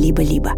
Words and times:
«Либо-либо». 0.00 0.52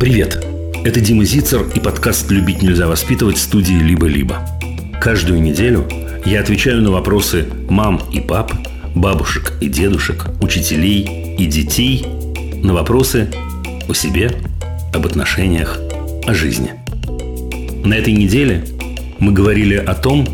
Привет! 0.00 0.42
Это 0.82 1.00
Дима 1.00 1.24
Зицер 1.24 1.66
и 1.74 1.78
подкаст 1.78 2.30
«Любить 2.30 2.62
нельзя 2.62 2.88
воспитывать» 2.88 3.36
студии 3.36 3.74
«Либо-либо». 3.74 4.38
Каждую 4.98 5.42
неделю 5.42 5.86
я 6.24 6.40
отвечаю 6.40 6.80
на 6.80 6.90
вопросы 6.90 7.46
мам 7.68 8.00
и 8.10 8.20
пап, 8.20 8.50
бабушек 8.94 9.52
и 9.60 9.68
дедушек, 9.68 10.28
учителей 10.40 11.36
и 11.36 11.44
детей, 11.44 12.06
на 12.62 12.72
вопросы 12.72 13.28
о 13.90 13.92
себе, 13.92 14.30
об 14.94 15.04
отношениях, 15.04 15.78
о 16.26 16.32
жизни. 16.32 16.72
На 17.84 17.92
этой 17.92 18.14
неделе 18.14 18.64
мы 19.18 19.32
говорили 19.32 19.76
о 19.76 19.94
том, 19.94 20.26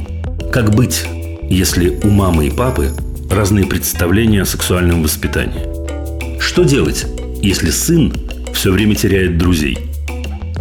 как 0.52 0.74
быть, 0.76 1.04
если 1.48 1.98
у 2.02 2.08
мамы 2.08 2.48
и 2.48 2.50
папы 2.50 2.90
разные 3.30 3.66
представления 3.66 4.42
о 4.42 4.46
сексуальном 4.46 5.02
воспитании. 5.02 6.40
Что 6.40 6.64
делать, 6.64 7.06
если 7.42 7.70
сын 7.70 8.12
все 8.52 8.70
время 8.70 8.94
теряет 8.94 9.38
друзей? 9.38 9.78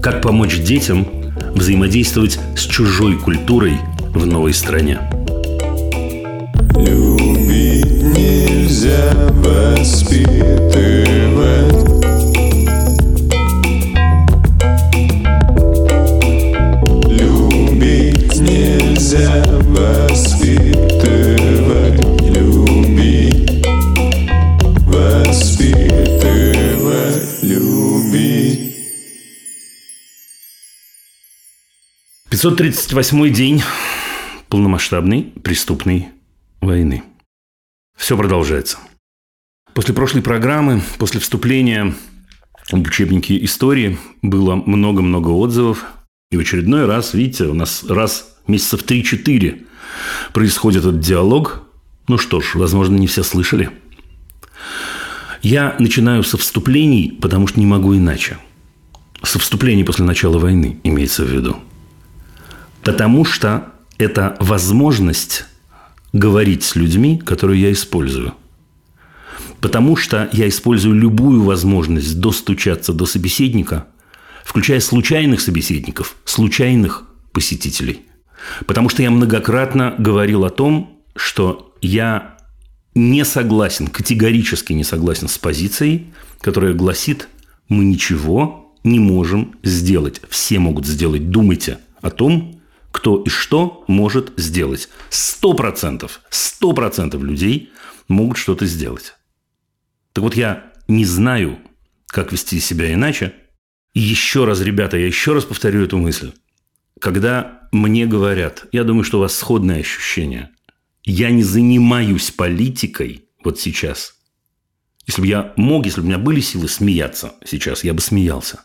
Как 0.01 0.21
помочь 0.21 0.59
детям 0.59 1.07
взаимодействовать 1.53 2.39
с 2.55 2.61
чужой 2.61 3.17
культурой 3.17 3.77
в 4.13 4.25
новой 4.25 4.53
стране? 4.53 4.99
Любить 6.75 8.03
нельзя 8.15 9.13
воспитывать 9.43 10.47
Любить 17.07 18.39
нельзя 18.39 19.43
воспитывать 19.63 20.56
538 32.39 33.33
день 33.33 33.63
полномасштабной 34.49 35.23
преступной 35.41 36.09
войны. 36.61 37.01
Все 37.97 38.15
продолжается. 38.15 38.77
После 39.73 39.95
прошлой 39.95 40.21
программы, 40.21 40.83
после 40.99 41.19
вступления 41.19 41.95
в 42.69 42.75
учебники 42.75 43.43
истории 43.43 43.97
было 44.21 44.53
много-много 44.53 45.29
отзывов. 45.29 45.83
И 46.29 46.37
в 46.37 46.39
очередной 46.39 46.85
раз, 46.85 47.15
видите, 47.15 47.45
у 47.45 47.55
нас 47.55 47.83
раз 47.89 48.37
месяцев 48.45 48.83
3-4 48.83 49.65
происходит 50.31 50.83
этот 50.85 50.99
диалог. 50.99 51.63
Ну 52.07 52.19
что 52.19 52.39
ж, 52.39 52.53
возможно, 52.53 52.97
не 52.97 53.07
все 53.07 53.23
слышали. 53.23 53.71
Я 55.41 55.75
начинаю 55.79 56.21
со 56.21 56.37
вступлений, 56.37 57.17
потому 57.19 57.47
что 57.47 57.59
не 57.59 57.65
могу 57.65 57.95
иначе. 57.95 58.37
Со 59.23 59.39
вступлений 59.39 59.83
после 59.83 60.05
начала 60.05 60.37
войны, 60.37 60.79
имеется 60.83 61.23
в 61.23 61.31
виду. 61.31 61.57
Потому 62.87 63.25
что 63.25 63.73
это 63.97 64.37
возможность 64.39 65.43
говорить 66.13 66.63
с 66.63 66.77
людьми, 66.77 67.17
которую 67.17 67.59
я 67.59 67.73
использую. 67.73 68.33
Потому 69.59 69.97
что 69.97 70.29
я 70.31 70.47
использую 70.47 70.95
любую 70.95 71.43
возможность 71.43 72.17
достучаться 72.21 72.93
до 72.93 73.05
собеседника, 73.05 73.87
включая 74.45 74.79
случайных 74.79 75.41
собеседников, 75.41 76.15
случайных 76.23 77.03
посетителей. 77.33 78.05
Потому 78.67 78.87
что 78.87 79.03
я 79.03 79.11
многократно 79.11 79.93
говорил 79.97 80.45
о 80.45 80.49
том, 80.49 81.01
что 81.13 81.75
я 81.81 82.37
не 82.95 83.25
согласен, 83.25 83.87
категорически 83.87 84.71
не 84.71 84.85
согласен 84.85 85.27
с 85.27 85.37
позицией, 85.37 86.13
которая 86.39 86.73
гласит, 86.73 87.27
мы 87.67 87.83
ничего 87.83 88.73
не 88.85 88.99
можем 88.99 89.55
сделать. 89.61 90.21
Все 90.29 90.57
могут 90.59 90.87
сделать. 90.87 91.29
Думайте 91.29 91.79
о 92.01 92.11
том, 92.11 92.56
кто 92.97 93.21
и 93.21 93.29
что 93.29 93.85
может 93.87 94.33
сделать. 94.37 94.89
Сто 95.11 95.53
процентов, 95.53 96.21
сто 96.31 96.73
процентов 96.73 97.21
людей 97.21 97.69
могут 98.07 98.37
что-то 98.37 98.65
сделать. 98.65 99.13
Так 100.13 100.23
вот, 100.23 100.35
я 100.35 100.73
не 100.87 101.05
знаю, 101.05 101.59
как 102.07 102.31
вести 102.31 102.59
себя 102.59 102.91
иначе. 102.91 103.35
И 103.93 103.99
еще 103.99 104.45
раз, 104.45 104.61
ребята, 104.61 104.97
я 104.97 105.05
еще 105.05 105.33
раз 105.33 105.45
повторю 105.45 105.83
эту 105.83 105.99
мысль. 105.99 106.31
Когда 106.99 107.69
мне 107.71 108.07
говорят, 108.07 108.65
я 108.71 108.83
думаю, 108.83 109.03
что 109.03 109.19
у 109.19 109.21
вас 109.21 109.35
сходное 109.35 109.81
ощущение, 109.81 110.49
я 111.03 111.29
не 111.29 111.43
занимаюсь 111.43 112.31
политикой 112.31 113.25
вот 113.43 113.59
сейчас. 113.59 114.15
Если 115.05 115.21
бы 115.21 115.27
я 115.27 115.53
мог, 115.55 115.85
если 115.85 116.01
бы 116.01 116.07
у 116.07 116.09
меня 116.09 116.17
были 116.17 116.39
силы 116.39 116.67
смеяться 116.67 117.35
сейчас, 117.45 117.83
я 117.83 117.93
бы 117.93 118.01
смеялся. 118.01 118.61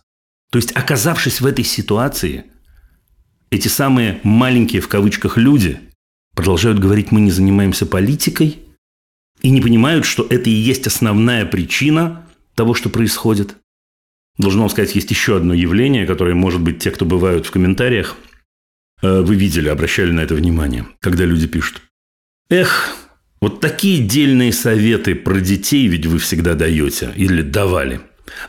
То 0.50 0.56
есть, 0.56 0.72
оказавшись 0.72 1.42
в 1.42 1.46
этой 1.46 1.66
ситуации, 1.66 2.46
эти 3.52 3.68
самые 3.68 4.18
маленькие 4.22 4.80
в 4.80 4.88
кавычках 4.88 5.36
люди 5.36 5.78
продолжают 6.34 6.78
говорить, 6.78 7.12
мы 7.12 7.20
не 7.20 7.30
занимаемся 7.30 7.84
политикой, 7.84 8.58
и 9.42 9.50
не 9.50 9.60
понимают, 9.60 10.06
что 10.06 10.26
это 10.28 10.48
и 10.48 10.54
есть 10.54 10.86
основная 10.86 11.44
причина 11.44 12.26
того, 12.54 12.72
что 12.72 12.88
происходит. 12.88 13.56
Должен 14.38 14.60
вам 14.60 14.70
сказать, 14.70 14.94
есть 14.94 15.10
еще 15.10 15.36
одно 15.36 15.52
явление, 15.52 16.06
которое, 16.06 16.34
может 16.34 16.62
быть, 16.62 16.78
те, 16.78 16.90
кто 16.90 17.04
бывают 17.04 17.44
в 17.44 17.50
комментариях, 17.50 18.16
э, 19.02 19.20
вы 19.20 19.34
видели, 19.34 19.68
обращали 19.68 20.12
на 20.12 20.20
это 20.20 20.34
внимание, 20.34 20.86
когда 21.00 21.26
люди 21.26 21.46
пишут. 21.46 21.82
Эх, 22.48 22.96
вот 23.42 23.60
такие 23.60 24.02
дельные 24.02 24.54
советы 24.54 25.14
про 25.14 25.40
детей 25.40 25.88
ведь 25.88 26.06
вы 26.06 26.18
всегда 26.18 26.54
даете 26.54 27.12
или 27.16 27.42
давали. 27.42 28.00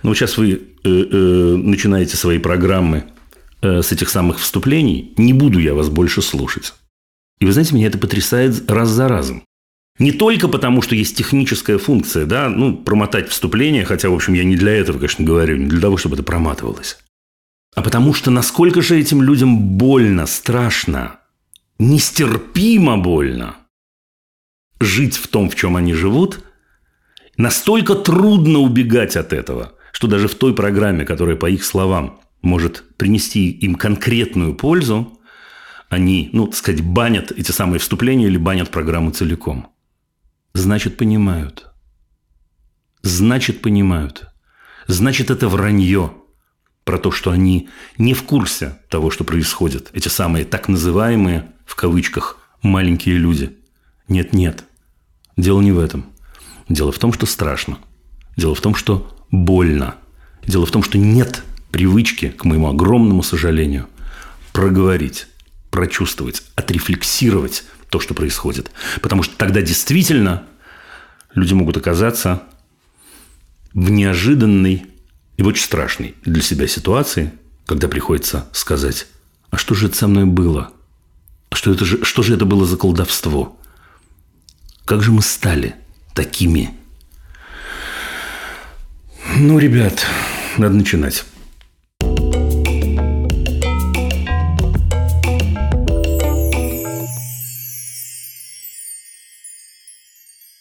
Но 0.01 0.11
вот 0.11 0.17
сейчас 0.17 0.37
вы 0.37 0.53
э, 0.53 0.57
э, 0.85 1.55
начинаете 1.57 2.15
свои 2.15 2.37
программы 2.37 3.03
э, 3.63 3.81
с 3.81 3.91
этих 3.91 4.09
самых 4.09 4.39
вступлений. 4.39 5.13
Не 5.17 5.33
буду 5.33 5.57
я 5.57 5.73
вас 5.73 5.89
больше 5.89 6.21
слушать. 6.21 6.73
И 7.39 7.45
вы 7.45 7.51
знаете, 7.51 7.73
меня 7.73 7.87
это 7.87 7.97
потрясает 7.97 8.69
раз 8.69 8.89
за 8.89 9.07
разом. 9.07 9.43
Не 9.99 10.11
только 10.11 10.47
потому, 10.47 10.81
что 10.81 10.95
есть 10.95 11.17
техническая 11.17 11.77
функция, 11.77 12.25
да, 12.25 12.49
ну, 12.49 12.75
промотать 12.75 13.29
вступление, 13.29 13.85
хотя, 13.85 14.09
в 14.09 14.13
общем, 14.13 14.33
я 14.33 14.43
не 14.43 14.55
для 14.55 14.73
этого, 14.73 14.97
конечно, 14.97 15.25
говорю, 15.25 15.57
не 15.57 15.67
для 15.67 15.81
того, 15.81 15.97
чтобы 15.97 16.15
это 16.15 16.23
проматывалось. 16.23 16.97
А 17.75 17.81
потому 17.81 18.13
что 18.13 18.31
насколько 18.31 18.81
же 18.81 18.99
этим 18.99 19.21
людям 19.21 19.77
больно, 19.77 20.25
страшно, 20.25 21.19
нестерпимо 21.79 22.97
больно 22.97 23.57
жить 24.79 25.17
в 25.17 25.27
том, 25.27 25.49
в 25.49 25.55
чем 25.55 25.75
они 25.75 25.93
живут, 25.93 26.43
настолько 27.37 27.95
трудно 27.95 28.59
убегать 28.59 29.15
от 29.15 29.33
этого, 29.33 29.73
что 29.91 30.07
даже 30.07 30.27
в 30.27 30.35
той 30.35 30.53
программе, 30.55 31.05
которая, 31.05 31.35
по 31.35 31.49
их 31.49 31.63
словам, 31.63 32.19
может 32.43 32.95
принести 32.97 33.49
им 33.49 33.73
конкретную 33.73 34.53
пользу, 34.53 35.19
они, 35.89 36.29
ну, 36.33 36.47
так 36.47 36.55
сказать, 36.55 36.81
банят 36.81 37.31
эти 37.31 37.51
самые 37.51 37.79
вступления 37.79 38.27
или 38.27 38.37
банят 38.37 38.69
программу 38.69 39.11
целиком. 39.11 39.67
Значит, 40.53 40.97
понимают. 40.97 41.71
Значит, 43.01 43.61
понимают. 43.61 44.27
Значит, 44.87 45.31
это 45.31 45.47
вранье 45.47 46.13
про 46.83 46.97
то, 46.97 47.11
что 47.11 47.31
они 47.31 47.69
не 47.97 48.13
в 48.13 48.23
курсе 48.23 48.77
того, 48.89 49.09
что 49.09 49.23
происходит. 49.23 49.89
Эти 49.93 50.09
самые 50.09 50.45
так 50.45 50.67
называемые, 50.67 51.51
в 51.65 51.75
кавычках, 51.75 52.37
маленькие 52.61 53.17
люди. 53.17 53.57
Нет-нет. 54.07 54.65
Дело 55.37 55.61
не 55.61 55.71
в 55.71 55.79
этом. 55.79 56.07
Дело 56.67 56.91
в 56.91 56.99
том, 56.99 57.13
что 57.13 57.25
страшно. 57.25 57.77
Дело 58.35 58.53
в 58.53 58.61
том, 58.61 58.75
что 58.75 59.15
больно. 59.31 59.95
Дело 60.45 60.65
в 60.65 60.71
том, 60.71 60.83
что 60.83 60.97
нет 60.97 61.43
привычки, 61.73 62.29
к 62.29 62.45
моему 62.45 62.69
огромному 62.69 63.23
сожалению, 63.23 63.89
проговорить, 64.53 65.27
прочувствовать, 65.71 66.43
отрефлексировать 66.55 67.63
то, 67.89 67.99
что 67.99 68.13
происходит. 68.13 68.71
Потому 69.01 69.23
что 69.23 69.35
тогда 69.35 69.61
действительно 69.61 70.43
люди 71.33 71.55
могут 71.55 71.75
оказаться 71.75 72.43
в 73.73 73.89
неожиданной 73.89 74.85
и 75.35 75.41
очень 75.41 75.63
страшной 75.63 76.13
для 76.23 76.43
себя 76.43 76.67
ситуации, 76.67 77.33
когда 77.65 77.87
приходится 77.87 78.47
сказать, 78.53 79.07
а 79.49 79.57
что 79.57 79.73
же 79.73 79.87
это 79.87 79.97
со 79.97 80.07
мной 80.07 80.25
было? 80.25 80.71
А 81.49 81.55
что, 81.55 81.71
это 81.71 81.85
же, 81.85 82.05
что 82.05 82.21
же 82.21 82.35
это 82.35 82.45
было 82.45 82.67
за 82.67 82.77
колдовство? 82.77 83.57
Как 84.85 85.01
же 85.01 85.11
мы 85.11 85.23
стали 85.23 85.73
такими? 86.13 86.77
Ну, 89.37 89.57
ребят, 89.57 90.05
надо 90.59 90.75
начинать. 90.75 91.25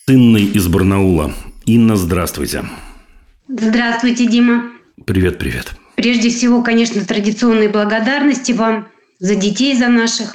Инной 0.08 0.43
из 0.43 0.66
Барнаула. 0.66 1.32
Инна, 1.64 1.96
здравствуйте. 1.96 2.64
Здравствуйте, 3.46 4.26
Дима. 4.26 4.72
Привет, 5.06 5.38
привет. 5.38 5.75
Прежде 5.94 6.31
всего, 6.31 6.62
конечно, 6.62 7.04
традиционные 7.04 7.69
благодарности 7.69 8.50
вам 8.50 8.88
за 9.20 9.37
детей, 9.37 9.76
за 9.76 9.87
наших. 9.88 10.34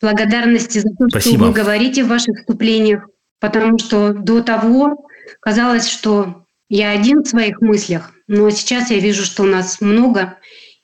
благодарности 0.00 0.78
за 0.78 0.90
то, 0.90 1.08
Спасибо. 1.08 1.36
что 1.36 1.44
вы 1.46 1.52
говорите 1.52 2.04
в 2.04 2.08
ваших 2.08 2.36
вступлениях, 2.38 3.04
потому 3.40 3.78
что 3.78 4.12
до 4.12 4.42
того 4.42 5.08
казалось, 5.40 5.88
что 5.88 6.44
я 6.68 6.92
один 6.92 7.24
в 7.24 7.28
своих 7.28 7.60
мыслях, 7.60 8.12
но 8.28 8.48
сейчас 8.50 8.92
я 8.92 9.00
вижу, 9.00 9.24
что 9.24 9.42
у 9.42 9.46
нас 9.46 9.80
много, 9.80 10.38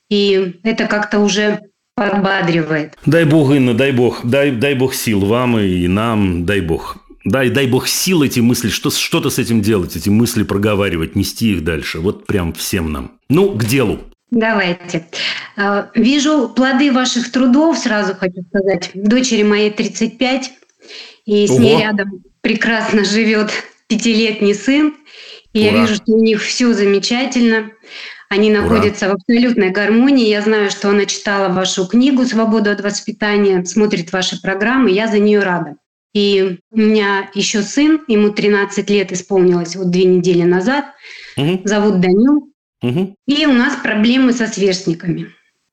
и 0.09 0.59
это 0.63 0.85
как-то 0.85 1.19
уже 1.19 1.61
подбадривает. 1.95 2.97
Дай 3.05 3.23
Бог, 3.23 3.51
Инна, 3.51 3.73
дай 3.73 3.93
Бог, 3.93 4.19
дай, 4.25 4.51
дай 4.51 4.75
Бог 4.75 4.93
сил 4.93 5.21
вам 5.21 5.57
и 5.57 5.87
нам, 5.87 6.45
дай 6.45 6.59
Бог. 6.59 6.97
Дай, 7.27 7.49
дай 7.49 7.67
Бог 7.67 7.89
сил 7.89 8.23
эти 8.23 8.39
мысли, 8.39 8.69
что, 8.69 8.89
что-то 8.89 9.29
с 9.29 9.37
этим 9.37 9.61
делать, 9.61 9.97
эти 9.97 10.07
мысли 10.07 10.43
проговаривать, 10.43 11.17
нести 11.17 11.51
их 11.51 11.63
дальше. 11.65 11.99
Вот 11.99 12.25
прям 12.25 12.53
всем 12.53 12.89
нам. 12.93 13.19
Ну, 13.29 13.51
к 13.51 13.65
делу. 13.65 13.99
Давайте. 14.31 15.05
А, 15.57 15.89
Вижу 15.93 16.47
плоды 16.47 16.89
ваших 16.89 17.29
трудов, 17.29 17.77
сразу 17.79 18.15
хочу 18.15 18.43
сказать. 18.47 18.91
Дочери 18.93 19.43
моей 19.43 19.71
35, 19.71 20.51
и 21.25 21.47
с 21.47 21.51
Ого. 21.51 21.59
ней 21.59 21.81
рядом 21.81 22.23
прекрасно 22.39 23.03
живет 23.03 23.51
пятилетний 23.87 24.55
сын. 24.55 24.95
И 25.51 25.59
я 25.59 25.71
Ура. 25.71 25.81
вижу, 25.81 25.95
что 25.95 26.13
у 26.13 26.23
них 26.23 26.41
все 26.41 26.71
замечательно. 26.71 27.71
Они 28.29 28.51
Ура. 28.51 28.61
находятся 28.61 29.09
в 29.09 29.15
абсолютной 29.15 29.71
гармонии. 29.71 30.29
Я 30.29 30.41
знаю, 30.43 30.71
что 30.71 30.91
она 30.91 31.05
читала 31.05 31.49
вашу 31.49 31.87
книгу 31.87 32.23
«Свобода 32.23 32.71
от 32.71 32.79
воспитания», 32.79 33.65
смотрит 33.65 34.13
ваши 34.13 34.41
программы. 34.41 34.91
Я 34.91 35.09
за 35.09 35.19
нее 35.19 35.41
рада. 35.41 35.75
И 36.17 36.57
у 36.71 36.77
меня 36.79 37.29
еще 37.35 37.61
сын, 37.61 38.01
ему 38.07 38.31
13 38.31 38.89
лет 38.89 39.11
исполнилось 39.11 39.75
вот 39.75 39.91
две 39.91 40.05
недели 40.05 40.41
назад. 40.41 40.85
Мгм, 41.35 41.61
Зовут 41.63 41.99
Данил. 41.99 42.51
мгм. 42.81 43.15
И 43.27 43.45
у 43.45 43.53
нас 43.53 43.75
проблемы 43.75 44.33
со 44.33 44.47
сверстниками. 44.47 45.27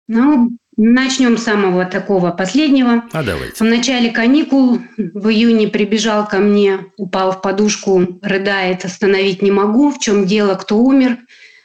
Ну, 0.07 0.51
начнем 0.77 1.39
с 1.39 1.45
самого 1.45 1.87
такого 1.87 2.31
последнего. 2.31 3.05
А 3.13 3.23
В 3.23 3.25
давайте. 3.27 3.65
начале 3.65 4.11
каникул 4.11 4.81
в 4.99 5.29
июне 5.31 5.69
прибежал 5.69 6.29
ко 6.29 6.41
мне, 6.41 6.81
упал 6.99 7.33
в 7.33 7.41
подушку, 7.41 8.19
рыдает, 8.21 8.85
остановить 8.85 9.41
не 9.41 9.51
могу. 9.51 9.91
В 9.91 9.99
чем 9.99 10.27
дело, 10.27 10.57
кто 10.57 10.77
умер? 10.77 11.17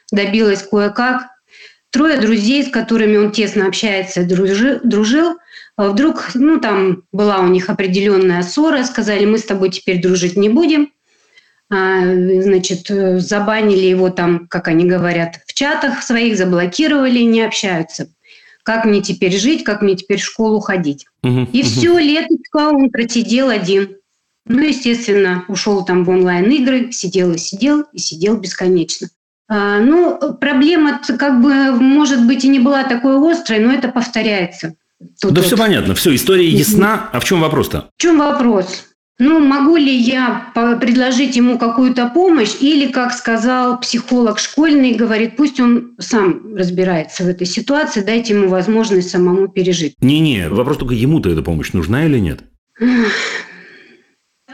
Добилась 0.09 0.63
кое-как. 0.63 1.27
Трое 1.91 2.17
друзей, 2.21 2.63
с 2.63 2.69
которыми 2.69 3.17
он 3.17 3.31
тесно 3.33 3.67
общается, 3.67 4.21
дружи- 4.23 4.79
дружил, 4.85 5.35
вдруг, 5.87 6.31
ну, 6.33 6.59
там 6.59 7.03
была 7.13 7.39
у 7.39 7.47
них 7.47 7.69
определенная 7.69 8.43
ссора, 8.43 8.83
сказали, 8.83 9.25
мы 9.25 9.37
с 9.37 9.45
тобой 9.45 9.69
теперь 9.69 10.01
дружить 10.01 10.35
не 10.35 10.49
будем. 10.49 10.91
А, 11.71 12.01
Значит, 12.03 12.87
забанили 13.21 13.85
его 13.85 14.09
там, 14.09 14.47
как 14.47 14.67
они 14.67 14.85
говорят, 14.85 15.39
в 15.47 15.53
чатах 15.53 16.03
своих, 16.03 16.37
заблокировали, 16.37 17.19
не 17.19 17.41
общаются. 17.41 18.09
Как 18.63 18.85
мне 18.85 19.01
теперь 19.01 19.37
жить, 19.37 19.63
как 19.63 19.81
мне 19.81 19.95
теперь 19.95 20.19
в 20.19 20.25
школу 20.25 20.59
ходить? 20.59 21.05
Мгм, 21.23 21.49
И 21.53 21.61
мгм. 21.61 21.69
все 21.69 21.97
леточко 21.97 22.57
он 22.57 22.89
просидел 22.89 23.49
один. 23.49 23.95
Ну, 24.45 24.59
естественно, 24.59 25.45
ушел 25.47 25.85
там 25.85 26.03
в 26.03 26.09
онлайн-игры, 26.09 26.91
сидел 26.91 27.33
и 27.33 27.37
сидел, 27.37 27.85
и 27.93 27.99
сидел 27.99 28.37
бесконечно. 28.37 29.07
А, 29.47 29.79
ну, 29.79 30.33
проблема 30.33 30.99
как 31.17 31.41
бы, 31.41 31.71
может 31.71 32.25
быть, 32.27 32.43
и 32.43 32.49
не 32.49 32.59
была 32.59 32.83
такой 32.83 33.15
острой, 33.31 33.59
но 33.59 33.71
это 33.71 33.87
повторяется. 33.89 34.73
Тут 35.21 35.33
Да 35.33 35.41
вот. 35.41 35.45
все 35.45 35.57
понятно, 35.57 35.95
все, 35.95 36.13
история 36.13 36.49
ясна. 36.49 37.09
А 37.11 37.19
в 37.19 37.25
чем 37.25 37.41
вопрос-то? 37.41 37.89
В 37.97 38.01
чем 38.01 38.17
вопрос? 38.19 38.85
Ну, 39.21 39.39
могу 39.39 39.75
ли 39.75 39.93
я 39.93 40.51
предложить 40.79 41.35
ему 41.35 41.57
какую-то 41.57 42.07
помощь, 42.07 42.55
или, 42.61 42.89
как 42.89 43.11
сказал 43.13 43.77
психолог 43.77 44.39
школьный, 44.39 44.93
говорит, 44.93 45.35
пусть 45.35 45.59
он 45.59 45.95
сам 45.99 46.55
разбирается 46.55 47.25
в 47.25 47.27
этой 47.27 47.45
ситуации, 47.45 47.99
дайте 47.99 48.33
ему 48.33 48.47
возможность 48.47 49.09
самому 49.09 49.49
пережить. 49.49 49.95
Не-не, 49.99 50.47
вопрос 50.47 50.77
только 50.77 50.93
ему-то 50.93 51.29
эта 51.29 51.41
помощь 51.41 51.73
нужна 51.73 52.05
или 52.05 52.17
нет? 52.17 52.39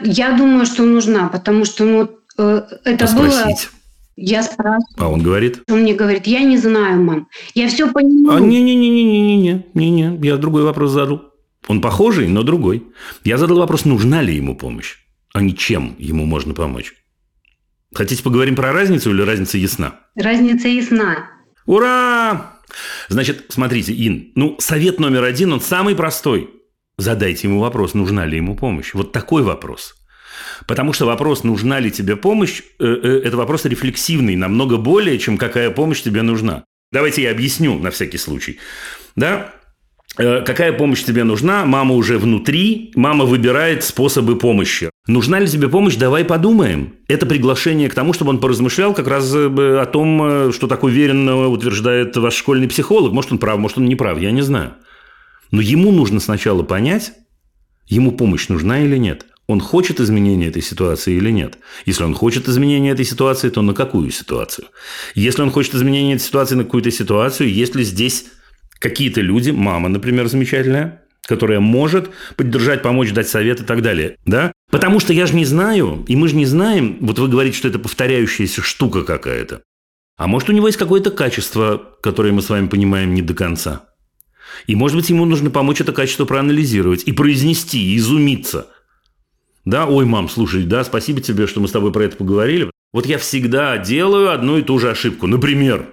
Я 0.02 0.32
думаю, 0.32 0.66
что 0.66 0.82
нужна, 0.82 1.28
потому 1.28 1.64
что 1.64 1.84
ну, 1.84 2.10
э, 2.36 2.62
это 2.84 3.06
было... 3.14 3.30
Спросить. 3.30 3.68
Я 4.16 4.42
спрашиваю, 4.42 4.80
А 4.96 5.08
он 5.08 5.22
говорит? 5.22 5.62
он 5.70 5.80
мне 5.82 5.94
говорит, 5.94 6.26
я 6.26 6.40
не 6.40 6.56
знаю, 6.56 7.02
мам. 7.02 7.28
Я 7.54 7.68
все 7.68 7.86
А 7.86 7.92
понимаю. 7.92 8.44
не-не-не-не-не-не, 8.46 9.66
не-не, 9.74 10.18
я 10.26 10.36
другой 10.38 10.62
вопрос 10.62 10.90
задал. 10.92 11.22
Он 11.68 11.80
похожий, 11.80 12.26
но 12.28 12.42
другой. 12.42 12.84
Я 13.24 13.36
задал 13.36 13.58
вопрос, 13.58 13.84
нужна 13.84 14.22
ли 14.22 14.34
ему 14.34 14.56
помощь, 14.56 14.94
а 15.34 15.42
не 15.42 15.54
чем 15.54 15.96
ему 15.98 16.24
можно 16.24 16.54
помочь. 16.54 16.94
Хотите 17.94 18.22
поговорим 18.22 18.56
про 18.56 18.72
разницу 18.72 19.10
или 19.10 19.22
разница 19.22 19.58
ясна? 19.58 20.00
Разница 20.14 20.68
ясна. 20.68 21.28
Ура! 21.66 22.52
Значит, 23.08 23.46
смотрите, 23.48 23.92
Ин, 24.06 24.32
ну, 24.34 24.56
совет 24.60 24.98
номер 25.00 25.24
один, 25.24 25.52
он 25.52 25.60
самый 25.60 25.94
простой. 25.94 26.50
Задайте 26.98 27.48
ему 27.48 27.60
вопрос, 27.60 27.94
нужна 27.94 28.24
ли 28.26 28.36
ему 28.38 28.56
помощь. 28.56 28.94
Вот 28.94 29.12
такой 29.12 29.42
вопрос. 29.42 29.94
Потому 30.66 30.92
что 30.92 31.06
вопрос, 31.06 31.44
нужна 31.44 31.80
ли 31.80 31.90
тебе 31.90 32.16
помощь, 32.16 32.62
э, 32.78 32.84
э, 32.84 33.20
это 33.24 33.36
вопрос 33.36 33.64
рефлексивный, 33.64 34.36
намного 34.36 34.76
более, 34.76 35.18
чем 35.18 35.38
какая 35.38 35.70
помощь 35.70 36.02
тебе 36.02 36.22
нужна. 36.22 36.64
Давайте 36.92 37.22
я 37.22 37.30
объясню 37.30 37.78
на 37.78 37.90
всякий 37.90 38.18
случай. 38.18 38.58
Да? 39.16 39.52
Э, 40.18 40.42
Какая 40.42 40.72
помощь 40.72 41.02
тебе 41.04 41.24
нужна? 41.24 41.64
Мама 41.64 41.94
уже 41.94 42.18
внутри, 42.18 42.92
мама 42.94 43.24
выбирает 43.24 43.84
способы 43.84 44.36
помощи. 44.36 44.90
Нужна 45.06 45.40
ли 45.40 45.46
тебе 45.46 45.68
помощь? 45.68 45.96
Давай 45.96 46.24
подумаем. 46.24 46.94
Это 47.08 47.26
приглашение 47.26 47.88
к 47.88 47.94
тому, 47.94 48.12
чтобы 48.12 48.30
он 48.30 48.40
поразмышлял 48.40 48.94
как 48.94 49.08
раз 49.08 49.32
о 49.34 49.86
том, 49.86 50.52
что 50.52 50.66
так 50.66 50.84
уверенно 50.84 51.48
утверждает 51.48 52.16
ваш 52.16 52.34
школьный 52.34 52.68
психолог. 52.68 53.12
Может, 53.12 53.32
он 53.32 53.38
прав, 53.38 53.58
может, 53.58 53.78
он 53.78 53.84
не 53.84 53.96
прав, 53.96 54.18
я 54.18 54.30
не 54.30 54.42
знаю. 54.42 54.74
Но 55.50 55.60
ему 55.60 55.92
нужно 55.92 56.20
сначала 56.20 56.62
понять, 56.62 57.12
ему 57.86 58.12
помощь 58.12 58.48
нужна 58.48 58.80
или 58.80 58.96
нет. 58.96 59.26
Он 59.46 59.60
хочет 59.60 60.00
изменения 60.00 60.48
этой 60.48 60.62
ситуации 60.62 61.14
или 61.14 61.30
нет. 61.30 61.58
Если 61.84 62.02
он 62.02 62.14
хочет 62.14 62.48
изменения 62.48 62.90
этой 62.90 63.04
ситуации, 63.04 63.48
то 63.48 63.62
на 63.62 63.74
какую 63.74 64.10
ситуацию? 64.10 64.68
Если 65.14 65.42
он 65.42 65.50
хочет 65.50 65.74
изменения 65.74 66.14
этой 66.14 66.24
ситуации 66.24 66.56
на 66.56 66.64
какую-то 66.64 66.90
ситуацию, 66.90 67.52
есть 67.52 67.76
ли 67.76 67.84
здесь 67.84 68.26
какие-то 68.78 69.20
люди, 69.20 69.50
мама, 69.50 69.88
например, 69.88 70.26
замечательная, 70.26 71.02
которая 71.26 71.60
может 71.60 72.10
поддержать, 72.36 72.82
помочь, 72.82 73.12
дать 73.12 73.28
совет 73.28 73.60
и 73.60 73.64
так 73.64 73.82
далее. 73.82 74.16
Да? 74.24 74.52
Потому 74.70 75.00
что 75.00 75.12
я 75.12 75.26
же 75.26 75.34
не 75.34 75.44
знаю, 75.44 76.04
и 76.08 76.16
мы 76.16 76.28
же 76.28 76.36
не 76.36 76.46
знаем, 76.46 76.98
вот 77.00 77.18
вы 77.18 77.28
говорите, 77.28 77.56
что 77.56 77.68
это 77.68 77.78
повторяющаяся 77.78 78.62
штука 78.62 79.02
какая-то. 79.02 79.62
А 80.16 80.26
может, 80.26 80.48
у 80.48 80.52
него 80.52 80.66
есть 80.66 80.78
какое-то 80.78 81.10
качество, 81.10 81.82
которое 82.02 82.32
мы 82.32 82.42
с 82.42 82.48
вами 82.48 82.68
понимаем 82.68 83.14
не 83.14 83.22
до 83.22 83.34
конца. 83.34 83.84
И, 84.66 84.74
может 84.74 84.96
быть, 84.96 85.10
ему 85.10 85.24
нужно 85.24 85.50
помочь 85.50 85.80
это 85.80 85.92
качество 85.92 86.24
проанализировать 86.24 87.02
и 87.04 87.12
произнести, 87.12 87.92
и 87.92 87.98
изумиться. 87.98 88.68
Да, 89.66 89.86
ой, 89.86 90.04
мам, 90.06 90.28
слушай, 90.28 90.62
да, 90.62 90.84
спасибо 90.84 91.20
тебе, 91.20 91.46
что 91.48 91.60
мы 91.60 91.66
с 91.68 91.72
тобой 91.72 91.92
про 91.92 92.04
это 92.04 92.16
поговорили. 92.16 92.70
Вот 92.92 93.04
я 93.04 93.18
всегда 93.18 93.76
делаю 93.78 94.30
одну 94.32 94.56
и 94.58 94.62
ту 94.62 94.78
же 94.78 94.88
ошибку. 94.90 95.26
Например, 95.26 95.86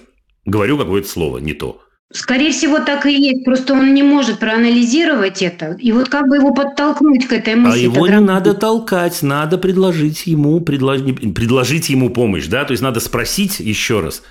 говорю 0.45 0.77
какое-то 0.77 1.09
слово 1.09 1.39
не 1.39 1.53
то. 1.53 1.81
Скорее 2.13 2.51
всего, 2.51 2.77
так 2.79 3.07
и 3.07 3.11
есть. 3.13 3.43
Просто 3.43 3.73
он 3.73 3.95
не 3.95 4.03
может 4.03 4.37
проанализировать 4.37 5.41
это. 5.41 5.75
И 5.79 5.91
вот 5.91 6.07
как 6.09 6.27
бы 6.29 6.35
его 6.35 6.53
подтолкнуть 6.53 7.27
к 7.27 7.33
этой 7.33 7.55
А 7.55 7.57
мысли. 7.57 7.79
его 7.81 8.05
тогда- 8.05 8.19
не 8.19 8.23
надо 8.23 8.53
толкать, 8.53 9.23
надо 9.23 9.57
предложить 9.57 10.27
ему, 10.27 10.59
предлож- 10.59 11.33
предложить 11.33 11.89
ему 11.89 12.11
помощь, 12.11 12.45
да, 12.45 12.65
то 12.65 12.71
есть 12.71 12.83
надо 12.83 12.99
спросить 12.99 13.59
еще 13.59 14.01
раз, 14.01 14.21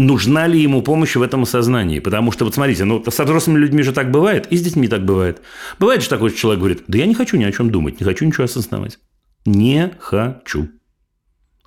нужна 0.00 0.46
ли 0.46 0.58
ему 0.58 0.80
помощь 0.80 1.14
в 1.14 1.22
этом 1.22 1.42
осознании. 1.42 2.00
Потому 2.00 2.32
что, 2.32 2.46
вот 2.46 2.54
смотрите, 2.54 2.84
ну, 2.84 3.04
со 3.06 3.24
взрослыми 3.24 3.58
людьми 3.58 3.82
же 3.82 3.92
так 3.92 4.10
бывает, 4.10 4.46
и 4.50 4.56
с 4.56 4.62
детьми 4.62 4.88
так 4.88 5.04
бывает. 5.04 5.42
Бывает 5.78 6.02
же 6.02 6.08
такой 6.08 6.32
человек 6.32 6.58
говорит, 6.58 6.84
да 6.88 6.98
я 6.98 7.06
не 7.06 7.14
хочу 7.14 7.36
ни 7.36 7.44
о 7.44 7.52
чем 7.52 7.70
думать, 7.70 8.00
не 8.00 8.04
хочу 8.04 8.24
ничего 8.24 8.44
осознавать. 8.44 8.98
Не 9.44 9.92
хочу. 9.98 10.68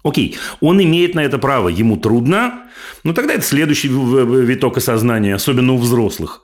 Окей, 0.03 0.37
он 0.61 0.81
имеет 0.83 1.13
на 1.13 1.21
это 1.21 1.37
право, 1.37 1.69
ему 1.69 1.95
трудно, 1.95 2.63
но 3.03 3.13
тогда 3.13 3.35
это 3.35 3.43
следующий 3.43 3.87
виток 3.87 4.77
осознания, 4.77 5.35
особенно 5.35 5.73
у 5.73 5.77
взрослых. 5.77 6.41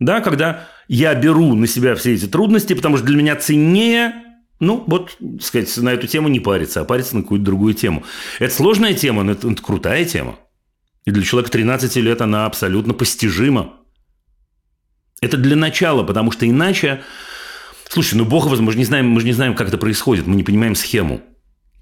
Да, 0.00 0.20
когда 0.20 0.68
я 0.88 1.14
беру 1.14 1.54
на 1.54 1.68
себя 1.68 1.94
все 1.94 2.14
эти 2.14 2.26
трудности, 2.26 2.74
потому 2.74 2.96
что 2.96 3.06
для 3.06 3.16
меня 3.16 3.36
ценнее, 3.36 4.24
ну, 4.58 4.82
вот, 4.88 5.16
сказать, 5.40 5.74
на 5.78 5.90
эту 5.90 6.08
тему 6.08 6.28
не 6.28 6.40
париться, 6.40 6.80
а 6.80 6.84
париться 6.84 7.16
на 7.16 7.22
какую-то 7.22 7.46
другую 7.46 7.74
тему. 7.74 8.02
Это 8.40 8.52
сложная 8.52 8.94
тема, 8.94 9.22
но 9.22 9.32
это, 9.32 9.48
это 9.48 9.62
крутая 9.62 10.04
тема. 10.04 10.36
И 11.04 11.10
для 11.10 11.22
человека 11.22 11.52
13 11.52 11.96
лет 11.96 12.20
она 12.20 12.46
абсолютно 12.46 12.94
постижима. 12.94 13.74
Это 15.20 15.36
для 15.36 15.56
начала, 15.56 16.02
потому 16.02 16.30
что 16.30 16.48
иначе... 16.48 17.02
Слушай, 17.88 18.14
ну 18.14 18.24
бог 18.24 18.46
мы 18.46 18.72
же 18.72 18.78
не 18.78 18.84
знаем, 18.84 19.10
мы 19.10 19.20
же 19.20 19.26
не 19.26 19.32
знаем, 19.32 19.54
как 19.54 19.68
это 19.68 19.76
происходит, 19.78 20.26
мы 20.26 20.34
не 20.34 20.44
понимаем 20.44 20.74
схему. 20.74 21.20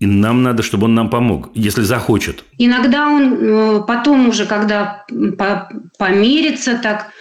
И 0.00 0.06
нам 0.06 0.42
надо, 0.42 0.62
чтобы 0.62 0.86
он 0.86 0.94
нам 0.94 1.10
помог, 1.10 1.50
если 1.54 1.82
захочет. 1.82 2.44
Иногда 2.58 3.08
он 3.08 3.34
э, 3.34 3.82
потом 3.86 4.28
уже, 4.28 4.46
когда 4.46 5.04
по- 5.38 5.68
помирится 5.98 6.78
так, 6.78 7.12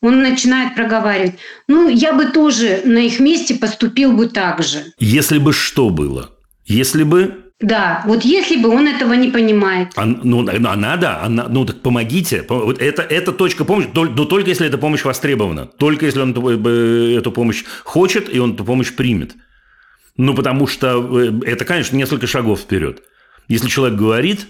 он 0.00 0.22
начинает 0.22 0.74
проговаривать. 0.74 1.34
Ну, 1.66 1.88
я 1.88 2.12
бы 2.12 2.26
тоже 2.26 2.82
на 2.84 2.98
их 2.98 3.20
месте 3.20 3.54
поступил 3.56 4.12
бы 4.12 4.28
так 4.28 4.62
же. 4.62 4.84
Если 4.98 5.38
бы 5.38 5.52
что 5.52 5.90
было? 5.90 6.30
Если 6.66 7.02
бы... 7.02 7.43
Да, 7.64 8.02
вот 8.04 8.24
если 8.24 8.56
бы 8.56 8.68
он 8.68 8.86
этого 8.86 9.14
не 9.14 9.30
понимает. 9.30 9.88
А, 9.96 10.04
ну, 10.04 10.46
она, 10.46 10.96
да, 10.98 11.22
она, 11.22 11.48
ну, 11.48 11.64
так 11.64 11.80
помогите. 11.80 12.44
Вот 12.46 12.78
это, 12.78 13.00
это 13.00 13.32
точка 13.32 13.64
помощи, 13.64 13.88
но 13.94 14.26
только 14.26 14.50
если 14.50 14.66
эта 14.66 14.76
помощь 14.76 15.02
востребована. 15.02 15.64
Только 15.64 16.04
если 16.04 16.20
он 16.20 16.32
эту 16.32 17.32
помощь 17.32 17.64
хочет, 17.82 18.34
и 18.34 18.38
он 18.38 18.52
эту 18.52 18.66
помощь 18.66 18.92
примет. 18.92 19.34
Ну, 20.18 20.34
потому 20.34 20.66
что 20.66 21.22
э, 21.22 21.40
это, 21.46 21.64
конечно, 21.64 21.96
несколько 21.96 22.26
шагов 22.26 22.60
вперед. 22.60 23.02
Если 23.48 23.68
человек 23.68 23.98
говорит, 23.98 24.46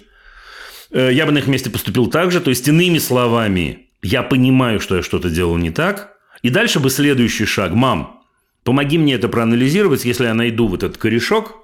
э, 0.91 1.11
я 1.13 1.25
бы 1.25 1.31
на 1.31 1.39
их 1.39 1.47
месте 1.47 1.71
поступил 1.71 2.09
так 2.09 2.33
же, 2.33 2.41
то 2.41 2.51
есть 2.51 2.67
иными 2.67 2.99
словами, 2.99 3.91
я 4.03 4.25
понимаю, 4.25 4.81
что 4.81 4.97
я 4.97 5.03
что-то 5.03 5.31
делал 5.31 5.57
не 5.57 5.71
так, 5.71 6.17
и 6.43 6.51
дальше 6.51 6.81
бы 6.81 6.91
следующий 6.91 7.45
шаг. 7.45 7.75
Мам, 7.75 8.21
помоги 8.65 8.99
мне 8.99 9.15
это 9.15 9.29
проанализировать, 9.29 10.05
если 10.05 10.25
я 10.25 10.35
найду 10.35 10.67
вот 10.67 10.83
этот 10.83 10.99
корешок 10.99 11.64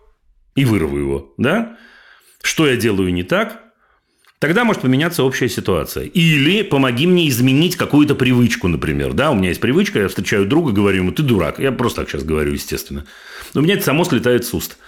и 0.54 0.64
вырву 0.64 0.98
его, 0.98 1.34
да? 1.36 1.76
Что 2.42 2.66
я 2.66 2.76
делаю 2.76 3.12
не 3.12 3.22
так? 3.22 3.60
Тогда 4.40 4.64
может 4.64 4.80
поменяться 4.80 5.22
общая 5.22 5.50
ситуация. 5.50 6.04
Или 6.04 6.62
помоги 6.62 7.06
мне 7.06 7.28
изменить 7.28 7.76
какую-то 7.76 8.14
привычку, 8.14 8.68
например. 8.68 9.12
Да, 9.12 9.30
у 9.30 9.34
меня 9.34 9.50
есть 9.50 9.60
привычка, 9.60 10.00
я 10.00 10.08
встречаю 10.08 10.46
друга, 10.46 10.72
говорю 10.72 10.98
ему, 10.98 11.12
ты 11.12 11.22
дурак. 11.22 11.58
Я 11.58 11.72
просто 11.72 12.00
так 12.00 12.10
сейчас 12.10 12.24
говорю, 12.24 12.52
естественно. 12.52 13.04
Но 13.52 13.60
у 13.60 13.64
меня 13.64 13.74
это 13.74 13.84
само 13.84 14.04
слетает 14.04 14.46
с 14.46 14.54
уст. 14.54 14.78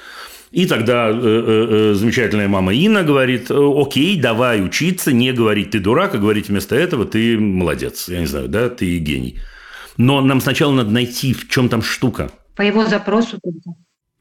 И 0.52 0.66
тогда 0.66 1.10
э, 1.10 1.12
э, 1.12 1.92
э 1.92 1.94
замечательная 1.94 2.48
мама 2.48 2.74
Инна 2.74 3.02
говорит, 3.02 3.50
«Э, 3.50 3.54
окей, 3.54 4.18
давай 4.18 4.64
учиться, 4.64 5.12
не 5.12 5.32
говорить 5.32 5.70
ты 5.70 5.80
дурак, 5.80 6.14
а 6.14 6.18
говорить 6.18 6.48
вместо 6.48 6.74
этого 6.74 7.04
ты 7.04 7.38
молодец. 7.38 8.08
Я 8.08 8.20
не 8.20 8.26
знаю, 8.26 8.48
да, 8.48 8.70
ты 8.70 8.98
гений. 8.98 9.38
Но 9.98 10.22
нам 10.22 10.40
сначала 10.40 10.72
надо 10.72 10.90
найти, 10.90 11.34
в 11.34 11.48
чем 11.48 11.68
там 11.68 11.82
штука. 11.82 12.30
По 12.56 12.62
его 12.62 12.86
запросу. 12.86 13.38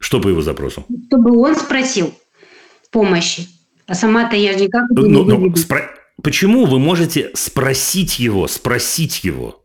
Что 0.02 0.20
по 0.20 0.28
его 0.28 0.42
запросу? 0.42 0.84
Чтобы 1.06 1.38
он 1.38 1.54
спросил 1.54 2.12
помощи. 2.90 3.46
А 3.86 3.94
сама-то 3.94 4.34
я 4.34 4.52
же 4.52 4.64
никак 4.64 4.84
ну, 4.90 5.06
не 5.06 5.22
ну, 5.22 5.56
спро... 5.56 5.90
Почему 6.22 6.66
вы 6.66 6.80
можете 6.80 7.30
спросить 7.34 8.18
его, 8.18 8.48
спросить 8.48 9.22
его, 9.22 9.64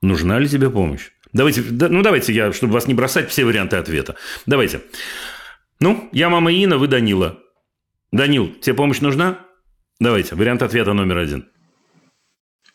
нужна 0.00 0.38
ли 0.38 0.48
тебе 0.48 0.70
помощь? 0.70 1.10
Давайте, 1.34 1.62
да, 1.62 1.88
ну 1.90 2.02
давайте 2.02 2.32
я, 2.32 2.52
чтобы 2.54 2.72
вас 2.72 2.86
не 2.86 2.94
бросать, 2.94 3.28
все 3.28 3.44
варианты 3.44 3.76
ответа. 3.76 4.16
Давайте. 4.46 4.80
Ну, 5.78 6.08
я 6.12 6.30
мама 6.30 6.52
Ина, 6.52 6.78
вы 6.78 6.88
Данила. 6.88 7.38
Данил, 8.12 8.52
тебе 8.62 8.74
помощь 8.74 9.00
нужна? 9.00 9.40
Давайте, 10.00 10.36
вариант 10.36 10.62
ответа 10.62 10.94
номер 10.94 11.18
один. 11.18 11.46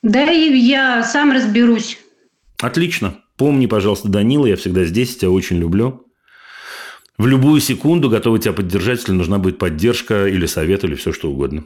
Да, 0.04 0.22
я 0.22 1.04
сам 1.04 1.32
разберусь. 1.32 1.98
Отлично. 2.62 3.22
Помни, 3.38 3.65
пожалуйста, 3.65 4.08
Данила, 4.08 4.46
я 4.46 4.56
всегда 4.56 4.86
здесь, 4.86 5.18
тебя 5.18 5.32
очень 5.32 5.58
люблю. 5.58 6.04
В 7.17 7.27
любую 7.27 7.62
секунду 7.62 8.10
готовы 8.10 8.39
тебя 8.39 8.53
поддержать, 8.53 9.00
если 9.00 9.13
нужна 9.13 9.38
будет 9.38 9.57
поддержка 9.57 10.27
или 10.27 10.45
совет, 10.45 10.84
или 10.84 10.95
все 10.95 11.13
что 11.13 11.29
угодно. 11.29 11.63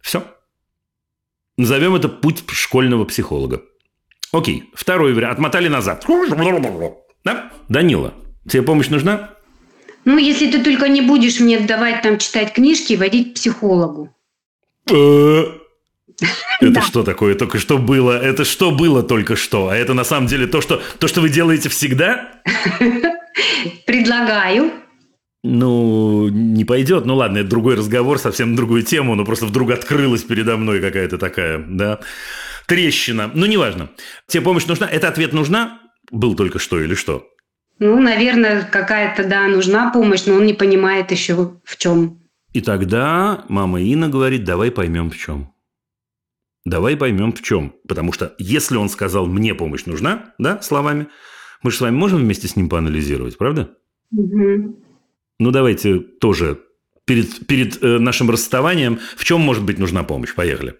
Все. 0.00 0.22
Назовем 1.56 1.94
это 1.94 2.08
путь 2.08 2.44
школьного 2.50 3.04
психолога. 3.04 3.62
Окей, 4.32 4.70
второй 4.74 5.12
вариант. 5.14 5.34
Отмотали 5.34 5.68
назад. 5.68 6.04
Да? 7.24 7.52
Данила, 7.68 8.14
тебе 8.48 8.62
помощь 8.62 8.88
нужна? 8.88 9.30
Ну, 10.04 10.18
если 10.18 10.50
ты 10.50 10.62
только 10.62 10.88
не 10.88 11.00
будешь 11.00 11.40
мне 11.40 11.58
давать 11.60 12.02
там 12.02 12.18
читать 12.18 12.52
книжки 12.52 12.92
и 12.92 12.96
водить 12.96 13.32
к 13.32 13.34
психологу. 13.36 14.14
Э, 14.90 15.44
это 16.60 16.82
что 16.82 17.02
такое 17.02 17.34
только 17.34 17.58
что 17.58 17.78
было? 17.78 18.20
Это 18.20 18.44
что 18.44 18.70
было 18.70 19.02
только 19.02 19.34
что? 19.34 19.68
А 19.68 19.76
это 19.76 19.94
на 19.94 20.04
самом 20.04 20.26
деле 20.26 20.46
то, 20.46 20.60
что, 20.60 20.82
то, 20.98 21.08
что 21.08 21.20
вы 21.20 21.30
делаете 21.30 21.68
всегда? 21.68 22.42
Предлагаю. 23.86 24.72
Ну, 25.46 26.28
не 26.30 26.64
пойдет. 26.64 27.04
Ну 27.04 27.16
ладно, 27.16 27.36
это 27.36 27.50
другой 27.50 27.74
разговор, 27.74 28.18
совсем 28.18 28.56
другую 28.56 28.82
тему, 28.82 29.14
но 29.14 29.26
просто 29.26 29.44
вдруг 29.44 29.72
открылась 29.72 30.22
передо 30.22 30.56
мной 30.56 30.80
какая-то 30.80 31.18
такая, 31.18 31.62
да, 31.68 32.00
трещина. 32.66 33.30
Ну, 33.34 33.44
неважно. 33.44 33.90
Тебе 34.26 34.42
помощь 34.42 34.64
нужна? 34.64 34.88
Это 34.88 35.06
ответ 35.06 35.34
нужна? 35.34 35.82
Был 36.10 36.34
только 36.34 36.58
что 36.58 36.80
или 36.80 36.94
что? 36.94 37.28
Ну, 37.78 38.00
наверное, 38.00 38.62
какая-то, 38.62 39.28
да, 39.28 39.46
нужна 39.46 39.92
помощь, 39.92 40.24
но 40.24 40.36
он 40.36 40.46
не 40.46 40.54
понимает 40.54 41.10
еще 41.10 41.60
в 41.62 41.76
чем. 41.76 42.22
И 42.54 42.62
тогда 42.62 43.44
мама 43.50 43.82
Инна 43.82 44.08
говорит, 44.08 44.44
давай 44.44 44.70
поймем 44.70 45.10
в 45.10 45.18
чем. 45.18 45.52
Давай 46.64 46.96
поймем 46.96 47.34
в 47.34 47.42
чем. 47.42 47.74
Потому 47.86 48.12
что 48.12 48.34
если 48.38 48.78
он 48.78 48.88
сказал, 48.88 49.26
мне 49.26 49.54
помощь 49.54 49.84
нужна, 49.84 50.32
да, 50.38 50.62
словами, 50.62 51.08
мы 51.62 51.70
же 51.70 51.76
с 51.76 51.80
вами 51.82 51.96
можем 51.96 52.20
вместе 52.20 52.48
с 52.48 52.56
ним 52.56 52.70
поанализировать, 52.70 53.36
правда? 53.36 53.76
Угу. 54.10 54.83
Ну, 55.38 55.50
давайте 55.50 55.98
тоже 55.98 56.60
перед, 57.04 57.46
перед 57.46 57.82
э, 57.82 57.98
нашим 57.98 58.30
расставанием, 58.30 59.00
в 59.16 59.24
чем 59.24 59.40
может 59.40 59.64
быть 59.64 59.78
нужна 59.78 60.02
помощь? 60.02 60.34
Поехали. 60.34 60.76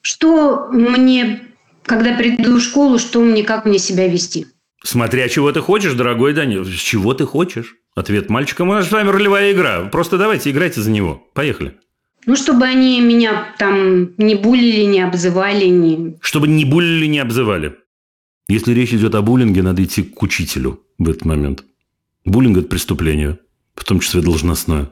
Что 0.00 0.68
мне, 0.70 1.42
когда 1.84 2.16
приду 2.16 2.58
в 2.58 2.60
школу, 2.60 2.98
что 2.98 3.20
мне, 3.20 3.42
как 3.42 3.64
мне 3.64 3.78
себя 3.78 4.08
вести? 4.08 4.46
Смотря 4.82 5.28
чего 5.28 5.50
ты 5.50 5.60
хочешь, 5.60 5.94
дорогой 5.94 6.34
Данил. 6.34 6.64
Чего 6.66 7.14
ты 7.14 7.24
хочешь? 7.24 7.76
Ответ 7.94 8.28
мальчика. 8.28 8.62
У 8.62 8.66
нас 8.66 8.88
с 8.88 8.92
вами 8.92 9.08
ролевая 9.08 9.52
игра. 9.52 9.84
Просто 9.86 10.18
давайте 10.18 10.50
играйте 10.50 10.82
за 10.82 10.90
него. 10.90 11.26
Поехали. 11.32 11.78
Ну, 12.26 12.36
чтобы 12.36 12.66
они 12.66 13.00
меня 13.00 13.54
там 13.58 14.14
не 14.16 14.34
булили, 14.34 14.84
не 14.84 15.00
обзывали, 15.00 15.66
не... 15.66 16.16
Чтобы 16.20 16.48
не 16.48 16.64
булили, 16.64 17.06
не 17.06 17.18
обзывали. 17.18 17.76
Если 18.48 18.72
речь 18.72 18.92
идет 18.92 19.14
о 19.14 19.22
буллинге, 19.22 19.62
надо 19.62 19.82
идти 19.82 20.02
к 20.02 20.22
учителю 20.22 20.82
в 20.98 21.08
этот 21.08 21.24
момент. 21.24 21.64
Буллинг– 22.24 22.56
это 22.58 22.68
преступление 22.68 23.38
в 23.74 23.84
том 23.84 24.00
числе 24.00 24.22
должностное. 24.22 24.90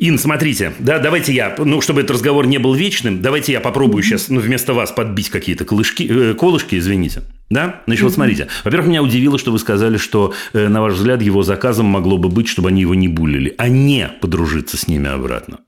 Ин, 0.00 0.16
смотрите, 0.16 0.74
да, 0.78 1.00
давайте 1.00 1.32
я, 1.34 1.56
ну, 1.58 1.80
чтобы 1.80 2.00
этот 2.00 2.12
разговор 2.12 2.46
не 2.46 2.58
был 2.58 2.72
вечным, 2.72 3.20
давайте 3.20 3.50
я 3.50 3.60
попробую 3.60 4.04
сейчас, 4.04 4.28
ну, 4.28 4.38
вместо 4.38 4.72
вас 4.72 4.92
подбить 4.92 5.28
какие-то 5.28 5.64
колышки, 5.64 6.06
э, 6.08 6.34
колышки, 6.34 6.78
извините. 6.78 7.22
Да? 7.50 7.82
Значит, 7.86 8.04
вот 8.04 8.12
смотрите. 8.12 8.46
Во-первых, 8.62 8.88
меня 8.88 9.02
удивило, 9.02 9.38
что 9.38 9.50
вы 9.50 9.58
сказали, 9.58 9.96
что, 9.96 10.34
э, 10.52 10.68
на 10.68 10.82
ваш 10.82 10.94
взгляд, 10.94 11.20
его 11.20 11.42
заказом 11.42 11.86
могло 11.86 12.16
бы 12.16 12.28
быть, 12.28 12.46
чтобы 12.46 12.68
они 12.68 12.82
его 12.82 12.94
не 12.94 13.08
булили, 13.08 13.54
а 13.58 13.68
не 13.68 14.08
подружиться 14.20 14.76
с 14.76 14.86
ними 14.86 15.08
обратно. 15.08 15.60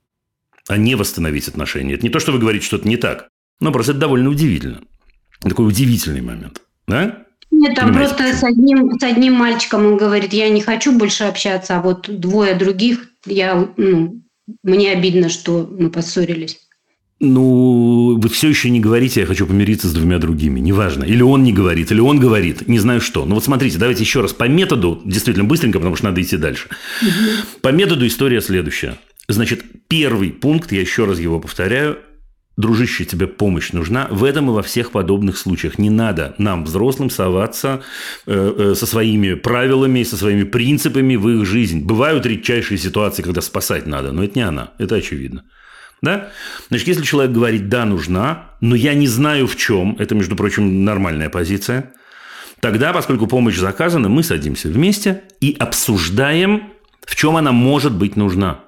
А 0.68 0.76
не 0.76 0.94
восстановить 0.94 1.48
отношения. 1.48 1.94
Это 1.94 2.04
не 2.04 2.10
то, 2.10 2.20
что 2.20 2.30
вы 2.30 2.38
говорите, 2.38 2.64
что 2.64 2.76
это 2.76 2.86
не 2.86 2.98
так. 2.98 3.28
Но 3.60 3.72
просто 3.72 3.92
это 3.92 4.00
довольно 4.02 4.30
удивительно. 4.30 4.82
Такой 5.40 5.66
удивительный 5.66 6.20
момент. 6.20 6.62
Да? 6.86 7.24
Нет, 7.50 7.74
там 7.74 7.88
Понимаете, 7.88 8.14
просто 8.14 8.36
с 8.36 8.44
одним, 8.44 8.98
с 8.98 9.02
одним 9.02 9.34
мальчиком 9.34 9.86
он 9.86 9.96
говорит, 9.96 10.32
я 10.32 10.48
не 10.48 10.60
хочу 10.60 10.96
больше 10.96 11.24
общаться, 11.24 11.76
а 11.76 11.82
вот 11.82 12.08
двое 12.08 12.54
других, 12.54 13.10
я, 13.26 13.68
ну, 13.76 14.22
мне 14.62 14.92
обидно, 14.92 15.28
что 15.28 15.68
мы 15.70 15.90
поссорились. 15.90 16.58
Ну, 17.22 18.18
вы 18.18 18.28
все 18.30 18.48
еще 18.48 18.70
не 18.70 18.80
говорите, 18.80 19.20
я 19.20 19.26
хочу 19.26 19.46
помириться 19.46 19.88
с 19.88 19.92
двумя 19.92 20.18
другими. 20.18 20.58
Неважно. 20.58 21.04
Или 21.04 21.20
он 21.20 21.42
не 21.42 21.52
говорит, 21.52 21.92
или 21.92 22.00
он 22.00 22.18
говорит. 22.18 22.66
Не 22.66 22.78
знаю 22.78 23.02
что. 23.02 23.26
Ну 23.26 23.34
вот 23.34 23.44
смотрите, 23.44 23.76
давайте 23.76 24.02
еще 24.02 24.22
раз 24.22 24.32
по 24.32 24.44
методу, 24.44 25.02
действительно 25.04 25.44
быстренько, 25.44 25.78
потому 25.78 25.96
что 25.96 26.06
надо 26.06 26.22
идти 26.22 26.38
дальше. 26.38 26.68
Угу. 27.02 27.60
По 27.60 27.68
методу 27.68 28.06
история 28.06 28.40
следующая. 28.40 28.96
Значит, 29.28 29.62
первый 29.86 30.30
пункт, 30.30 30.72
я 30.72 30.80
еще 30.80 31.04
раз 31.04 31.18
его 31.18 31.40
повторяю, 31.40 31.98
дружище, 32.56 33.04
тебе 33.04 33.26
помощь 33.26 33.72
нужна. 33.72 34.08
В 34.10 34.24
этом 34.24 34.50
и 34.50 34.52
во 34.52 34.62
всех 34.62 34.90
подобных 34.92 35.38
случаях. 35.38 35.78
Не 35.78 35.90
надо 35.90 36.34
нам, 36.38 36.64
взрослым, 36.64 37.10
соваться 37.10 37.82
э, 38.26 38.54
э, 38.58 38.74
со 38.74 38.86
своими 38.86 39.34
правилами, 39.34 40.02
со 40.02 40.16
своими 40.16 40.44
принципами 40.44 41.16
в 41.16 41.28
их 41.28 41.46
жизнь. 41.46 41.84
Бывают 41.84 42.26
редчайшие 42.26 42.78
ситуации, 42.78 43.22
когда 43.22 43.40
спасать 43.40 43.86
надо, 43.86 44.12
но 44.12 44.24
это 44.24 44.38
не 44.38 44.42
она, 44.42 44.72
это 44.78 44.96
очевидно. 44.96 45.44
Да? 46.02 46.30
Значит, 46.68 46.88
если 46.88 47.02
человек 47.02 47.32
говорит 47.32 47.68
«да, 47.68 47.84
нужна», 47.84 48.50
но 48.60 48.74
я 48.74 48.94
не 48.94 49.06
знаю 49.06 49.46
в 49.46 49.56
чем, 49.56 49.96
это, 49.98 50.14
между 50.14 50.34
прочим, 50.34 50.84
нормальная 50.84 51.28
позиция, 51.28 51.92
тогда, 52.60 52.92
поскольку 52.92 53.26
помощь 53.26 53.58
заказана, 53.58 54.08
мы 54.08 54.22
садимся 54.22 54.68
вместе 54.68 55.24
и 55.40 55.54
обсуждаем, 55.58 56.70
в 57.04 57.16
чем 57.16 57.36
она 57.36 57.52
может 57.52 57.92
быть 57.92 58.16
нужна. 58.16 58.60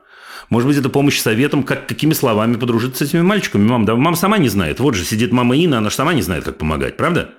Может 0.52 0.68
быть, 0.68 0.76
это 0.76 0.90
помощь 0.90 1.18
советом, 1.18 1.62
как, 1.62 1.86
какими 1.86 2.12
словами 2.12 2.56
подружиться 2.56 3.06
с 3.06 3.08
этими 3.08 3.22
мальчиками. 3.22 3.66
Мам, 3.66 3.86
да 3.86 3.96
мама 3.96 4.18
сама 4.18 4.36
не 4.36 4.50
знает. 4.50 4.80
Вот 4.80 4.94
же 4.94 5.02
сидит 5.02 5.32
мама 5.32 5.56
Инна, 5.56 5.78
она 5.78 5.88
же 5.88 5.96
сама 5.96 6.12
не 6.12 6.20
знает, 6.20 6.44
как 6.44 6.58
помогать, 6.58 6.98
правда? 6.98 7.30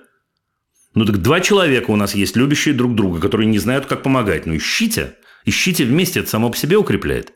Ну 0.96 1.04
так 1.04 1.18
два 1.18 1.38
человека 1.38 1.92
у 1.92 1.96
нас 1.96 2.16
есть, 2.16 2.34
любящие 2.34 2.74
друг 2.74 2.96
друга, 2.96 3.20
которые 3.20 3.46
не 3.46 3.60
знают, 3.60 3.86
как 3.86 4.02
помогать. 4.02 4.46
Ну 4.46 4.56
ищите, 4.56 5.14
ищите 5.44 5.84
вместе, 5.84 6.18
это 6.18 6.28
само 6.28 6.50
по 6.50 6.56
себе 6.56 6.76
укрепляет. 6.76 7.34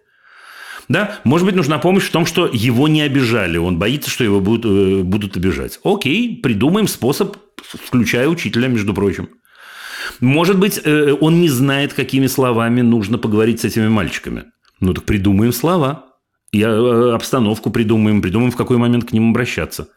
Да, 0.89 1.21
может 1.23 1.47
быть, 1.47 1.55
нужна 1.55 1.79
помощь 1.79 2.07
в 2.07 2.11
том, 2.11 2.27
что 2.27 2.51
его 2.53 2.89
не 2.89 3.03
обижали, 3.03 3.57
он 3.57 3.79
боится, 3.79 4.11
что 4.11 4.25
его 4.25 4.41
будут, 4.41 4.65
э, 4.65 5.05
будут 5.05 5.37
обижать. 5.37 5.79
Окей, 5.85 6.41
придумаем 6.43 6.89
способ, 6.89 7.37
включая 7.63 8.27
учителя, 8.27 8.67
между 8.67 8.95
прочим. 8.95 9.29
Может 10.19 10.59
быть, 10.59 10.81
э, 10.83 11.15
он 11.21 11.41
не 11.41 11.49
знает, 11.49 11.93
какими 11.93 12.27
словами 12.27 12.81
нужно 12.81 13.17
поговорить 13.17 13.61
с 13.61 13.65
этими 13.65 13.87
мальчиками. 13.87 14.47
Ну 14.81 14.95
так 14.95 15.05
придумаем 15.05 15.53
слова. 15.53 16.07
И 16.53 16.63
э, 16.63 17.13
обстановку 17.13 17.71
придумаем, 17.71 18.23
придумаем, 18.23 18.51
в 18.51 18.57
какой 18.57 18.79
момент 18.79 19.05
к 19.05 19.13
ним 19.13 19.31
обращаться. 19.31 19.89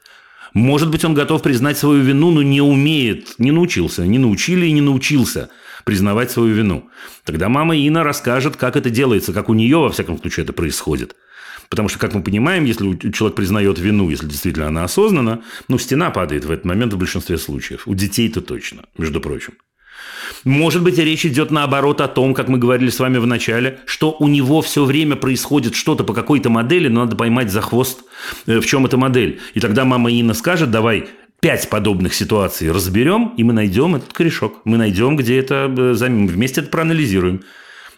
Может 0.53 0.91
быть, 0.91 1.05
он 1.05 1.13
готов 1.13 1.41
признать 1.41 1.77
свою 1.77 2.03
вину, 2.03 2.31
но 2.31 2.41
не 2.41 2.61
умеет, 2.61 3.35
не 3.38 3.51
научился, 3.51 4.05
не 4.05 4.19
научили 4.19 4.65
и 4.65 4.71
не 4.73 4.81
научился 4.81 5.50
признавать 5.85 6.29
свою 6.29 6.53
вину. 6.53 6.89
Тогда 7.23 7.47
мама 7.47 7.75
Ина 7.77 8.03
расскажет, 8.03 8.57
как 8.57 8.75
это 8.75 8.89
делается, 8.89 9.31
как 9.31 9.50
у 9.50 9.53
нее, 9.53 9.77
во 9.77 9.89
всяком 9.89 10.19
случае, 10.19 10.43
это 10.43 10.53
происходит. 10.53 11.15
Потому 11.69 11.88
что, 11.88 12.00
как 12.00 12.13
мы 12.13 12.21
понимаем, 12.21 12.65
если 12.65 13.11
человек 13.11 13.38
признает 13.38 13.79
вину, 13.79 14.09
если 14.09 14.27
действительно 14.27 14.67
она 14.67 14.83
осознанна, 14.83 15.41
ну, 15.69 15.77
стена 15.77 16.11
падает 16.11 16.43
в 16.43 16.51
этот 16.51 16.65
момент 16.65 16.91
в 16.91 16.97
большинстве 16.97 17.38
случаев. 17.38 17.88
У 17.88 17.95
детей-то 17.95 18.41
точно, 18.41 18.83
между 18.97 19.21
прочим. 19.21 19.53
Может 20.43 20.84
быть, 20.84 20.98
речь 20.98 21.25
идет 21.25 21.51
наоборот 21.51 22.01
о 22.01 22.08
том, 22.08 22.34
как 22.34 22.48
мы 22.48 22.58
говорили 22.58 22.89
с 22.89 23.00
вами 23.00 23.17
в 23.17 23.27
начале, 23.27 23.79
что 23.86 24.15
у 24.17 24.27
него 24.27 24.62
все 24.62 24.86
время 24.86 25.15
происходит 25.15 25.75
что-то 25.75 26.03
по 26.03 26.13
какой-то 26.13 26.50
модели, 26.50 26.88
но 26.88 27.01
надо 27.01 27.15
поймать 27.15 27.51
за 27.51 27.62
хвост, 27.62 28.03
э, 28.48 28.60
в 28.60 28.65
чем 28.65 28.86
эта 28.86 28.98
модель. 28.98 29.39
И 29.53 29.60
тогда 29.60 29.86
мама 29.86 30.12
Инна 30.12 30.34
скажет, 30.34 30.72
давай 30.72 31.10
пять 31.41 31.70
подобных 31.70 32.13
ситуаций 32.13 32.72
разберем, 32.72 33.34
и 33.38 33.43
мы 33.43 33.53
найдем 33.53 33.96
этот 33.96 34.13
корешок. 34.13 34.62
Мы 34.63 34.77
найдем, 34.77 35.15
где 35.15 35.39
это, 35.39 35.74
э, 35.75 35.93
вместе 35.93 36.62
это 36.62 36.70
проанализируем. 36.70 37.43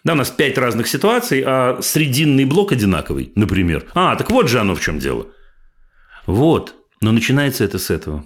Да, 0.02 0.12
у 0.12 0.16
нас 0.16 0.30
пять 0.30 0.58
разных 0.58 0.86
ситуаций, 0.86 1.42
а 1.46 1.78
срединный 1.80 2.44
блок 2.44 2.72
одинаковый, 2.72 3.32
например. 3.36 3.86
А, 3.94 4.16
так 4.16 4.30
вот 4.30 4.48
же 4.48 4.60
оно 4.60 4.74
в 4.74 4.80
чем 4.80 4.98
дело. 4.98 5.28
Вот. 6.26 6.74
Но 7.00 7.12
начинается 7.12 7.64
это 7.64 7.78
с 7.78 7.90
этого. 7.90 8.24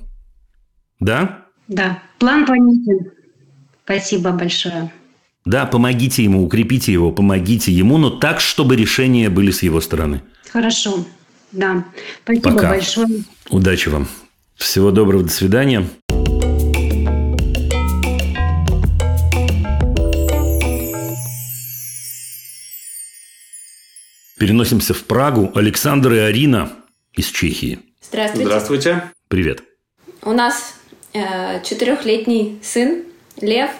Да? 0.98 1.46
Да. 1.68 2.02
План 2.18 2.46
понятен. 2.46 3.12
Спасибо 3.88 4.32
большое. 4.32 4.92
Да, 5.46 5.64
помогите 5.64 6.22
ему, 6.22 6.44
укрепите 6.44 6.92
его, 6.92 7.10
помогите 7.10 7.72
ему, 7.72 7.96
но 7.96 8.10
так, 8.10 8.38
чтобы 8.38 8.76
решения 8.76 9.30
были 9.30 9.50
с 9.50 9.62
его 9.62 9.80
стороны. 9.80 10.20
Хорошо. 10.52 11.06
Да. 11.52 11.86
Спасибо 12.22 12.50
Пока. 12.50 12.68
большое. 12.68 13.08
Удачи 13.48 13.88
вам. 13.88 14.06
Всего 14.56 14.90
доброго, 14.90 15.22
до 15.22 15.30
свидания. 15.30 15.88
Переносимся 24.38 24.92
в 24.92 25.02
Прагу. 25.04 25.50
Александр 25.54 26.12
и 26.12 26.18
Арина 26.18 26.72
из 27.14 27.28
Чехии. 27.28 27.78
Здравствуйте. 28.02 28.44
Здравствуйте. 28.44 29.02
Привет. 29.28 29.62
У 30.20 30.32
нас 30.32 30.74
э, 31.14 31.62
четырехлетний 31.64 32.58
сын 32.62 33.04
Лев. 33.40 33.70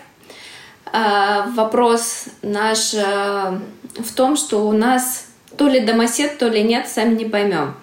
Э, 0.93 1.45
вопрос 1.55 2.25
наш 2.43 2.95
э, 2.95 3.59
в 3.99 4.12
том, 4.15 4.37
что 4.37 4.67
у 4.67 4.73
нас 4.73 5.27
то 5.57 5.69
ли 5.69 5.81
домосед, 5.81 6.38
то 6.38 6.49
ли 6.49 6.62
нет, 6.62 6.88
сами 6.88 7.15
не 7.15 7.25
поймем. 7.25 7.75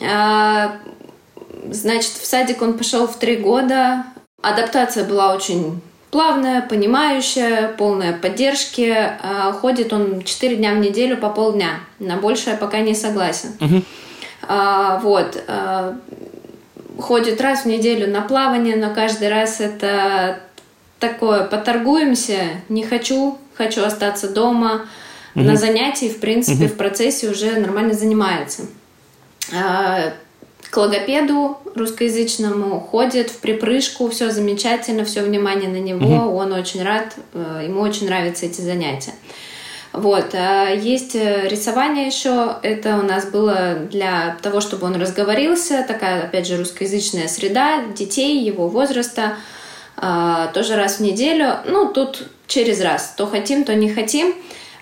Э, 0.00 0.70
значит, 1.70 2.12
в 2.12 2.26
садик 2.26 2.62
он 2.62 2.78
пошел 2.78 3.06
в 3.06 3.16
три 3.16 3.36
года. 3.36 4.04
Адаптация 4.42 5.04
была 5.04 5.34
очень 5.34 5.80
плавная, 6.10 6.62
понимающая, 6.62 7.68
полная 7.68 8.12
поддержки. 8.12 8.94
Э, 8.96 9.52
ходит 9.52 9.92
он 9.92 10.22
четыре 10.22 10.56
дня 10.56 10.72
в 10.72 10.78
неделю 10.78 11.16
по 11.16 11.30
полдня. 11.30 11.80
На 11.98 12.16
большее 12.16 12.56
пока 12.56 12.80
не 12.80 12.94
согласен. 12.94 13.56
А, 14.48 15.00
вот. 15.00 15.42
а, 15.48 15.96
ходит 16.98 17.40
раз 17.40 17.62
в 17.62 17.66
неделю 17.66 18.10
на 18.10 18.22
плавание, 18.22 18.76
но 18.76 18.94
каждый 18.94 19.28
раз 19.28 19.60
это 19.60 20.40
такое, 20.98 21.44
поторгуемся, 21.44 22.62
не 22.68 22.84
хочу, 22.84 23.38
хочу 23.54 23.84
остаться 23.84 24.28
дома. 24.28 24.86
На 25.34 25.56
занятии, 25.56 26.08
в 26.08 26.18
принципе, 26.18 26.66
в 26.66 26.76
процессе 26.76 27.28
уже 27.28 27.60
нормально 27.60 27.92
занимается. 27.92 28.62
А, 29.54 30.14
К 30.70 30.76
логопеду 30.78 31.58
русскоязычному 31.74 32.80
ходит 32.80 33.30
в 33.30 33.38
припрыжку, 33.40 34.08
все 34.08 34.30
замечательно, 34.30 35.04
все 35.04 35.22
внимание 35.22 35.68
на 35.68 35.76
него, 35.76 36.34
он 36.34 36.54
очень 36.54 36.82
рад, 36.82 37.14
э, 37.34 37.64
ему 37.66 37.82
очень 37.82 38.06
нравятся 38.06 38.46
эти 38.46 38.62
занятия. 38.62 39.12
Вот. 39.92 40.34
а 40.34 40.70
Есть 40.70 41.14
э, 41.14 41.48
рисование 41.48 42.06
еще. 42.06 42.56
Это 42.62 42.96
у 42.98 43.02
нас 43.02 43.26
было 43.26 43.76
для 43.90 44.36
того, 44.42 44.60
чтобы 44.60 44.86
он 44.86 44.96
разговорился. 44.96 45.84
Такая, 45.86 46.24
опять 46.24 46.46
же, 46.46 46.58
русскоязычная 46.58 47.28
среда 47.28 47.82
детей 47.94 48.42
его 48.44 48.68
возраста. 48.68 49.36
А, 49.96 50.48
Тоже 50.48 50.76
раз 50.76 50.98
в 50.98 51.00
неделю. 51.00 51.56
Ну, 51.66 51.92
тут 51.92 52.28
через 52.46 52.80
раз. 52.80 53.14
То 53.16 53.26
хотим, 53.26 53.64
то 53.64 53.74
не 53.74 53.92
хотим. 53.92 54.34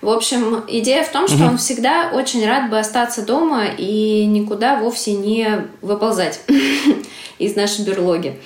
В 0.02 0.10
общем, 0.10 0.62
идея 0.68 1.02
в 1.02 1.08
том, 1.08 1.28
что 1.28 1.44
он 1.44 1.56
всегда 1.56 2.10
очень 2.12 2.46
рад 2.46 2.68
бы 2.68 2.78
остаться 2.78 3.22
дома 3.22 3.64
и 3.64 4.26
никуда 4.26 4.76
вовсе 4.78 5.14
не 5.14 5.66
выползать 5.80 6.40
из 7.38 7.56
нашей 7.56 7.86
берлоги. 7.86 8.38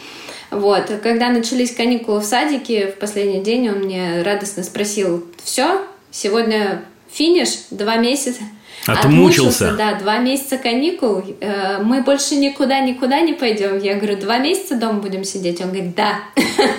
Вот. 0.50 0.84
Когда 1.02 1.30
начались 1.30 1.74
каникулы 1.74 2.20
в 2.20 2.24
садике, 2.24 2.92
в 2.92 2.98
последний 2.98 3.42
день 3.42 3.68
он 3.70 3.78
мне 3.80 4.22
радостно 4.22 4.62
спросил, 4.62 5.26
все, 5.42 5.82
сегодня 6.12 6.84
финиш, 7.10 7.48
два 7.70 7.96
месяца. 7.96 8.40
Отмучился. 8.86 9.74
Да, 9.76 9.94
два 9.94 10.18
месяца 10.18 10.56
каникул. 10.56 11.22
Э, 11.40 11.82
Мы 11.82 12.02
больше 12.02 12.36
никуда, 12.36 12.80
никуда 12.80 13.20
не 13.20 13.34
пойдем. 13.34 13.78
Я 13.78 13.96
говорю, 13.96 14.16
два 14.18 14.38
месяца 14.38 14.76
дома 14.76 15.00
будем 15.00 15.24
сидеть? 15.24 15.60
Он 15.60 15.68
говорит, 15.68 15.94
да. 15.94 16.20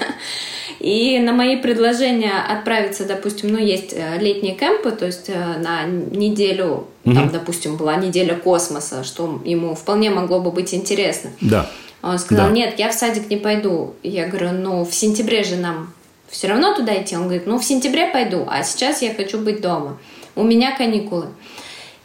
И 0.79 1.19
на 1.19 1.33
мои 1.33 1.57
предложения 1.57 2.31
отправиться, 2.47 3.03
допустим, 3.05 3.49
ну, 3.51 3.57
есть 3.57 3.93
э, 3.93 4.17
летние 4.19 4.55
кемпы, 4.55 4.91
то 4.91 5.05
есть 5.05 5.27
э, 5.27 5.33
на 5.35 5.83
неделю, 5.83 6.87
там, 7.03 7.29
допустим, 7.31 7.75
была 7.75 7.95
неделя 7.97 8.35
космоса, 8.35 9.03
что 9.03 9.41
ему 9.43 9.75
вполне 9.75 10.09
могло 10.09 10.39
бы 10.39 10.51
быть 10.51 10.73
интересно. 10.73 11.31
Да. 11.41 11.69
Он 12.01 12.17
сказал, 12.17 12.47
Да. 12.47 12.53
нет, 12.53 12.75
я 12.79 12.89
в 12.91 12.93
садик 12.93 13.29
не 13.29 13.35
пойду. 13.35 13.93
Я 14.03 14.27
говорю, 14.27 14.51
ну, 14.53 14.85
в 14.85 14.93
сентябре 14.93 15.43
же 15.43 15.57
нам 15.57 15.91
все 16.29 16.47
равно 16.47 16.73
туда 16.73 16.93
идти. 17.01 17.17
Он 17.17 17.23
говорит, 17.23 17.45
ну, 17.45 17.59
в 17.59 17.65
сентябре 17.65 18.07
пойду, 18.07 18.45
а 18.49 18.63
сейчас 18.63 19.01
я 19.01 19.13
хочу 19.13 19.37
быть 19.37 19.59
дома. 19.59 19.97
У 20.35 20.43
меня 20.43 20.73
каникулы. 20.77 21.27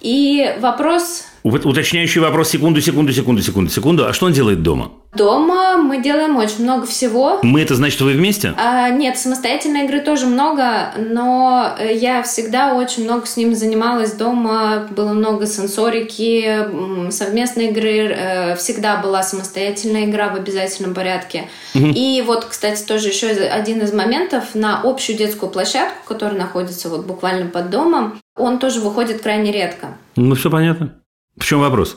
И 0.05 0.55
вопрос 0.61 1.25
Уточняющий 1.43 2.23
вопрос. 2.23 2.49
Секунду, 2.49 2.81
секунду, 2.81 3.13
секунду, 3.13 3.43
секунду, 3.43 3.71
секунду. 3.71 4.07
А 4.07 4.15
что 4.15 4.27
он 4.27 4.33
делает 4.33 4.63
дома? 4.63 4.93
дома 5.15 5.77
мы 5.77 6.03
делаем 6.03 6.37
очень 6.37 6.63
много 6.65 6.87
всего. 6.87 7.39
Мы 7.43 7.61
это 7.61 7.75
значит, 7.75 8.01
вы 8.01 8.13
вместе? 8.13 8.55
А, 8.57 8.91
нет, 8.91 9.19
самостоятельной 9.19 9.85
игры 9.85 10.01
тоже 10.01 10.27
много, 10.27 10.93
но 10.97 11.77
э, 11.79 11.95
я 11.95 12.23
всегда 12.23 12.75
очень 12.75 13.05
много 13.05 13.27
с 13.27 13.37
ним 13.37 13.55
занималась 13.55 14.13
дома, 14.13 14.89
было 14.91 15.13
много 15.13 15.47
сенсорики, 15.47 17.11
совместной 17.11 17.69
игры, 17.69 18.09
э, 18.09 18.57
всегда 18.57 18.97
была 18.97 19.23
самостоятельная 19.23 20.07
игра 20.07 20.29
в 20.31 20.37
обязательном 20.37 20.95
порядке. 20.95 21.49
И 21.75 22.23
вот, 22.27 22.45
кстати, 22.45 22.83
тоже 22.83 23.09
еще 23.09 23.29
один 23.29 23.83
из 23.83 23.93
моментов 23.93 24.55
на 24.55 24.81
общую 24.83 25.19
детскую 25.19 25.51
площадку, 25.51 26.07
которая 26.07 26.39
находится 26.39 26.89
вот 26.89 27.05
буквально 27.05 27.51
под 27.51 27.71
домом, 27.71 28.19
он 28.37 28.59
тоже 28.59 28.81
выходит 28.81 29.23
крайне 29.23 29.53
редко. 29.53 29.97
Ну, 30.17 30.35
все 30.35 30.51
понятно. 30.51 30.95
В 31.37 31.45
чем 31.45 31.61
вопрос? 31.61 31.97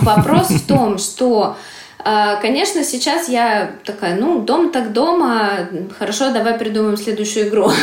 Вопрос 0.00 0.48
в 0.50 0.66
том, 0.68 0.98
что, 0.98 1.56
э, 2.04 2.40
конечно, 2.40 2.82
сейчас 2.84 3.28
я 3.28 3.72
такая, 3.84 4.18
ну, 4.18 4.42
дом 4.42 4.70
так 4.70 4.92
дома, 4.92 5.68
хорошо, 5.98 6.32
давай 6.32 6.58
придумаем 6.58 6.96
следующую 6.96 7.48
игру. 7.48 7.70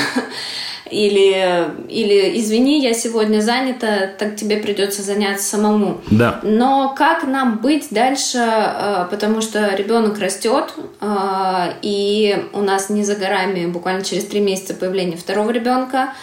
Или, 0.91 1.71
или 1.89 2.39
извини, 2.39 2.79
я 2.79 2.93
сегодня 2.93 3.39
занята, 3.39 4.11
так 4.19 4.35
тебе 4.35 4.57
придется 4.57 5.01
заняться 5.01 5.43
самому. 5.43 6.01
Да. 6.11 6.39
Но 6.43 6.93
как 6.95 7.23
нам 7.23 7.59
быть 7.59 7.87
дальше, 7.89 8.37
э, 8.37 9.07
потому 9.09 9.41
что 9.41 9.73
ребенок 9.73 10.19
растет, 10.19 10.73
э, 11.01 11.73
и 11.81 12.45
у 12.53 12.61
нас 12.61 12.89
не 12.89 13.03
за 13.03 13.15
горами 13.15 13.65
буквально 13.65 14.03
через 14.03 14.25
три 14.25 14.39
месяца 14.39 14.75
появления 14.75 15.17
второго 15.17 15.49
ребенка, 15.49 16.13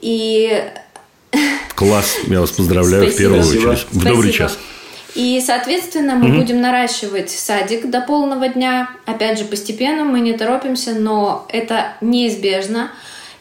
и 0.00 0.64
Класс. 1.74 2.16
Я 2.26 2.40
вас 2.40 2.50
поздравляю 2.50 3.04
в 3.04 3.08
Спасибо. 3.08 3.18
первую 3.30 3.44
Спасибо. 3.44 3.70
очередь. 3.70 3.86
В 3.92 4.04
добрый 4.04 4.32
час. 4.32 4.58
И, 5.14 5.42
соответственно, 5.44 6.14
мы 6.16 6.36
будем 6.36 6.60
наращивать 6.60 7.30
садик 7.30 7.90
до 7.90 8.00
полного 8.02 8.48
дня. 8.48 8.90
Опять 9.06 9.38
же, 9.38 9.44
постепенно 9.44 10.04
мы 10.04 10.20
не 10.20 10.32
торопимся, 10.32 10.92
но 10.94 11.46
это 11.50 11.94
неизбежно. 12.00 12.90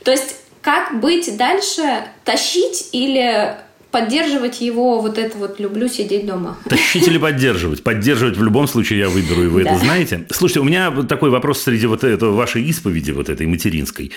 То 0.04 0.12
есть, 0.12 0.38
как 0.62 1.00
быть 1.00 1.36
дальше? 1.38 1.82
Тащить 2.23 2.89
или 2.93 3.56
поддерживать 3.91 4.60
его 4.62 5.00
вот 5.02 5.17
это 5.17 5.38
вот 5.38 5.60
«люблю 5.60 5.88
сидеть 5.88 6.26
дома»? 6.26 6.58
Тащить 6.69 7.08
или 7.08 7.17
поддерживать? 7.17 7.84
Поддерживать 7.84 8.38
в 8.38 8.43
любом 8.43 8.67
случае 8.67 9.00
я 9.00 9.10
выберу, 9.10 9.43
и 9.43 9.47
вы 9.47 9.63
Да. 9.63 9.71
это 9.71 9.80
знаете. 9.80 10.26
Слушайте, 10.32 10.60
у 10.60 10.63
меня 10.63 10.91
такой 11.08 11.30
вопрос 11.30 11.62
среди 11.62 11.86
вот 11.88 12.04
этого 12.04 12.36
вашей 12.36 12.63
исповеди, 12.63 13.12
вот 13.12 13.30
этой 13.30 13.47
материнской. 13.47 14.12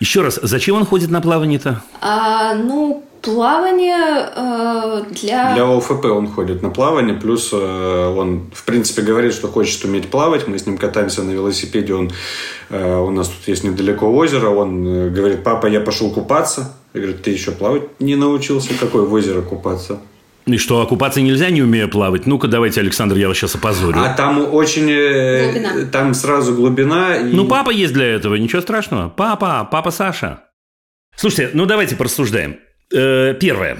Еще 0.00 0.22
раз, 0.22 0.38
зачем 0.42 0.76
он 0.76 0.84
ходит 0.86 1.10
на 1.10 1.20
плавание-то? 1.20 1.82
А, 2.00 2.54
ну, 2.54 3.04
плавание 3.22 4.30
э, 4.36 5.02
для... 5.10 5.54
Для 5.54 5.64
ОФП 5.76 6.04
он 6.06 6.28
ходит 6.28 6.62
на 6.62 6.70
плавание, 6.70 7.14
плюс 7.14 7.50
э, 7.52 8.14
он, 8.16 8.50
в 8.54 8.64
принципе, 8.64 9.02
говорит, 9.02 9.32
что 9.34 9.48
хочет 9.48 9.84
уметь 9.84 10.08
плавать. 10.10 10.46
Мы 10.48 10.58
с 10.58 10.66
ним 10.66 10.78
катаемся 10.78 11.22
на 11.22 11.30
велосипеде, 11.32 11.94
он, 11.94 12.10
э, 12.70 12.96
у 12.96 13.10
нас 13.10 13.28
тут 13.28 13.48
есть 13.48 13.64
недалеко 13.64 14.06
озеро, 14.14 14.50
он 14.50 14.86
э, 14.86 15.10
говорит, 15.10 15.42
папа, 15.44 15.66
я 15.66 15.80
пошел 15.80 16.10
купаться. 16.10 16.76
Я 16.94 17.00
говорю, 17.02 17.18
ты 17.18 17.30
еще 17.30 17.50
плавать 17.52 17.82
не 18.00 18.16
научился? 18.16 18.70
Какое 18.80 19.02
в 19.02 19.12
озеро 19.12 19.42
купаться? 19.42 19.98
И 20.46 20.56
что, 20.56 20.80
оккупации 20.80 21.20
нельзя, 21.20 21.50
не 21.50 21.60
умея 21.62 21.88
плавать? 21.88 22.24
Ну-ка, 22.26 22.48
давайте, 22.48 22.80
Александр, 22.80 23.16
я 23.16 23.28
вас 23.28 23.36
сейчас 23.36 23.54
опозорю. 23.54 23.98
А 24.00 24.14
там 24.14 24.54
очень... 24.54 24.88
э, 24.90 25.44
Глубина. 25.52 25.90
Там 25.92 26.14
сразу 26.14 26.54
глубина. 26.54 27.16
и- 27.16 27.34
Ну, 27.34 27.46
папа 27.46 27.68
есть 27.70 27.92
для 27.92 28.06
этого, 28.06 28.34
ничего 28.36 28.62
страшного. 28.62 29.10
Папа, 29.10 29.68
папа 29.70 29.90
Саша. 29.90 30.44
Слушайте, 31.16 31.50
ну 31.52 31.66
давайте 31.66 31.96
порассуждаем. 31.96 32.56
Э, 32.92 33.34
Первое. 33.34 33.78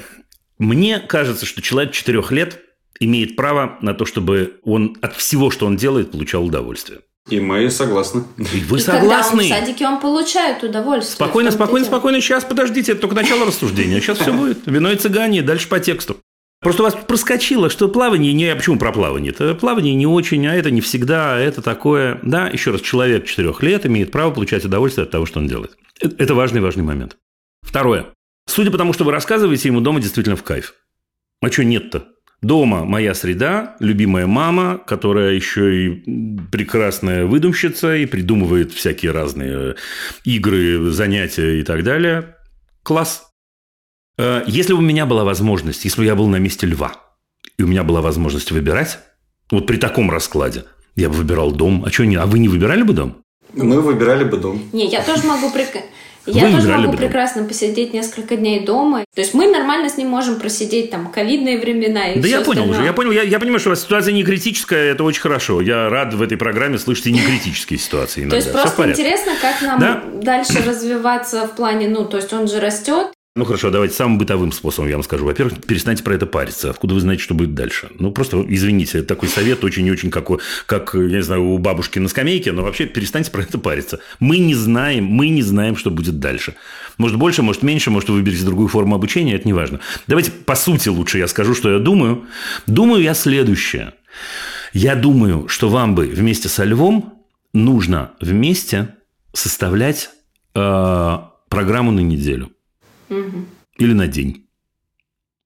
Мне 0.59 0.99
кажется, 0.99 1.47
что 1.47 1.63
человек 1.63 1.93
4 1.93 2.23
лет 2.31 2.61
имеет 3.01 3.37
право 3.37 3.79
на 3.81 3.95
то, 3.95 4.05
чтобы 4.05 4.59
он 4.65 4.97
от 5.01 5.15
всего, 5.17 5.51
что 5.51 5.67
он 5.67 5.77
делает, 5.77 6.11
получал 6.11 6.45
удовольствие. 6.45 7.01
И 7.31 7.41
мы 7.41 7.71
согласны. 7.71 8.25
И 8.39 8.61
вы 8.61 8.79
И 8.79 8.81
согласны? 8.81 8.91
когда 8.91 9.21
он 9.33 9.39
в 9.41 9.67
садике, 9.67 9.87
он 9.87 10.01
получает 10.01 10.65
удовольствие. 10.65 11.15
Спокойно, 11.17 11.51
спокойно, 11.51 11.85
спокойно. 11.87 12.21
Сейчас, 12.21 12.45
подождите, 12.45 12.93
это 12.93 13.03
только 13.03 13.15
начало 13.15 13.47
рассуждения. 13.47 14.01
Сейчас 14.01 14.19
все 14.19 14.33
будет. 14.33 14.67
Вино 14.67 14.91
и 14.91 14.97
цыгане, 14.97 15.43
дальше 15.43 15.69
по 15.69 15.79
тексту. 15.79 16.17
Просто 16.61 16.83
у 16.83 16.87
вас 16.87 16.95
проскочило, 16.95 17.71
что 17.71 17.89
плавание 17.89 18.33
не... 18.33 18.47
А 18.47 18.57
почему 18.57 18.79
про 18.79 18.91
плавание? 18.91 19.31
Это 19.31 19.55
плавание 19.55 19.95
не 19.95 20.07
очень, 20.07 20.45
а 20.49 20.57
это 20.57 20.71
не 20.73 20.81
всегда, 20.81 21.37
а 21.37 21.39
это 21.39 21.63
такое... 21.63 22.19
Да, 22.25 22.49
еще 22.49 22.73
раз, 22.73 22.81
человек 22.81 23.27
4 23.27 23.55
лет 23.61 23.87
имеет 23.87 24.11
право 24.11 24.33
получать 24.33 24.65
удовольствие 24.65 25.05
от 25.05 25.11
того, 25.11 25.25
что 25.25 25.39
он 25.39 25.47
делает. 25.47 25.77
Э- 26.03 26.09
Это 26.19 26.35
важный, 26.35 26.61
важный 26.61 26.83
момент. 26.83 27.17
Второе. 27.63 28.07
Судя 28.49 28.71
по 28.71 28.79
тому, 28.79 28.95
что 28.95 29.05
вы 29.05 29.13
рассказываете, 29.13 29.69
ему 29.69 29.81
дома 29.81 30.01
действительно 30.01 30.35
в 30.35 30.43
кайф. 30.43 30.75
А 31.43 31.51
что 31.51 31.65
нет-то? 31.65 32.09
Дома 32.41 32.85
моя 32.85 33.15
среда, 33.15 33.77
любимая 33.79 34.27
мама, 34.27 34.79
которая 34.79 35.35
еще 35.35 35.87
и 35.87 36.05
прекрасная 36.51 37.27
выдумщица 37.27 37.95
и 37.97 38.07
придумывает 38.07 38.73
всякие 38.73 39.13
разные 39.13 39.77
игры, 40.25 40.91
занятия 40.91 41.61
и 41.61 41.63
так 41.63 41.85
далее. 41.85 42.37
Класс. 42.83 43.27
Э, 44.17 44.45
Если 44.47 44.73
бы 44.73 44.79
у 44.79 44.83
меня 44.83 45.05
была 45.05 45.25
возможность, 45.25 45.85
если 45.85 46.01
бы 46.01 46.07
я 46.07 46.15
был 46.15 46.27
на 46.29 46.37
месте 46.37 46.67
льва, 46.67 46.93
и 47.59 47.65
у 47.65 47.67
меня 47.67 47.83
была 47.85 48.01
возможность 48.01 48.51
выбирать, 48.51 48.99
вот 49.51 49.67
при 49.67 49.77
таком 49.77 50.11
раскладе, 50.11 50.65
я 50.97 51.11
бы 51.11 51.17
выбирал 51.17 51.53
дом. 51.53 51.85
А 51.85 51.91
что 51.91 52.07
не? 52.07 52.17
А 52.17 52.25
вы 52.27 52.39
не 52.39 52.49
выбирали 52.49 52.83
бы 52.83 52.95
дом? 52.95 53.23
Мы 53.53 53.81
выбирали 53.81 54.25
бы 54.25 54.39
дом. 54.39 54.63
Не, 54.73 54.87
я 54.87 55.03
тоже 55.03 55.27
могу 55.27 55.51
прек- 56.33 56.35
Вы 56.35 56.49
Я 56.49 56.57
тоже 56.57 56.69
могу 56.69 56.93
бы 56.93 56.97
прекрасно 56.99 57.45
посидеть 57.45 57.93
несколько 57.95 58.37
дней 58.37 58.65
дома. 58.65 59.05
То 59.15 59.21
есть 59.21 59.35
мы 59.35 59.47
нормально 59.51 59.89
с 59.89 59.97
ним 59.97 60.09
можем 60.09 60.37
просидеть 60.41 60.91
там 60.91 61.11
ковидные 61.11 61.59
времена 61.59 62.13
и 62.13 62.21
Да 62.21 62.29
я 62.29 62.41
понял 62.41 62.63
уже, 62.63 62.71
остальное. 62.71 62.87
я 62.87 62.93
понял, 62.93 63.11
я, 63.13 63.23
я 63.23 63.39
понимаю, 63.39 63.61
что 63.61 63.71
у 63.71 63.73
вас 63.73 63.81
ситуация 63.83 64.13
не 64.13 64.23
критическая, 64.25 64.93
это 64.93 65.05
очень 65.05 65.21
хорошо. 65.21 65.61
Я 65.61 65.89
рад 65.89 66.15
в 66.15 66.23
этой 66.23 66.37
программе 66.37 66.79
слышать 66.79 67.07
и 67.07 67.13
не 67.13 67.21
критические 67.21 67.79
ситуации 67.79 68.21
иногда. 68.21 68.31
То 68.31 68.37
есть 68.37 68.53
просто 68.53 68.91
интересно, 68.91 69.33
как 69.41 69.63
нам 69.63 69.81
Да. 69.81 70.03
дальше 70.23 70.63
развиваться 70.67 71.47
в 71.47 71.55
плане, 71.57 71.89
ну, 71.89 72.05
то 72.05 72.17
есть 72.19 72.33
он 72.33 72.49
же 72.49 72.61
растет, 72.61 73.09
Ну 73.39 73.45
хорошо, 73.45 73.71
давайте 73.71 73.95
самым 73.95 74.19
бытовым 74.19 74.51
способом 74.51 74.89
я 74.89 74.97
вам 74.97 75.05
скажу. 75.05 75.25
Во-первых, 75.25 75.65
перестаньте 75.65 76.03
про 76.03 76.13
это 76.13 76.27
париться. 76.27 76.71
Откуда 76.71 76.95
вы 76.95 77.01
знаете, 77.01 77.23
что 77.23 77.35
будет 77.35 77.55
дальше? 77.55 77.89
Ну, 77.97 78.11
просто, 78.11 78.45
извините, 78.49 79.03
такой 79.03 79.29
совет 79.29 79.63
очень 79.63 79.87
и 79.87 79.93
очень 79.93 80.11
как, 80.11 80.29
как, 80.67 80.95
я 80.95 81.19
не 81.19 81.23
знаю, 81.23 81.45
у 81.45 81.59
бабушки 81.59 82.01
на 82.01 82.09
скамейке, 82.09 82.51
но 82.51 82.65
вообще 82.65 82.87
перестаньте 82.87 83.31
про 83.31 83.43
это 83.43 83.59
париться. 83.59 84.01
Мы 84.19 84.39
не 84.39 84.57
знаем, 84.57 85.05
мы 85.05 85.29
не 85.29 85.43
знаем, 85.43 85.77
что 85.77 85.93
будет 85.93 86.19
дальше. 86.19 86.57
Может 86.97 87.17
больше, 87.17 87.43
может 87.43 87.63
меньше, 87.63 87.93
может 87.93 88.09
вы 88.09 88.23
другую 88.23 88.67
форму 88.67 88.97
обучения, 88.97 89.37
это 89.37 89.47
не 89.47 89.53
важно. 89.53 89.79
Давайте 90.09 90.33
по 90.33 90.57
сути 90.57 90.89
лучше 90.89 91.19
я 91.19 91.29
скажу, 91.29 91.55
что 91.55 91.71
я 91.71 91.79
думаю. 91.79 92.27
Думаю 92.67 93.05
я 93.05 93.15
следующее. 93.15 93.95
Я 94.73 94.97
думаю, 94.97 95.47
что 95.47 95.69
вам 95.69 95.95
бы 95.95 96.07
вместе 96.07 96.49
со 96.49 96.65
Львом 96.65 97.23
нужно 97.53 98.11
вместе 98.21 98.97
составлять 99.33 100.11
э, 100.57 101.19
программу 101.49 101.93
на 101.93 102.01
неделю 102.01 102.51
или 103.09 103.93
на 103.93 104.07
день. 104.07 104.49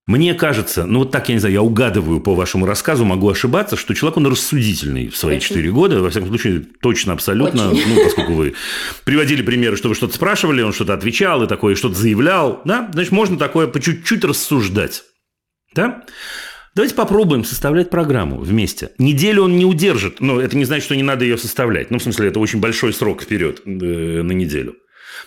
Мне 0.07 0.35
кажется, 0.35 0.85
ну 0.85 1.01
вот 1.01 1.13
так, 1.13 1.29
я 1.29 1.37
не 1.37 1.39
знаю, 1.39 1.55
я 1.55 1.63
угадываю 1.63 2.21
по 2.21 2.35
вашему 2.35 2.67
рассказу, 2.67 3.05
могу 3.05 3.31
ошибаться, 3.31 3.77
что 3.77 3.95
человек, 3.95 4.17
он 4.17 4.27
рассудительный 4.27 5.09
в 5.09 5.17
свои 5.17 5.37
Очень. 5.37 5.49
4 5.49 5.71
года, 5.71 6.03
во 6.03 6.11
всяком 6.11 6.29
случае, 6.29 6.67
точно, 6.81 7.13
абсолютно, 7.13 7.71
Очень. 7.71 7.95
ну, 7.95 8.03
поскольку 8.03 8.33
вы 8.33 8.55
приводили 9.05 9.43
примеры, 9.43 9.77
что 9.77 9.89
вы 9.89 9.95
что-то 9.95 10.15
спрашивали, 10.15 10.61
он 10.61 10.73
что-то 10.73 10.95
отвечал 10.95 11.45
и 11.45 11.47
такое, 11.47 11.77
что-то 11.77 11.95
заявлял, 11.95 12.63
да, 12.65 12.91
значит, 12.93 13.13
можно 13.13 13.39
такое 13.39 13.69
по 13.69 13.81
чуть-чуть 13.81 14.25
рассуждать, 14.25 15.05
да? 15.73 16.03
Давайте 16.75 16.95
попробуем 16.95 17.45
составлять 17.45 17.91
программу 17.91 18.39
вместе. 18.39 18.91
Неделю 18.99 19.45
он 19.45 19.57
не 19.57 19.67
удержит, 19.67 20.21
но 20.21 20.41
это 20.41 20.57
не 20.57 20.65
значит, 20.65 20.87
что 20.87 20.97
не 20.97 21.03
надо 21.03 21.25
ее 21.25 21.37
составлять. 21.37 21.91
Ну, 21.91 21.99
в 21.99 22.03
смысле, 22.03 22.29
это 22.29 22.41
очень 22.41 22.61
большой 22.61 22.95
срок 22.95 23.23
вперед 23.23 23.61
э, 23.67 23.71
на 23.71 24.33
неделю. 24.33 24.77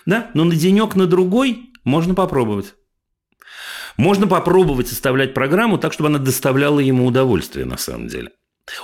Да? 0.07 0.31
Но 0.33 0.43
на 0.43 0.55
денек, 0.55 0.95
на 0.95 1.05
другой 1.05 1.69
можно 1.85 2.13
попробовать. 2.13 2.73
Можно 3.97 4.27
попробовать 4.27 4.89
составлять 4.89 5.33
программу 5.33 5.77
так, 5.77 5.93
чтобы 5.93 6.09
она 6.09 6.19
доставляла 6.19 6.79
ему 6.81 7.05
удовольствие 7.05 7.65
на 7.65 7.77
самом 7.77 8.09
деле. 8.09 8.31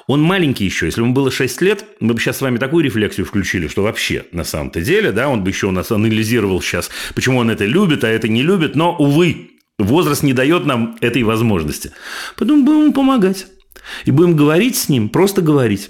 Он 0.07 0.21
маленький 0.21 0.63
еще. 0.63 0.85
Если 0.85 1.01
бы 1.01 1.07
ему 1.07 1.13
было 1.13 1.31
6 1.31 1.61
лет, 1.61 1.85
мы 1.99 2.13
бы 2.13 2.19
сейчас 2.19 2.37
с 2.37 2.41
вами 2.41 2.57
такую 2.59 2.85
рефлексию 2.85 3.25
включили, 3.25 3.67
что 3.67 3.83
вообще 3.83 4.25
на 4.31 4.43
самом-то 4.43 4.79
деле, 4.79 5.11
да, 5.11 5.27
он 5.27 5.43
бы 5.43 5.49
еще 5.49 5.67
у 5.67 5.71
нас 5.71 5.91
анализировал 5.91 6.61
сейчас, 6.61 6.89
почему 7.15 7.39
он 7.39 7.49
это 7.49 7.65
любит, 7.65 8.03
а 8.03 8.07
это 8.07 8.27
не 8.27 8.43
любит. 8.43 8.75
Но, 8.75 8.95
увы, 8.95 9.51
возраст 9.79 10.23
не 10.23 10.33
дает 10.33 10.65
нам 10.65 10.97
этой 11.01 11.23
возможности. 11.23 11.91
Поэтому 12.37 12.63
будем 12.63 12.81
ему 12.83 12.93
помогать. 12.93 13.47
И 14.05 14.11
будем 14.11 14.35
говорить 14.35 14.77
с 14.77 14.87
ним, 14.87 15.09
просто 15.09 15.41
говорить. 15.41 15.89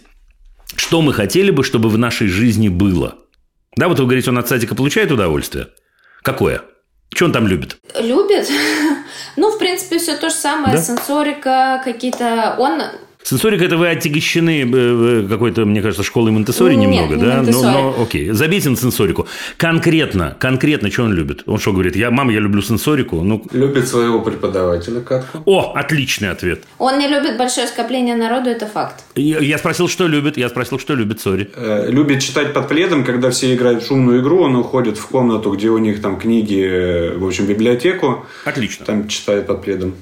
Что 0.78 1.02
мы 1.02 1.14
хотели 1.14 1.52
бы, 1.52 1.64
чтобы 1.64 1.90
в 1.90 1.98
нашей 1.98 2.28
жизни 2.28 2.70
было. 2.70 3.18
Да, 3.76 3.90
вот 3.90 4.00
вы 4.00 4.06
говорите, 4.06 4.30
он 4.30 4.38
от 4.38 4.48
садика 4.48 4.74
получает 4.74 5.12
удовольствие. 5.12 5.68
Какое? 6.24 6.62
Что 7.14 7.26
он 7.26 7.32
там 7.32 7.48
любит? 7.48 7.78
любит. 8.00 8.50
Ну, 9.38 9.50
в 9.52 9.58
принципе, 9.58 9.98
все 9.98 10.18
то 10.18 10.30
же 10.30 10.36
самое, 10.36 10.76
Да? 10.76 10.82
сенсорика, 10.82 11.82
какие-то... 11.84 12.56
Он 12.58 12.82
Сенсорика 13.24 13.66
это 13.66 13.78
вы 13.78 13.88
отягощены 13.90 14.64
э, 14.64 15.24
э, 15.24 15.28
какой-то, 15.30 15.66
мне 15.66 15.82
кажется, 15.82 16.04
школой 16.04 16.32
Монтессори 16.32 16.76
Нет, 16.76 16.90
немного, 16.90 17.16
не 17.16 17.22
да? 17.22 17.44
Но, 17.44 17.62
но 17.62 18.04
окей, 18.04 18.30
забейте 18.32 18.70
на 18.70 18.76
сенсорику. 18.76 19.28
Конкретно, 19.58 20.36
конкретно, 20.40 20.92
что 20.92 21.04
он 21.04 21.14
любит? 21.14 21.44
Он 21.46 21.60
что 21.60 21.72
говорит? 21.72 21.96
Я, 21.96 22.10
мама, 22.12 22.34
я 22.34 22.40
люблю 22.40 22.62
сенсорику. 22.62 23.22
Ну, 23.22 23.46
Любит 23.52 23.88
своего 23.88 24.20
преподавателя 24.22 25.02
Катку. 25.02 25.44
о, 25.46 25.74
отличный 25.76 26.30
ответ. 26.32 26.64
Он 26.80 26.98
не 26.98 27.08
любит 27.08 27.38
большое 27.38 27.68
скопление 27.68 28.16
народу, 28.16 28.50
это 28.50 28.66
факт. 28.66 29.04
Я, 29.16 29.40
я 29.40 29.58
спросил, 29.58 29.88
что 29.88 30.08
любит. 30.08 30.38
Я 30.38 30.50
спросил, 30.50 30.80
что 30.80 30.96
любит, 30.96 31.22
сори. 31.22 31.50
Э, 31.56 31.90
Любит 31.92 32.22
читать 32.22 32.54
под 32.54 32.68
пледом, 32.68 33.04
когда 33.04 33.30
все 33.30 33.54
играют 33.54 33.84
в 33.84 33.88
шумную 33.88 34.22
игру, 34.22 34.42
он 34.42 34.56
уходит 34.56 34.98
в 34.98 35.06
комнату, 35.08 35.52
где 35.52 35.70
у 35.70 35.78
них 35.78 36.02
там 36.02 36.18
книги, 36.20 37.16
в 37.16 37.26
общем, 37.26 37.46
библиотеку, 37.46 38.26
Отлично. 38.46 38.86
там 38.86 39.08
читает 39.08 39.48
под 39.48 39.62
пледом. 39.62 39.94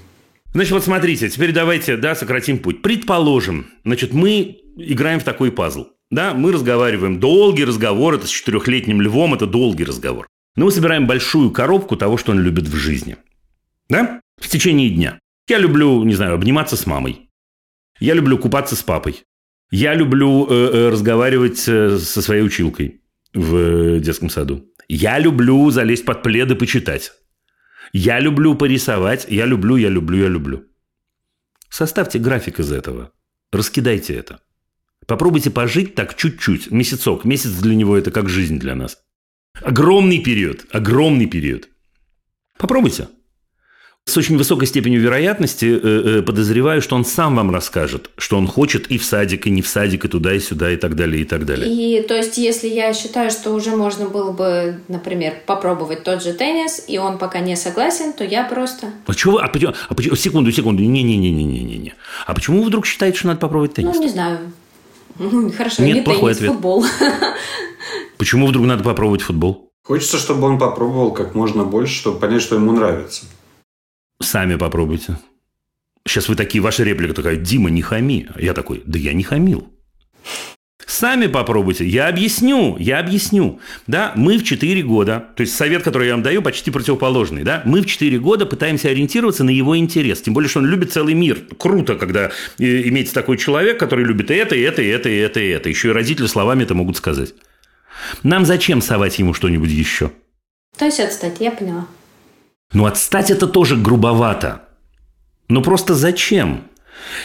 Значит, 0.53 0.71
вот 0.71 0.83
смотрите, 0.83 1.29
теперь 1.29 1.53
давайте, 1.53 1.95
да, 1.97 2.15
сократим 2.15 2.59
путь. 2.59 2.81
Предположим, 2.81 3.67
значит, 3.83 4.13
мы 4.13 4.57
играем 4.77 5.19
в 5.19 5.23
такой 5.23 5.51
пазл. 5.51 5.87
Да, 6.09 6.33
мы 6.33 6.51
разговариваем. 6.51 7.19
Долгий 7.19 7.65
разговор, 7.65 8.15
это 8.15 8.25
с 8.25 8.31
четырехлетним 8.31 9.01
львом, 9.01 9.35
это 9.35 9.45
долгий 9.45 9.83
разговор. 9.83 10.27
Но 10.55 10.65
мы 10.65 10.71
собираем 10.71 11.05
большую 11.05 11.51
коробку 11.51 11.95
того, 11.95 12.17
что 12.17 12.31
он 12.31 12.39
любит 12.39 12.67
в 12.67 12.75
жизни. 12.75 13.17
Да? 13.89 14.21
В 14.41 14.47
течение 14.47 14.89
дня. 14.89 15.19
Я 15.47 15.59
люблю, 15.59 16.03
не 16.03 16.15
знаю, 16.15 16.33
обниматься 16.33 16.75
с 16.77 16.85
мамой. 16.85 17.29
Я 17.99 18.15
люблю 18.15 18.37
купаться 18.37 18.75
с 18.75 18.81
папой. 18.81 19.23
Я 19.71 19.93
люблю 19.93 20.47
э, 20.49 20.53
э, 20.53 20.89
разговаривать 20.89 21.63
э, 21.67 21.99
со 21.99 22.21
своей 22.23 22.41
училкой 22.41 23.01
в 23.33 23.55
э, 23.55 23.99
детском 23.99 24.29
саду. 24.29 24.65
Я 24.87 25.19
люблю 25.19 25.69
залезть 25.69 26.05
под 26.05 26.23
плед 26.23 26.49
и 26.49 26.55
почитать. 26.55 27.11
Я 27.93 28.19
люблю 28.19 28.55
порисовать, 28.55 29.25
я 29.29 29.45
люблю, 29.45 29.75
я 29.75 29.89
люблю, 29.89 30.17
я 30.17 30.27
люблю. 30.27 30.65
Составьте 31.69 32.19
график 32.19 32.59
из 32.59 32.71
этого. 32.71 33.11
Раскидайте 33.51 34.13
это. 34.15 34.41
Попробуйте 35.05 35.49
пожить 35.49 35.95
так 35.95 36.15
чуть-чуть, 36.15 36.71
месяцок. 36.71 37.25
Месяц 37.25 37.51
для 37.51 37.75
него 37.75 37.97
это 37.97 38.11
как 38.11 38.29
жизнь 38.29 38.59
для 38.59 38.75
нас. 38.75 39.01
Огромный 39.61 40.19
период, 40.19 40.65
огромный 40.71 41.25
период. 41.25 41.69
Попробуйте. 42.57 43.07
С 44.09 44.17
очень 44.17 44.37
высокой 44.39 44.67
степенью 44.67 44.99
вероятности 45.01 45.65
э, 45.65 46.17
э, 46.19 46.21
подозреваю, 46.23 46.81
что 46.81 46.95
он 46.95 47.05
сам 47.05 47.35
вам 47.35 47.51
расскажет, 47.53 48.09
что 48.17 48.37
он 48.37 48.47
хочет 48.47 48.87
и 48.87 48.97
в 48.97 49.05
садик, 49.05 49.45
и 49.45 49.51
не 49.51 49.61
в 49.61 49.67
садик, 49.67 50.05
и 50.05 50.07
туда, 50.07 50.33
и 50.33 50.39
сюда, 50.39 50.71
и 50.71 50.77
так 50.77 50.95
далее, 50.95 51.21
и 51.21 51.25
так 51.25 51.45
далее. 51.45 51.71
И 51.71 52.01
то 52.01 52.15
есть, 52.15 52.39
если 52.39 52.67
я 52.67 52.91
считаю, 52.95 53.29
что 53.29 53.51
уже 53.53 53.75
можно 53.75 54.09
было 54.09 54.31
бы, 54.31 54.79
например, 54.87 55.35
попробовать 55.45 56.03
тот 56.03 56.23
же 56.23 56.33
теннис, 56.33 56.83
и 56.87 56.97
он 56.97 57.19
пока 57.19 57.39
не 57.39 57.55
согласен, 57.55 58.13
то 58.13 58.23
я 58.23 58.43
просто... 58.45 58.87
А 59.05 59.13
чего 59.13 59.33
вы- 59.33 59.41
а 59.41 59.47
почему, 59.47 59.73
а 59.89 59.93
почему- 59.93 60.15
секунду, 60.15 60.51
секунду, 60.51 60.81
не-не-не-не-не-не. 60.81 61.93
А 62.25 62.33
почему 62.33 62.61
вы 62.61 62.65
вдруг 62.67 62.87
считаете, 62.87 63.19
что 63.19 63.27
надо 63.27 63.39
попробовать 63.41 63.75
теннис? 63.75 63.95
Ну, 63.95 64.01
не 64.01 64.09
знаю. 64.09 64.39
Ну, 65.19 65.51
Хорошо, 65.51 65.83
Нет, 65.83 65.97
не 65.97 66.01
плохой 66.01 66.33
теннис, 66.33 66.37
ответ. 66.37 66.51
футбол. 66.53 66.83
Почему 68.17 68.47
вдруг 68.47 68.65
надо 68.65 68.83
попробовать 68.83 69.21
футбол? 69.21 69.69
Хочется, 69.83 70.17
чтобы 70.17 70.47
он 70.47 70.57
попробовал 70.57 71.11
как 71.11 71.35
можно 71.35 71.63
больше, 71.63 71.93
чтобы 71.93 72.19
понять, 72.19 72.41
что 72.41 72.55
ему 72.55 72.71
нравится. 72.71 73.25
Сами 74.21 74.55
попробуйте. 74.55 75.17
Сейчас 76.05 76.27
вы 76.27 76.35
такие, 76.35 76.61
ваша 76.61 76.83
реплика 76.83 77.13
такая, 77.13 77.35
Дима, 77.35 77.69
не 77.69 77.81
хами. 77.81 78.29
Я 78.37 78.53
такой, 78.53 78.81
да 78.85 78.97
я 78.97 79.13
не 79.13 79.23
хамил. 79.23 79.71
Сами 80.85 81.27
попробуйте. 81.27 81.85
Я 81.85 82.07
объясню, 82.07 82.75
я 82.79 82.99
объясню. 82.99 83.59
Да, 83.85 84.11
мы 84.15 84.39
в 84.39 84.43
4 84.43 84.81
года, 84.81 85.27
то 85.35 85.41
есть 85.41 85.55
совет, 85.55 85.83
который 85.83 86.07
я 86.07 86.13
вам 86.13 86.23
даю, 86.23 86.41
почти 86.41 86.71
противоположный. 86.71 87.43
Да? 87.43 87.61
Мы 87.63 87.81
в 87.81 87.85
4 87.85 88.17
года 88.17 88.47
пытаемся 88.47 88.89
ориентироваться 88.89 89.43
на 89.43 89.51
его 89.51 89.77
интерес. 89.77 90.21
Тем 90.21 90.33
более, 90.33 90.49
что 90.49 90.59
он 90.59 90.65
любит 90.65 90.91
целый 90.91 91.13
мир. 91.13 91.41
Круто, 91.57 91.95
когда 91.95 92.31
э, 92.57 92.87
имеется 92.89 93.13
такой 93.13 93.37
человек, 93.37 93.79
который 93.79 94.03
любит 94.03 94.31
и 94.31 94.33
это, 94.33 94.55
и 94.55 94.61
это, 94.61 94.81
и 94.81 94.87
это, 94.87 95.09
и 95.09 95.17
это, 95.17 95.39
и 95.39 95.47
это. 95.49 95.69
Еще 95.69 95.89
и 95.89 95.91
родители 95.91 96.25
словами 96.25 96.63
это 96.63 96.73
могут 96.73 96.97
сказать. 96.97 97.35
Нам 98.23 98.45
зачем 98.45 98.81
совать 98.81 99.19
ему 99.19 99.35
что-нибудь 99.35 99.69
еще? 99.69 100.11
То 100.75 100.85
есть 100.85 100.99
отстать, 100.99 101.39
я 101.39 101.51
поняла. 101.51 101.87
Ну, 102.73 102.85
отстать 102.85 103.31
это 103.31 103.47
тоже 103.47 103.75
грубовато. 103.75 104.61
Ну, 105.47 105.61
просто 105.61 105.95
зачем? 105.95 106.65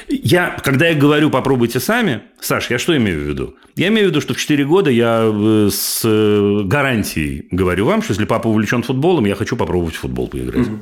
Я, 0.09 0.57
когда 0.63 0.89
я 0.89 0.95
говорю 0.95 1.31
«попробуйте 1.31 1.81
сами», 1.81 2.23
Саш, 2.41 2.71
я 2.71 2.79
что 2.79 2.97
имею 2.97 3.21
в 3.21 3.29
виду? 3.29 3.57
Я 3.77 3.89
имею 3.89 4.07
в 4.07 4.11
виду, 4.11 4.21
что 4.21 4.33
в 4.33 4.39
4 4.39 4.65
года 4.65 4.91
я 4.91 5.23
э, 5.25 5.69
с 5.71 6.03
э, 6.05 6.63
гарантией 6.65 7.49
говорю 7.51 7.85
вам, 7.87 8.03
что 8.03 8.13
если 8.13 8.25
папа 8.25 8.49
увлечен 8.49 8.83
футболом, 8.83 9.27
я 9.27 9.35
хочу 9.35 9.57
попробовать 9.57 9.97
в 9.97 10.01
футбол 10.01 10.29
поиграть. 10.29 10.69
Угу. 10.69 10.79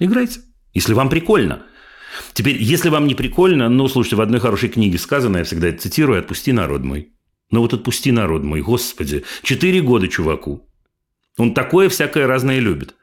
Играйте. 0.00 0.40
Если 0.72 0.94
вам 0.94 1.08
прикольно. 1.08 1.62
Теперь, 2.32 2.56
если 2.62 2.88
вам 2.88 3.06
не 3.06 3.14
прикольно, 3.14 3.68
ну, 3.68 3.88
слушайте, 3.88 4.16
в 4.16 4.20
одной 4.20 4.40
хорошей 4.40 4.68
книге 4.68 4.98
сказано, 4.98 5.38
я 5.38 5.44
всегда 5.44 5.68
это 5.68 5.82
цитирую, 5.82 6.18
«Отпусти 6.18 6.52
народ 6.52 6.82
мой». 6.82 7.12
Ну, 7.50 7.60
вот 7.60 7.74
отпусти 7.74 8.12
народ 8.12 8.44
мой, 8.44 8.62
господи. 8.62 9.24
Четыре 9.42 9.80
года 9.80 10.06
чуваку. 10.08 10.68
Он 11.36 11.52
такое 11.52 11.88
всякое 11.88 12.26
разное 12.26 12.60
любит. 12.60 12.94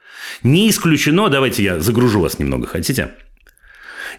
Не 0.43 0.69
исключено, 0.69 1.29
давайте 1.29 1.63
я 1.63 1.79
загружу 1.79 2.19
вас 2.19 2.39
немного, 2.39 2.67
хотите? 2.67 3.11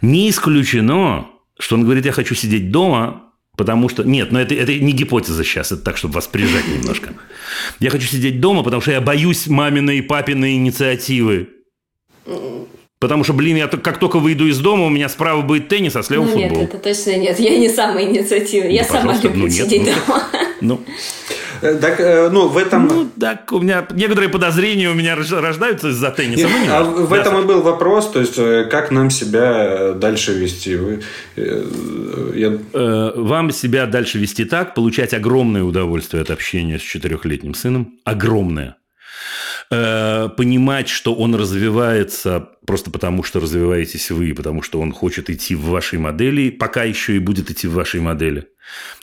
Не 0.00 0.30
исключено, 0.30 1.28
что 1.58 1.76
он 1.76 1.84
говорит, 1.84 2.06
я 2.06 2.12
хочу 2.12 2.34
сидеть 2.34 2.70
дома, 2.70 3.22
потому 3.56 3.88
что... 3.88 4.04
Нет, 4.04 4.32
но 4.32 4.40
это, 4.40 4.54
это 4.54 4.74
не 4.74 4.92
гипотеза 4.92 5.44
сейчас, 5.44 5.72
это 5.72 5.82
так, 5.82 5.96
чтобы 5.96 6.14
вас 6.14 6.26
прижать 6.26 6.68
немножко. 6.68 7.14
Я 7.80 7.90
хочу 7.90 8.06
сидеть 8.06 8.40
дома, 8.40 8.62
потому 8.62 8.80
что 8.80 8.92
я 8.92 9.00
боюсь 9.00 9.46
маминой 9.46 9.98
и 9.98 10.02
папиной 10.02 10.54
инициативы. 10.54 11.48
Потому 13.00 13.22
что, 13.22 13.32
блин, 13.32 13.56
я 13.56 13.68
как 13.68 13.98
только 13.98 14.18
выйду 14.18 14.48
из 14.48 14.58
дома, 14.58 14.86
у 14.86 14.88
меня 14.88 15.08
справа 15.08 15.42
будет 15.42 15.68
теннис, 15.68 15.94
а 15.94 16.02
слева 16.02 16.24
ну, 16.24 16.32
футбол. 16.32 16.62
Нет, 16.62 16.74
это 16.74 16.78
точно 16.78 17.16
нет. 17.16 17.38
Я 17.38 17.56
не 17.56 17.68
самая 17.68 18.04
инициативная. 18.04 18.72
Я 18.72 18.82
ну, 18.82 18.88
сама 18.88 19.14
люблю 19.14 19.42
ну, 19.42 19.46
нет, 19.46 19.54
сидеть 19.54 19.82
ну, 19.86 19.94
дома. 19.94 20.24
Ну, 20.60 20.80
так, 21.60 22.00
э, 22.00 22.28
ну, 22.30 22.48
в 22.48 22.56
этом... 22.56 22.86
Ну, 22.88 23.10
так, 23.18 23.52
у 23.52 23.60
меня 23.60 23.86
некоторые 23.90 24.30
подозрения 24.30 24.88
у 24.90 24.94
меня 24.94 25.16
рождаются 25.16 25.88
из-за 25.88 26.10
тенниса. 26.10 26.46
Нет, 26.46 26.50
ну, 26.66 26.72
а 26.72 26.82
в 26.82 27.10
да, 27.10 27.16
этом 27.16 27.40
и 27.40 27.44
был 27.44 27.62
вопрос, 27.62 28.10
то 28.10 28.20
есть, 28.20 28.38
э, 28.38 28.64
как 28.70 28.90
нам 28.90 29.10
себя 29.10 29.92
дальше 29.94 30.34
вести? 30.34 30.76
Вы, 30.76 31.02
я... 31.36 32.58
Вам 33.14 33.50
себя 33.50 33.86
дальше 33.86 34.18
вести 34.18 34.44
так, 34.44 34.74
получать 34.74 35.14
огромное 35.14 35.62
удовольствие 35.62 36.22
от 36.22 36.30
общения 36.30 36.78
с 36.78 36.82
четырехлетним 36.82 37.54
сыном. 37.54 37.98
Огромное. 38.04 38.76
Понимать, 39.70 40.88
что 40.88 41.14
он 41.14 41.34
развивается 41.34 42.48
просто 42.66 42.90
потому, 42.90 43.22
что 43.22 43.40
развиваетесь 43.40 44.10
вы, 44.10 44.34
потому 44.34 44.62
что 44.62 44.80
он 44.80 44.92
хочет 44.92 45.28
идти 45.30 45.54
в 45.54 45.64
вашей 45.66 45.98
модели, 45.98 46.50
пока 46.50 46.84
еще 46.84 47.16
и 47.16 47.18
будет 47.18 47.50
идти 47.50 47.66
в 47.66 47.72
вашей 47.72 48.00
модели. 48.00 48.48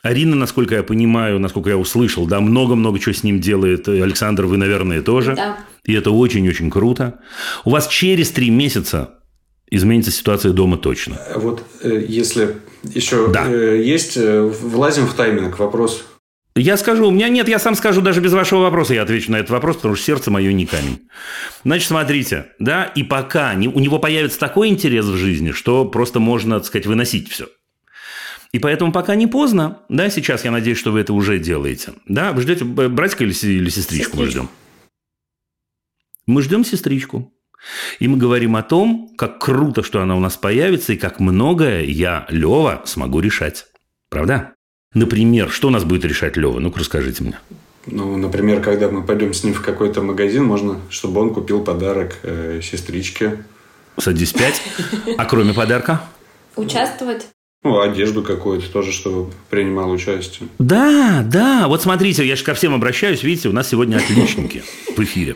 Арина, 0.01 0.35
насколько 0.35 0.75
я 0.75 0.83
понимаю, 0.83 1.39
насколько 1.39 1.69
я 1.69 1.77
услышал, 1.77 2.27
да, 2.27 2.39
много-много 2.39 2.99
чего 2.99 3.13
с 3.13 3.23
ним 3.23 3.39
делает. 3.39 3.87
Александр, 3.87 4.45
вы, 4.45 4.57
наверное, 4.57 5.01
тоже. 5.01 5.35
Да. 5.35 5.57
И 5.83 5.93
это 5.93 6.11
очень-очень 6.11 6.69
круто. 6.69 7.19
У 7.63 7.71
вас 7.71 7.87
через 7.87 8.31
три 8.31 8.49
месяца 8.49 9.15
изменится 9.69 10.11
ситуация 10.11 10.51
дома 10.51 10.77
точно. 10.77 11.19
Вот 11.35 11.63
э, 11.81 12.05
если 12.07 12.57
еще 12.83 13.31
да. 13.31 13.45
Э, 13.47 13.81
есть, 13.83 14.17
э, 14.17 14.41
влазим 14.41 15.07
в 15.07 15.13
тайминг, 15.13 15.57
вопрос 15.59 16.05
я 16.55 16.77
скажу, 16.77 17.07
у 17.07 17.11
меня 17.11 17.27
нет, 17.27 17.49
я 17.49 17.59
сам 17.59 17.75
скажу 17.75 18.01
даже 18.01 18.21
без 18.21 18.31
вашего 18.31 18.61
вопроса, 18.61 18.93
я 18.93 19.01
отвечу 19.01 19.31
на 19.31 19.37
этот 19.37 19.49
вопрос, 19.49 19.75
потому 19.77 19.95
что 19.95 20.05
сердце 20.05 20.31
мое 20.31 20.53
не 20.53 20.65
камень. 20.65 21.07
Значит, 21.63 21.89
смотрите, 21.89 22.47
да, 22.59 22.85
и 22.85 23.03
пока 23.03 23.53
не, 23.55 23.67
у 23.67 23.79
него 23.79 23.99
появится 23.99 24.39
такой 24.39 24.69
интерес 24.69 25.05
в 25.05 25.17
жизни, 25.17 25.51
что 25.51 25.85
просто 25.85 26.19
можно, 26.19 26.59
так 26.59 26.67
сказать, 26.67 26.85
выносить 26.87 27.29
все. 27.29 27.47
И 28.53 28.59
поэтому 28.59 28.93
пока 28.93 29.15
не 29.15 29.27
поздно, 29.27 29.81
да, 29.89 30.09
сейчас 30.09 30.45
я 30.45 30.51
надеюсь, 30.51 30.77
что 30.77 30.93
вы 30.93 31.01
это 31.01 31.11
уже 31.11 31.39
делаете. 31.39 31.93
Да, 32.07 32.31
вы 32.31 32.41
ждете 32.41 32.63
братика 32.63 33.25
или, 33.25 33.33
или 33.33 33.69
сестричку, 33.69 33.71
сестричку 33.71 34.17
мы 34.17 34.25
ждем? 34.27 34.49
Мы 36.25 36.41
ждем 36.41 36.63
сестричку. 36.63 37.33
И 37.99 38.07
мы 38.07 38.17
говорим 38.17 38.55
о 38.55 38.63
том, 38.63 39.13
как 39.17 39.39
круто, 39.39 39.83
что 39.83 40.01
она 40.01 40.15
у 40.15 40.21
нас 40.21 40.37
появится, 40.37 40.93
и 40.93 40.97
как 40.97 41.19
многое 41.19 41.83
я, 41.83 42.25
Лева, 42.29 42.81
смогу 42.85 43.19
решать. 43.19 43.65
Правда? 44.09 44.54
Например, 44.95 45.49
что 45.49 45.67
у 45.67 45.71
нас 45.71 45.83
будет 45.83 46.05
решать 46.05 46.37
Лева? 46.37 46.59
Ну-ка, 46.59 46.79
расскажите 46.79 47.23
мне. 47.23 47.39
Ну, 47.85 48.17
например, 48.17 48.61
когда 48.61 48.89
мы 48.89 49.03
пойдем 49.03 49.33
с 49.33 49.43
ним 49.43 49.53
в 49.53 49.61
какой-то 49.61 50.01
магазин, 50.01 50.43
можно, 50.43 50.79
чтобы 50.89 51.21
он 51.21 51.33
купил 51.33 51.63
подарок 51.63 52.17
э, 52.23 52.61
сестричке. 52.63 53.43
Садись 53.99 54.33
пять. 54.33 54.61
А 55.17 55.25
кроме 55.25 55.53
подарка? 55.53 56.01
Участвовать. 56.55 57.27
Ну, 57.65 57.79
одежду 57.79 58.21
какую-то 58.21 58.71
тоже, 58.71 58.91
чтобы 58.91 59.31
принимал 59.49 59.89
участие. 59.89 60.49
Да, 60.59 61.23
да. 61.25 61.67
Вот 61.67 61.81
смотрите, 61.81 62.25
я 62.25 62.35
же 62.35 62.43
ко 62.43 62.53
всем 62.53 62.75
обращаюсь. 62.75 63.23
Видите, 63.23 63.49
у 63.49 63.53
нас 63.53 63.67
сегодня 63.67 63.97
отличники 63.97 64.63
в 64.95 64.99
эфире. 65.03 65.35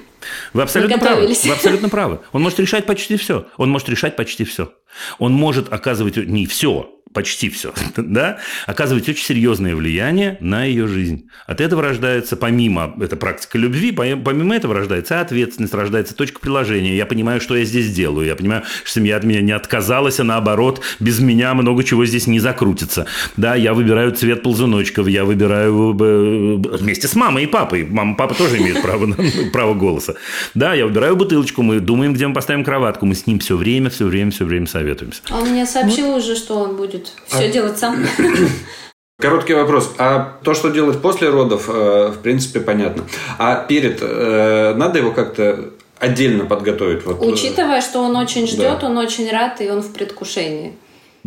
Вы 0.53 0.61
абсолютно 0.61 0.99
правы. 0.99 1.27
Вы 1.27 1.51
абсолютно 1.51 1.89
правы. 1.89 2.19
Он 2.31 2.43
может 2.43 2.59
решать 2.59 2.85
почти 2.85 3.17
все. 3.17 3.47
Он 3.57 3.69
может 3.69 3.89
решать 3.89 4.15
почти 4.15 4.43
все. 4.43 4.71
Он 5.17 5.33
может 5.33 5.73
оказывать 5.73 6.17
не 6.17 6.45
все, 6.45 6.98
почти 7.13 7.49
все, 7.49 7.73
да, 7.97 8.37
оказывать 8.67 9.07
очень 9.09 9.23
серьезное 9.23 9.75
влияние 9.75 10.37
на 10.39 10.63
ее 10.63 10.87
жизнь. 10.87 11.27
От 11.47 11.61
этого 11.61 11.81
рождается, 11.81 12.35
помимо, 12.37 12.93
это 13.01 13.15
практика 13.15 13.57
любви, 13.57 13.91
помимо 13.91 14.55
этого 14.55 14.75
рождается 14.75 15.19
ответственность, 15.19 15.73
рождается 15.73 16.15
точка 16.15 16.39
приложения. 16.39 16.95
Я 16.95 17.05
понимаю, 17.05 17.41
что 17.41 17.55
я 17.55 17.65
здесь 17.65 17.91
делаю. 17.93 18.27
Я 18.27 18.35
понимаю, 18.35 18.63
что 18.83 18.99
семья 18.99 19.17
от 19.17 19.23
меня 19.23 19.41
не 19.41 19.51
отказалась, 19.51 20.19
а 20.19 20.23
наоборот, 20.23 20.81
без 20.99 21.19
меня 21.19 21.53
много 21.53 21.83
чего 21.83 22.05
здесь 22.05 22.27
не 22.27 22.39
закрутится. 22.39 23.05
Да, 23.37 23.55
я 23.55 23.73
выбираю 23.73 24.11
цвет 24.11 24.43
ползуночков, 24.43 25.07
я 25.07 25.25
выбираю 25.25 25.95
э, 25.99 26.77
вместе 26.77 27.07
с 27.07 27.15
мамой 27.15 27.43
и 27.43 27.47
папой. 27.47 27.85
Мама, 27.85 28.15
папа 28.15 28.35
тоже 28.35 28.57
имеют 28.57 28.81
право, 28.81 29.15
право 29.53 29.73
голоса. 29.73 30.15
Да, 30.53 30.73
я 30.73 30.85
выбираю 30.85 31.15
бутылочку, 31.15 31.63
мы 31.63 31.79
думаем, 31.79 32.13
где 32.13 32.27
мы 32.27 32.33
поставим 32.33 32.63
кроватку. 32.63 33.05
Мы 33.05 33.15
с 33.15 33.25
ним 33.25 33.39
все 33.39 33.57
время, 33.57 33.89
все 33.89 34.05
время, 34.05 34.31
все 34.31 34.45
время 34.45 34.67
советуемся. 34.67 35.21
А 35.29 35.39
он 35.39 35.49
мне 35.49 35.65
сообщил 35.65 36.15
уже, 36.15 36.35
что 36.35 36.55
он 36.59 36.75
будет 36.75 36.98
будет 36.99 37.13
все 37.27 37.45
а... 37.45 37.49
делать 37.49 37.77
сам. 37.77 38.05
Короткий 39.19 39.53
вопрос. 39.53 39.93
А 39.97 40.37
то, 40.43 40.53
что 40.53 40.69
делать 40.69 41.01
после 41.01 41.29
родов, 41.29 41.65
э, 41.67 42.13
в 42.15 42.19
принципе, 42.19 42.61
понятно. 42.61 43.03
А 43.37 43.55
перед 43.55 43.99
э, 44.01 44.73
надо 44.75 44.99
его 44.99 45.11
как-то 45.11 45.71
отдельно 45.97 46.45
подготовить? 46.45 47.05
Вот, 47.05 47.21
э, 47.21 47.25
Учитывая, 47.25 47.81
что 47.81 47.99
он 47.99 48.15
очень 48.15 48.47
ждет, 48.47 48.79
да. 48.79 48.87
он 48.87 48.97
очень 48.97 49.29
рад, 49.29 49.59
и 49.59 49.69
он 49.69 49.81
в 49.81 49.91
предвкушении. 49.91 50.77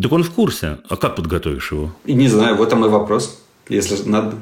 Так 0.01 0.11
он 0.11 0.23
в 0.23 0.31
курсе. 0.31 0.79
А 0.89 0.97
как 0.97 1.17
подготовишь 1.17 1.71
его? 1.71 1.93
И 2.07 2.15
не 2.15 2.29
знаю, 2.29 2.57
вот 2.57 2.71
там 2.71 2.83
и 2.87 2.89
вопрос, 2.89 3.43
если 3.69 4.09
надо. 4.09 4.37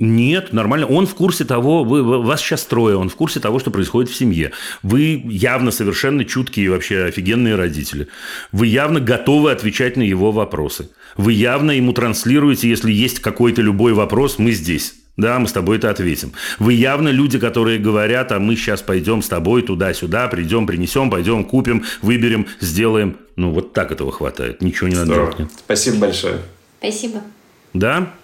Нет, 0.00 0.54
нормально. 0.54 0.86
Он 0.86 1.06
в 1.06 1.14
курсе 1.14 1.44
того, 1.44 1.84
вы, 1.84 2.02
вас 2.02 2.40
сейчас 2.40 2.64
трое, 2.64 2.96
он 2.96 3.10
в 3.10 3.14
курсе 3.14 3.38
того, 3.38 3.58
что 3.58 3.70
происходит 3.70 4.10
в 4.10 4.16
семье. 4.16 4.52
Вы 4.82 5.22
явно 5.26 5.70
совершенно 5.70 6.24
чуткие 6.24 6.66
и 6.66 6.68
вообще 6.70 7.04
офигенные 7.04 7.54
родители. 7.54 8.08
Вы 8.50 8.68
явно 8.68 9.00
готовы 9.00 9.52
отвечать 9.52 9.98
на 9.98 10.02
его 10.02 10.32
вопросы. 10.32 10.88
Вы 11.18 11.34
явно 11.34 11.72
ему 11.72 11.92
транслируете, 11.92 12.66
если 12.66 12.90
есть 12.90 13.20
какой-то 13.20 13.60
любой 13.60 13.92
вопрос, 13.92 14.38
мы 14.38 14.52
здесь. 14.52 14.94
Да, 15.18 15.38
мы 15.38 15.48
с 15.48 15.52
тобой 15.52 15.76
это 15.76 15.90
ответим. 15.90 16.32
Вы 16.58 16.72
явно 16.72 17.10
люди, 17.10 17.38
которые 17.38 17.78
говорят, 17.78 18.32
а 18.32 18.38
мы 18.38 18.56
сейчас 18.56 18.80
пойдем 18.80 19.20
с 19.20 19.28
тобой 19.28 19.60
туда-сюда, 19.60 20.28
придем, 20.28 20.66
принесем, 20.66 21.10
пойдем, 21.10 21.44
купим, 21.44 21.84
выберем, 22.00 22.46
сделаем. 22.60 23.18
Ну, 23.36 23.50
вот 23.50 23.74
так 23.74 23.92
этого 23.92 24.12
хватает. 24.12 24.62
Ничего 24.62 24.88
не 24.88 24.94
надо 24.94 25.12
делать. 25.12 25.36
Спасибо 25.58 25.98
большое. 25.98 26.38
Спасибо. 26.78 27.20
Да? 27.74 28.14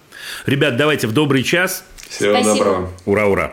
Ребят, 0.46 0.76
давайте 0.76 1.06
в 1.06 1.12
добрый 1.12 1.42
час. 1.42 1.84
Всего 2.08 2.34
Спасибо. 2.34 2.54
доброго. 2.54 2.90
Ура, 3.04 3.26
ура. 3.26 3.52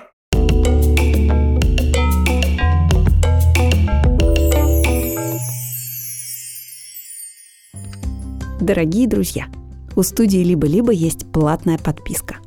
Дорогие 8.61 9.07
друзья, 9.09 9.47
у 9.95 10.03
студии 10.03 10.37
«Либо-либо» 10.37 10.93
есть 10.93 11.29
платная 11.31 11.77
подписка. 11.77 12.37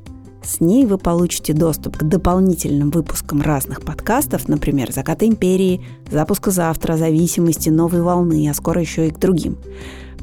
С 0.42 0.60
ней 0.60 0.86
вы 0.86 0.96
получите 0.96 1.52
доступ 1.52 1.98
к 1.98 2.04
дополнительным 2.04 2.90
выпускам 2.90 3.42
разных 3.42 3.82
подкастов, 3.82 4.48
например, 4.48 4.92
«Заката 4.92 5.26
империи», 5.26 5.84
«Запуска 6.10 6.50
завтра», 6.50 6.96
«Зависимости», 6.96 7.68
«Новой 7.68 8.00
волны», 8.00 8.48
а 8.48 8.54
скоро 8.54 8.80
еще 8.80 9.08
и 9.08 9.10
к 9.10 9.18
другим– 9.18 9.58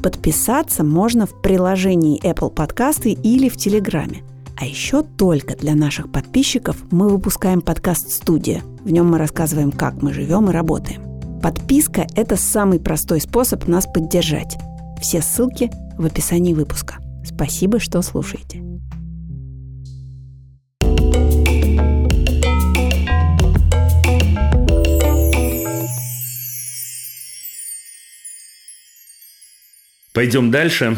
Подписаться 0.04 0.84
можно 0.84 1.24
в 1.24 1.40
приложении 1.40 2.22
Apple 2.22 2.50
Подкасты 2.50 3.12
или 3.12 3.48
в 3.48 3.56
Телеграме. 3.56 4.22
А 4.54 4.66
еще 4.66 5.02
только 5.02 5.56
для 5.56 5.74
наших 5.74 6.12
подписчиков 6.12 6.76
мы 6.90 7.08
выпускаем 7.08 7.62
подкаст 7.62 8.10
«Студия». 8.10 8.62
В 8.84 8.90
нем 8.90 9.10
мы 9.10 9.16
рассказываем, 9.16 9.72
как 9.72 10.02
мы 10.02 10.12
живем 10.12 10.50
и 10.50 10.52
работаем. 10.52 11.40
Подписка– 11.40 12.06
это 12.16 12.36
самый 12.36 12.80
простой 12.80 13.18
способ 13.18 13.66
нас 13.66 13.86
поддержать. 13.86 14.58
Все 15.00 15.22
ссылки 15.22 15.70
в 15.96 16.04
описании 16.04 16.52
выпуска. 16.52 16.96
Спасибо, 17.24 17.80
что 17.80 18.02
слушаете. 18.02 18.63
Пойдем 30.14 30.52
дальше. 30.52 30.96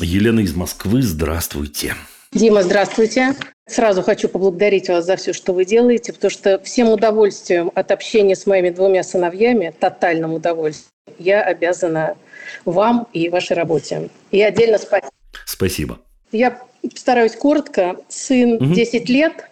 Елена 0.00 0.40
из 0.40 0.54
Москвы, 0.54 1.02
здравствуйте. 1.02 1.94
Дима, 2.32 2.62
здравствуйте. 2.62 3.34
Сразу 3.68 4.02
хочу 4.02 4.30
поблагодарить 4.30 4.88
вас 4.88 5.04
за 5.04 5.16
все, 5.16 5.34
что 5.34 5.52
вы 5.52 5.66
делаете, 5.66 6.14
потому 6.14 6.30
что 6.30 6.58
всем 6.60 6.88
удовольствием 6.88 7.70
от 7.74 7.90
общения 7.90 8.34
с 8.34 8.46
моими 8.46 8.70
двумя 8.70 9.02
сыновьями, 9.02 9.74
тотальным 9.78 10.32
удовольствием, 10.32 10.90
я 11.18 11.42
обязана 11.42 12.16
вам 12.64 13.06
и 13.12 13.28
вашей 13.28 13.56
работе. 13.56 14.08
И 14.30 14.40
отдельно 14.40 14.78
спасибо. 14.78 15.10
Спасибо. 15.44 15.98
Я 16.32 16.62
стараюсь 16.94 17.36
коротко. 17.36 17.96
Сын 18.08 18.54
угу. 18.54 18.72
10 18.72 19.10
лет, 19.10 19.50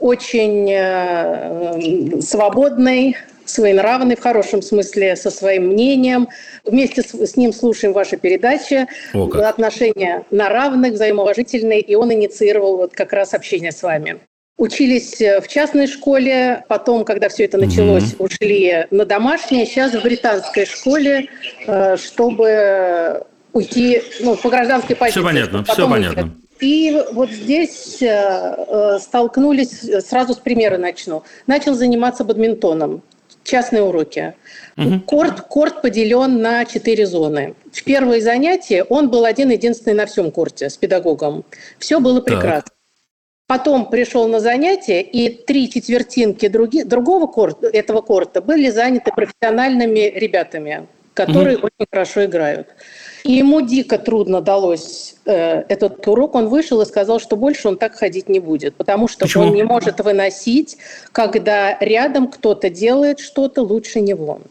очень 0.00 0.68
э, 0.72 2.20
свободный, 2.20 3.16
своенравный, 3.44 4.16
в 4.16 4.20
хорошем 4.20 4.62
смысле, 4.62 5.16
со 5.16 5.30
своим 5.30 5.68
мнением. 5.68 6.28
Вместе 6.64 7.02
с, 7.02 7.14
с 7.14 7.36
ним 7.36 7.52
слушаем 7.52 7.92
ваши 7.92 8.16
передачи. 8.16 8.86
О, 9.12 9.28
как. 9.28 9.42
Отношения 9.42 10.24
на 10.30 10.48
равных, 10.48 10.94
взаимоуважительные, 10.94 11.80
и 11.80 11.94
он 11.94 12.12
инициировал 12.12 12.76
вот 12.76 12.94
как 12.94 13.12
раз 13.12 13.34
общение 13.34 13.72
с 13.72 13.82
вами. 13.82 14.20
Учились 14.56 15.20
э, 15.20 15.40
в 15.40 15.48
частной 15.48 15.88
школе, 15.88 16.64
потом, 16.68 17.04
когда 17.04 17.28
все 17.28 17.44
это 17.44 17.58
началось, 17.58 18.14
угу. 18.14 18.24
ушли 18.24 18.86
на 18.90 19.04
домашнее. 19.04 19.66
Сейчас 19.66 19.92
в 19.92 20.02
британской 20.02 20.64
школе, 20.64 21.28
э, 21.66 21.96
чтобы 21.96 23.24
уйти 23.52 24.02
ну, 24.20 24.36
по 24.36 24.50
гражданской 24.50 24.94
позиции. 24.94 25.20
Все 25.20 25.26
понятно, 25.26 25.64
все 25.64 25.88
понятно. 25.88 26.36
И 26.60 27.02
вот 27.12 27.30
здесь 27.30 28.00
э, 28.00 28.98
столкнулись, 29.00 29.80
сразу 30.06 30.34
с 30.34 30.38
примера 30.38 30.78
начну. 30.78 31.24
Начал 31.48 31.74
заниматься 31.74 32.22
бадминтоном 32.22 33.02
частные 33.44 33.82
уроки. 33.82 34.34
Угу. 34.76 35.00
Корт, 35.06 35.40
корт 35.42 35.82
поделен 35.82 36.42
на 36.42 36.64
четыре 36.64 37.06
зоны. 37.06 37.54
В 37.70 37.84
первое 37.84 38.20
занятие 38.20 38.82
он 38.84 39.10
был 39.10 39.24
один-единственный 39.24 39.94
на 39.94 40.06
всем 40.06 40.32
корте 40.32 40.68
с 40.68 40.76
педагогом. 40.76 41.44
Все 41.78 42.00
было 42.00 42.20
прекрасно. 42.20 42.62
Так. 42.62 42.74
Потом 43.46 43.90
пришел 43.90 44.26
на 44.26 44.40
занятие, 44.40 45.02
и 45.02 45.28
три 45.28 45.70
четвертинки 45.70 46.48
други, 46.48 46.82
другого 46.82 47.26
корта, 47.26 47.68
этого 47.68 48.00
корта 48.00 48.40
были 48.40 48.70
заняты 48.70 49.12
профессиональными 49.14 50.10
ребятами, 50.18 50.86
которые 51.12 51.58
угу. 51.58 51.66
очень 51.66 51.86
хорошо 51.90 52.24
играют. 52.24 52.68
И 53.24 53.32
ему 53.32 53.62
дико 53.62 53.96
трудно 53.96 54.42
далось 54.42 55.16
э, 55.24 55.62
этот 55.68 56.06
урок. 56.06 56.34
Он 56.34 56.48
вышел 56.48 56.82
и 56.82 56.86
сказал, 56.86 57.18
что 57.20 57.36
больше 57.36 57.68
он 57.68 57.78
так 57.78 57.94
ходить 57.94 58.28
не 58.28 58.38
будет, 58.38 58.74
потому 58.76 59.08
что 59.08 59.20
Почему? 59.20 59.44
он 59.44 59.54
не 59.54 59.62
может 59.62 59.98
выносить, 60.00 60.76
когда 61.10 61.78
рядом 61.80 62.28
кто-то 62.28 62.68
делает 62.68 63.20
что-то 63.20 63.62
лучше 63.62 64.02
него. 64.02 64.42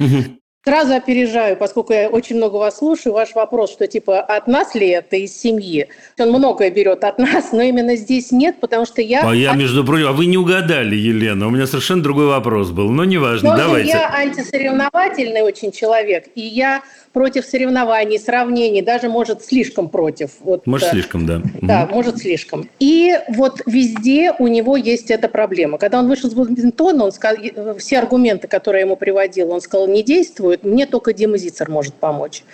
Угу. 0.00 0.38
Сразу 0.64 0.94
опережаю, 0.94 1.56
поскольку 1.56 1.92
я 1.92 2.08
очень 2.08 2.36
много 2.36 2.54
вас 2.54 2.78
слушаю, 2.78 3.12
ваш 3.12 3.34
вопрос, 3.34 3.72
что 3.72 3.88
типа 3.88 4.20
от 4.20 4.46
нас 4.46 4.76
ли 4.76 4.90
это 4.90 5.16
из 5.16 5.36
семьи? 5.36 5.88
Он 6.20 6.28
многое 6.28 6.70
берет 6.70 7.02
от 7.02 7.18
нас, 7.18 7.50
но 7.50 7.62
именно 7.62 7.96
здесь 7.96 8.30
нет, 8.30 8.60
потому 8.60 8.86
что 8.86 9.02
я... 9.02 9.28
А 9.28 9.34
я, 9.34 9.54
между 9.54 9.84
прочим, 9.84 10.06
а 10.06 10.12
вы 10.12 10.26
не 10.26 10.38
угадали, 10.38 10.94
Елена, 10.94 11.48
у 11.48 11.50
меня 11.50 11.66
совершенно 11.66 12.04
другой 12.04 12.28
вопрос 12.28 12.70
был, 12.70 12.90
но 12.90 13.04
неважно, 13.04 13.50
но 13.50 13.56
давайте. 13.56 13.90
Я 13.90 14.08
антисоревновательный 14.14 15.42
очень 15.42 15.72
человек, 15.72 16.28
и 16.36 16.42
я 16.42 16.82
против 17.12 17.44
соревнований, 17.44 18.18
сравнений, 18.18 18.82
даже 18.82 19.08
может 19.08 19.44
слишком 19.44 19.88
против. 19.88 20.30
Вот, 20.40 20.66
может 20.66 20.88
э, 20.88 20.90
слишком, 20.92 21.26
да. 21.26 21.42
Да, 21.60 21.84
угу. 21.84 21.94
может 21.94 22.18
слишком. 22.18 22.68
И 22.78 23.18
вот 23.28 23.60
везде 23.66 24.32
у 24.38 24.48
него 24.48 24.76
есть 24.76 25.10
эта 25.10 25.28
проблема. 25.28 25.78
Когда 25.78 25.98
он 25.98 26.08
вышел 26.08 26.30
с 26.30 26.34
бадминтона, 26.34 27.04
он 27.04 27.12
сказал, 27.12 27.42
э, 27.42 27.74
все 27.78 27.98
аргументы, 27.98 28.48
которые 28.48 28.80
я 28.80 28.86
ему 28.86 28.96
приводил, 28.96 29.50
он 29.50 29.60
сказал, 29.60 29.86
не 29.86 30.02
действуют, 30.02 30.64
мне 30.64 30.86
только 30.86 31.12
Дима 31.12 31.38
Зицер 31.38 31.70
может 31.70 31.94
помочь. 31.94 32.44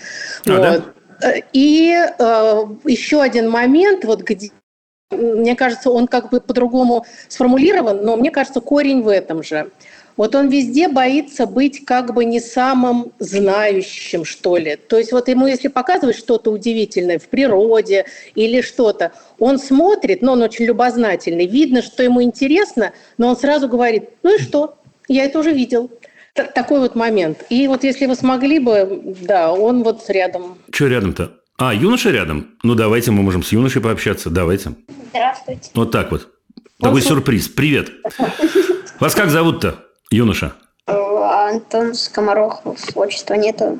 А, 0.47 0.51
вот. 0.51 0.61
да? 0.61 1.29
Э, 1.29 1.41
и 1.53 1.95
э, 2.19 2.65
еще 2.85 3.23
один 3.23 3.51
момент, 3.51 4.05
вот 4.05 4.23
где 4.23 4.51
мне 5.11 5.57
кажется, 5.57 5.91
он 5.91 6.07
как 6.07 6.31
бы 6.31 6.41
по-другому 6.41 7.07
сформулирован, 7.29 8.05
но 8.05 8.17
мне 8.17 8.31
кажется, 8.31 8.61
корень 8.61 9.03
в 9.03 9.09
этом 9.09 9.43
же. 9.43 9.71
Вот 10.19 10.35
он 10.35 10.49
везде 10.49 10.89
боится 10.89 11.47
быть 11.47 11.85
как 11.85 12.13
бы 12.13 12.25
не 12.25 12.41
самым 12.41 13.13
знающим, 13.21 14.25
что 14.25 14.57
ли. 14.57 14.77
То 14.77 14.99
есть 14.99 15.13
вот 15.13 15.29
ему, 15.29 15.47
если 15.47 15.69
показывать 15.69 16.17
что-то 16.17 16.51
удивительное 16.51 17.21
в 17.21 17.29
природе 17.29 18.05
или 18.35 18.61
что-то, 18.61 19.13
он 19.39 19.61
смотрит, 19.61 20.21
но 20.21 20.33
он 20.33 20.43
очень 20.43 20.65
любознательный, 20.65 21.47
видно, 21.47 21.83
что 21.83 22.03
ему 22.03 22.21
интересно, 22.21 22.93
но 23.17 23.29
он 23.29 23.37
сразу 23.37 23.69
говорит, 23.69 24.11
ну 24.25 24.35
и 24.35 24.41
что, 24.41 24.77
я 25.07 25.25
это 25.25 25.39
уже 25.39 25.53
видел. 25.53 25.89
Такой 26.35 26.81
вот 26.81 26.97
момент. 26.97 27.45
И 27.49 27.69
вот 27.69 27.85
если 27.85 28.07
вы 28.07 28.17
смогли 28.17 28.59
бы, 28.59 29.17
да, 29.23 29.53
он 29.53 29.85
вот 29.85 30.05
рядом. 30.09 30.59
Что 30.71 30.89
рядом-то? 30.89 31.33
А, 31.59 31.73
юноша 31.73 32.11
рядом? 32.11 32.57
Ну, 32.65 32.75
давайте 32.75 33.13
мы 33.13 33.23
можем 33.23 33.45
с 33.45 33.53
юношей 33.53 33.81
пообщаться. 33.81 34.31
Давайте. 34.31 34.75
Здравствуйте. 35.11 35.71
Вот 35.75 35.93
так 35.93 36.11
вот. 36.11 36.29
Такой 36.81 37.03
сюрприз. 37.03 37.49
Привет. 37.49 37.91
Вас 39.01 39.15
как 39.15 39.31
зовут-то? 39.31 39.88
Юноша. 40.11 40.55
Антон 40.87 41.95
Скоморохов. 41.95 42.79
Отчества 42.95 43.35
нету. 43.35 43.79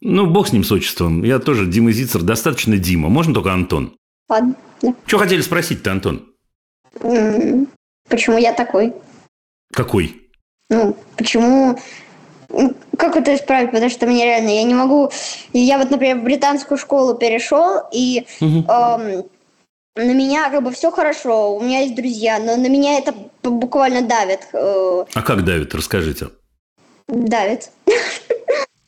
Ну, 0.00 0.26
бог 0.26 0.48
с 0.48 0.52
ним, 0.52 0.64
с 0.64 0.72
отчеством. 0.72 1.22
Я 1.24 1.38
тоже 1.38 1.66
Дима 1.66 1.92
Зицер. 1.92 2.22
Достаточно 2.22 2.76
Дима. 2.76 3.08
Можно 3.08 3.34
только 3.34 3.52
Антон? 3.52 3.96
Ладно. 4.28 4.54
Что 5.06 5.18
хотели 5.18 5.40
спросить-то, 5.40 5.92
Антон? 5.92 6.26
Почему 8.08 8.38
я 8.38 8.52
такой? 8.52 8.92
Какой? 9.72 10.28
Ну, 10.70 10.96
почему... 11.16 11.78
Как 12.98 13.16
это 13.16 13.34
исправить? 13.34 13.70
Потому 13.72 13.90
что 13.90 14.06
мне 14.06 14.24
реально... 14.24 14.50
Я 14.50 14.62
не 14.64 14.74
могу... 14.74 15.10
Я 15.52 15.78
вот, 15.78 15.90
например, 15.90 16.18
в 16.18 16.24
британскую 16.24 16.78
школу 16.78 17.14
перешел, 17.14 17.82
и... 17.92 18.26
Угу. 18.40 18.70
Эм, 18.70 19.24
на 19.96 20.12
меня 20.12 20.50
как 20.50 20.62
бы 20.62 20.72
все 20.72 20.90
хорошо, 20.90 21.56
у 21.56 21.60
меня 21.60 21.80
есть 21.80 21.94
друзья, 21.94 22.38
но 22.38 22.56
на 22.56 22.68
меня 22.68 22.98
это 22.98 23.14
буквально 23.42 24.02
давит. 24.02 24.40
Э. 24.52 25.04
А 25.14 25.22
как 25.22 25.44
давит? 25.44 25.74
Расскажите. 25.74 26.30
Давит. 27.08 27.70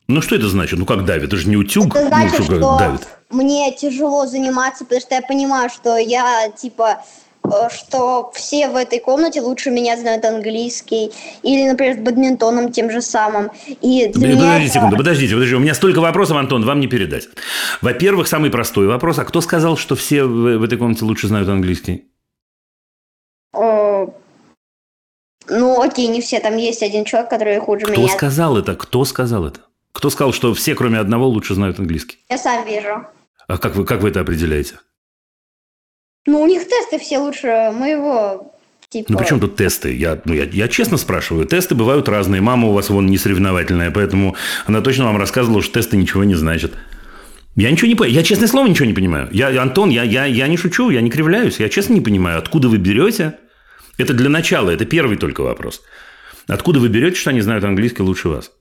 Ну 0.09 0.23
что 0.23 0.37
это 0.37 0.49
значит? 0.49 0.79
Ну 0.79 0.87
как 0.87 1.05
давит? 1.05 1.25
Это 1.25 1.37
же 1.37 1.49
не 1.49 1.57
утюг. 1.57 1.95
Это 1.95 2.09
значит, 2.09 2.39
ну, 2.39 2.45
что, 2.45 2.57
что 2.57 2.79
давит? 2.79 3.09
мне 3.31 3.73
тяжело 3.73 4.27
заниматься, 4.27 4.85
потому 4.85 5.01
что 5.01 5.15
я 5.15 5.23
понимаю, 5.23 5.69
что 5.69 5.97
я 5.97 6.49
типа 6.51 7.05
что 7.71 8.31
все 8.35 8.69
в 8.69 8.77
этой 8.77 9.01
комнате 9.01 9.41
лучше 9.41 9.71
меня 9.71 9.97
знают 9.97 10.25
английский. 10.25 11.13
Или, 11.43 11.69
например, 11.69 11.97
с 11.97 11.99
бадминтоном 11.99 12.73
тем 12.73 12.91
же 12.91 13.03
самым. 13.03 13.51
И 13.83 14.11
подождите 14.13 14.65
это... 14.65 14.73
секунду, 14.73 14.97
подождите, 14.97 15.35
подождите. 15.35 15.57
У 15.57 15.61
меня 15.61 15.75
столько 15.75 16.01
вопросов, 16.01 16.37
Антон, 16.37 16.65
вам 16.65 16.81
не 16.81 16.87
передать. 16.87 17.29
Во-первых, 17.83 18.29
самый 18.29 18.51
простой 18.51 18.87
вопрос. 18.87 19.19
А 19.19 19.25
кто 19.25 19.41
сказал, 19.41 19.77
что 19.77 19.97
все 19.97 20.25
в, 20.25 20.59
в 20.59 20.63
этой 20.63 20.79
комнате 20.79 21.05
лучше 21.05 21.29
знают 21.29 21.49
английский? 21.49 22.05
О... 23.53 24.15
Ну, 25.49 25.81
окей, 25.81 26.09
не 26.09 26.21
все. 26.21 26.41
Там 26.41 26.57
есть 26.57 26.83
один 26.83 27.05
человек, 27.05 27.31
который 27.31 27.59
хуже 27.61 27.85
Кто 27.85 27.95
меня. 27.95 28.09
Кто 28.09 28.17
сказал 28.17 28.57
это? 28.57 28.75
Кто 28.75 29.05
сказал 29.05 29.47
это? 29.47 29.61
Кто 29.93 30.11
сказал, 30.11 30.33
что 30.33 30.53
все, 30.55 30.75
кроме 30.75 30.99
одного, 30.99 31.27
лучше 31.27 31.55
знают 31.55 31.79
английский? 31.79 32.19
Я 32.29 32.37
сам 32.37 32.67
вижу. 32.67 33.07
А 33.49 33.59
как 33.59 33.77
вы, 33.77 33.85
как 33.85 34.03
вы 34.03 34.11
это 34.11 34.21
определяете? 34.21 34.75
Ну, 36.27 36.41
у 36.41 36.47
них 36.47 36.67
тесты 36.67 36.99
все 36.99 37.19
лучше 37.19 37.71
моего 37.73 38.53
Типа... 38.89 39.13
Ну, 39.13 39.19
при 39.19 39.27
чем 39.27 39.41
тут 39.41 39.57
тесты? 39.57 39.95
Я, 39.95 40.21
ну, 40.25 40.33
я, 40.33 40.45
я 40.45 40.69
честно 40.69 40.97
спрашиваю. 40.97 41.47
Тесты 41.47 41.75
бывают 41.75 42.09
разные. 42.09 42.41
Мама 42.41 42.69
у 42.69 42.73
вас 42.73 42.89
вон 42.89 43.07
не 43.07 43.19
соревновательная, 43.19 43.91
поэтому 43.91 44.37
она 44.67 44.81
точно 44.81 45.07
вам 45.07 45.17
рассказывала, 45.17 45.61
что 45.63 45.75
тесты 45.75 45.97
ничего 45.97 46.25
не 46.25 46.35
значат. 46.35 46.73
Я 47.57 47.71
ничего 47.71 47.89
не 47.89 47.95
понимаю. 47.95 48.15
Я, 48.15 48.23
честное 48.23 48.49
слово, 48.49 48.69
ничего 48.69 48.87
не 48.87 48.93
понимаю. 48.93 49.29
Я, 49.33 49.61
Антон, 49.61 49.91
я, 49.91 50.03
я, 50.03 50.27
я 50.27 50.47
не 50.47 50.57
шучу, 50.57 50.91
я 50.91 51.01
не 51.01 51.11
кривляюсь. 51.11 51.59
Я 51.59 51.69
честно 51.69 51.95
не 51.95 52.01
понимаю, 52.01 52.39
откуда 52.39 52.69
вы 52.69 52.77
берете. 52.77 53.39
Это 53.99 54.13
для 54.13 54.29
начала, 54.29 54.71
это 54.71 54.85
первый 54.85 55.17
только 55.17 55.41
вопрос. 55.41 55.83
Откуда 56.47 56.79
вы 56.79 56.89
берете, 56.89 57.19
что 57.19 57.31
они 57.31 57.41
знают 57.41 57.65
английский 57.65 58.03
лучше 58.03 58.29
вас? 58.29 58.53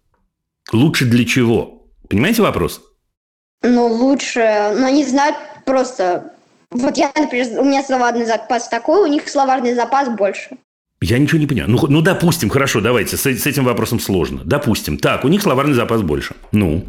Лучше 0.71 1.06
для 1.06 1.25
чего? 1.25 1.88
Понимаете 2.10 2.41
вопрос? 2.41 2.82
Ну, 3.62 3.86
лучше... 3.88 4.39
Ну, 4.75 4.86
они 4.86 5.06
знают 5.06 5.36
просто 5.65 6.32
вот 6.76 6.98
я, 6.98 7.12
например, 7.16 7.60
у 7.60 7.64
меня 7.64 7.84
словарный 7.84 8.26
запас 8.26 8.68
такой, 8.68 9.02
у 9.02 9.08
них 9.08 9.30
словарный 9.30 9.74
запас 9.74 10.10
больше. 10.10 10.58
Я 11.02 11.18
ничего 11.18 11.40
не 11.40 11.48
понимаю. 11.48 11.70
Ну, 11.72 11.80
ну 11.88 12.02
допустим, 12.02 12.50
хорошо, 12.50 12.82
давайте, 12.82 13.16
с, 13.16 13.26
с 13.26 13.46
этим 13.46 13.64
вопросом 13.64 14.00
сложно. 14.00 14.42
Допустим. 14.44 14.98
Так, 14.98 15.24
у 15.24 15.28
них 15.28 15.42
словарный 15.42 15.74
запас 15.74 16.02
больше. 16.02 16.36
Ну? 16.52 16.86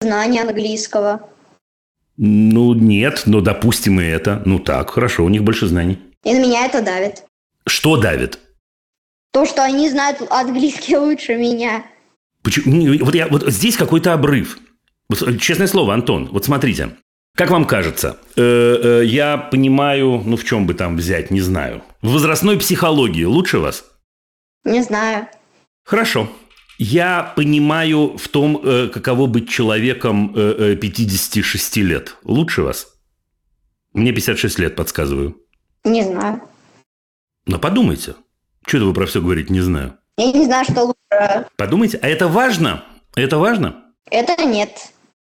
Знание 0.00 0.42
английского. 0.42 1.28
Ну, 2.18 2.74
нет, 2.74 3.22
но 3.26 3.40
допустим 3.40 4.00
и 4.00 4.04
это. 4.04 4.42
Ну 4.44 4.58
так, 4.58 4.90
хорошо, 4.90 5.24
у 5.24 5.28
них 5.28 5.42
больше 5.42 5.66
знаний. 5.66 5.98
И 6.24 6.34
на 6.34 6.42
меня 6.42 6.66
это 6.66 6.82
давит. 6.82 7.24
Что 7.66 7.96
давит? 7.96 8.38
То, 9.32 9.46
что 9.46 9.62
они 9.62 9.88
знают 9.88 10.22
английский 10.30 10.96
лучше 10.98 11.36
меня. 11.36 11.86
Почему? 12.42 13.04
Вот, 13.04 13.14
я, 13.14 13.28
вот 13.28 13.50
здесь 13.50 13.76
какой-то 13.76 14.12
обрыв. 14.12 14.58
Честное 15.40 15.68
слово, 15.68 15.94
Антон, 15.94 16.28
вот 16.32 16.44
смотрите. 16.44 16.96
Как 17.36 17.50
вам 17.50 17.66
кажется, 17.66 18.16
э, 18.34 18.40
э, 18.42 19.04
я 19.04 19.36
понимаю, 19.36 20.22
ну 20.24 20.38
в 20.38 20.44
чем 20.44 20.66
бы 20.66 20.72
там 20.72 20.96
взять, 20.96 21.30
не 21.30 21.42
знаю. 21.42 21.82
В 22.00 22.12
возрастной 22.12 22.58
психологии 22.58 23.24
лучше 23.24 23.58
вас? 23.58 23.84
Не 24.64 24.82
знаю. 24.82 25.28
Хорошо. 25.84 26.30
я 26.78 27.34
понимаю 27.36 28.16
в 28.16 28.28
том, 28.28 28.58
э, 28.64 28.88
каково 28.88 29.26
быть 29.26 29.50
человеком 29.50 30.32
56 30.32 31.76
лет. 31.76 32.16
Лучше 32.24 32.62
вас? 32.62 32.88
Мне 33.92 34.12
56 34.12 34.58
лет, 34.58 34.74
подсказываю. 34.74 35.36
Не 35.84 36.04
знаю. 36.04 36.40
Но 37.46 37.58
подумайте. 37.58 38.14
Что 38.66 38.78
это 38.78 38.86
вы 38.86 38.94
про 38.94 39.04
все 39.04 39.20
говорите, 39.20 39.52
не 39.52 39.60
знаю. 39.60 39.98
Я 40.16 40.32
не 40.32 40.44
знаю, 40.46 40.64
что 40.64 40.84
лучше. 40.84 41.46
Подумайте. 41.56 41.98
А 42.00 42.08
это 42.08 42.28
важно? 42.28 42.82
Это 43.14 43.36
важно? 43.36 43.84
Это 44.10 44.42
нет. 44.42 44.70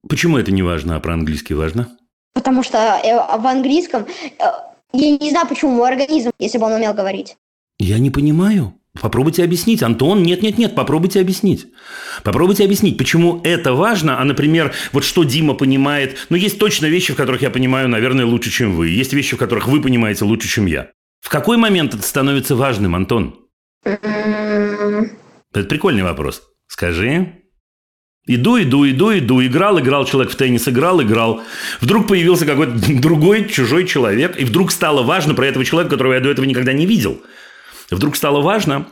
Почему 0.07 0.38
это 0.38 0.51
не 0.51 0.61
важно, 0.61 0.95
а 0.95 0.99
про 0.99 1.14
английский 1.14 1.55
важно? 1.55 1.89
Потому 2.34 2.64
что 2.64 2.78
э, 2.78 3.16
в 3.16 3.48
английском... 3.48 4.06
Э, 4.40 4.44
я 4.94 5.18
не 5.18 5.30
знаю, 5.30 5.48
почему 5.48 5.72
мой 5.72 5.90
организм, 5.90 6.32
если 6.40 6.58
бы 6.58 6.66
он 6.66 6.74
умел 6.74 6.94
говорить. 6.94 7.38
Я 7.80 7.98
не 8.00 8.12
понимаю. 8.12 8.74
Попробуйте 9.02 9.44
объяснить. 9.44 9.82
Антон, 9.82 10.22
нет-нет-нет, 10.22 10.76
попробуйте 10.76 11.20
объяснить. 11.20 11.66
Попробуйте 12.24 12.64
объяснить, 12.64 12.98
почему 12.98 13.42
это 13.44 13.74
важно, 13.74 14.22
а, 14.22 14.24
например, 14.24 14.72
вот 14.92 15.04
что 15.04 15.24
Дима 15.24 15.56
понимает. 15.56 16.28
Ну, 16.30 16.38
есть 16.38 16.60
точно 16.60 16.86
вещи, 16.86 17.14
в 17.14 17.16
которых 17.16 17.42
я 17.42 17.50
понимаю, 17.50 17.90
наверное, 17.90 18.26
лучше, 18.26 18.52
чем 18.52 18.76
вы. 18.76 18.90
Есть 18.90 19.14
вещи, 19.14 19.36
в 19.36 19.40
которых 19.40 19.68
вы 19.68 19.82
понимаете 19.82 20.26
лучше, 20.26 20.48
чем 20.48 20.68
я. 20.68 20.92
В 21.22 21.30
какой 21.30 21.58
момент 21.58 21.96
это 21.96 22.04
становится 22.04 22.56
важным, 22.56 22.96
Антон? 22.96 23.40
М-м-м. 23.84 25.12
Это 25.54 25.68
прикольный 25.68 26.04
вопрос. 26.04 26.44
Скажи. 26.68 27.43
Иду, 28.26 28.62
иду, 28.62 28.90
иду, 28.90 29.18
иду. 29.18 29.46
Играл, 29.46 29.80
играл 29.80 30.06
человек 30.06 30.32
в 30.32 30.36
теннис, 30.36 30.68
играл, 30.68 31.02
играл. 31.02 31.42
Вдруг 31.82 32.08
появился 32.08 32.46
какой-то 32.46 32.74
другой, 33.02 33.50
чужой 33.50 33.86
человек. 33.86 34.40
И 34.40 34.46
вдруг 34.46 34.72
стало 34.72 35.04
важно 35.04 35.34
про 35.34 35.48
этого 35.48 35.66
человека, 35.66 35.96
которого 35.96 36.14
я 36.14 36.20
до 36.22 36.30
этого 36.30 36.46
никогда 36.46 36.72
не 36.72 36.86
видел. 36.86 37.22
Вдруг 37.92 38.16
стало 38.16 38.42
важно, 38.42 38.88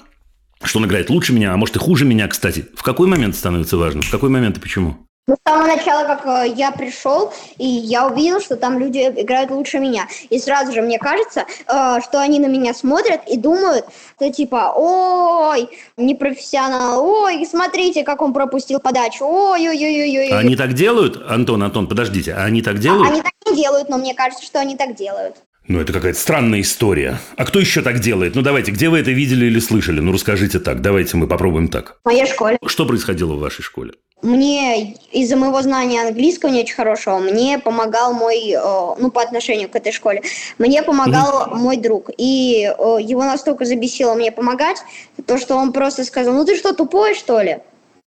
что 0.63 0.79
он 0.79 0.85
играет 0.85 1.09
лучше 1.09 1.31
меня, 1.33 1.53
а 1.53 1.57
может 1.57 1.77
и 1.77 1.79
хуже 1.79 2.03
меня, 2.03 2.27
кстати. 2.27 2.67
В 2.75 2.83
какой 2.83 3.07
момент 3.07 3.35
становится 3.35 3.77
важным? 3.77 4.03
В 4.03 4.11
какой 4.11 4.29
момент 4.29 4.57
и 4.57 4.59
почему? 4.59 5.07
Ну, 5.27 5.35
с 5.35 5.49
самого 5.49 5.67
начала, 5.67 6.05
как 6.05 6.25
э, 6.25 6.53
я 6.55 6.71
пришел, 6.71 7.31
и 7.57 7.65
я 7.65 8.07
увидел, 8.07 8.41
что 8.41 8.55
там 8.55 8.79
люди 8.79 8.99
играют 8.99 9.51
лучше 9.51 9.77
меня. 9.77 10.07
И 10.29 10.39
сразу 10.39 10.73
же 10.73 10.81
мне 10.81 10.97
кажется, 10.97 11.45
э, 11.67 11.99
что 12.03 12.19
они 12.19 12.39
на 12.39 12.47
меня 12.47 12.73
смотрят 12.73 13.21
и 13.27 13.37
думают, 13.37 13.85
что 14.15 14.31
типа, 14.31 14.73
ой, 14.75 15.69
непрофессионал, 15.95 17.05
ой, 17.05 17.45
смотрите, 17.45 18.03
как 18.03 18.21
он 18.23 18.33
пропустил 18.33 18.79
подачу, 18.79 19.25
ой-ой-ой-ой. 19.25 20.29
А 20.31 20.39
они 20.39 20.55
так 20.55 20.73
делают? 20.73 21.21
Антон, 21.29 21.61
Антон, 21.61 21.87
подождите, 21.87 22.33
а 22.33 22.43
они 22.43 22.63
так 22.63 22.79
делают? 22.79 23.11
Они 23.11 23.21
так 23.21 23.33
не 23.45 23.55
делают, 23.55 23.89
но 23.89 23.99
мне 23.99 24.15
кажется, 24.15 24.43
что 24.43 24.59
они 24.59 24.75
так 24.75 24.95
делают. 24.95 25.35
Ну, 25.67 25.79
это 25.79 25.93
какая-то 25.93 26.19
странная 26.19 26.61
история. 26.61 27.19
А 27.37 27.45
кто 27.45 27.59
еще 27.59 27.83
так 27.83 27.99
делает? 27.99 28.35
Ну, 28.35 28.41
давайте, 28.41 28.71
где 28.71 28.89
вы 28.89 28.99
это 28.99 29.11
видели 29.11 29.45
или 29.45 29.59
слышали? 29.59 29.99
Ну, 29.99 30.11
расскажите 30.11 30.59
так. 30.59 30.81
Давайте 30.81 31.15
мы 31.15 31.27
попробуем 31.27 31.67
так. 31.67 31.97
В 32.03 32.07
моей 32.07 32.25
школе. 32.25 32.57
Что 32.65 32.85
происходило 32.85 33.35
в 33.35 33.39
вашей 33.39 33.61
школе? 33.61 33.93
Мне 34.21 34.93
из-за 35.11 35.35
моего 35.35 35.61
знания 35.61 36.01
английского 36.01 36.49
не 36.49 36.61
очень 36.61 36.75
хорошего, 36.75 37.17
мне 37.17 37.57
помогал 37.57 38.13
мой, 38.13 38.51
э, 38.51 38.95
ну, 38.99 39.09
по 39.09 39.21
отношению 39.21 39.67
к 39.67 39.75
этой 39.75 39.91
школе, 39.91 40.21
мне 40.59 40.83
помогал 40.83 41.47
mm-hmm. 41.47 41.55
мой 41.55 41.77
друг. 41.77 42.09
И 42.17 42.63
э, 42.65 42.97
его 43.01 43.23
настолько 43.23 43.65
забесило 43.65 44.13
мне 44.13 44.31
помогать, 44.31 44.83
то, 45.25 45.37
что 45.37 45.55
он 45.55 45.73
просто 45.73 46.03
сказал, 46.03 46.35
ну, 46.35 46.45
ты 46.45 46.55
что, 46.55 46.73
тупой, 46.73 47.15
что 47.15 47.41
ли? 47.41 47.59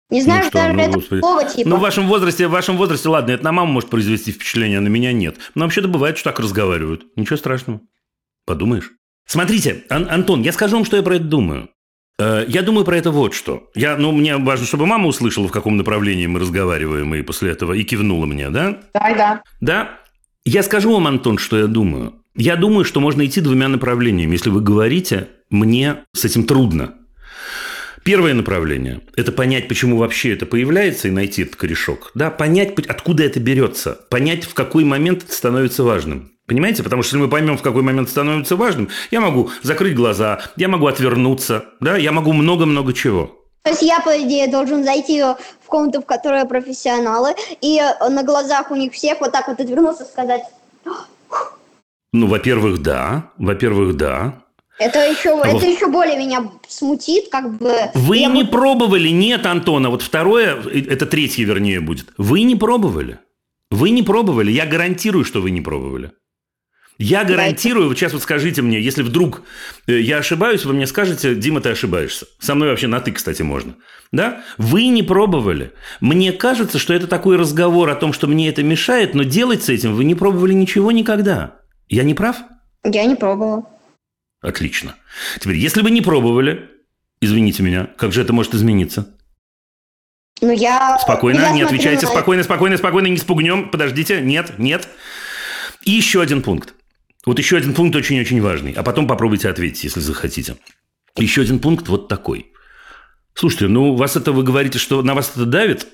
Не 0.09 0.21
знаю, 0.21 0.43
ну, 0.43 0.49
что, 0.49 0.57
даже 0.57 0.73
ну, 0.73 0.81
это 0.81 0.91
господи. 0.93 1.19
слово 1.19 1.43
типа. 1.43 1.69
Ну, 1.69 1.75
в 1.75 1.79
вашем 1.81 2.07
возрасте, 2.07 2.47
в 2.47 2.51
вашем 2.51 2.77
возрасте, 2.77 3.09
ладно, 3.09 3.31
это 3.31 3.43
на 3.43 3.51
маму 3.51 3.73
может 3.73 3.89
произвести 3.89 4.31
впечатление, 4.31 4.77
а 4.77 4.81
на 4.81 4.87
меня 4.87 5.11
нет. 5.11 5.35
Но 5.55 5.65
вообще-то 5.65 5.89
бывает, 5.89 6.17
что 6.17 6.29
так 6.29 6.39
разговаривают. 6.39 7.05
Ничего 7.17 7.35
страшного. 7.35 7.81
Подумаешь. 8.45 8.93
Смотрите, 9.25 9.83
Ан- 9.89 10.07
Антон, 10.09 10.41
я 10.41 10.53
скажу 10.53 10.77
вам, 10.77 10.85
что 10.85 10.95
я 10.95 11.03
про 11.03 11.15
это 11.15 11.25
думаю. 11.25 11.69
Э, 12.19 12.45
я 12.47 12.61
думаю 12.61 12.85
про 12.85 12.97
это 12.97 13.11
вот 13.11 13.33
что. 13.33 13.69
Я, 13.75 13.97
ну, 13.97 14.11
мне 14.11 14.37
важно, 14.37 14.65
чтобы 14.65 14.85
мама 14.85 15.07
услышала, 15.07 15.47
в 15.47 15.51
каком 15.51 15.77
направлении 15.77 16.27
мы 16.27 16.39
разговариваем, 16.39 17.13
и 17.15 17.21
после 17.21 17.51
этого 17.51 17.73
и 17.73 17.83
кивнула 17.83 18.25
мне, 18.25 18.49
да? 18.49 18.79
Да, 18.93 19.13
да. 19.15 19.43
Да? 19.61 19.99
Я 20.45 20.63
скажу 20.63 20.93
вам, 20.93 21.07
Антон, 21.07 21.37
что 21.37 21.57
я 21.57 21.67
думаю. 21.67 22.13
Я 22.35 22.55
думаю, 22.55 22.85
что 22.85 22.99
можно 22.99 23.25
идти 23.25 23.41
двумя 23.41 23.67
направлениями. 23.67 24.33
Если 24.33 24.49
вы 24.49 24.61
говорите, 24.61 25.27
мне 25.49 26.03
с 26.13 26.23
этим 26.23 26.45
трудно. 26.45 26.93
Первое 28.03 28.33
направление– 28.33 29.01
это 29.17 29.33
понять, 29.33 29.67
почему 29.67 29.97
вообще 29.97 30.31
это 30.31 30.45
появляется, 30.45 31.09
и 31.09 31.11
найти 31.11 31.41
этот 31.41 31.57
корешок. 31.57 32.11
Да, 32.15 32.29
понять, 32.29 32.79
откуда 32.87 33.23
это 33.23 33.41
берется. 33.41 33.99
Понять, 34.09 34.45
в 34.45 34.53
какой 34.53 34.85
момент 34.85 35.23
это 35.23 35.33
становится 35.33 35.83
важным. 35.83 36.31
Понимаете? 36.47 36.81
Потому 36.81 37.03
что 37.03 37.15
если 37.15 37.25
мы 37.25 37.29
поймем, 37.29 37.57
в 37.57 37.61
какой 37.61 37.83
момент 37.83 38.09
становится 38.09 38.55
важным, 38.55 38.89
я 39.11 39.21
могу 39.21 39.51
закрыть 39.63 39.95
глаза, 39.95 40.39
я 40.55 40.69
могу 40.69 40.87
отвернуться, 40.87 41.65
да, 41.81 41.97
я 41.97 42.11
могу 42.11 42.33
много-много 42.33 42.93
чего. 42.93 43.37
То 43.63 43.71
есть 43.71 43.81
я, 43.81 43.99
по 43.99 44.17
идее, 44.21 44.47
должен 44.47 44.85
зайти 44.85 45.21
в 45.21 45.67
комнату, 45.67 46.01
в 46.01 46.05
которой 46.05 46.45
профессионалы, 46.45 47.35
и 47.59 47.81
на 48.09 48.23
глазах 48.23 48.71
у 48.71 48.75
них 48.75 48.93
всех 48.93 49.19
вот 49.19 49.33
так 49.33 49.49
вот 49.49 49.59
отвернуться, 49.59 50.05
сказать... 50.05 50.43
Ну, 52.13 52.27
во-первых, 52.27 52.81
да. 52.81 53.29
Во-первых, 53.37 53.97
да. 53.97 54.41
Это 54.79 54.99
еще, 54.99 55.41
а 55.41 55.47
это 55.49 55.65
еще 55.65 55.87
более 55.87 56.17
меня 56.17 56.49
смутит, 56.69 57.27
как 57.29 57.57
бы. 57.57 57.73
Вы 57.93 58.17
я... 58.19 58.29
не 58.29 58.45
пробовали? 58.45 59.09
Нет, 59.09 59.45
Антона. 59.45 59.89
Вот 59.89 60.01
второе, 60.01 60.55
это 60.55 61.05
третье, 61.05 61.43
вернее, 61.43 61.81
будет. 61.81 62.13
Вы 62.17 62.43
не 62.43 62.55
пробовали. 62.55 63.19
Вы 63.69 63.89
не 63.89 64.03
пробовали. 64.03 64.49
Я 64.49 64.65
гарантирую, 64.65 65.25
что 65.25 65.41
вы 65.41 65.51
не 65.51 65.59
пробовали. 65.59 66.11
Я 66.99 67.23
гарантирую, 67.23 67.89
вот 67.89 67.97
сейчас 67.97 68.13
вот 68.13 68.23
скажите 68.23 68.63
мне, 68.63 68.81
если 68.81 69.03
вдруг 69.03 69.43
э, 69.85 69.99
я 69.99 70.17
ошибаюсь, 70.17 70.65
вы 70.65 70.73
мне 70.73 70.87
скажете, 70.87 71.35
Дима, 71.35 71.61
ты 71.61 71.69
ошибаешься. 71.69 72.25
Со 72.39 72.55
мной 72.55 72.69
вообще 72.69 72.87
на 72.87 72.99
«ты», 72.99 73.11
кстати, 73.11 73.43
можно. 73.43 73.75
Да? 74.11 74.43
Вы 74.57 74.87
не 74.87 75.03
пробовали. 75.03 75.73
Мне 76.01 76.33
кажется, 76.33 76.79
что 76.79 76.93
это 76.93 77.05
такой 77.05 77.37
разговор 77.37 77.89
о 77.89 77.95
том, 77.95 78.13
что 78.13 78.25
мне 78.25 78.49
это 78.49 78.63
мешает, 78.63 79.13
но 79.13 79.23
делать 79.23 79.63
с 79.63 79.69
этим 79.69 79.93
вы 79.93 80.05
не 80.05 80.15
пробовали 80.15 80.53
ничего 80.53 80.91
никогда. 80.91 81.57
Я 81.87 82.03
не 82.03 82.15
прав? 82.15 82.37
Я 82.83 83.05
не 83.05 83.15
пробовала. 83.15 83.69
Отлично. 84.41 84.95
Теперь, 85.39 85.57
если 85.57 85.81
вы 85.81 85.91
не 85.91 86.01
пробовали, 86.01 86.69
извините 87.21 87.61
меня, 87.61 87.89
как 87.97 88.11
же 88.11 88.21
это 88.21 88.33
может 88.33 88.55
измениться? 88.55 89.13
Ну, 90.41 90.51
я... 90.51 90.97
Спокойно, 90.99 91.39
я 91.39 91.51
не 91.51 91.61
отвечайте, 91.61 92.05
на... 92.05 92.11
спокойно, 92.11 92.43
спокойно, 92.43 92.77
спокойно, 92.77 93.07
не 93.07 93.17
спугнем. 93.17 93.69
Подождите, 93.69 94.21
нет, 94.21 94.57
нет. 94.57 94.87
И 95.83 95.91
еще 95.91 96.21
один 96.21 96.41
пункт. 96.41 96.73
Вот 97.27 97.39
еще 97.39 97.57
один 97.57 97.73
пункт 97.73 97.93
очень-очень 97.93 98.41
важный. 98.41 98.71
А 98.71 98.83
потом 98.83 99.05
попробуйте 99.05 99.49
ответить, 99.49 99.83
если 99.83 99.99
захотите. 99.99 100.55
Еще 101.17 101.41
один 101.41 101.59
пункт 101.59 101.89
вот 101.89 102.07
такой. 102.07 102.53
Слушайте, 103.33 103.67
ну 103.67 103.95
вас 103.95 104.15
это 104.15 104.31
вы 104.31 104.43
говорите, 104.43 104.79
что 104.79 105.01
на 105.01 105.13
вас 105.13 105.33
это 105.35 105.45
давит? 105.45 105.89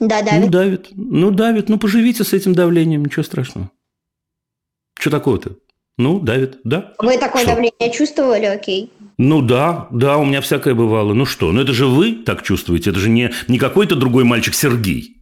Да, 0.00 0.22
давит. 0.22 0.44
Ну, 0.44 0.48
давит. 0.50 0.88
Ну, 0.92 1.30
давит. 1.30 1.68
Ну, 1.68 1.78
поживите 1.78 2.24
с 2.24 2.32
этим 2.32 2.54
давлением, 2.54 3.04
ничего 3.04 3.24
страшного. 3.24 3.70
Что 4.98 5.10
такого-то? 5.10 5.56
Ну, 5.98 6.18
давит, 6.18 6.60
да. 6.64 6.94
Вы 6.98 7.18
такое 7.18 7.42
что? 7.42 7.52
давление 7.52 7.92
чувствовали, 7.92 8.46
окей? 8.46 8.90
Ну 9.18 9.42
да, 9.42 9.88
да, 9.90 10.16
у 10.16 10.24
меня 10.24 10.40
всякое 10.40 10.74
бывало. 10.74 11.12
Ну 11.12 11.26
что, 11.26 11.52
ну 11.52 11.60
это 11.60 11.74
же 11.74 11.86
вы 11.86 12.14
так 12.14 12.42
чувствуете, 12.42 12.90
это 12.90 13.00
же 13.00 13.10
не, 13.10 13.32
не 13.48 13.58
какой-то 13.58 13.96
другой 13.96 14.24
мальчик 14.24 14.54
Сергей. 14.54 15.17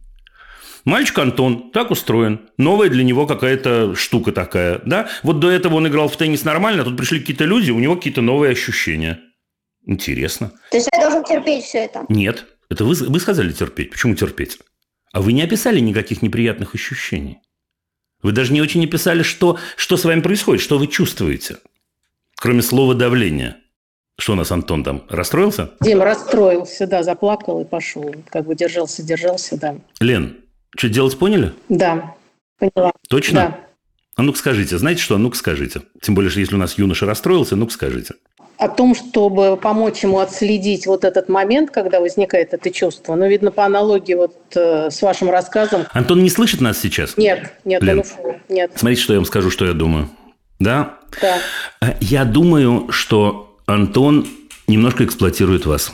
Мальчик 0.87 1.19
Антон 1.19 1.69
так 1.71 1.91
устроен. 1.91 2.49
Новая 2.57 2.87
для 2.87 3.03
него 3.03 3.27
какая-то 3.27 3.93
штука 3.93 4.31
такая. 4.31 4.79
Да? 4.85 5.09
Вот 5.21 5.41
до 5.41 5.51
этого 5.51 5.75
он 5.75 5.85
играл 5.89 6.07
в 6.07 6.15
теннис 6.15 6.45
нормально, 6.45 6.83
а 6.83 6.85
тут 6.85 6.95
пришли 6.95 7.19
какие-то 7.19 7.43
люди, 7.43 7.71
у 7.71 7.79
него 7.79 7.97
какие-то 7.97 8.21
новые 8.21 8.53
ощущения. 8.53 9.19
Интересно. 9.85 10.53
То 10.71 10.77
есть 10.77 10.87
я 10.93 11.01
должен 11.01 11.25
терпеть 11.25 11.65
все 11.65 11.79
это? 11.79 12.05
Нет. 12.07 12.45
Это 12.69 12.85
вы, 12.85 12.95
вы 12.95 13.19
сказали 13.19 13.51
терпеть. 13.51 13.91
Почему 13.91 14.15
терпеть? 14.15 14.59
А 15.11 15.21
вы 15.21 15.33
не 15.33 15.41
описали 15.41 15.81
никаких 15.81 16.21
неприятных 16.21 16.73
ощущений. 16.73 17.39
Вы 18.23 18.31
даже 18.31 18.53
не 18.53 18.61
очень 18.61 18.85
описали, 18.85 19.23
что, 19.23 19.59
что 19.75 19.97
с 19.97 20.05
вами 20.05 20.21
происходит, 20.21 20.63
что 20.63 20.77
вы 20.77 20.87
чувствуете. 20.87 21.57
Кроме 22.37 22.61
слова 22.61 22.93
давление. 22.93 23.57
Что 24.17 24.31
у 24.31 24.35
нас 24.37 24.53
Антон 24.53 24.85
там 24.85 25.03
расстроился? 25.09 25.71
Дима 25.81 26.05
расстроился, 26.05 26.87
да, 26.87 27.03
заплакал 27.03 27.59
и 27.59 27.65
пошел. 27.65 28.15
Как 28.29 28.45
бы 28.45 28.55
держался, 28.55 29.03
держался, 29.03 29.59
да. 29.59 29.75
Лен, 29.99 30.37
что 30.77 30.89
делать 30.89 31.17
поняли? 31.17 31.53
Да, 31.69 32.15
поняла. 32.59 32.91
Точно? 33.09 33.35
Да. 33.35 33.59
А 34.15 34.23
ну-ка 34.23 34.39
скажите, 34.39 34.77
знаете 34.77 35.01
что? 35.01 35.15
А 35.15 35.17
ну-ка 35.17 35.37
скажите. 35.37 35.81
Тем 36.01 36.15
более, 36.15 36.31
что 36.31 36.39
если 36.39 36.55
у 36.55 36.57
нас 36.57 36.77
юноша 36.77 37.05
расстроился, 37.05 37.55
ну-ка 37.55 37.71
скажите. 37.71 38.15
О 38.57 38.67
том, 38.67 38.95
чтобы 38.95 39.55
помочь 39.57 40.01
ему 40.01 40.17
отследить 40.17 40.87
вот 40.87 41.03
этот 41.03 41.29
момент, 41.29 41.69
когда 41.69 41.99
возникает 41.99 42.53
это 42.53 42.71
чувство. 42.71 43.13
Ну, 43.13 43.27
видно, 43.27 43.51
по 43.51 43.65
аналогии 43.65 44.15
вот 44.15 44.35
э, 44.55 44.89
с 44.89 45.03
вашим 45.03 45.29
рассказом. 45.29 45.85
Антон 45.91 46.23
не 46.23 46.31
слышит 46.31 46.61
нас 46.61 46.79
сейчас? 46.79 47.17
Нет, 47.17 47.53
нет, 47.65 47.83
Лен, 47.83 48.03
он 48.23 48.35
нет. 48.49 48.71
Смотрите, 48.73 49.03
что 49.03 49.13
я 49.13 49.19
вам 49.19 49.25
скажу, 49.25 49.51
что 49.51 49.65
я 49.65 49.73
думаю. 49.73 50.09
Да? 50.59 50.97
Да. 51.21 51.37
Э, 51.81 51.93
я 52.01 52.25
думаю, 52.25 52.91
что 52.91 53.59
Антон 53.67 54.27
немножко 54.65 55.05
эксплуатирует 55.05 55.67
вас. 55.67 55.93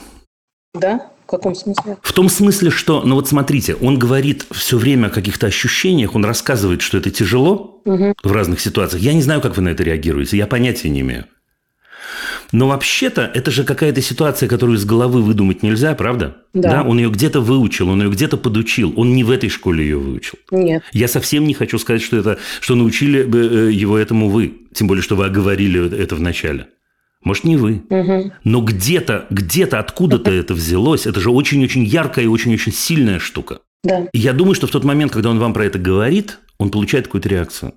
Да? 0.73 1.11
В 1.33 1.37
каком 1.37 1.55
смысле? 1.55 1.97
В 2.03 2.13
том 2.13 2.29
смысле, 2.29 2.69
что, 2.69 3.01
ну 3.01 3.15
вот 3.15 3.27
смотрите, 3.27 3.73
он 3.75 3.97
говорит 3.97 4.45
все 4.51 4.77
время 4.77 5.07
о 5.07 5.09
каких-то 5.09 5.47
ощущениях, 5.47 6.13
он 6.13 6.25
рассказывает, 6.25 6.83
что 6.83 6.99
это 6.99 7.09
тяжело 7.09 7.81
угу. 7.85 8.13
в 8.23 8.31
разных 8.31 8.59
ситуациях. 8.61 9.01
Я 9.01 9.13
не 9.13 9.23
знаю, 9.23 9.41
как 9.41 9.57
вы 9.57 9.63
на 9.63 9.69
это 9.69 9.81
реагируете, 9.81 10.37
я 10.37 10.45
понятия 10.45 10.89
не 10.89 10.99
имею. 11.01 11.25
Но 12.51 12.67
вообще-то 12.67 13.31
это 13.33 13.49
же 13.49 13.63
какая-то 13.63 13.99
ситуация, 13.99 14.47
которую 14.47 14.77
из 14.77 14.85
головы 14.85 15.23
выдумать 15.23 15.63
нельзя, 15.63 15.95
правда? 15.95 16.37
Да. 16.53 16.83
Он 16.83 16.99
ее 16.99 17.09
где-то 17.09 17.41
выучил, 17.41 17.89
он 17.89 18.03
ее 18.03 18.11
где-то 18.11 18.37
подучил. 18.37 18.93
Он 18.95 19.15
не 19.15 19.23
в 19.23 19.31
этой 19.31 19.49
школе 19.49 19.83
ее 19.83 19.97
выучил. 19.97 20.37
Нет. 20.51 20.83
Я 20.91 21.07
совсем 21.07 21.47
не 21.47 21.55
хочу 21.55 21.79
сказать, 21.79 22.03
что, 22.03 22.17
это, 22.17 22.37
что 22.59 22.75
научили 22.75 23.23
бы 23.23 23.39
э, 23.39 23.71
его 23.71 23.97
этому 23.97 24.29
вы. 24.29 24.53
Тем 24.71 24.85
более, 24.85 25.01
что 25.01 25.15
вы 25.15 25.25
оговорили 25.25 25.97
это 25.97 26.15
в 26.15 26.21
начале. 26.21 26.67
Может, 27.23 27.43
не 27.43 27.57
вы. 27.57 27.83
Угу. 27.89 28.31
Но 28.43 28.61
где-то, 28.61 29.25
где-то 29.29 29.79
откуда-то 29.79 30.31
это 30.31 30.53
взялось. 30.53 31.05
Это 31.05 31.19
же 31.19 31.31
очень-очень 31.31 31.83
яркая 31.83 32.25
и 32.25 32.27
очень-очень 32.27 32.73
сильная 32.73 33.19
штука. 33.19 33.59
Да. 33.83 34.07
И 34.11 34.19
я 34.19 34.33
думаю, 34.33 34.55
что 34.55 34.67
в 34.67 34.71
тот 34.71 34.83
момент, 34.83 35.11
когда 35.11 35.29
он 35.29 35.39
вам 35.39 35.53
про 35.53 35.65
это 35.65 35.79
говорит, 35.79 36.39
он 36.57 36.69
получает 36.69 37.07
какую-то 37.07 37.29
реакцию. 37.29 37.73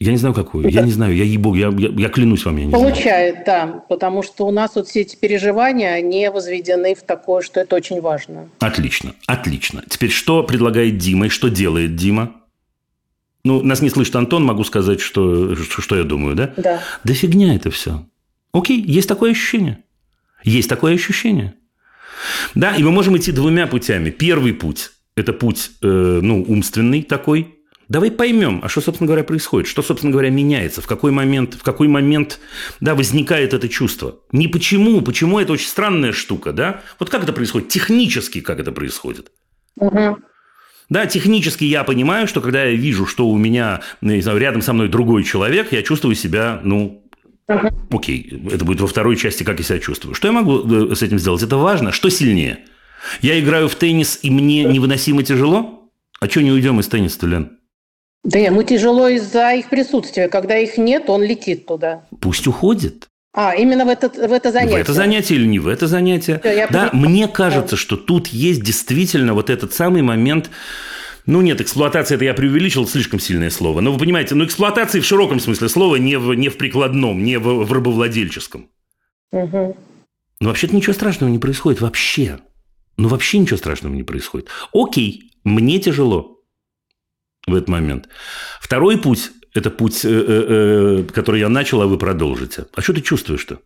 Я 0.00 0.12
не 0.12 0.16
знаю, 0.16 0.32
какую. 0.32 0.68
Я 0.68 0.82
не 0.82 0.92
знаю. 0.92 1.16
Я 1.16 1.24
ебу, 1.24 1.54
я, 1.56 1.74
я, 1.76 1.88
я 1.88 2.08
клянусь 2.08 2.44
вам, 2.44 2.56
я 2.56 2.66
не 2.66 2.72
Получает, 2.72 3.42
знаю. 3.44 3.44
да. 3.46 3.84
Потому 3.88 4.22
что 4.22 4.46
у 4.46 4.52
нас 4.52 4.76
вот 4.76 4.86
все 4.86 5.00
эти 5.00 5.16
переживания, 5.16 5.92
они 5.94 6.28
возведены 6.28 6.94
в 6.94 7.02
такое, 7.02 7.42
что 7.42 7.58
это 7.58 7.74
очень 7.74 8.00
важно. 8.00 8.48
Отлично, 8.60 9.14
отлично. 9.26 9.82
Теперь 9.88 10.10
что 10.10 10.44
предлагает 10.44 10.98
Дима 10.98 11.26
и 11.26 11.28
что 11.28 11.48
делает 11.48 11.96
Дима? 11.96 12.32
Ну, 13.44 13.60
нас 13.62 13.82
не 13.82 13.90
слышит 13.90 14.14
Антон, 14.14 14.44
могу 14.44 14.62
сказать, 14.62 15.00
что, 15.00 15.56
что, 15.56 15.82
что 15.82 15.96
я 15.96 16.04
думаю, 16.04 16.36
да? 16.36 16.52
Да. 16.56 16.80
Да 17.02 17.14
фигня 17.14 17.56
это 17.56 17.70
все. 17.70 18.04
Окей, 18.52 18.80
есть 18.80 19.08
такое 19.08 19.32
ощущение. 19.32 19.84
Есть 20.44 20.68
такое 20.68 20.94
ощущение. 20.94 21.54
Да, 22.54 22.74
и 22.74 22.82
мы 22.82 22.90
можем 22.90 23.16
идти 23.16 23.32
двумя 23.32 23.66
путями. 23.66 24.10
Первый 24.10 24.52
путь– 24.52 24.90
это 25.16 25.32
путь, 25.32 25.70
э, 25.82 26.20
ну, 26.22 26.44
умственный 26.46 27.02
такой. 27.02 27.54
Давай 27.88 28.10
поймем, 28.10 28.60
а 28.62 28.68
что, 28.68 28.82
собственно 28.82 29.06
говоря, 29.06 29.24
происходит, 29.24 29.66
что, 29.66 29.82
собственно 29.82 30.12
говоря, 30.12 30.28
меняется, 30.28 30.82
в 30.82 30.86
какой 30.86 31.10
момент, 31.10 31.54
в 31.54 31.62
какой 31.62 31.88
момент, 31.88 32.38
да, 32.80 32.94
возникает 32.94 33.54
это 33.54 33.66
чувство. 33.68 34.18
Не 34.30 34.46
почему, 34.46 35.00
почему 35.00 35.38
это 35.38 35.54
очень 35.54 35.68
странная 35.68 36.12
штука, 36.12 36.52
да? 36.52 36.82
Вот 36.98 37.08
как 37.08 37.22
это 37.22 37.32
происходит, 37.32 37.68
технически 37.68 38.42
как 38.42 38.60
это 38.60 38.72
происходит. 38.72 39.32
Угу. 39.76 40.18
Да, 40.90 41.06
технически 41.06 41.64
я 41.64 41.82
понимаю, 41.82 42.28
что 42.28 42.42
когда 42.42 42.64
я 42.64 42.74
вижу, 42.74 43.06
что 43.06 43.28
у 43.28 43.38
меня, 43.38 43.80
ну, 44.02 44.12
не 44.12 44.20
знаю, 44.20 44.38
рядом 44.38 44.60
со 44.60 44.74
мной 44.74 44.88
другой 44.88 45.24
человек, 45.24 45.72
я 45.72 45.82
чувствую 45.82 46.14
себя, 46.14 46.60
ну, 46.64 47.07
Угу. 47.48 47.98
Окей, 47.98 48.42
это 48.52 48.64
будет 48.64 48.80
во 48.80 48.86
второй 48.86 49.16
части, 49.16 49.42
как 49.42 49.58
я 49.58 49.64
себя 49.64 49.78
чувствую. 49.78 50.14
Что 50.14 50.28
я 50.28 50.32
могу 50.32 50.90
э, 50.90 50.94
с 50.94 51.02
этим 51.02 51.18
сделать? 51.18 51.42
Это 51.42 51.56
важно. 51.56 51.92
Что 51.92 52.10
сильнее? 52.10 52.60
Я 53.22 53.40
играю 53.40 53.68
в 53.68 53.74
теннис, 53.74 54.18
и 54.22 54.30
мне 54.30 54.64
невыносимо 54.64 55.22
тяжело? 55.22 55.90
А 56.20 56.28
что 56.28 56.42
не 56.42 56.50
уйдем 56.50 56.80
из 56.80 56.88
тенниса, 56.88 57.26
Лен? 57.26 57.58
Да, 58.24 58.38
ему 58.38 58.62
тяжело 58.62 59.08
из-за 59.08 59.54
их 59.54 59.70
присутствия. 59.70 60.28
Когда 60.28 60.58
их 60.58 60.76
нет, 60.76 61.08
он 61.08 61.22
летит 61.22 61.66
туда. 61.66 62.04
Пусть 62.20 62.46
уходит. 62.46 63.06
А, 63.32 63.54
именно 63.54 63.84
в 63.84 63.88
это, 63.88 64.08
в 64.08 64.32
это 64.32 64.50
занятие. 64.50 64.76
В 64.78 64.80
это 64.80 64.92
занятие 64.92 65.36
или 65.36 65.46
не 65.46 65.58
в 65.58 65.68
это 65.68 65.86
занятие. 65.86 66.40
Всё, 66.40 66.52
я 66.52 66.66
да, 66.66 66.88
поняла. 66.88 67.08
мне 67.08 67.28
кажется, 67.28 67.76
что 67.76 67.96
тут 67.96 68.26
есть 68.28 68.62
действительно 68.62 69.32
вот 69.34 69.48
этот 69.48 69.72
самый 69.72 70.02
момент 70.02 70.50
ну 71.28 71.42
нет, 71.42 71.60
эксплуатация 71.60 72.14
это 72.14 72.24
я 72.24 72.32
преувеличил, 72.32 72.86
слишком 72.86 73.20
сильное 73.20 73.50
слово. 73.50 73.82
Но 73.82 73.92
вы 73.92 73.98
понимаете, 73.98 74.34
ну 74.34 74.46
эксплуатации 74.46 75.00
в 75.00 75.04
широком 75.04 75.40
смысле 75.40 75.68
слова, 75.68 75.96
не 75.96 76.16
в, 76.16 76.32
не 76.32 76.48
в 76.48 76.56
прикладном, 76.56 77.22
не 77.22 77.38
в, 77.38 77.64
в 77.64 77.70
рабовладельческом. 77.70 78.70
Угу. 79.32 79.76
Но 80.40 80.48
вообще-то 80.48 80.74
ничего 80.74 80.94
страшного 80.94 81.30
не 81.30 81.38
происходит 81.38 81.82
вообще. 81.82 82.38
Ну 82.96 83.08
вообще 83.08 83.36
ничего 83.36 83.58
страшного 83.58 83.92
не 83.92 84.04
происходит. 84.04 84.48
Окей, 84.72 85.32
мне 85.44 85.78
тяжело 85.78 86.40
в 87.46 87.54
этот 87.54 87.68
момент. 87.68 88.08
Второй 88.58 88.96
путь– 88.96 89.30
это 89.54 89.68
путь, 89.68 90.06
э, 90.06 90.08
э, 90.08 91.04
который 91.12 91.40
я 91.40 91.50
начал, 91.50 91.82
а 91.82 91.86
вы 91.86 91.98
продолжите. 91.98 92.68
А 92.74 92.80
что 92.80 92.94
ты 92.94 93.02
чувствуешь-то? 93.02 93.60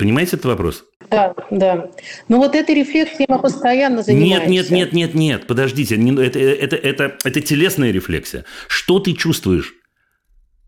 Понимаете 0.00 0.36
этот 0.36 0.46
вопрос? 0.46 0.84
Да, 1.10 1.34
да. 1.50 1.90
Но 2.28 2.38
вот 2.38 2.54
этой 2.54 2.74
рефлексией 2.74 3.26
мы 3.28 3.38
постоянно 3.38 4.02
занимаемся. 4.02 4.48
Нет, 4.48 4.70
нет, 4.70 4.70
нет, 4.70 4.92
нет, 4.94 5.14
нет. 5.14 5.46
Подождите. 5.46 5.96
Это, 5.96 6.38
это, 6.38 6.76
это, 6.76 7.18
это 7.22 7.40
телесная 7.42 7.90
рефлексия. 7.90 8.46
Что 8.66 8.98
ты 8.98 9.12
чувствуешь? 9.12 9.74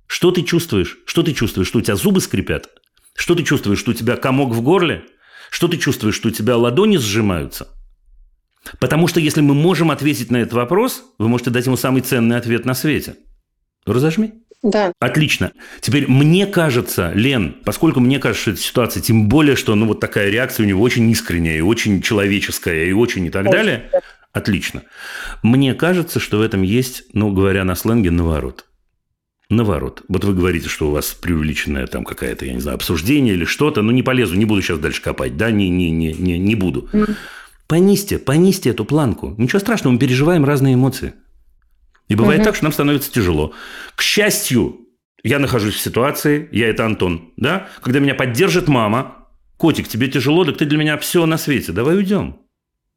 Что 0.07 0.33
ты 0.33 0.43
чувствуешь? 0.43 0.99
Что 1.07 1.23
ты 1.23 1.33
чувствуешь? 1.33 1.67
Что 1.67 1.79
у 1.79 1.81
тебя 1.81 1.97
зубы 1.97 2.21
скрипят? 2.21 2.69
Что 3.15 3.35
ты 3.35 3.43
чувствуешь? 3.43 3.79
Что 3.79 3.93
у 3.93 3.95
тебя 3.95 4.17
комок 4.17 4.51
в 4.51 4.61
горле? 4.61 5.03
Что 5.51 5.67
ты 5.67 5.79
чувствуешь? 5.79 6.17
Что 6.17 6.29
у 6.29 6.33
тебя 6.33 6.59
ладони 6.59 6.99
сжимаются? 6.99 7.69
Потому 8.81 9.09
что 9.09 9.19
если 9.19 9.41
мы 9.41 9.55
можем 9.55 9.91
ответить 9.91 10.31
на 10.31 10.37
этот 10.37 10.53
вопрос, 10.53 11.05
вы 11.19 11.29
можете 11.29 11.49
дать 11.49 11.65
ему 11.65 11.79
самый 11.79 12.03
ценный 12.03 12.37
ответ 12.37 12.67
на 12.67 12.75
свете. 12.75 13.15
Разожми. 13.87 14.35
Да. 14.63 14.93
Отлично. 15.01 15.53
Теперь 15.81 16.07
мне 16.09 16.47
кажется, 16.47 17.11
Лен, 17.15 17.57
поскольку 17.65 17.99
мне 18.01 18.19
кажется, 18.21 18.43
что 18.43 18.51
эта 18.53 18.61
ситуация, 18.61 19.03
тем 19.03 19.29
более, 19.29 19.57
что 19.57 19.75
ну, 19.75 19.87
вот 19.87 19.99
такая 20.01 20.31
реакция 20.31 20.65
у 20.65 20.69
него 20.69 20.83
очень 20.83 21.11
искренняя, 21.11 21.59
и 21.59 21.61
очень 21.61 22.01
человеческая, 22.01 22.87
и 22.87 22.93
очень 22.93 23.27
и 23.27 23.31
так 23.31 23.51
далее. 23.51 23.91
Отлично. 24.33 24.83
Мне 25.43 25.75
кажется, 25.75 26.21
что 26.21 26.39
в 26.39 26.43
этом 26.43 26.63
есть, 26.63 27.05
ну, 27.13 27.33
говоря 27.33 27.65
на 27.65 27.75
сленге, 27.75 28.11
наворот. 28.11 28.67
Наворот. 29.51 30.03
Вот 30.09 30.25
вы 30.25 30.33
говорите, 30.33 30.69
что 30.69 30.89
у 30.89 30.93
вас 30.93 31.13
преувеличенное 31.13 31.87
там 31.87 32.05
какая-то, 32.05 32.47
я 32.47 32.55
не 32.55 32.61
знаю, 32.61 32.77
обсуждение 32.77 33.35
или 33.35 33.45
что-то. 33.45 33.83
Ну, 33.83 33.91
не 33.91 34.03
полезу, 34.03 34.35
не 34.37 34.47
буду 34.47 34.63
сейчас 34.63 34.79
дальше 34.79 35.03
копать. 35.03 35.37
Да, 35.37 35.51
не, 35.51 35.69
не, 35.69 35.91
не, 35.91 36.15
не, 36.15 36.39
не 36.39 36.55
буду. 36.55 36.89
Понизьте, 37.67 38.19
понизьте 38.19 38.71
эту 38.71 38.85
планку. 38.85 39.35
Ничего 39.39 39.59
страшного, 39.59 39.95
мы 39.95 39.99
переживаем 39.99 40.45
разные 40.45 40.75
эмоции. 40.75 41.15
И 42.09 42.15
бывает 42.15 42.41
Мгм. 42.41 42.45
так, 42.47 42.55
что 42.57 42.65
нам 42.65 42.73
становится 42.73 43.11
тяжело. 43.13 43.53
К 43.95 44.03
счастью, 44.03 44.81
я 45.23 45.39
нахожусь 45.39 45.75
в 45.75 45.81
ситуации, 45.81 46.49
я 46.53 46.69
это 46.69 46.85
Антон, 46.85 47.33
да, 47.37 47.69
когда 47.83 48.01
меня 48.01 48.15
поддержит 48.15 48.69
мама, 48.69 49.27
котик, 49.57 49.89
тебе 49.89 50.09
тяжело, 50.09 50.45
так 50.45 50.59
ты 50.59 50.65
для 50.67 50.77
меня 50.79 50.99
все 50.99 51.25
на 51.27 51.39
свете, 51.39 51.73
давай 51.73 51.97
уйдем. 51.97 52.39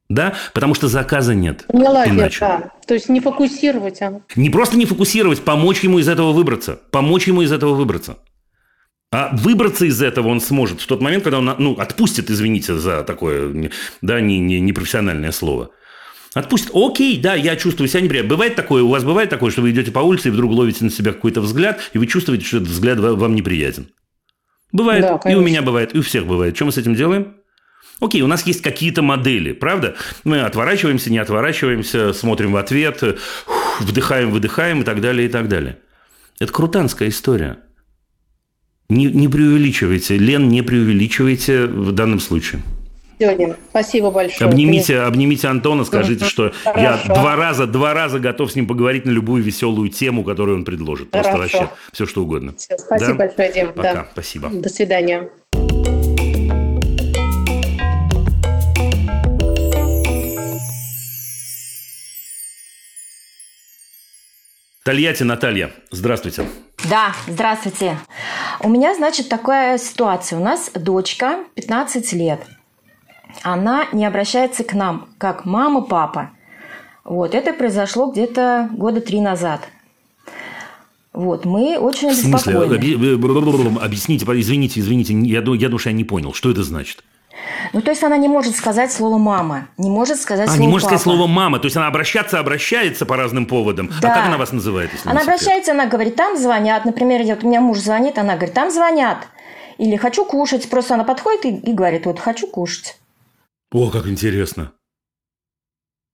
Да, 0.08 0.36
потому 0.54 0.76
что 0.76 0.88
заказа 0.88 1.34
нет. 1.34 1.66
Поняла 1.68 2.04
я, 2.06 2.12
Иначе. 2.12 2.40
да. 2.42 2.72
То 2.88 2.94
есть 2.94 3.10
не 3.10 3.22
фокусировать, 3.22 4.02
а 4.04 4.22
Не 4.36 4.52
просто 4.52 4.78
не 4.78 4.86
фокусировать, 4.86 5.42
помочь 5.42 5.80
ему 5.84 5.98
из 5.98 6.08
этого 6.08 6.32
выбраться. 6.32 6.80
Помочь 6.92 7.26
ему 7.28 7.42
из 7.42 7.52
этого 7.52 7.74
выбраться. 7.74 8.18
А 9.12 9.36
выбраться 9.36 9.86
из 9.86 10.02
этого 10.02 10.28
он 10.28 10.42
сможет 10.42 10.82
в 10.82 10.86
тот 10.88 11.02
момент, 11.02 11.24
когда 11.24 11.40
он 11.40 11.56
ну, 11.58 11.74
отпустит, 11.74 12.30
извините 12.30 12.76
за 12.76 13.04
такое 13.04 13.48
не- 13.52 13.72
да, 14.02 14.20
не, 14.22 14.38
не, 14.40 14.60
непрофессиональное 14.60 15.32
слово. 15.32 15.72
Отпустит. 16.36 16.72
Окей, 16.74 17.18
да, 17.20 17.34
я 17.34 17.56
чувствую 17.56 17.88
себя 17.88 18.02
неприятно. 18.02 18.30
Бывает 18.30 18.56
такое, 18.56 18.84
у 18.84 18.90
вас 18.90 19.06
бывает 19.06 19.30
такое, 19.30 19.52
что 19.52 19.62
вы 19.62 19.72
идете 19.72 19.92
по 19.92 20.00
улице 20.00 20.28
и 20.28 20.32
вдруг 20.32 20.52
ловите 20.52 20.84
на 20.84 20.92
себя 20.92 21.14
какой-то 21.14 21.40
взгляд, 21.40 21.80
и 21.94 21.98
вы 21.98 22.08
чувствуете, 22.08 22.46
что 22.46 22.58
этот 22.58 22.70
взгляд 22.70 23.00
ва- 23.00 23.16
вам 23.16 23.36
неприятен. 23.36 23.88
Бывает. 24.74 25.02
Да, 25.02 25.32
и 25.32 25.36
у 25.36 25.42
меня 25.42 25.62
бывает, 25.62 25.96
и 25.96 26.00
у 26.00 26.02
всех 26.02 26.28
бывает. 26.28 26.56
Что 26.56 26.66
мы 26.66 26.74
с 26.74 26.78
этим 26.78 26.94
делаем? 26.94 27.36
Окей, 28.02 28.22
у 28.22 28.28
нас 28.28 28.46
есть 28.46 28.62
какие-то 28.62 29.02
модели, 29.02 29.54
правда? 29.54 29.96
Мы 30.26 30.42
отворачиваемся, 30.42 31.10
не 31.10 31.18
отворачиваемся, 31.20 32.12
смотрим 32.12 32.52
в 32.52 32.58
ответ, 32.58 33.02
вдыхаем, 33.80 34.32
выдыхаем 34.32 34.82
и 34.82 34.84
так 34.84 35.00
далее, 35.00 35.30
и 35.30 35.32
так 35.32 35.48
далее. 35.48 35.80
Это 36.42 36.52
крутанская 36.52 37.08
история. 37.08 37.60
Не, 38.90 39.06
не 39.06 39.30
преувеличивайте. 39.30 40.18
Лен, 40.18 40.50
не 40.50 40.62
преувеличивайте 40.62 41.68
в 41.68 41.94
данном 41.94 42.20
случае. 42.20 42.62
Сегодня. 43.20 43.56
Спасибо 43.70 44.12
большое. 44.12 44.50
Обнимите, 44.50 45.00
обнимите 45.00 45.48
Антона, 45.48 45.86
скажите, 45.86 46.26
что 46.26 46.52
я 46.66 46.98
Хорошо. 46.98 47.14
два 47.14 47.36
раза, 47.36 47.66
два 47.68 47.94
раза 47.94 48.20
готов 48.20 48.52
с 48.52 48.56
ним 48.56 48.68
поговорить 48.68 49.06
на 49.06 49.12
любую 49.12 49.42
веселую 49.44 49.90
тему, 49.90 50.24
которую 50.24 50.58
он 50.58 50.66
предложит. 50.66 51.12
Просто 51.12 51.32
Хорошо. 51.32 51.58
вообще 51.60 51.74
все, 51.94 52.06
что 52.06 52.24
угодно. 52.24 52.54
Всё, 52.58 52.78
Спасибо 52.78 53.12
Да? 53.14 53.16
большое, 53.16 53.54
Дим. 53.54 53.68
Пока, 53.74 53.94
Да. 53.94 54.08
спасибо. 54.12 54.50
До 54.50 54.70
свидания. 54.70 55.30
Тольятти 64.84 65.24
Наталья, 65.24 65.72
здравствуйте. 65.92 66.46
Да, 66.90 67.16
здравствуйте. 67.28 67.98
У 68.60 68.70
меня, 68.70 68.94
значит, 68.94 69.30
такая 69.30 69.78
ситуация. 69.80 70.38
У 70.38 70.44
нас 70.44 70.70
дочка 70.76 71.40
15 71.56 72.14
лет. 72.14 72.42
Она 73.44 73.86
не 73.92 74.06
обращается 74.06 74.64
к 74.64 74.74
нам, 74.74 75.08
как 75.18 75.46
мама, 75.46 75.82
папа. 75.82 76.32
Вот, 77.04 77.36
это 77.36 77.54
произошло 77.54 78.12
где-то 78.12 78.70
года 78.72 79.02
три 79.02 79.22
назад. 79.22 79.62
Вот, 81.14 81.46
мы 81.46 81.78
очень 81.78 82.10
В 82.10 82.16
смысле? 82.16 82.58
обеспокоены. 82.58 83.80
Объясните, 83.80 84.26
извините, 84.26 84.80
извините, 84.80 85.14
я 85.14 85.42
думаю, 85.42 85.60
я 85.60 85.68
думаю, 85.68 85.80
что 85.80 85.90
я 85.90 85.96
не 85.96 86.04
понял. 86.04 86.34
Что 86.34 86.52
это 86.52 86.64
значит? 86.64 87.04
Ну, 87.74 87.82
то 87.82 87.92
есть 87.92 88.04
она 88.04 88.18
не 88.18 88.28
может 88.28 88.56
сказать 88.56 88.92
слово 88.92 89.18
«мама», 89.18 89.68
не 89.78 89.90
может 89.90 90.20
сказать 90.20 90.48
А, 90.48 90.52
слово 90.52 90.62
не 90.62 90.68
может 90.68 90.88
сказать 90.88 91.04
слово 91.04 91.28
«мама». 91.28 91.60
То 91.60 91.66
есть 91.66 91.78
она 91.78 91.88
обращаться 91.88 92.40
обращается 92.40 93.06
по 93.06 93.18
разным 93.18 93.46
поводам. 93.46 93.90
Да. 94.02 94.12
А 94.12 94.16
как 94.16 94.26
она 94.28 94.38
вас 94.38 94.52
называет, 94.52 94.92
если 94.94 95.10
Она 95.10 95.22
обращается, 95.22 95.72
она 95.72 95.86
говорит, 95.86 96.16
там 96.16 96.38
звонят. 96.38 96.86
Например, 96.86 97.22
вот 97.24 97.44
у 97.44 97.48
меня 97.48 97.62
муж 97.62 97.80
звонит, 97.80 98.18
она 98.18 98.36
говорит, 98.36 98.54
там 98.54 98.72
звонят. 98.72 99.28
Или 99.78 99.96
хочу 99.98 100.26
кушать. 100.26 100.70
Просто 100.70 100.96
она 100.96 101.04
подходит 101.04 101.46
и, 101.46 101.50
и 101.50 101.74
говорит, 101.74 102.06
вот 102.06 102.20
хочу 102.20 102.48
кушать. 102.48 102.98
О, 103.72 103.90
как 103.90 104.08
интересно. 104.08 104.74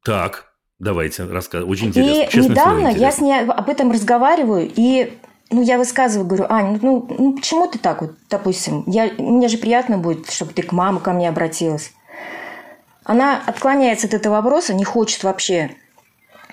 Так, 0.04 0.54
давайте, 0.80 1.26
рассказывайте. 1.26 1.72
Очень 1.72 1.88
интересно. 1.88 2.22
И 2.22 2.30
Честное 2.30 2.42
слово, 2.42 2.50
недавно 2.50 2.88
я 2.88 2.92
интересно. 2.92 3.12
с 3.12 3.22
ней 3.22 3.40
об 3.46 3.70
этом 3.70 3.92
разговариваю, 3.92 4.72
и 4.76 5.18
ну, 5.52 5.62
я 5.62 5.78
высказываю, 5.78 6.28
говорю, 6.28 6.46
Аня, 6.50 6.80
ну, 6.82 7.06
ну 7.18 7.36
почему 7.36 7.68
ты 7.68 7.78
так 7.78 8.02
вот, 8.02 8.16
допустим, 8.30 8.84
я, 8.88 9.12
мне 9.18 9.48
же 9.48 9.58
приятно 9.58 9.98
будет, 9.98 10.32
чтобы 10.32 10.54
ты 10.54 10.64
к 10.64 10.72
маме 10.72 11.00
ко 11.00 11.12
мне 11.12 11.30
обратилась. 11.30 11.92
Она 13.04 13.42
отклоняется 13.46 14.08
от 14.08 14.14
этого 14.14 14.36
вопроса, 14.36 14.74
не 14.74 14.86
хочет 14.86 15.24
вообще 15.24 15.72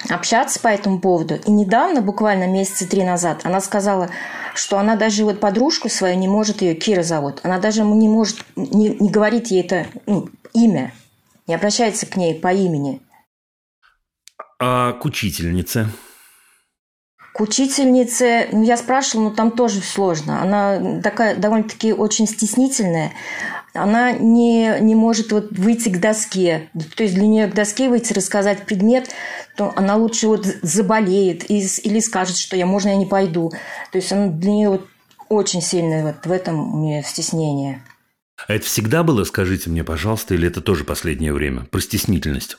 общаться 0.09 0.61
по 0.61 0.69
этому 0.69 1.01
поводу. 1.01 1.37
И 1.37 1.51
недавно, 1.51 2.01
буквально 2.01 2.47
месяца 2.47 2.89
три 2.89 3.05
назад, 3.05 3.43
она 3.45 3.61
сказала, 3.61 4.11
что 4.55 4.79
она 4.79 4.97
даже 4.97 5.25
вот 5.25 5.41
подружку 5.41 5.89
свою 5.89 6.17
не 6.17 6.29
может, 6.29 6.63
ее 6.63 6.75
Кира 6.75 7.03
зовут, 7.03 7.41
она 7.43 7.59
даже 7.59 7.83
не 7.83 8.09
может, 8.09 8.45
не, 8.57 8.89
не 8.89 9.11
говорит 9.11 9.49
ей 9.49 9.63
это 9.63 9.87
ну, 10.07 10.29
имя, 10.53 10.93
не 11.47 11.55
обращается 11.55 12.07
к 12.07 12.17
ней 12.17 12.35
по 12.35 12.53
имени. 12.53 13.01
А 14.61 14.93
к 14.93 15.05
учительнице? 15.05 15.89
К 17.33 17.41
учительнице, 17.41 18.49
ну, 18.51 18.65
я 18.65 18.77
спрашивала, 18.77 19.29
но 19.29 19.35
там 19.35 19.53
тоже 19.53 19.81
сложно. 19.81 20.43
Она 20.43 21.01
такая 21.01 21.37
довольно-таки 21.37 21.93
очень 21.93 22.27
стеснительная. 22.27 23.13
Она 23.75 24.11
не, 24.11 24.81
не 24.81 24.97
может 24.97 25.31
вот 25.31 25.53
выйти 25.53 25.89
к 25.91 26.01
доске. 26.01 26.69
То 26.97 27.05
есть 27.05 27.15
для 27.15 27.29
нее 27.29 27.47
к 27.47 27.55
доске 27.55 27.89
выйти, 27.89 28.13
рассказать 28.13 28.67
предмет, 28.67 29.11
то 29.57 29.73
она 29.77 29.95
лучше 29.95 30.27
вот 30.27 30.47
заболеет 30.63 31.49
или 31.49 32.01
скажет, 32.01 32.37
что 32.37 32.57
я, 32.57 32.67
можно, 32.67 32.89
я 32.89 32.97
не 32.97 33.07
пойду. 33.07 33.51
То 33.93 33.99
есть 33.99 34.11
она 34.11 34.27
для 34.27 34.51
нее 34.51 34.71
вот 34.71 34.89
очень 35.29 35.63
сильное 35.63 36.05
вот 36.05 36.27
в 36.27 36.33
этом 36.33 36.75
у 36.75 36.79
нее 36.79 37.05
стеснение. 37.05 37.83
А 38.47 38.55
это 38.55 38.65
всегда 38.65 39.03
было, 39.03 39.25
скажите 39.25 39.71
мне, 39.71 39.85
пожалуйста, 39.85 40.35
или 40.35 40.49
это 40.49 40.61
тоже 40.61 40.85
последнее 40.85 41.33
время? 41.33 41.65
Про 41.71 41.81
стеснительность? 41.81 42.59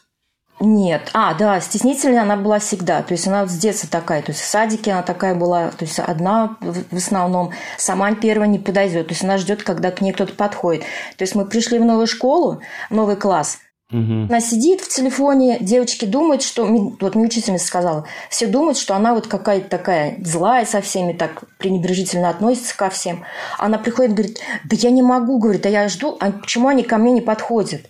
Нет. 0.62 1.10
А, 1.14 1.34
да, 1.36 1.62
стеснительная 1.62 2.24
она 2.24 2.36
была 2.36 2.60
всегда. 2.60 3.02
То 3.02 3.14
есть 3.14 3.26
она 3.28 3.44
вот 3.44 3.52
с 3.52 3.58
детства 3.58 3.88
такая. 3.90 4.22
То 4.22 4.32
есть 4.32 4.42
в 4.42 4.46
садике 4.46 4.92
она 4.92 5.04
такая 5.04 5.34
была. 5.34 5.70
То 5.70 5.86
есть 5.86 6.00
одна 6.00 6.58
в 6.60 6.96
основном. 6.98 7.54
Сама 7.78 8.14
первая 8.14 8.50
не 8.50 8.60
подойдет. 8.60 9.08
То 9.08 9.14
есть 9.14 9.24
она 9.24 9.38
ждет, 9.38 9.64
когда 9.64 9.90
к 9.92 10.02
ней 10.02 10.12
кто-то 10.12 10.34
подходит. 10.34 10.84
То 11.16 11.24
есть 11.24 11.34
мы 11.34 11.46
пришли 11.46 11.80
в 11.80 11.86
новую 11.86 12.08
школу, 12.08 12.62
новый 12.90 13.16
класс. 13.16 13.60
Угу. 13.92 14.26
Она 14.30 14.40
сидит 14.40 14.82
в 14.82 14.88
телефоне, 14.88 15.58
девочки 15.60 16.06
думают, 16.06 16.44
что... 16.44 16.66
Вот 16.66 17.16
мне 17.16 17.26
учительница 17.26 17.66
сказала, 17.66 18.06
все 18.30 18.46
думают, 18.46 18.78
что 18.78 18.96
она 18.96 19.16
вот 19.16 19.28
какая-то 19.28 19.68
такая 19.68 20.18
злая 20.24 20.66
со 20.66 20.82
всеми, 20.82 21.14
так 21.14 21.44
пренебрежительно 21.58 22.30
относится 22.30 22.78
ко 22.78 22.90
всем. 22.92 23.24
Она 23.58 23.80
приходит 23.80 24.12
и 24.12 24.16
говорит, 24.16 24.40
да 24.64 24.78
я 24.80 24.92
не 24.92 25.02
могу, 25.02 25.40
говорит, 25.40 25.64
да 25.64 25.70
я 25.70 25.90
жду, 25.90 26.16
а 26.20 26.32
почему 26.32 26.68
они 26.68 26.84
ко 26.84 26.98
мне 26.98 27.14
не 27.14 27.22
подходят? 27.22 27.82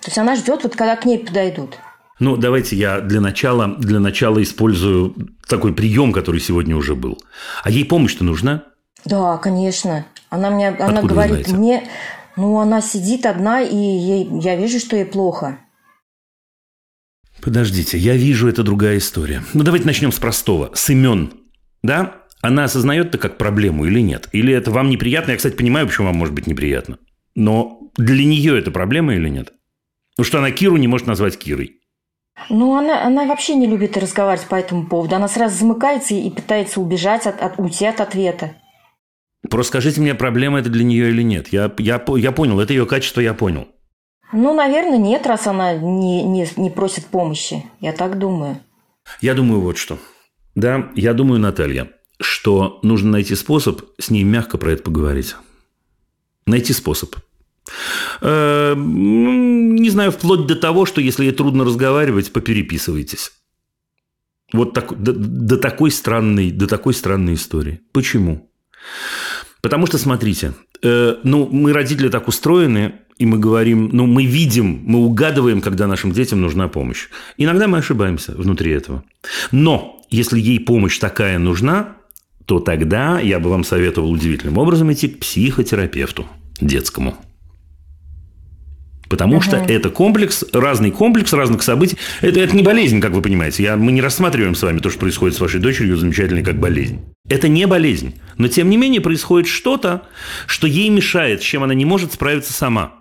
То 0.00 0.08
есть 0.08 0.18
она 0.18 0.34
ждет, 0.34 0.62
вот 0.62 0.76
когда 0.76 0.96
к 0.96 1.04
ней 1.04 1.18
подойдут. 1.18 1.78
Ну, 2.18 2.38
давайте 2.38 2.76
я 2.76 3.00
для 3.00 3.20
начала, 3.20 3.66
для 3.76 4.00
начала 4.00 4.42
использую 4.42 5.14
такой 5.46 5.74
прием, 5.74 6.14
который 6.14 6.40
сегодня 6.40 6.74
уже 6.74 6.94
был. 6.94 7.18
А 7.62 7.68
ей 7.70 7.84
помощь-то 7.84 8.24
нужна? 8.24 8.62
Да, 9.04 9.36
конечно. 9.36 10.06
Она 10.30 10.50
мне, 10.50 10.68
она 10.68 11.02
говорит 11.02 11.48
мне, 11.48 11.88
ну, 12.36 12.58
она 12.58 12.82
сидит 12.82 13.26
одна, 13.26 13.62
и 13.62 13.74
ей, 13.74 14.28
я 14.40 14.56
вижу, 14.56 14.78
что 14.78 14.96
ей 14.96 15.06
плохо. 15.06 15.58
Подождите, 17.42 17.98
я 17.98 18.14
вижу, 18.14 18.48
это 18.48 18.62
другая 18.62 18.98
история. 18.98 19.42
Ну, 19.54 19.62
давайте 19.62 19.86
начнем 19.86 20.12
с 20.12 20.18
простого. 20.18 20.70
С 20.74 20.90
имен. 20.90 21.32
Да? 21.82 22.22
Она 22.42 22.64
осознает 22.64 23.08
это 23.08 23.18
как 23.18 23.38
проблему 23.38 23.86
или 23.86 24.00
нет? 24.00 24.28
Или 24.32 24.52
это 24.52 24.70
вам 24.70 24.90
неприятно? 24.90 25.32
Я, 25.32 25.36
кстати, 25.36 25.54
понимаю, 25.54 25.86
почему 25.86 26.08
вам 26.08 26.16
может 26.16 26.34
быть 26.34 26.46
неприятно. 26.46 26.98
Но 27.34 27.80
для 27.96 28.24
нее 28.24 28.58
это 28.58 28.70
проблема 28.70 29.14
или 29.14 29.28
нет? 29.28 29.52
Ну 30.18 30.24
что 30.24 30.38
она 30.38 30.50
Киру 30.50 30.76
не 30.76 30.88
может 30.88 31.06
назвать 31.06 31.38
Кирой. 31.38 31.80
Ну, 32.50 32.76
она, 32.76 33.04
она 33.04 33.24
вообще 33.24 33.54
не 33.54 33.66
любит 33.66 33.96
разговаривать 33.96 34.46
по 34.48 34.54
этому 34.54 34.86
поводу. 34.86 35.16
Она 35.16 35.28
сразу 35.28 35.56
замыкается 35.56 36.14
и 36.14 36.30
пытается 36.30 36.80
убежать, 36.80 37.26
от, 37.26 37.40
от, 37.40 37.58
уйти 37.58 37.86
от 37.86 38.00
ответа. 38.00 38.54
Просто 39.50 39.70
скажите 39.70 40.00
мне, 40.00 40.14
проблема 40.14 40.58
это 40.58 40.70
для 40.70 40.84
нее 40.84 41.10
или 41.10 41.22
нет. 41.22 41.48
Я, 41.48 41.72
я, 41.78 42.02
я 42.16 42.32
понял, 42.32 42.60
это 42.60 42.72
ее 42.72 42.86
качество, 42.86 43.20
я 43.20 43.34
понял. 43.34 43.68
Ну, 44.32 44.54
наверное, 44.54 44.98
нет, 44.98 45.26
раз 45.26 45.46
она 45.46 45.74
не, 45.74 46.24
не, 46.24 46.48
не 46.56 46.70
просит 46.70 47.06
помощи. 47.06 47.64
Я 47.80 47.92
так 47.92 48.18
думаю. 48.18 48.60
Я 49.20 49.34
думаю 49.34 49.60
вот 49.60 49.78
что. 49.78 49.98
Да, 50.54 50.90
я 50.96 51.14
думаю, 51.14 51.40
Наталья, 51.40 51.90
что 52.20 52.80
нужно 52.82 53.12
найти 53.12 53.34
способ 53.34 53.82
с 53.98 54.10
ней 54.10 54.24
мягко 54.24 54.58
про 54.58 54.72
это 54.72 54.82
поговорить. 54.82 55.36
Найти 56.46 56.72
способ. 56.72 57.14
Э, 58.20 58.74
не 58.76 59.90
знаю, 59.90 60.12
вплоть 60.12 60.46
до 60.46 60.56
того, 60.56 60.86
что 60.86 61.00
если 61.00 61.24
ей 61.24 61.32
трудно 61.32 61.64
разговаривать, 61.64 62.32
попереписывайтесь. 62.32 63.32
Вот 64.52 64.74
так, 64.74 65.00
до, 65.00 65.12
до, 65.12 65.58
такой 65.58 65.90
странной, 65.90 66.50
до 66.50 66.66
такой 66.66 66.94
странной 66.94 67.34
истории. 67.34 67.80
Почему? 67.92 68.48
Потому 69.66 69.88
что, 69.88 69.98
смотрите, 69.98 70.52
э, 70.80 71.16
ну, 71.24 71.48
мы, 71.50 71.72
родители, 71.72 72.08
так 72.08 72.28
устроены, 72.28 72.92
и 73.18 73.26
мы 73.26 73.36
говорим, 73.36 73.90
ну, 73.92 74.06
мы 74.06 74.24
видим, 74.24 74.80
мы 74.86 75.00
угадываем, 75.00 75.60
когда 75.60 75.88
нашим 75.88 76.12
детям 76.12 76.40
нужна 76.40 76.68
помощь. 76.68 77.08
Иногда 77.36 77.66
мы 77.66 77.78
ошибаемся 77.78 78.30
внутри 78.36 78.70
этого. 78.70 79.02
Но 79.50 80.00
если 80.08 80.38
ей 80.38 80.60
помощь 80.60 81.00
такая 81.00 81.40
нужна, 81.40 81.96
то 82.44 82.60
тогда 82.60 83.18
я 83.18 83.40
бы 83.40 83.50
вам 83.50 83.64
советовал 83.64 84.12
удивительным 84.12 84.56
образом 84.58 84.92
идти 84.92 85.08
к 85.08 85.18
психотерапевту 85.18 86.26
детскому. 86.60 87.16
Потому 89.08 89.36
угу. 89.36 89.42
что 89.42 89.56
это 89.56 89.90
комплекс, 89.90 90.44
разный 90.52 90.90
комплекс 90.90 91.32
разных 91.32 91.62
событий. 91.62 91.96
Это, 92.20 92.40
это 92.40 92.56
не 92.56 92.62
болезнь, 92.62 93.00
как 93.00 93.12
вы 93.12 93.22
понимаете. 93.22 93.62
Я, 93.62 93.76
мы 93.76 93.92
не 93.92 94.00
рассматриваем 94.00 94.54
с 94.54 94.62
вами 94.62 94.78
то, 94.78 94.90
что 94.90 94.98
происходит 94.98 95.36
с 95.36 95.40
вашей 95.40 95.60
дочерью, 95.60 95.96
замечательной 95.96 96.42
как 96.42 96.58
болезнь. 96.58 97.00
Это 97.28 97.48
не 97.48 97.66
болезнь. 97.66 98.20
Но, 98.36 98.48
тем 98.48 98.68
не 98.68 98.76
менее, 98.76 99.00
происходит 99.00 99.48
что-то, 99.48 100.02
что 100.46 100.66
ей 100.66 100.88
мешает, 100.88 101.42
с 101.42 101.44
чем 101.44 101.62
она 101.62 101.74
не 101.74 101.84
может 101.84 102.12
справиться 102.12 102.52
сама. 102.52 102.94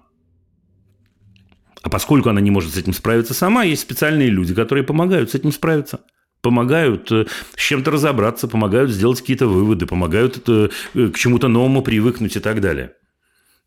А 1.82 1.90
поскольку 1.90 2.30
она 2.30 2.42
не 2.42 2.52
может 2.52 2.74
с 2.74 2.78
этим 2.78 2.94
справиться 2.94 3.34
сама, 3.34 3.64
есть 3.64 3.82
специальные 3.82 4.30
люди, 4.30 4.56
которые 4.56 4.84
помогают 4.84 5.32
с 5.32 5.36
этим 5.36 5.52
справиться 5.52 6.02
помогают 6.46 7.12
э, 7.12 7.26
с 7.56 7.60
чем-то 7.60 7.90
разобраться, 7.90 8.48
помогают 8.48 8.92
сделать 8.92 9.20
какие-то 9.20 9.48
выводы, 9.48 9.88
помогают 9.88 10.48
э, 10.48 10.70
к 10.94 11.16
чему-то 11.16 11.48
новому 11.48 11.82
привыкнуть 11.82 12.36
и 12.36 12.40
так 12.40 12.62
далее. 12.62 12.92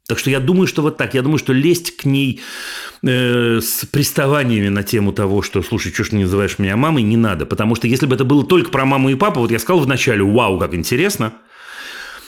Так 0.08 0.18
что 0.18 0.30
я 0.30 0.40
думаю, 0.40 0.66
что 0.66 0.80
вот 0.80 0.96
так. 0.96 1.12
Я 1.12 1.20
думаю, 1.20 1.36
что 1.36 1.52
лезть 1.52 1.94
к 1.98 2.06
ней 2.06 2.40
э, 3.02 3.60
с 3.60 3.84
приставаниями 3.84 4.68
на 4.68 4.82
тему 4.82 5.12
того, 5.12 5.42
что, 5.42 5.62
слушай, 5.62 5.92
что 5.92 6.02
ж 6.02 6.12
не 6.12 6.22
называешь 6.22 6.58
меня 6.58 6.78
мамой, 6.78 7.02
не 7.02 7.18
надо. 7.18 7.44
Потому 7.44 7.74
что 7.74 7.86
если 7.86 8.06
бы 8.06 8.14
это 8.14 8.24
было 8.24 8.42
только 8.42 8.70
про 8.70 8.86
маму 8.86 9.10
и 9.10 9.16
папу, 9.16 9.40
вот 9.40 9.50
я 9.50 9.58
сказал 9.58 9.80
вначале, 9.80 10.22
вау, 10.22 10.58
как 10.58 10.72
интересно, 10.72 11.34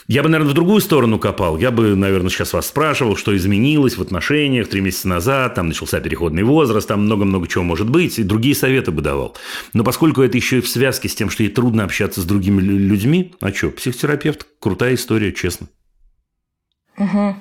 я 0.07 0.21
бы, 0.21 0.29
наверное, 0.29 0.51
в 0.51 0.53
другую 0.53 0.79
сторону 0.79 1.17
копал. 1.17 1.57
Я 1.57 1.71
бы, 1.71 1.95
наверное, 1.95 2.29
сейчас 2.29 2.53
вас 2.53 2.67
спрашивал, 2.67 3.15
что 3.15 3.35
изменилось 3.35 3.97
в 3.97 4.01
отношениях 4.03 4.67
три 4.67 4.81
месяца 4.81 5.07
назад, 5.07 5.55
там 5.55 5.69
начался 5.69 5.99
переходный 6.01 6.43
возраст, 6.43 6.87
там 6.87 7.05
много-много 7.05 7.47
чего 7.47 7.63
может 7.63 7.89
быть, 7.89 8.19
и 8.19 8.23
другие 8.23 8.53
советы 8.53 8.91
бы 8.91 9.01
давал. 9.01 9.35
Но 9.73 9.83
поскольку 9.83 10.21
это 10.21 10.37
еще 10.37 10.59
и 10.59 10.61
в 10.61 10.69
связке 10.69 11.09
с 11.09 11.15
тем, 11.15 11.31
что 11.31 11.41
ей 11.41 11.49
трудно 11.49 11.83
общаться 11.85 12.21
с 12.21 12.25
другими 12.25 12.61
людьми, 12.61 13.33
а 13.39 13.51
что, 13.51 13.71
психотерапевт, 13.71 14.45
крутая 14.59 14.93
история, 14.93 15.31
честно. 15.31 15.67
Угу. 17.01 17.35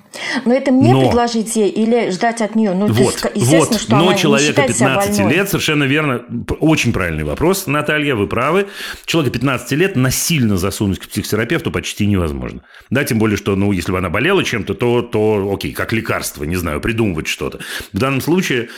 Но 0.46 0.54
это 0.54 0.72
мне 0.72 0.94
Но... 0.94 1.02
предложить 1.02 1.54
ей 1.54 1.68
или 1.68 2.10
ждать 2.10 2.40
от 2.40 2.54
нее? 2.54 2.72
Ну, 2.72 2.86
вот, 2.86 3.30
есть, 3.34 3.46
вот. 3.46 3.78
что 3.78 3.96
Но 3.96 4.14
человека 4.14 4.62
15 4.62 5.18
лет, 5.30 5.50
совершенно 5.50 5.84
верно, 5.84 6.24
очень 6.60 6.94
правильный 6.94 7.24
вопрос, 7.24 7.66
Наталья, 7.66 8.14
вы 8.14 8.26
правы. 8.26 8.68
Человека 9.04 9.34
15 9.34 9.72
лет 9.72 9.96
насильно 9.96 10.56
засунуть 10.56 10.98
к 10.98 11.08
психотерапевту 11.08 11.70
почти 11.70 12.06
невозможно. 12.06 12.62
Да, 12.88 13.04
тем 13.04 13.18
более, 13.18 13.36
что, 13.36 13.54
ну, 13.54 13.72
если 13.72 13.92
бы 13.92 13.98
она 13.98 14.08
болела 14.08 14.42
чем-то, 14.42 14.72
то, 14.72 15.02
то 15.02 15.52
окей, 15.52 15.72
как 15.72 15.92
лекарство, 15.92 16.44
не 16.44 16.56
знаю, 16.56 16.80
придумывать 16.80 17.28
что-то. 17.28 17.58
В 17.92 17.98
данном 17.98 18.22
случае 18.22 18.70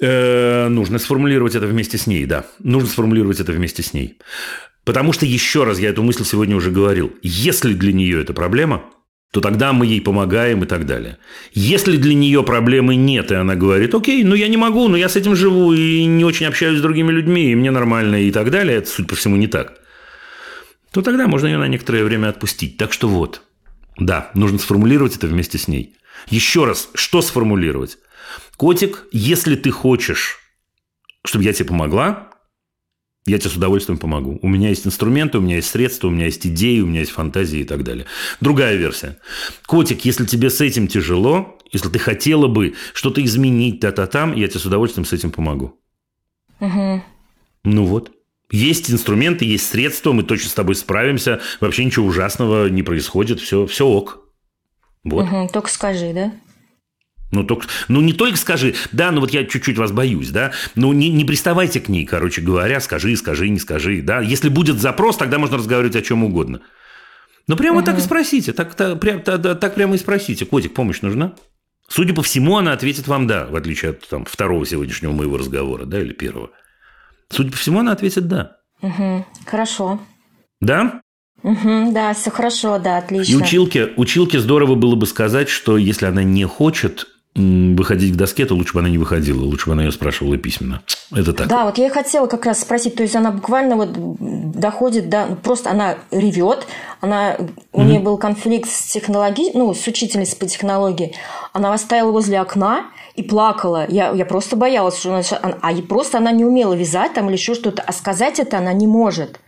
э, 0.00 0.68
нужно 0.68 0.98
сформулировать 0.98 1.54
это 1.54 1.66
вместе 1.66 1.98
с 1.98 2.06
ней, 2.06 2.24
да. 2.24 2.46
Нужно 2.60 2.88
сформулировать 2.88 3.40
это 3.40 3.52
вместе 3.52 3.82
с 3.82 3.92
ней. 3.92 4.16
Потому 4.84 5.12
что, 5.12 5.26
еще 5.26 5.64
раз, 5.64 5.78
я 5.78 5.90
эту 5.90 6.02
мысль 6.02 6.24
сегодня 6.24 6.56
уже 6.56 6.70
говорил, 6.70 7.12
если 7.22 7.74
для 7.74 7.92
нее 7.92 8.22
это 8.22 8.32
проблема– 8.32 8.84
то 9.34 9.40
тогда 9.40 9.72
мы 9.72 9.84
ей 9.84 10.00
помогаем 10.00 10.62
и 10.62 10.66
так 10.66 10.86
далее. 10.86 11.18
Если 11.54 11.96
для 11.96 12.14
нее 12.14 12.44
проблемы 12.44 12.94
нет, 12.94 13.32
и 13.32 13.34
она 13.34 13.56
говорит, 13.56 13.92
окей, 13.92 14.22
ну 14.22 14.36
я 14.36 14.46
не 14.46 14.56
могу, 14.56 14.86
но 14.86 14.96
я 14.96 15.08
с 15.08 15.16
этим 15.16 15.34
живу 15.34 15.72
и 15.72 16.04
не 16.04 16.24
очень 16.24 16.46
общаюсь 16.46 16.78
с 16.78 16.82
другими 16.82 17.10
людьми, 17.10 17.50
и 17.50 17.56
мне 17.56 17.72
нормально 17.72 18.22
и 18.22 18.30
так 18.30 18.52
далее, 18.52 18.78
это, 18.78 18.88
судя 18.88 19.08
по 19.08 19.16
всему, 19.16 19.34
не 19.34 19.48
так, 19.48 19.80
то 20.92 21.02
тогда 21.02 21.26
можно 21.26 21.48
ее 21.48 21.58
на 21.58 21.66
некоторое 21.66 22.04
время 22.04 22.28
отпустить. 22.28 22.76
Так 22.76 22.92
что 22.92 23.08
вот, 23.08 23.42
да, 23.98 24.30
нужно 24.34 24.60
сформулировать 24.60 25.16
это 25.16 25.26
вместе 25.26 25.58
с 25.58 25.66
ней. 25.66 25.96
Еще 26.28 26.64
раз, 26.64 26.90
что 26.94 27.20
сформулировать? 27.20 27.98
Котик, 28.56 29.02
если 29.10 29.56
ты 29.56 29.72
хочешь, 29.72 30.38
чтобы 31.24 31.42
я 31.42 31.52
тебе 31.52 31.70
помогла, 31.70 32.28
я 33.26 33.38
тебе 33.38 33.50
с 33.50 33.56
удовольствием 33.56 33.98
помогу. 33.98 34.38
У 34.42 34.48
меня 34.48 34.68
есть 34.68 34.86
инструменты, 34.86 35.38
у 35.38 35.40
меня 35.40 35.56
есть 35.56 35.68
средства, 35.68 36.08
у 36.08 36.10
меня 36.10 36.26
есть 36.26 36.46
идеи, 36.46 36.80
у 36.80 36.86
меня 36.86 37.00
есть 37.00 37.12
фантазии 37.12 37.60
и 37.60 37.64
так 37.64 37.82
далее. 37.82 38.06
Другая 38.40 38.76
версия. 38.76 39.18
Котик, 39.66 40.04
если 40.04 40.26
тебе 40.26 40.50
с 40.50 40.60
этим 40.60 40.88
тяжело, 40.88 41.58
если 41.72 41.88
ты 41.88 41.98
хотела 41.98 42.48
бы 42.48 42.74
что-то 42.92 43.24
изменить, 43.24 43.80
та-та-там, 43.80 44.34
я 44.34 44.46
тебе 44.48 44.60
с 44.60 44.66
удовольствием 44.66 45.06
с 45.06 45.12
этим 45.12 45.30
помогу. 45.30 45.80
Угу. 46.60 47.02
Ну 47.64 47.84
вот. 47.84 48.12
Есть 48.50 48.90
инструменты, 48.90 49.46
есть 49.46 49.68
средства, 49.68 50.12
мы 50.12 50.22
точно 50.22 50.50
с 50.50 50.54
тобой 50.54 50.74
справимся. 50.74 51.40
Вообще 51.60 51.84
ничего 51.84 52.06
ужасного 52.06 52.68
не 52.68 52.82
происходит, 52.82 53.40
все, 53.40 53.66
все 53.66 53.86
ок. 53.86 54.20
Вот. 55.02 55.24
Угу, 55.24 55.48
только 55.52 55.70
скажи, 55.70 56.12
да? 56.12 56.32
Ну, 57.30 57.42
только, 57.42 57.66
ну, 57.88 58.00
не 58.00 58.12
только 58.12 58.38
скажи, 58.38 58.74
да, 58.92 59.10
ну 59.10 59.20
вот 59.20 59.30
я 59.30 59.44
чуть-чуть 59.44 59.76
вас 59.76 59.90
боюсь, 59.90 60.30
да, 60.30 60.52
ну 60.76 60.92
не, 60.92 61.10
не 61.10 61.24
приставайте 61.24 61.80
к 61.80 61.88
ней, 61.88 62.04
короче 62.04 62.40
говоря, 62.40 62.80
скажи, 62.80 63.16
скажи, 63.16 63.48
не 63.48 63.58
скажи, 63.58 64.02
да. 64.02 64.20
Если 64.20 64.48
будет 64.48 64.80
запрос, 64.80 65.16
тогда 65.16 65.38
можно 65.38 65.56
разговаривать 65.56 65.96
о 65.96 66.02
чем 66.02 66.22
угодно. 66.22 66.60
Ну, 67.46 67.56
прямо 67.56 67.78
угу. 67.78 67.86
так 67.86 67.98
и 67.98 68.00
спросите, 68.00 68.52
так, 68.52 68.74
так, 68.74 69.00
прям, 69.00 69.20
так, 69.20 69.60
так 69.60 69.74
прямо 69.74 69.96
и 69.96 69.98
спросите, 69.98 70.46
котик, 70.46 70.74
помощь 70.74 71.00
нужна? 71.02 71.34
Судя 71.88 72.14
по 72.14 72.22
всему, 72.22 72.56
она 72.56 72.72
ответит 72.72 73.08
вам 73.08 73.26
«да», 73.26 73.46
в 73.46 73.56
отличие 73.56 73.90
от 73.90 74.08
там, 74.08 74.24
второго 74.24 74.64
сегодняшнего 74.64 75.12
моего 75.12 75.36
разговора, 75.36 75.84
да, 75.84 76.00
или 76.00 76.12
первого. 76.12 76.50
Судя 77.28 77.50
по 77.50 77.58
всему, 77.58 77.80
она 77.80 77.92
ответит 77.92 78.26
«да». 78.26 78.56
Угу, 78.80 79.26
хорошо. 79.46 80.00
Да? 80.60 81.00
Угу, 81.42 81.92
да, 81.92 82.14
все 82.14 82.30
хорошо, 82.30 82.78
да, 82.78 82.98
отлично. 82.98 83.32
И 83.32 83.36
училке, 83.36 83.92
училке 83.96 84.40
здорово 84.40 84.76
было 84.76 84.94
бы 84.94 85.06
сказать, 85.06 85.50
что 85.50 85.76
если 85.76 86.06
она 86.06 86.22
не 86.22 86.46
хочет 86.46 87.06
выходить 87.34 88.14
к 88.14 88.16
доске, 88.16 88.46
то 88.46 88.54
лучше 88.54 88.74
бы 88.74 88.80
она 88.80 88.88
не 88.88 88.98
выходила, 88.98 89.42
лучше 89.42 89.66
бы 89.66 89.72
она 89.72 89.82
ее 89.82 89.90
спрашивала 89.90 90.36
письменно. 90.36 90.82
Это 91.10 91.32
так. 91.32 91.48
Да, 91.48 91.64
вот 91.64 91.78
я 91.78 91.86
и 91.86 91.90
хотела 91.90 92.26
как 92.26 92.46
раз 92.46 92.60
спросить, 92.60 92.94
то 92.94 93.02
есть 93.02 93.16
она 93.16 93.32
буквально 93.32 93.76
вот 93.76 93.90
доходит 94.52 95.08
до, 95.08 95.26
ну, 95.26 95.36
просто 95.36 95.70
она 95.70 95.96
ревет, 96.12 96.66
она, 97.00 97.36
у 97.72 97.80
mm-hmm. 97.80 97.84
нее 97.84 97.98
был 97.98 98.18
конфликт 98.18 98.70
с 98.70 98.92
технологией, 98.92 99.50
ну, 99.54 99.74
с 99.74 99.84
учительницей 99.86 100.38
по 100.38 100.46
технологии, 100.46 101.14
она 101.52 101.70
вас 101.70 101.82
стояла 101.82 102.12
возле 102.12 102.40
окна 102.40 102.86
и 103.16 103.22
плакала. 103.24 103.86
Я, 103.88 104.12
я 104.12 104.26
просто 104.26 104.54
боялась, 104.54 104.98
что 104.98 105.10
она, 105.10 105.22
а 105.60 105.74
просто 105.82 106.18
она 106.18 106.30
не 106.30 106.44
умела 106.44 106.74
вязать 106.74 107.14
там 107.14 107.26
или 107.26 107.36
еще 107.36 107.54
что-то, 107.54 107.82
а 107.82 107.92
сказать 107.92 108.38
это 108.38 108.58
она 108.58 108.72
не 108.72 108.86
может. 108.86 109.40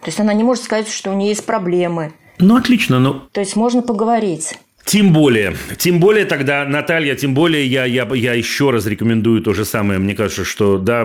То 0.00 0.06
есть 0.06 0.20
она 0.20 0.32
не 0.32 0.44
может 0.44 0.64
сказать, 0.64 0.88
что 0.88 1.10
у 1.10 1.14
нее 1.14 1.30
есть 1.30 1.44
проблемы. 1.44 2.12
Ну, 2.38 2.56
отлично, 2.56 3.00
но... 3.00 3.24
То 3.32 3.40
есть 3.40 3.56
можно 3.56 3.82
поговорить. 3.82 4.58
Тем 4.88 5.12
более, 5.12 5.54
тем 5.76 6.00
более 6.00 6.24
тогда, 6.24 6.64
Наталья, 6.64 7.14
тем 7.14 7.34
более 7.34 7.66
я, 7.66 7.84
я, 7.84 8.08
я 8.14 8.32
еще 8.32 8.70
раз 8.70 8.86
рекомендую 8.86 9.42
то 9.42 9.52
же 9.52 9.66
самое. 9.66 10.00
Мне 10.00 10.14
кажется, 10.14 10.46
что 10.46 10.78
да, 10.78 11.04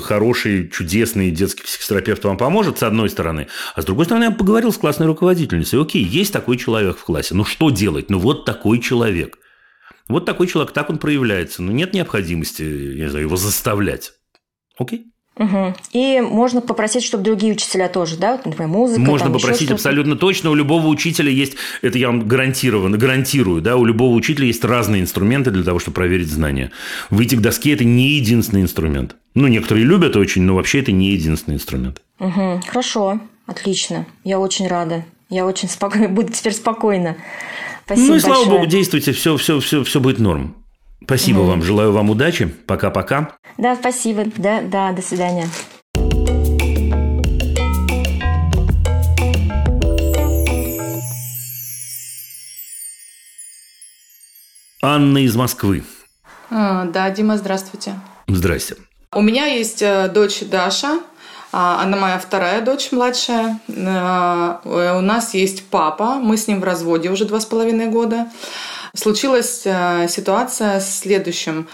хороший, 0.00 0.70
чудесный 0.70 1.32
детский 1.32 1.64
психотерапевт 1.64 2.22
вам 2.22 2.38
поможет, 2.38 2.78
с 2.78 2.84
одной 2.84 3.10
стороны. 3.10 3.48
А 3.74 3.82
с 3.82 3.84
другой 3.84 4.04
стороны, 4.04 4.24
я 4.24 4.30
поговорил 4.30 4.72
с 4.72 4.78
классной 4.78 5.08
руководительницей. 5.08 5.82
Окей, 5.82 6.04
есть 6.04 6.32
такой 6.32 6.56
человек 6.56 6.96
в 6.96 7.04
классе. 7.04 7.34
Ну, 7.34 7.44
что 7.44 7.70
делать? 7.70 8.10
Ну, 8.10 8.20
вот 8.20 8.44
такой 8.44 8.78
человек. 8.78 9.38
Вот 10.06 10.24
такой 10.24 10.46
человек, 10.46 10.72
так 10.72 10.88
он 10.88 10.98
проявляется. 10.98 11.64
Но 11.64 11.72
нет 11.72 11.94
необходимости, 11.94 12.62
я 12.62 13.06
не 13.06 13.10
знаю, 13.10 13.26
его 13.26 13.34
заставлять. 13.34 14.12
Окей? 14.78 15.06
Угу. 15.36 15.74
И 15.92 16.20
можно 16.20 16.60
попросить, 16.60 17.02
чтобы 17.02 17.24
другие 17.24 17.52
учителя 17.52 17.88
тоже, 17.88 18.16
да, 18.16 18.40
например, 18.44 18.68
музыка. 18.68 19.00
Можно 19.00 19.30
там, 19.30 19.40
попросить 19.40 19.70
абсолютно 19.70 20.16
точно. 20.16 20.50
У 20.50 20.54
любого 20.54 20.86
учителя 20.86 21.30
есть, 21.30 21.56
это 21.82 21.98
я 21.98 22.06
вам 22.06 22.28
гарантированно, 22.28 22.96
гарантирую, 22.96 23.60
да, 23.60 23.76
у 23.76 23.84
любого 23.84 24.14
учителя 24.14 24.46
есть 24.46 24.64
разные 24.64 25.02
инструменты 25.02 25.50
для 25.50 25.64
того, 25.64 25.80
чтобы 25.80 25.96
проверить 25.96 26.28
знания. 26.28 26.70
Выйти 27.10 27.34
к 27.34 27.40
доске– 27.40 27.72
это 27.74 27.84
не 27.84 28.10
единственный 28.10 28.62
инструмент. 28.62 29.16
Ну, 29.34 29.48
некоторые 29.48 29.84
любят 29.84 30.14
очень, 30.16 30.42
но 30.42 30.54
вообще 30.54 30.80
это 30.80 30.92
не 30.92 31.10
единственный 31.10 31.54
инструмент. 31.54 32.00
Угу. 32.20 32.62
Хорошо, 32.68 33.20
отлично. 33.46 34.06
Я 34.22 34.38
очень 34.38 34.68
рада. 34.68 35.04
Я 35.30 35.46
очень 35.46 35.68
спокойна, 35.68 36.08
буду 36.10 36.32
теперь 36.32 36.52
спокойна. 36.52 37.16
Спасибо 37.86 38.06
ну 38.06 38.14
и 38.14 38.20
слава 38.20 38.36
большое. 38.36 38.56
богу, 38.56 38.66
действуйте, 38.70 39.12
все, 39.12 39.36
все, 39.36 39.58
все, 39.58 39.82
все 39.82 40.00
будет 40.00 40.20
норм. 40.20 40.54
Спасибо 41.04 41.40
mm. 41.40 41.46
вам, 41.46 41.62
желаю 41.62 41.92
вам 41.92 42.10
удачи. 42.10 42.46
Пока-пока. 42.46 43.36
Да, 43.58 43.76
спасибо. 43.76 44.24
Да, 44.36 44.62
да, 44.62 44.92
до 44.92 45.02
свидания. 45.02 45.46
Анна 54.82 55.18
из 55.18 55.34
Москвы. 55.36 55.82
А, 56.50 56.84
да, 56.84 57.10
Дима, 57.10 57.36
здравствуйте. 57.36 57.94
Здрасте. 58.26 58.76
У 59.12 59.22
меня 59.22 59.46
есть 59.46 59.82
э, 59.82 60.08
дочь 60.08 60.40
Даша. 60.40 61.00
А, 61.52 61.82
она 61.82 61.96
моя 61.96 62.18
вторая 62.18 62.60
дочь, 62.60 62.92
младшая. 62.92 63.60
Э, 63.68 64.58
у 64.64 65.00
нас 65.00 65.34
есть 65.34 65.64
папа. 65.68 66.16
Мы 66.16 66.36
с 66.36 66.48
ним 66.48 66.60
в 66.60 66.64
разводе 66.64 67.10
уже 67.10 67.24
два 67.24 67.40
с 67.40 67.46
половиной 67.46 67.86
года. 67.86 68.28
Случилась 68.94 69.62
э, 69.64 70.06
ситуация 70.08 70.78
с 70.78 71.00
следующим. 71.00 71.66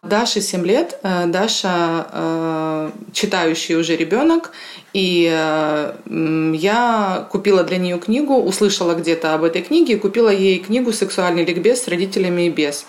Даше 0.00 0.40
7 0.40 0.64
лет, 0.64 0.96
э, 1.02 1.26
Даша 1.26 2.06
э, 2.12 2.90
читающий 3.12 3.74
уже 3.74 3.96
ребенок, 3.96 4.52
и 4.92 5.24
я 5.24 7.28
купила 7.30 7.64
для 7.64 7.78
нее 7.78 7.98
книгу, 7.98 8.34
услышала 8.34 8.94
где-то 8.94 9.34
об 9.34 9.42
этой 9.42 9.62
книге 9.62 9.94
и 9.94 9.98
купила 9.98 10.30
ей 10.30 10.60
книгу 10.60 10.92
«Сексуальный 10.92 11.44
ликбез 11.44 11.82
с 11.82 11.88
родителями 11.88 12.46
и 12.46 12.50
без». 12.50 12.86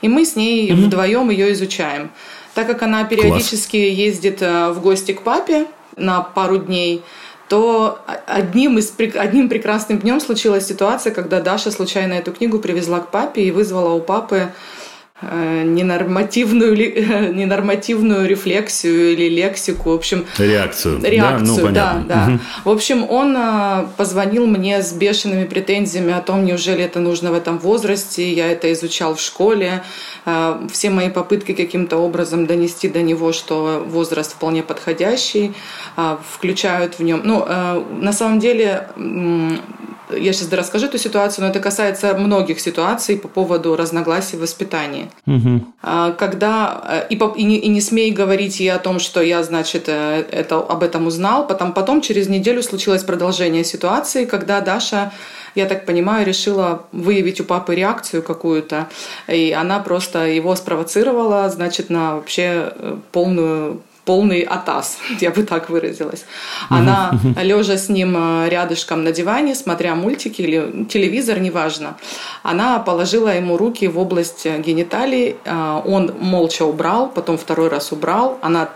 И 0.00 0.08
мы 0.08 0.24
с 0.24 0.36
ней 0.36 0.70
mm-hmm. 0.70 0.86
вдвоем 0.86 1.30
ее 1.30 1.52
изучаем. 1.52 2.10
Так 2.54 2.66
как 2.66 2.82
она 2.82 3.04
периодически 3.04 3.84
Класс. 3.84 3.98
ездит 3.98 4.40
в 4.40 4.78
гости 4.80 5.12
к 5.12 5.22
папе 5.22 5.66
на 5.96 6.20
пару 6.20 6.58
дней, 6.58 7.02
то 7.48 7.98
одним, 8.26 8.78
из, 8.78 8.92
одним 8.98 9.48
прекрасным 9.48 9.98
днем 9.98 10.20
случилась 10.20 10.66
ситуация, 10.66 11.12
когда 11.12 11.40
Даша 11.40 11.70
случайно 11.70 12.14
эту 12.14 12.32
книгу 12.32 12.58
привезла 12.58 13.00
к 13.00 13.10
папе 13.10 13.42
и 13.42 13.50
вызвала 13.50 13.92
у 13.94 14.00
папы 14.00 14.52
ненормативную, 15.64 16.74
ненормативную 17.34 18.28
рефлексию 18.28 19.12
или 19.12 19.28
лексику, 19.28 19.90
в 19.90 19.94
общем... 19.94 20.26
Реакцию. 20.38 21.00
Реакцию, 21.02 21.72
да, 21.72 21.94
ну, 21.94 22.04
да. 22.06 22.26
да. 22.26 22.32
Угу. 22.32 22.40
В 22.64 22.70
общем, 22.74 23.10
он 23.10 23.36
э, 23.36 23.86
позвонил 23.96 24.46
мне 24.46 24.82
с 24.82 24.92
бешеными 24.92 25.44
претензиями 25.44 26.12
о 26.12 26.20
том, 26.20 26.44
неужели 26.44 26.84
это 26.84 27.00
нужно 27.00 27.30
в 27.30 27.34
этом 27.34 27.58
возрасте, 27.58 28.32
я 28.32 28.50
это 28.50 28.72
изучал 28.72 29.14
в 29.14 29.20
школе, 29.20 29.82
э, 30.26 30.68
все 30.72 30.90
мои 30.90 31.10
попытки 31.10 31.52
каким-то 31.52 31.98
образом 31.98 32.46
донести 32.46 32.88
до 32.88 33.02
него, 33.02 33.32
что 33.32 33.84
возраст 33.86 34.32
вполне 34.32 34.62
подходящий, 34.62 35.52
включают 36.32 36.98
в 36.98 37.02
нем... 37.02 37.20
Ну, 37.24 37.46
на 38.00 38.12
самом 38.12 38.40
деле 38.40 38.88
я 40.10 40.32
сейчас 40.32 40.52
расскажу 40.52 40.86
эту 40.86 40.98
ситуацию, 40.98 41.44
но 41.44 41.50
это 41.50 41.60
касается 41.60 42.14
многих 42.14 42.60
ситуаций 42.60 43.16
по 43.16 43.28
поводу 43.28 43.76
разногласий 43.76 44.36
в 44.36 44.40
воспитании. 44.40 45.10
Угу. 45.26 45.64
Когда 46.18 46.84
э, 46.86 47.06
и, 47.08 47.14
и, 47.14 47.44
не, 47.44 47.56
и 47.56 47.68
не 47.68 47.80
смей 47.80 48.10
говорить 48.10 48.60
ей 48.60 48.70
о 48.70 48.78
том, 48.78 48.98
что 48.98 49.22
я, 49.22 49.42
значит, 49.42 49.84
э, 49.88 50.24
это, 50.30 50.56
об 50.56 50.82
этом 50.82 51.06
узнал. 51.06 51.46
Потом, 51.46 51.72
потом 51.72 52.02
через 52.02 52.28
неделю 52.28 52.62
случилось 52.62 53.04
продолжение 53.04 53.64
ситуации, 53.64 54.26
когда 54.26 54.60
Даша 54.60 55.12
я 55.54 55.66
так 55.66 55.86
понимаю, 55.86 56.26
решила 56.26 56.84
выявить 56.92 57.40
у 57.40 57.44
папы 57.44 57.74
реакцию 57.74 58.22
какую-то, 58.22 58.88
и 59.28 59.52
она 59.52 59.78
просто 59.78 60.26
его 60.26 60.54
спровоцировала, 60.56 61.48
значит, 61.48 61.90
на 61.90 62.16
вообще 62.16 62.72
э, 62.74 62.96
полную 63.12 63.80
полный 64.04 64.42
атас, 64.42 64.98
я 65.20 65.30
бы 65.30 65.42
так 65.42 65.70
выразилась. 65.70 66.24
Она, 66.68 67.18
лежа 67.42 67.76
с 67.76 67.88
ним 67.88 68.16
э, 68.16 68.48
рядышком 68.48 69.04
на 69.04 69.12
диване, 69.12 69.54
смотря 69.54 69.94
мультики 69.94 70.42
или 70.42 70.84
телевизор, 70.84 71.40
неважно, 71.40 71.96
она 72.42 72.78
положила 72.78 73.34
ему 73.34 73.56
руки 73.56 73.88
в 73.88 73.98
область 73.98 74.46
гениталий, 74.46 75.36
э, 75.44 75.80
он 75.84 76.14
молча 76.20 76.64
убрал, 76.64 77.08
потом 77.08 77.38
второй 77.38 77.68
раз 77.68 77.92
убрал, 77.92 78.38
она 78.42 78.68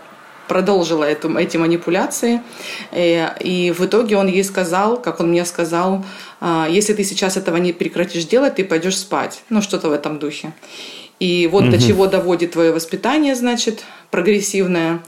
продолжила 0.47 1.03
эту, 1.03 1.37
эти 1.37 1.57
манипуляции, 1.57 2.41
и, 2.91 3.27
э, 3.27 3.43
и 3.43 3.71
в 3.71 3.85
итоге 3.85 4.17
он 4.17 4.27
ей 4.27 4.43
сказал, 4.43 4.97
как 4.97 5.19
он 5.19 5.29
мне 5.29 5.45
сказал, 5.45 6.03
если 6.69 6.93
ты 6.93 7.03
сейчас 7.03 7.35
этого 7.35 7.57
не 7.57 7.73
прекратишь 7.73 8.23
делать, 8.23 8.55
ты 8.55 8.63
пойдешь 8.63 8.97
спать. 8.97 9.43
Ну, 9.49 9.61
что-то 9.61 9.89
в 9.89 9.91
этом 9.91 10.19
духе. 10.19 10.53
И 11.19 11.47
вот 11.51 11.63
угу. 11.63 11.71
до 11.71 11.79
чего 11.79 12.07
доводит 12.07 12.51
твое 12.53 12.71
воспитание, 12.71 13.35
значит, 13.35 13.83
прогрессивное. 14.09 15.01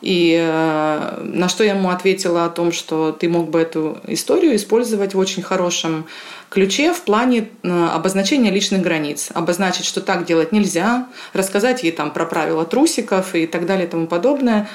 И 0.00 0.38
э, 0.40 1.20
на 1.24 1.48
что 1.48 1.64
я 1.64 1.74
ему 1.74 1.90
ответила 1.90 2.44
о 2.44 2.50
том, 2.50 2.70
что 2.72 3.10
ты 3.12 3.28
мог 3.28 3.50
бы 3.50 3.60
эту 3.60 3.98
историю 4.06 4.54
использовать 4.54 5.14
в 5.14 5.18
очень 5.18 5.42
хорошем 5.42 6.06
ключе 6.50 6.92
в 6.92 7.02
плане 7.02 7.48
э, 7.62 7.88
обозначения 7.88 8.50
личных 8.50 8.80
границ. 8.82 9.30
Обозначить, 9.34 9.84
что 9.84 10.00
так 10.00 10.24
делать 10.24 10.52
нельзя, 10.52 11.08
рассказать 11.32 11.82
ей 11.82 11.92
там 11.92 12.12
про 12.12 12.26
правила 12.26 12.64
трусиков 12.64 13.34
и 13.34 13.46
так 13.46 13.66
далее 13.66 13.86
и 13.86 13.90
тому 13.90 14.06
подобное. 14.06 14.68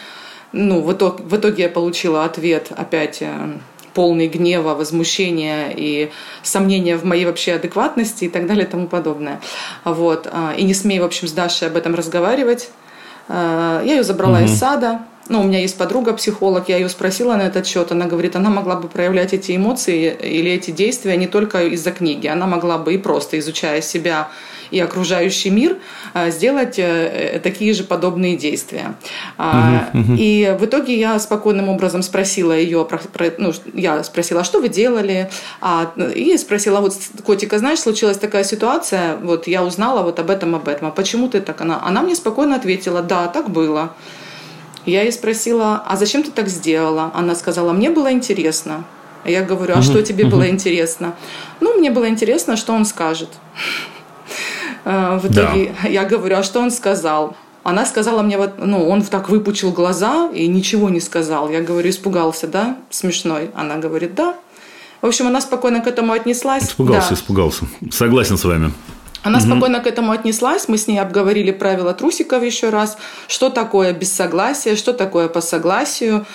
Ну, 0.51 0.81
в 0.81 0.93
итоге, 0.93 1.23
в 1.23 1.35
итоге 1.35 1.63
я 1.63 1.69
получила 1.69 2.25
ответ 2.25 2.67
опять 2.75 3.21
э, 3.21 3.53
полный 3.93 4.27
гнева, 4.27 4.73
возмущения 4.73 5.73
и 5.75 6.11
сомнения 6.41 6.97
в 6.97 7.05
моей 7.05 7.25
вообще 7.25 7.53
адекватности 7.53 8.25
и 8.25 8.29
так 8.29 8.47
далее 8.47 8.65
и 8.65 8.69
тому 8.69 8.87
подобное. 8.87 9.39
Вот. 9.83 10.27
И 10.57 10.63
не 10.63 10.73
смей, 10.73 10.99
в 10.99 11.03
общем, 11.03 11.27
с 11.27 11.31
Дашей 11.31 11.67
об 11.67 11.77
этом 11.77 11.95
разговаривать. 11.95 12.69
Я 13.29 13.81
ее 13.83 14.03
забрала 14.03 14.39
угу. 14.39 14.45
из 14.45 14.57
сада, 14.57 15.01
ну, 15.29 15.41
у 15.41 15.43
меня 15.43 15.59
есть 15.59 15.77
подруга 15.77 16.13
психолог, 16.13 16.67
я 16.67 16.77
ее 16.77 16.89
спросила 16.89 17.35
на 17.35 17.43
этот 17.43 17.65
счет, 17.65 17.91
она 17.91 18.05
говорит, 18.05 18.35
она 18.35 18.49
могла 18.49 18.75
бы 18.75 18.89
проявлять 18.89 19.33
эти 19.33 19.55
эмоции 19.55 20.13
или 20.13 20.51
эти 20.51 20.71
действия 20.71 21.15
не 21.15 21.27
только 21.27 21.63
из-за 21.67 21.91
книги, 21.91 22.27
она 22.27 22.45
могла 22.45 22.77
бы 22.77 22.93
и 22.93 22.97
просто 22.97 23.39
изучая 23.39 23.81
себя 23.81 24.29
и 24.71 24.79
окружающий 24.79 25.49
мир, 25.49 25.77
а, 26.13 26.29
сделать 26.29 26.77
э, 26.77 27.39
такие 27.43 27.73
же 27.73 27.83
подобные 27.83 28.37
действия. 28.37 28.95
Угу, 29.37 29.99
угу. 29.99 30.15
И 30.17 30.55
в 30.59 30.65
итоге 30.65 30.97
я 30.97 31.19
спокойным 31.19 31.69
образом 31.69 32.03
спросила 32.03 32.53
ее, 32.53 32.85
про, 32.85 32.97
про, 32.97 33.31
ну, 33.37 33.53
я 33.73 34.03
спросила, 34.03 34.41
а 34.41 34.43
что 34.43 34.59
вы 34.59 34.69
делали? 34.69 35.29
А, 35.61 35.91
и 36.15 36.37
спросила, 36.37 36.79
вот, 36.79 36.93
котика, 37.23 37.59
знаешь, 37.59 37.79
случилась 37.79 38.17
такая 38.17 38.43
ситуация, 38.43 39.17
вот 39.17 39.47
я 39.47 39.63
узнала 39.63 40.03
вот 40.03 40.19
об 40.19 40.29
этом, 40.29 40.55
об 40.55 40.67
этом, 40.67 40.87
а 40.87 40.91
почему 40.91 41.29
ты 41.29 41.41
так? 41.41 41.61
Она, 41.61 41.81
она 41.83 42.01
мне 42.01 42.15
спокойно 42.15 42.55
ответила, 42.55 43.01
да, 43.01 43.27
так 43.27 43.49
было. 43.49 43.93
Я 44.85 45.03
ей 45.03 45.11
спросила, 45.11 45.81
а 45.87 45.95
зачем 45.95 46.23
ты 46.23 46.31
так 46.31 46.49
сделала? 46.49 47.11
Она 47.13 47.35
сказала, 47.35 47.71
мне 47.71 47.89
было 47.89 48.11
интересно. 48.11 48.83
Я 49.25 49.41
говорю, 49.41 49.73
а 49.75 49.77
угу, 49.77 49.83
что 49.83 50.03
тебе 50.03 50.25
угу. 50.25 50.35
было 50.35 50.49
интересно? 50.49 51.15
Ну, 51.61 51.77
мне 51.77 51.91
было 51.91 52.09
интересно, 52.09 52.57
что 52.57 52.73
он 52.73 52.85
скажет. 52.85 53.29
Э, 54.85 55.17
в 55.21 55.25
итоге 55.25 55.75
да. 55.81 55.89
я 55.89 56.03
говорю, 56.05 56.37
а 56.37 56.43
что 56.43 56.59
он 56.59 56.71
сказал? 56.71 57.35
Она 57.63 57.85
сказала 57.85 58.21
мне, 58.21 58.37
вот, 58.37 58.55
ну, 58.57 58.89
он 58.89 59.01
так 59.03 59.29
выпучил 59.29 59.71
глаза 59.71 60.29
и 60.33 60.47
ничего 60.47 60.89
не 60.89 60.99
сказал. 60.99 61.49
Я 61.49 61.61
говорю, 61.61 61.89
испугался, 61.89 62.47
да? 62.47 62.77
Смешной. 62.89 63.51
Она 63.55 63.77
говорит, 63.77 64.15
да. 64.15 64.35
В 65.01 65.05
общем, 65.05 65.27
она 65.27 65.39
спокойно 65.39 65.79
к 65.79 65.87
этому 65.87 66.11
отнеслась. 66.13 66.63
Испугался, 66.63 67.09
да. 67.09 67.15
испугался. 67.15 67.65
Согласен 67.91 68.37
с 68.37 68.43
вами. 68.43 68.73
Она 69.23 69.37
угу. 69.37 69.47
спокойно 69.47 69.79
к 69.79 69.87
этому 69.87 70.11
отнеслась. 70.11 70.67
Мы 70.67 70.77
с 70.77 70.87
ней 70.87 70.99
обговорили 70.99 71.51
правила 71.51 71.93
трусиков 71.93 72.43
еще 72.43 72.69
раз. 72.69 72.97
Что 73.27 73.49
такое 73.49 73.93
без 73.93 74.11
согласия, 74.11 74.75
что 74.75 74.91
такое 74.91 75.29
по 75.29 75.39
согласию. 75.39 76.25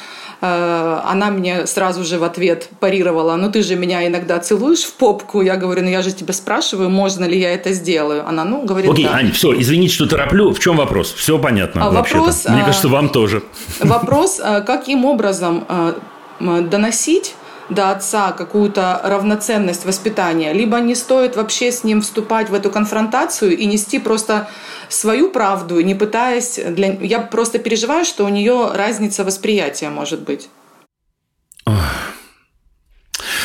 Э, 0.41 1.01
она 1.05 1.31
мне 1.31 1.67
сразу 1.67 2.05
же 2.05 2.19
в 2.19 2.25
ответ 2.25 2.69
парировала, 2.81 3.37
ну 3.37 3.51
ты 3.51 3.63
же 3.63 3.75
меня 3.75 4.07
иногда 4.07 4.39
целуешь 4.39 4.83
в 4.83 4.95
попку. 4.95 5.43
Я 5.43 5.57
говорю, 5.57 5.83
ну 5.83 5.89
я 5.89 6.03
же 6.03 6.13
тебя 6.13 6.33
спрашиваю, 6.33 6.91
можно 6.91 7.25
ли 7.25 7.39
я 7.39 7.53
это 7.55 7.73
сделаю. 7.73 8.27
Она, 8.27 8.45
ну, 8.45 8.65
говорит, 8.65 8.91
Окей, 8.91 9.05
да. 9.05 9.15
Ань, 9.15 9.33
все, 9.33 9.59
извините, 9.59 9.95
что 9.95 10.07
тороплю. 10.07 10.53
В 10.53 10.61
чем 10.61 10.77
вопрос? 10.77 11.13
Все 11.13 11.39
понятно 11.39 11.87
а 11.87 11.91
вопрос, 11.91 12.47
Мне 12.49 12.63
а, 12.63 12.67
кажется, 12.67 12.89
вам 12.89 13.09
тоже. 13.09 13.43
Вопрос, 13.81 14.41
а, 14.43 14.61
каким 14.61 15.05
образом 15.05 15.65
а, 15.69 15.95
доносить 16.41 17.35
до 17.69 17.91
отца 17.91 18.33
какую-то 18.33 19.01
равноценность 19.05 19.85
воспитания, 19.85 20.53
либо 20.53 20.79
не 20.81 20.95
стоит 20.95 21.37
вообще 21.37 21.71
с 21.71 21.85
ним 21.85 22.01
вступать 22.01 22.51
в 22.51 22.55
эту 22.55 22.71
конфронтацию 22.71 23.57
и 23.57 23.67
нести 23.67 23.99
просто 23.99 24.49
свою 24.89 25.31
правду, 25.31 25.81
не 25.81 25.95
пытаясь... 25.95 26.59
Для... 26.59 26.95
Я 27.01 27.21
просто 27.21 27.59
переживаю, 27.59 28.05
что 28.05 28.25
у 28.25 28.29
нее 28.29 28.71
разница 28.73 29.25
восприятия 29.25 29.91
может 29.91 30.21
быть. 30.21 30.49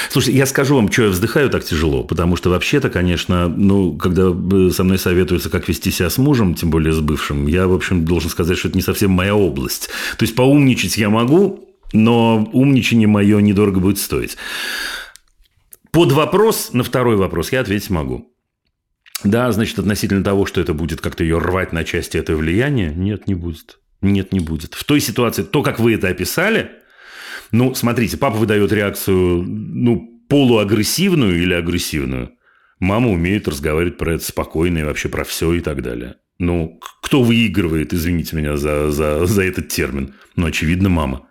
Слушайте, 0.09 0.37
я 0.37 0.45
скажу 0.45 0.75
вам, 0.75 0.91
что 0.91 1.05
я 1.05 1.09
вздыхаю 1.09 1.49
так 1.49 1.63
тяжело, 1.63 2.03
потому 2.03 2.35
что 2.35 2.51
вообще-то, 2.51 2.91
конечно, 2.91 3.47
ну, 3.47 3.97
когда 3.97 4.27
со 4.71 4.83
мной 4.83 4.99
советуются, 4.99 5.49
как 5.49 5.67
вести 5.67 5.89
себя 5.89 6.11
с 6.11 6.19
мужем, 6.19 6.53
тем 6.53 6.69
более 6.69 6.93
с 6.93 6.99
бывшим, 6.99 7.47
я, 7.47 7.67
в 7.67 7.73
общем, 7.73 8.05
должен 8.05 8.29
сказать, 8.29 8.59
что 8.59 8.67
это 8.67 8.77
не 8.77 8.83
совсем 8.83 9.09
моя 9.09 9.35
область. 9.35 9.89
То 10.17 10.23
есть, 10.23 10.35
поумничать 10.35 10.97
я 10.97 11.09
могу, 11.09 11.72
но 11.93 12.49
умничание 12.51 13.07
мое 13.07 13.39
недорого 13.39 13.79
будет 13.79 13.99
стоить. 13.99 14.37
Под 15.91 16.11
вопрос, 16.11 16.73
на 16.73 16.83
второй 16.83 17.15
вопрос 17.15 17.51
я 17.51 17.61
ответить 17.61 17.89
могу. 17.89 18.33
Да, 19.23 19.51
значит, 19.51 19.79
относительно 19.79 20.23
того, 20.23 20.45
что 20.45 20.59
это 20.59 20.73
будет 20.73 20.99
как-то 20.99 21.23
ее 21.23 21.37
рвать 21.37 21.71
на 21.71 21.83
части, 21.83 22.17
это 22.17 22.35
влияние, 22.35 22.93
нет, 22.93 23.27
не 23.27 23.35
будет. 23.35 23.79
Нет, 24.01 24.33
не 24.33 24.41
будет. 24.41 24.73
В 24.73 24.83
той 24.83 24.99
ситуации, 24.99 25.43
то, 25.43 25.61
как 25.63 25.79
вы 25.79 25.93
это 25.93 26.09
описали, 26.09 26.71
ну, 27.51 27.73
смотрите, 27.73 28.17
папа 28.17 28.35
выдает 28.35 28.73
реакцию, 28.73 29.43
ну, 29.43 30.21
полуагрессивную 30.27 31.41
или 31.41 31.53
агрессивную. 31.53 32.31
Мама 32.79 33.09
умеет 33.09 33.47
разговаривать 33.47 33.97
про 33.97 34.15
это 34.15 34.25
спокойно 34.25 34.79
и 34.79 34.83
вообще 34.83 35.07
про 35.07 35.23
все 35.23 35.53
и 35.53 35.61
так 35.61 35.81
далее. 35.81 36.15
Ну, 36.39 36.79
кто 37.01 37.21
выигрывает, 37.21 37.93
извините 37.93 38.35
меня 38.35 38.57
за, 38.57 38.91
за, 38.91 39.25
за 39.25 39.43
этот 39.43 39.69
термин? 39.69 40.15
Ну, 40.35 40.47
очевидно, 40.47 40.89
мама. 40.89 41.27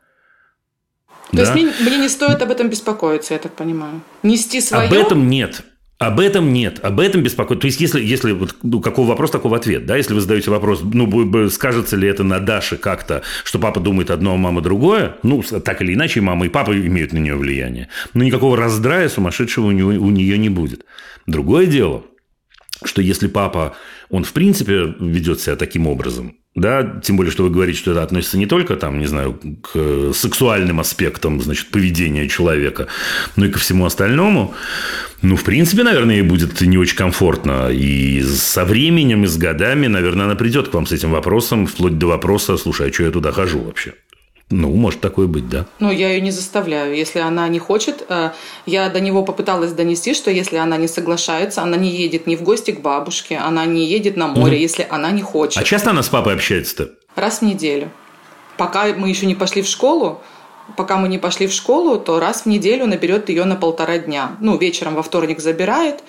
То 1.33 1.39
да? 1.39 1.43
есть 1.43 1.55
мне, 1.55 1.89
мне 1.89 1.99
не 1.99 2.09
стоит 2.09 2.41
об 2.43 2.51
этом 2.51 2.68
беспокоиться, 2.68 3.35
я 3.35 3.41
так 3.41 3.53
понимаю. 3.53 4.03
Нести 4.22 4.61
свое... 4.61 4.87
Об 4.87 4.93
этом 4.93 5.28
нет. 5.28 5.62
Об 5.99 6.18
этом 6.18 6.53
нет, 6.53 6.80
об 6.83 6.99
этом 6.99 7.22
беспокоит. 7.22 7.61
То 7.61 7.66
есть, 7.66 7.80
если, 7.80 8.03
если 8.03 8.33
вот, 8.33 8.57
ну, 8.64 8.80
какой 8.80 9.07
вопрос, 9.07 9.30
такой 9.30 9.57
ответ. 9.57 9.87
Да? 9.87 9.97
Если 9.97 10.12
вы 10.14 10.20
задаете 10.20 10.51
вопрос, 10.51 10.83
ну, 10.83 11.49
скажется 11.49 11.97
ли 11.97 12.09
это 12.09 12.24
на 12.24 12.41
Даше 12.41 12.76
как-то, 12.76 13.22
что 13.45 13.61
папа 13.61 13.78
думает 13.78 14.11
одно, 14.11 14.35
а 14.35 14.37
мама 14.37 14.61
другое, 14.62 15.16
ну, 15.22 15.43
так 15.43 15.80
или 15.80 15.95
иначе, 15.95 16.20
мама 16.20 16.47
и 16.47 16.49
папа 16.49 16.72
имеют 16.72 17.12
на 17.12 17.18
нее 17.18 17.37
влияние. 17.37 17.89
Но 18.14 18.24
никакого 18.24 18.57
раздрая 18.57 19.09
сумасшедшего 19.09 19.66
у, 19.66 19.70
него, 19.70 19.91
у 19.91 20.11
нее 20.11 20.39
не 20.39 20.49
будет. 20.49 20.85
Другое 21.28 21.66
дело, 21.66 22.03
что 22.85 23.01
если 23.01 23.28
папа, 23.28 23.76
он 24.11 24.24
в 24.24 24.33
принципе 24.33 24.95
ведет 24.99 25.41
себя 25.41 25.55
таким 25.55 25.87
образом, 25.87 26.35
да, 26.55 27.00
тем 27.03 27.16
более, 27.16 27.32
что 27.32 27.44
вы 27.44 27.50
говорите, 27.50 27.78
что 27.78 27.92
это 27.92 28.03
относится 28.03 28.36
не 28.36 28.46
только, 28.46 28.76
там, 28.76 28.98
не 28.98 29.07
знаю, 29.07 29.38
к 29.62 30.12
сексуальным 30.12 30.80
аспектам, 30.80 31.40
значит, 31.40 31.70
поведения 31.70 32.28
человека, 32.28 32.88
но 33.36 33.46
и 33.46 33.50
ко 33.50 33.59
всему 33.59 33.86
остальному. 33.86 34.55
Ну, 35.22 35.36
в 35.36 35.44
принципе, 35.44 35.82
наверное, 35.82 36.16
ей 36.16 36.22
будет 36.22 36.61
не 36.61 36.76
очень 36.76 36.96
комфортно. 36.96 37.70
И 37.70 38.22
со 38.22 38.66
временем, 38.66 39.24
и 39.24 39.28
с 39.28 39.38
годами, 39.38 39.86
наверное, 39.86 40.26
она 40.26 40.34
придет 40.34 40.68
к 40.68 40.74
вам 40.74 40.86
с 40.86 40.92
этим 40.92 41.12
вопросом, 41.12 41.66
вплоть 41.66 41.96
до 41.96 42.09
вопроса, 42.09 42.59
слушай, 42.59 42.90
а 42.90 42.92
что 42.92 43.05
я 43.05 43.11
туда 43.11 43.32
хожу 43.32 43.61
вообще? 43.61 43.94
Ну, 44.53 44.70
может 44.74 45.00
такое 45.00 45.26
быть, 45.26 45.48
да. 45.48 45.64
Ну, 45.78 45.90
я 45.90 46.11
ее 46.11 46.20
не 46.20 46.30
заставляю. 46.30 46.94
Если 46.94 47.20
она 47.20 47.48
не 47.48 47.59
хочет, 47.59 48.05
э, 48.09 48.32
я 48.66 48.90
до 48.90 49.00
него 49.00 49.24
попыталась 49.24 49.72
донести, 49.72 50.12
что 50.12 50.30
если 50.30 50.57
она 50.57 50.76
не 50.76 50.88
соглашается, 50.88 51.62
она 51.62 51.78
не 51.78 51.90
едет 51.90 52.26
ни 52.26 52.36
в 52.36 52.42
гости 52.42 52.70
к 52.72 52.80
бабушке, 52.80 53.38
она 53.38 53.64
не 53.64 53.86
едет 53.86 54.16
на 54.16 54.28
море, 54.28 54.57
угу. 54.57 54.62
если 54.62 54.86
она 54.90 55.11
не 55.11 55.22
хочет. 55.22 55.62
А 55.62 55.64
часто 55.64 55.90
она 55.90 56.03
с 56.03 56.11
папой 56.11 56.34
общается-то? 56.34 56.90
Раз 57.16 57.38
в 57.38 57.42
неделю. 57.42 57.90
Пока 58.59 58.86
мы 58.94 59.09
еще 59.09 59.24
не 59.24 59.34
пошли 59.34 59.62
в 59.62 59.66
школу, 59.66 60.20
пока 60.76 60.98
мы 60.98 61.09
не 61.09 61.18
пошли 61.18 61.46
в 61.46 61.53
школу, 61.53 61.98
то 61.98 62.20
раз 62.20 62.42
в 62.42 62.46
неделю 62.46 62.86
наберет 62.86 63.30
ее 63.30 63.44
на 63.44 63.57
полтора 63.57 63.96
дня. 63.98 64.36
Ну, 64.40 64.59
вечером 64.59 64.96
во 64.96 65.03
вторник 65.03 65.40
забирает. 65.40 66.03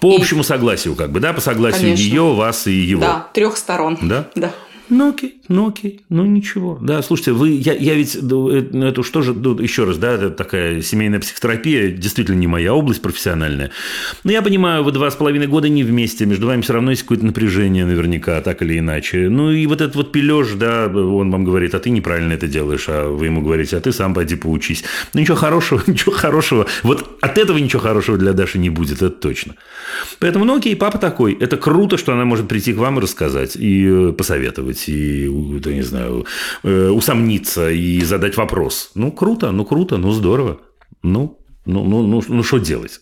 По 0.00 0.12
и... 0.12 0.16
общему 0.16 0.44
согласию, 0.44 0.94
как 0.94 1.10
бы, 1.10 1.18
да? 1.18 1.32
По 1.32 1.40
согласию 1.40 1.82
Конечно. 1.82 2.02
ее, 2.02 2.34
вас 2.34 2.68
и 2.68 2.72
его. 2.72 3.00
Да, 3.00 3.26
трех 3.32 3.56
сторон. 3.56 3.98
Да? 4.02 4.28
Да. 4.36 4.52
Ну 4.90 5.10
окей, 5.10 5.40
ну 5.48 5.68
окей, 5.68 6.00
ну 6.08 6.24
ничего. 6.24 6.78
Да, 6.80 7.02
слушайте, 7.02 7.32
вы, 7.32 7.50
я, 7.50 7.74
я 7.74 7.94
ведь, 7.94 8.16
э, 8.16 8.20
ну 8.22 8.86
это 8.86 9.02
что 9.02 9.20
же, 9.20 9.34
ну, 9.34 9.58
еще 9.58 9.84
раз, 9.84 9.98
да, 9.98 10.12
это 10.12 10.30
такая 10.30 10.80
семейная 10.80 11.20
психотерапия, 11.20 11.90
действительно 11.90 12.36
не 12.36 12.46
моя 12.46 12.74
область 12.74 13.02
профессиональная. 13.02 13.70
Но 14.24 14.32
я 14.32 14.40
понимаю, 14.40 14.84
вы 14.84 14.92
два 14.92 15.10
с 15.10 15.16
половиной 15.16 15.46
года 15.46 15.68
не 15.68 15.84
вместе, 15.84 16.24
между 16.24 16.46
вами 16.46 16.62
все 16.62 16.72
равно 16.72 16.90
есть 16.90 17.02
какое-то 17.02 17.26
напряжение 17.26 17.84
наверняка, 17.84 18.40
так 18.40 18.62
или 18.62 18.78
иначе. 18.78 19.28
Ну 19.28 19.50
и 19.50 19.66
вот 19.66 19.82
этот 19.82 19.94
вот 19.94 20.12
пилеж, 20.12 20.52
да, 20.54 20.86
он 20.86 21.30
вам 21.30 21.44
говорит, 21.44 21.74
а 21.74 21.80
ты 21.80 21.90
неправильно 21.90 22.32
это 22.32 22.46
делаешь, 22.46 22.86
а 22.88 23.08
вы 23.10 23.26
ему 23.26 23.42
говорите, 23.42 23.76
а 23.76 23.80
ты 23.80 23.92
сам 23.92 24.14
пойди 24.14 24.36
поучись. 24.36 24.84
Ну 25.12 25.20
ничего 25.20 25.36
хорошего, 25.36 25.82
ничего 25.86 26.12
хорошего. 26.12 26.66
Вот 26.82 27.18
от 27.20 27.36
этого 27.36 27.58
ничего 27.58 27.82
хорошего 27.82 28.16
для 28.16 28.32
Даши 28.32 28.58
не 28.58 28.70
будет, 28.70 29.02
это 29.02 29.10
точно. 29.10 29.54
Поэтому, 30.18 30.46
ну 30.46 30.56
окей, 30.56 30.74
папа 30.76 30.98
такой. 30.98 31.34
Это 31.34 31.58
круто, 31.58 31.98
что 31.98 32.12
она 32.12 32.24
может 32.24 32.48
прийти 32.48 32.72
к 32.72 32.78
вам 32.78 32.98
и 32.98 33.02
рассказать, 33.02 33.56
и 33.56 33.86
э, 33.86 34.12
посоветовать 34.12 34.77
подумать 34.78 34.88
и, 34.88 35.60
да, 35.60 35.72
не 35.72 35.82
знаю, 35.82 36.26
э, 36.62 36.88
усомниться 36.88 37.70
и 37.70 38.00
задать 38.04 38.36
вопрос. 38.36 38.90
Ну, 38.94 39.12
круто, 39.12 39.52
ну, 39.52 39.64
круто, 39.64 39.96
ну, 39.96 40.12
здорово. 40.12 40.58
Ну, 41.02 41.38
ну, 41.66 41.84
ну, 41.84 42.02
ну, 42.02 42.22
ну, 42.28 42.42
что 42.42 42.58
делать? 42.58 43.00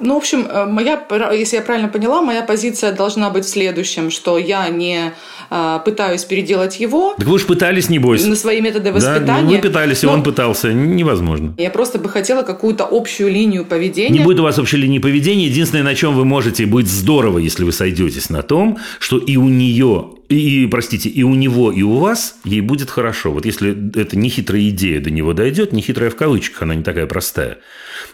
Ну, 0.00 0.14
в 0.14 0.16
общем, 0.16 0.46
э, 0.46 0.66
моя, 0.66 1.00
если 1.32 1.56
я 1.56 1.62
правильно 1.62 1.88
поняла, 1.88 2.20
моя 2.20 2.42
позиция 2.42 2.92
должна 2.92 3.30
быть 3.30 3.44
в 3.44 3.48
следующем, 3.48 4.10
что 4.10 4.38
я 4.38 4.68
не 4.68 5.12
э, 5.50 5.80
пытаюсь 5.84 6.24
переделать 6.24 6.80
его. 6.80 7.14
Так 7.16 7.28
вы 7.28 7.38
же 7.38 7.44
пытались, 7.44 7.88
небось. 7.88 8.26
На 8.26 8.34
свои 8.34 8.60
методы 8.60 8.92
воспитания. 8.92 9.26
Да, 9.26 9.38
вы 9.40 9.58
пытались, 9.58 10.02
и 10.02 10.06
он 10.06 10.22
пытался. 10.22 10.72
Невозможно. 10.72 11.54
Я 11.58 11.70
просто 11.70 11.98
бы 11.98 12.08
хотела 12.08 12.42
какую-то 12.42 12.88
общую 12.90 13.30
линию 13.30 13.64
поведения. 13.64 14.18
Не 14.18 14.24
будет 14.24 14.40
у 14.40 14.42
вас 14.42 14.58
общей 14.58 14.78
линии 14.78 14.98
поведения. 14.98 15.46
Единственное, 15.46 15.84
на 15.84 15.94
чем 15.94 16.16
вы 16.16 16.24
можете, 16.24 16.66
будет 16.66 16.88
здорово, 16.88 17.38
если 17.38 17.64
вы 17.64 17.72
сойдетесь 17.72 18.30
на 18.30 18.42
том, 18.42 18.78
что 18.98 19.18
и 19.18 19.36
у 19.36 19.48
нее 19.48 20.10
и, 20.28 20.66
простите, 20.66 21.08
и 21.08 21.22
у 21.22 21.34
него, 21.34 21.70
и 21.72 21.82
у 21.82 21.96
вас 21.96 22.36
ей 22.44 22.60
будет 22.60 22.90
хорошо. 22.90 23.32
Вот 23.32 23.44
если 23.44 23.98
это 23.98 24.16
не 24.16 24.28
хитрая 24.28 24.68
идея 24.70 25.00
до 25.00 25.10
него 25.10 25.32
дойдет, 25.32 25.72
не 25.72 25.82
хитрая 25.82 26.10
в 26.10 26.16
кавычках, 26.16 26.62
она 26.62 26.74
не 26.74 26.82
такая 26.82 27.06
простая. 27.06 27.58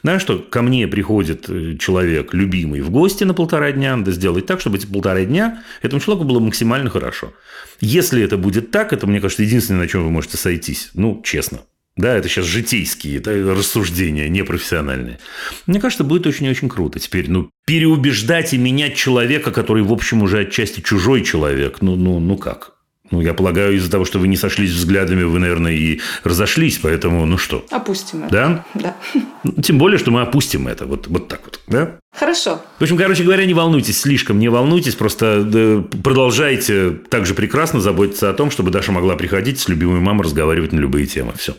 Знаешь, 0.02 0.22
что 0.22 0.38
ко 0.38 0.62
мне 0.62 0.88
приходит 0.88 1.48
э, 1.48 1.76
человек, 1.78 2.34
любимый, 2.34 2.80
в 2.80 2.90
гости 2.90 3.24
на 3.24 3.34
полтора 3.34 3.72
дня, 3.72 3.96
надо 3.96 4.12
сделать 4.12 4.46
так, 4.46 4.60
чтобы 4.60 4.78
эти 4.78 4.86
полтора 4.86 5.24
дня 5.24 5.62
этому 5.82 6.00
человеку 6.00 6.26
было 6.26 6.40
максимально 6.40 6.90
хорошо. 6.90 7.32
Если 7.80 8.22
это 8.22 8.36
будет 8.36 8.70
так, 8.70 8.92
это, 8.92 9.06
мне 9.06 9.20
кажется, 9.20 9.42
единственное, 9.42 9.82
на 9.82 9.88
чем 9.88 10.04
вы 10.04 10.10
можете 10.10 10.36
сойтись. 10.36 10.90
Ну, 10.94 11.20
честно. 11.24 11.60
Да, 12.00 12.16
это 12.16 12.28
сейчас 12.28 12.46
житейские 12.46 13.18
это 13.18 13.32
рассуждения, 13.54 14.28
непрофессиональные. 14.28 15.18
Мне 15.66 15.80
кажется, 15.80 16.02
будет 16.02 16.26
очень 16.26 16.46
и 16.46 16.50
очень 16.50 16.68
круто. 16.68 16.98
Теперь, 16.98 17.30
ну, 17.30 17.50
переубеждать 17.66 18.54
и 18.54 18.58
менять 18.58 18.96
человека, 18.96 19.50
который, 19.50 19.82
в 19.82 19.92
общем, 19.92 20.22
уже 20.22 20.40
отчасти 20.40 20.80
чужой 20.80 21.22
человек, 21.22 21.78
ну, 21.82 21.96
ну, 21.96 22.18
ну 22.18 22.36
как? 22.36 22.72
Ну, 23.10 23.20
я 23.20 23.34
полагаю, 23.34 23.74
из-за 23.74 23.90
того, 23.90 24.04
что 24.04 24.20
вы 24.20 24.28
не 24.28 24.36
сошлись 24.36 24.70
взглядами, 24.70 25.24
вы, 25.24 25.40
наверное, 25.40 25.72
и 25.72 26.00
разошлись, 26.22 26.78
поэтому, 26.78 27.26
ну 27.26 27.38
что? 27.38 27.66
Опустим 27.70 28.24
это. 28.24 28.32
Да? 28.32 28.64
Да. 28.74 28.96
Ну, 29.42 29.62
тем 29.62 29.78
более, 29.78 29.98
что 29.98 30.12
мы 30.12 30.22
опустим 30.22 30.68
это, 30.68 30.86
вот, 30.86 31.08
вот 31.08 31.26
так 31.26 31.40
вот, 31.44 31.60
да? 31.66 31.96
Хорошо. 32.16 32.62
В 32.78 32.82
общем, 32.82 32.96
короче 32.96 33.24
говоря, 33.24 33.44
не 33.46 33.54
волнуйтесь, 33.54 34.00
слишком 34.00 34.38
не 34.38 34.48
волнуйтесь, 34.48 34.94
просто 34.94 35.42
да, 35.42 35.82
продолжайте 36.02 36.90
также 36.90 37.34
прекрасно 37.34 37.80
заботиться 37.80 38.30
о 38.30 38.32
том, 38.32 38.50
чтобы 38.50 38.70
Даша 38.70 38.92
могла 38.92 39.16
приходить 39.16 39.58
с 39.58 39.68
любимой 39.68 40.00
мамой 40.00 40.24
разговаривать 40.24 40.72
на 40.72 40.78
любые 40.78 41.06
темы. 41.06 41.32
Все. 41.36 41.56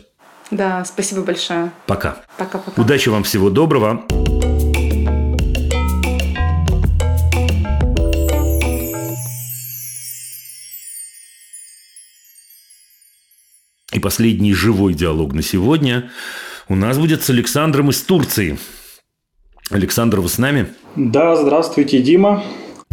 Да, 0.52 0.84
спасибо 0.84 1.22
большое. 1.22 1.72
Пока. 1.86 2.18
Пока-пока. 2.36 2.80
Удачи 2.80 3.08
вам, 3.08 3.24
всего 3.24 3.48
доброго. 3.48 4.04
И 13.94 13.98
последний 13.98 14.52
живой 14.52 14.92
диалог 14.92 15.32
на 15.32 15.42
сегодня 15.42 16.10
у 16.68 16.76
нас 16.76 16.98
будет 16.98 17.22
с 17.22 17.30
Александром 17.30 17.88
из 17.88 18.02
Турции. 18.02 18.58
Александр, 19.70 20.20
вы 20.20 20.28
с 20.28 20.36
нами? 20.36 20.66
Да, 20.96 21.34
здравствуйте, 21.34 22.02
Дима. 22.02 22.44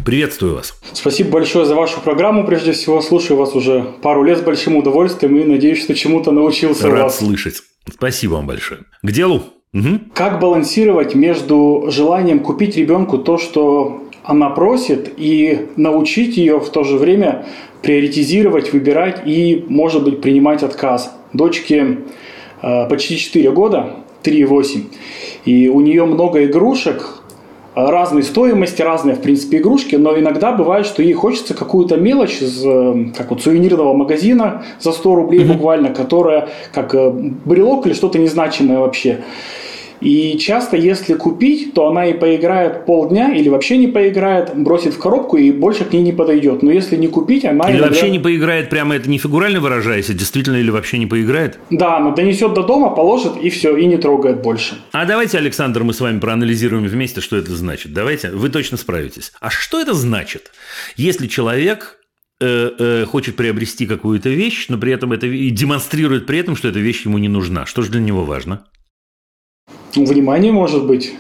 Приветствую 0.06 0.56
вас. 0.56 0.74
Спасибо 0.94 1.32
большое 1.32 1.66
за 1.66 1.76
вашу 1.76 2.02
программу. 2.02 2.46
Прежде 2.46 2.72
всего, 2.72 3.02
слушаю 3.02 3.38
вас 3.38 3.56
уже 3.56 3.86
пару 4.02 4.24
лет 4.24 4.40
с 4.40 4.42
большим 4.42 4.76
удовольствием 4.76 5.36
и 5.38 5.44
надеюсь, 5.44 5.84
что 5.84 5.94
чему-то 5.94 6.32
научился 6.32 6.90
Рад 6.90 7.04
вас. 7.04 7.18
слышать. 7.20 7.62
Спасибо 7.92 8.34
вам 8.34 8.48
большое. 8.48 8.82
К 9.02 9.12
делу. 9.12 9.44
Угу. 9.74 10.00
Как 10.14 10.40
балансировать 10.40 11.16
между 11.16 11.86
желанием 11.90 12.40
купить 12.40 12.76
ребенку 12.78 13.20
то, 13.20 13.38
что 13.38 14.04
она 14.24 14.50
просит, 14.50 15.14
и 15.18 15.68
научить 15.76 16.38
ее 16.38 16.60
в 16.60 16.70
то 16.70 16.84
же 16.84 16.98
время 16.98 17.46
приоритизировать, 17.82 18.74
выбирать 18.74 19.22
и, 19.26 19.66
может 19.70 20.04
быть, 20.04 20.22
принимать 20.22 20.64
отказ. 20.64 21.16
Дочке 21.34 22.00
э, 22.62 22.90
почти 22.90 23.18
4 23.18 23.52
года, 23.52 23.98
3,8, 24.24 24.84
и 25.46 25.70
у 25.70 25.80
нее 25.82 26.06
много 26.06 26.46
игрушек, 26.46 27.19
разной 27.76 28.24
стоимости, 28.24 28.82
разные, 28.82 29.16
в 29.16 29.22
принципе, 29.22 29.58
игрушки, 29.58 29.96
но 29.96 30.18
иногда 30.18 30.52
бывает, 30.52 30.86
что 30.86 31.02
ей 31.04 31.14
хочется 31.14 31.54
какую-то 31.54 31.98
мелочь 31.98 32.42
из 32.42 32.64
э, 32.66 33.12
как 33.18 33.30
вот 33.30 33.42
сувенирного 33.42 33.94
магазина 33.94 34.64
за 34.80 34.92
100 34.92 35.16
рублей 35.16 35.46
Мгм. 35.46 35.54
буквально, 35.54 35.90
которая 35.90 36.50
как 36.74 36.96
э, 36.96 37.10
брелок 37.10 37.86
или 37.86 37.94
что-то 37.94 38.20
незначимое 38.20 38.80
вообще. 38.80 39.20
И 40.02 40.38
часто, 40.38 40.78
если 40.78 41.14
купить, 41.14 41.74
то 41.74 41.88
она 41.88 42.06
и 42.06 42.14
поиграет 42.14 42.86
полдня 42.86 43.34
или 43.36 43.50
вообще 43.50 43.78
не 43.78 43.88
поиграет, 43.88 44.56
бросит 44.56 44.94
в 44.94 45.00
коробку 45.00 45.38
и 45.38 45.52
больше 45.52 45.86
к 45.86 45.92
ней 45.94 46.02
не 46.02 46.14
подойдет. 46.14 46.64
Но 46.64 46.72
если 46.72 46.96
не 46.96 47.08
купить, 47.08 47.46
она 47.46 47.66
Или 47.66 47.78
иногда- 47.78 47.88
вообще 47.88 48.10
не 48.10 48.20
поиграет 48.20 48.70
прямо, 48.70 48.96
это 48.96 49.10
не 49.10 49.18
фигурально 49.18 49.60
выражаясь, 49.60 50.10
а 50.10 50.14
действительно 50.14 50.58
или 50.58 50.70
вообще 50.70 50.98
не 50.98 51.08
поиграет? 51.08 51.60
Да, 51.70 51.98
она 51.98 52.12
донесет 52.12 52.54
до 52.54 52.64
дома, 52.64 52.90
положит 52.92 53.38
и 53.38 53.50
все, 53.50 53.76
и 53.76 53.86
не 53.86 53.98
трогает 53.98 54.42
больше. 54.42 54.76
А 54.92 55.06
давайте, 55.06 55.38
Александр, 55.38 55.84
мы 55.84 55.94
с 55.94 56.00
вами 56.02 56.20
проанализируем 56.20 56.86
вместе, 56.86 57.22
что 57.22 57.38
это 57.38 57.56
значит. 57.56 57.94
Давайте, 57.94 58.30
вы 58.32 58.50
точно 58.50 58.78
справитесь. 58.78 59.32
А 59.42 59.50
что 59.50 59.80
это 59.80 59.94
значит, 59.94 60.52
если 60.96 61.28
человек 61.28 61.98
э, 62.42 62.70
э, 62.80 63.06
хочет 63.06 63.36
приобрести 63.36 63.86
какую-то 63.86 64.30
вещь, 64.30 64.68
но 64.70 64.78
при 64.78 64.94
этом 64.94 65.12
это 65.12 65.28
и 65.28 65.50
демонстрирует 65.50 66.26
при 66.26 66.40
этом, 66.40 66.56
что 66.56 66.70
эта 66.70 66.80
вещь 66.80 67.04
ему 67.06 67.18
не 67.18 67.28
нужна? 67.28 67.66
Что 67.66 67.82
же 67.82 67.92
для 67.92 68.00
него 68.00 68.24
важно? 68.24 68.64
Ну, 70.00 70.06
Внимание 70.06 70.52
может 70.52 70.86
быть. 70.86 71.14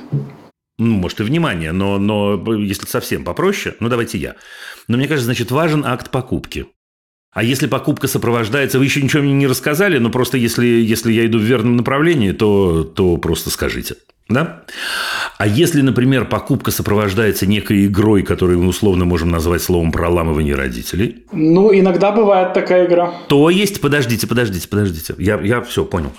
Ну, 0.78 0.96
может, 0.96 1.20
и 1.20 1.24
внимание, 1.24 1.74
но, 1.74 1.98
но 1.98 2.56
если 2.56 2.86
совсем 2.86 3.26
попроще, 3.26 3.76
ну, 3.82 3.90
давайте 3.90 4.18
я. 4.18 4.36
Но 4.88 4.96
мне 4.96 5.08
кажется, 5.08 5.26
значит, 5.26 5.52
важен 5.52 5.84
акт 5.86 6.10
покупки. 6.10 6.68
А 7.32 7.44
если 7.44 7.68
покупка 7.68 8.08
сопровождается, 8.08 8.80
вы 8.80 8.86
еще 8.86 9.02
ничего 9.02 9.22
мне 9.22 9.34
не 9.34 9.48
рассказали, 9.48 9.98
но 9.98 10.10
просто 10.10 10.38
если, 10.38 10.66
если 10.66 11.12
я 11.12 11.26
иду 11.26 11.38
в 11.38 11.44
верном 11.44 11.76
направлении, 11.76 12.32
то, 12.32 12.84
то 12.84 13.18
просто 13.18 13.50
скажите. 13.50 13.96
Да? 14.30 14.62
А 15.40 15.48
если, 15.48 15.82
например, 15.82 16.26
покупка 16.26 16.70
сопровождается 16.70 17.48
некой 17.48 17.88
игрой, 17.88 18.22
которую 18.22 18.60
мы 18.62 18.68
условно 18.70 19.06
можем 19.06 19.30
назвать 19.30 19.62
словом 19.64 19.92
проламывание 19.92 20.54
родителей, 20.56 21.26
Ну, 21.32 21.74
иногда 21.74 22.12
бывает 22.12 22.54
такая 22.54 22.86
игра. 22.86 23.12
то 23.28 23.50
есть, 23.50 23.82
подождите, 23.82 24.28
подождите, 24.28 24.68
подождите, 24.68 25.16
я, 25.18 25.40
я 25.42 25.62
все 25.62 25.84
понял. 25.84 26.12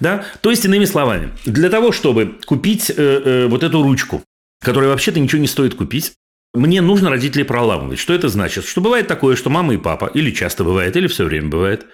Да? 0.00 0.24
То 0.42 0.50
есть, 0.50 0.64
иными 0.66 0.84
словами, 0.84 1.30
для 1.46 1.70
того, 1.70 1.92
чтобы 1.92 2.34
купить 2.46 2.90
э, 2.90 2.94
э, 2.96 3.46
вот 3.46 3.62
эту 3.62 3.82
ручку, 3.82 4.22
которая 4.62 4.90
вообще-то 4.90 5.18
ничего 5.18 5.40
не 5.40 5.48
стоит 5.48 5.74
купить, 5.74 6.12
мне 6.54 6.80
нужно 6.80 7.10
родителей 7.10 7.44
проламывать. 7.44 7.98
Что 7.98 8.14
это 8.14 8.28
значит? 8.28 8.64
Что 8.64 8.80
бывает 8.80 9.06
такое, 9.06 9.36
что 9.36 9.50
мама 9.50 9.74
и 9.74 9.76
папа, 9.76 10.10
или 10.12 10.30
часто 10.30 10.64
бывает, 10.64 10.96
или 10.96 11.06
все 11.06 11.24
время 11.24 11.48
бывает, 11.48 11.86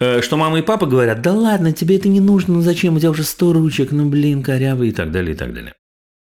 э, 0.00 0.22
что 0.22 0.36
мама 0.36 0.58
и 0.58 0.62
папа 0.62 0.86
говорят, 0.86 1.22
да 1.22 1.32
ладно, 1.32 1.72
тебе 1.72 1.96
это 1.96 2.08
не 2.08 2.20
нужно, 2.20 2.54
ну 2.54 2.60
зачем, 2.60 2.96
у 2.96 2.98
тебя 2.98 3.10
уже 3.10 3.24
100 3.24 3.52
ручек, 3.52 3.90
ну 3.92 4.08
блин, 4.08 4.42
корявый 4.42 4.90
и 4.90 4.92
так 4.92 5.10
далее, 5.10 5.34
и 5.34 5.36
так 5.36 5.52
далее. 5.52 5.74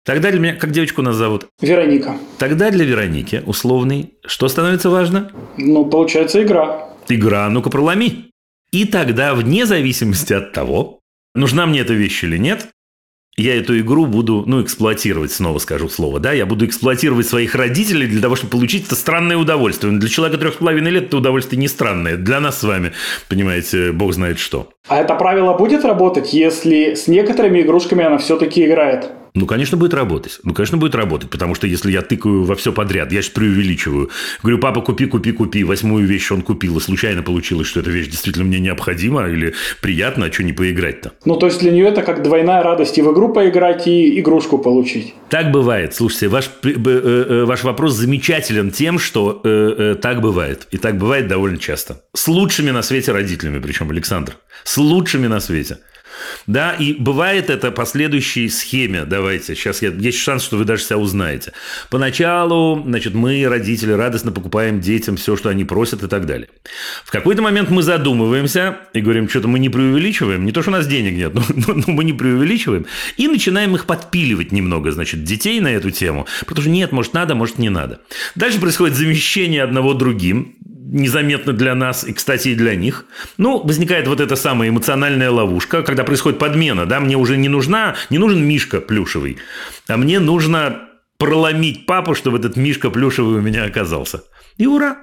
Тогда 0.06 0.30
для 0.30 0.40
меня, 0.40 0.56
как 0.56 0.70
девочку 0.72 1.02
нас 1.02 1.16
зовут? 1.16 1.48
Вероника. 1.62 2.18
Тогда 2.38 2.70
для 2.70 2.86
Вероники, 2.86 3.42
условный, 3.46 4.14
что 4.24 4.48
становится 4.48 4.92
важно? 4.92 5.32
Ну, 5.58 5.86
получается 5.86 6.44
игра. 6.44 6.90
Игра, 7.10 7.50
ну-ка 7.50 7.72
проломи. 7.72 8.32
И 8.72 8.86
тогда, 8.86 9.34
вне 9.34 9.66
зависимости 9.66 10.34
от 10.34 10.52
того, 10.52 11.00
нужна 11.34 11.66
мне 11.66 11.80
эта 11.80 11.94
вещь 11.94 12.24
или 12.24 12.38
нет, 12.38 12.68
я 13.38 13.58
эту 13.58 13.78
игру 13.80 14.06
буду, 14.06 14.44
ну, 14.46 14.62
эксплуатировать, 14.62 15.32
снова 15.32 15.60
скажу 15.60 15.90
слово, 15.90 16.20
да, 16.20 16.32
я 16.32 16.46
буду 16.46 16.66
эксплуатировать 16.66 17.28
своих 17.28 17.56
родителей 17.56 18.08
для 18.08 18.22
того, 18.22 18.36
чтобы 18.36 18.52
получить 18.52 18.86
это 18.88 18.96
странное 18.96 19.38
удовольствие. 19.38 19.92
Для 19.94 20.10
человека 20.10 20.38
трех 20.38 20.54
с 20.56 20.58
половиной 20.58 20.92
лет 20.92 21.06
это 21.06 21.18
удовольствие 21.18 21.60
не 21.60 21.68
странное. 21.68 22.16
Для 22.18 22.40
нас 22.40 22.60
с 22.60 22.64
вами, 22.64 22.94
понимаете, 23.30 23.92
бог 23.92 24.14
знает 24.14 24.40
что. 24.40 24.70
А 24.88 24.98
это 24.98 25.16
правило 25.16 25.54
будет 25.54 25.84
работать, 25.84 26.34
если 26.34 26.94
с 26.94 27.08
некоторыми 27.08 27.62
игрушками 27.62 28.06
она 28.06 28.18
все-таки 28.18 28.66
играет? 28.66 29.12
Ну, 29.36 29.46
конечно, 29.46 29.78
будет 29.78 29.94
работать. 29.94 30.40
Ну, 30.44 30.54
конечно, 30.54 30.78
будет 30.78 30.96
работать, 30.96 31.30
потому 31.30 31.56
что 31.56 31.68
если 31.68 31.92
я 31.92 32.02
тыкаю 32.02 32.46
во 32.46 32.56
все 32.56 32.72
подряд, 32.72 33.12
я 33.12 33.22
же 33.22 33.32
преувеличиваю. 33.32 34.10
Говорю, 34.42 34.60
папа, 34.60 34.82
купи, 34.82 35.06
купи, 35.06 35.34
купи. 35.34 35.66
Восьмую 35.66 36.08
вещь 36.08 36.32
он 36.32 36.42
купил, 36.42 36.78
и 36.78 36.80
случайно 36.82 37.22
получилось, 37.22 37.68
что 37.68 37.82
эта 37.82 37.90
вещь 37.90 38.08
действительно 38.08 38.46
мне 38.46 38.60
необходима 38.60 39.28
или 39.28 39.54
приятна, 39.82 40.28
а 40.28 40.32
что 40.32 40.44
не 40.44 40.54
поиграть-то? 40.54 41.12
Ну, 41.26 41.36
то 41.36 41.48
есть 41.48 41.60
для 41.60 41.72
нее 41.72 41.88
это 41.88 42.02
как 42.02 42.24
двойная 42.24 42.64
радость 42.64 42.98
и 42.98 43.02
в 43.02 43.12
игру 43.12 43.34
поиграть, 43.34 43.88
и 43.88 44.20
игрушку 44.22 44.58
получить. 44.58 45.14
Так 45.30 45.52
бывает. 45.52 45.94
Слушайте, 45.94 46.30
ваш, 46.30 46.50
э, 46.64 46.70
э, 46.70 47.44
ваш 47.46 47.64
вопрос 47.64 47.94
замечателен 47.94 48.72
тем, 48.72 49.00
что 49.00 49.42
э, 49.44 49.76
э, 49.78 49.96
так 49.96 50.22
бывает. 50.22 50.68
И 50.72 50.78
так 50.78 50.98
бывает 50.98 51.28
довольно 51.28 51.58
часто. 51.58 52.04
С 52.14 52.30
лучшими 52.30 52.72
на 52.72 52.84
свете 52.84 53.12
родителями, 53.12 53.60
причем, 53.60 53.90
Александр. 53.92 54.38
С 54.64 54.78
лучшими 54.78 55.28
на 55.28 55.42
свете. 55.42 55.80
Да, 56.48 56.74
и 56.74 56.94
бывает 56.94 57.50
это 57.50 57.72
по 57.72 57.86
следующей 57.86 58.50
схеме. 58.50 59.06
Давайте, 59.06 59.56
сейчас 59.56 59.82
я, 59.82 59.90
есть 59.90 60.20
шанс, 60.20 60.44
что 60.44 60.58
вы 60.58 60.66
даже 60.66 60.84
себя 60.84 60.98
узнаете. 60.98 61.54
Поначалу, 61.90 62.82
значит, 62.86 63.14
мы, 63.14 63.48
родители, 63.48 63.92
радостно 63.92 64.32
покупаем 64.32 64.80
детям 64.80 65.18
все, 65.18 65.36
что 65.36 65.50
они 65.50 65.66
просят 65.66 66.04
и 66.04 66.08
так 66.08 66.26
далее. 66.26 66.50
В 67.04 67.12
какой-то 67.12 67.42
момент 67.42 67.70
мы 67.70 67.84
задумываемся 67.84 68.78
и 68.94 69.02
говорим, 69.02 69.30
что-то 69.30 69.48
мы 69.48 69.60
не 69.60 69.70
преувеличиваем. 69.70 70.46
Не 70.46 70.52
то, 70.52 70.62
что 70.62 70.72
у 70.72 70.74
нас 70.74 70.88
денег 70.88 71.14
нет, 71.14 71.34
но, 71.36 71.44
но, 71.50 71.74
но 71.74 71.94
мы 71.94 72.04
не 72.04 72.14
преувеличиваем. 72.14 72.86
И 73.18 73.28
начинаем 73.28 73.76
их 73.76 73.86
подпиливать 73.86 74.52
немного, 74.52 74.92
значит, 74.92 75.24
детей 75.24 75.60
на 75.60 75.70
эту 75.70 75.92
тему. 75.92 76.28
Потому 76.42 76.62
что 76.62 76.70
нет, 76.70 76.92
может, 76.92 77.14
надо, 77.14 77.36
может, 77.36 77.58
не 77.58 77.70
надо. 77.70 78.02
Дальше 78.36 78.60
происходит 78.60 78.96
замещение 78.96 79.64
одного 79.64 79.94
другим 79.94 80.56
незаметно 80.92 81.54
для 81.54 81.76
нас 81.76 82.04
и, 82.04 82.14
кстати, 82.14 82.50
и 82.50 82.56
для 82.56 82.76
них. 82.76 83.06
Ну, 83.38 83.62
возникает 83.64 84.08
вот 84.08 84.20
эта 84.20 84.36
самая 84.36 84.70
эмоциональная 84.70 85.32
ловушка, 85.32 85.82
когда 85.84 86.04
происходит 86.04 86.40
подмена, 86.40 86.86
да, 86.86 87.00
мне 87.00 87.18
уже 87.18 87.38
не 87.38 87.50
нужна, 87.50 87.96
не 88.10 88.18
нужен 88.18 88.46
мишка 88.46 88.82
плюшевый, 88.82 89.38
а 89.88 89.98
мне 89.98 90.20
нужно 90.20 90.90
проломить 91.18 91.86
папу, 91.86 92.14
чтобы 92.14 92.38
этот 92.38 92.56
мишка 92.56 92.90
плюшевый 92.90 93.40
у 93.40 93.42
меня 93.42 93.64
оказался. 93.66 94.24
И 94.58 94.68
ура! 94.68 94.98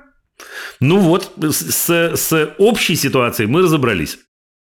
Ну 0.81 0.99
вот, 0.99 1.33
с, 1.37 1.89
с 1.89 2.55
общей 2.59 2.97
ситуацией 2.97 3.49
мы 3.49 3.63
разобрались. 3.63 4.19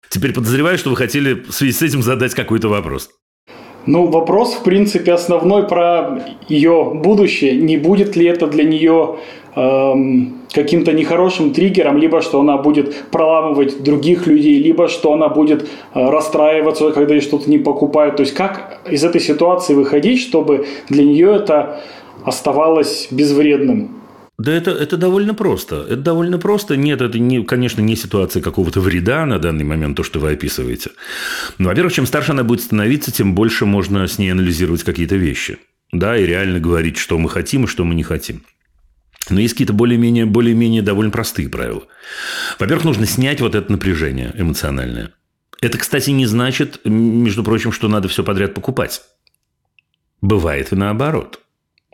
Теперь 0.09 0.33
подозреваю, 0.33 0.77
что 0.77 0.89
вы 0.89 0.95
хотели 0.95 1.33
в 1.33 1.51
связи 1.51 1.73
с 1.73 1.81
этим 1.81 2.01
задать 2.01 2.33
какой-то 2.33 2.69
вопрос. 2.69 3.09
Ну, 3.85 4.07
вопрос, 4.07 4.53
в 4.55 4.63
принципе, 4.63 5.13
основной 5.13 5.67
про 5.67 6.21
ее 6.49 6.91
будущее. 6.93 7.55
Не 7.55 7.77
будет 7.77 8.15
ли 8.17 8.25
это 8.25 8.47
для 8.47 8.65
нее 8.65 9.19
эм, 9.55 10.36
каким-то 10.53 10.93
нехорошим 10.93 11.53
триггером, 11.53 11.97
либо 11.97 12.21
что 12.21 12.39
она 12.39 12.57
будет 12.57 12.95
проламывать 13.11 13.83
других 13.83 14.27
людей, 14.27 14.61
либо 14.61 14.87
что 14.87 15.13
она 15.13 15.29
будет 15.29 15.63
э, 15.63 15.65
расстраиваться, 15.93 16.91
когда 16.91 17.15
ей 17.15 17.21
что-то 17.21 17.49
не 17.49 17.57
покупают. 17.57 18.17
То 18.17 18.23
есть 18.23 18.33
как 18.33 18.79
из 18.89 19.03
этой 19.03 19.21
ситуации 19.21 19.73
выходить, 19.73 20.21
чтобы 20.21 20.65
для 20.89 21.03
нее 21.03 21.35
это 21.35 21.81
оставалось 22.23 23.07
безвредным? 23.11 23.97
Да 24.37 24.53
это, 24.53 24.69
это 24.69 24.97
довольно 24.97 25.33
просто. 25.33 25.83
Это 25.89 25.97
довольно 25.97 26.37
просто. 26.37 26.77
Нет, 26.77 27.01
это, 27.01 27.17
не, 27.17 27.43
конечно, 27.43 27.81
не 27.81 27.95
ситуация 27.95 28.41
какого-то 28.41 28.81
вреда 28.81 29.25
на 29.25 29.39
данный 29.39 29.63
момент, 29.63 29.97
то, 29.97 30.03
что 30.03 30.19
вы 30.19 30.33
описываете. 30.33 30.91
Но, 31.57 31.69
во-первых, 31.69 31.93
чем 31.93 32.05
старше 32.05 32.33
она 32.33 32.43
будет 32.43 32.61
становиться, 32.61 33.11
тем 33.11 33.33
больше 33.33 33.65
можно 33.65 34.07
с 34.07 34.19
ней 34.19 34.29
анализировать 34.29 34.83
какие-то 34.83 35.15
вещи. 35.15 35.57
Да, 35.91 36.17
и 36.17 36.25
реально 36.25 36.59
говорить, 36.59 36.97
что 36.97 37.17
мы 37.17 37.29
хотим 37.29 37.63
и 37.63 37.67
что 37.67 37.83
мы 37.83 37.95
не 37.95 38.03
хотим. 38.03 38.43
Но 39.29 39.39
есть 39.39 39.53
какие-то 39.53 39.73
более-менее, 39.73 40.25
более-менее 40.25 40.81
довольно 40.81 41.11
простые 41.11 41.49
правила. 41.49 41.83
Во-первых, 42.59 42.85
нужно 42.85 43.05
снять 43.05 43.41
вот 43.41 43.55
это 43.55 43.71
напряжение 43.71 44.33
эмоциональное. 44.35 45.11
Это, 45.61 45.77
кстати, 45.77 46.11
не 46.11 46.25
значит, 46.25 46.81
между 46.85 47.43
прочим, 47.43 47.71
что 47.71 47.87
надо 47.87 48.07
все 48.07 48.23
подряд 48.23 48.53
покупать. 48.53 49.01
Бывает 50.21 50.71
и 50.71 50.75
наоборот. 50.75 51.41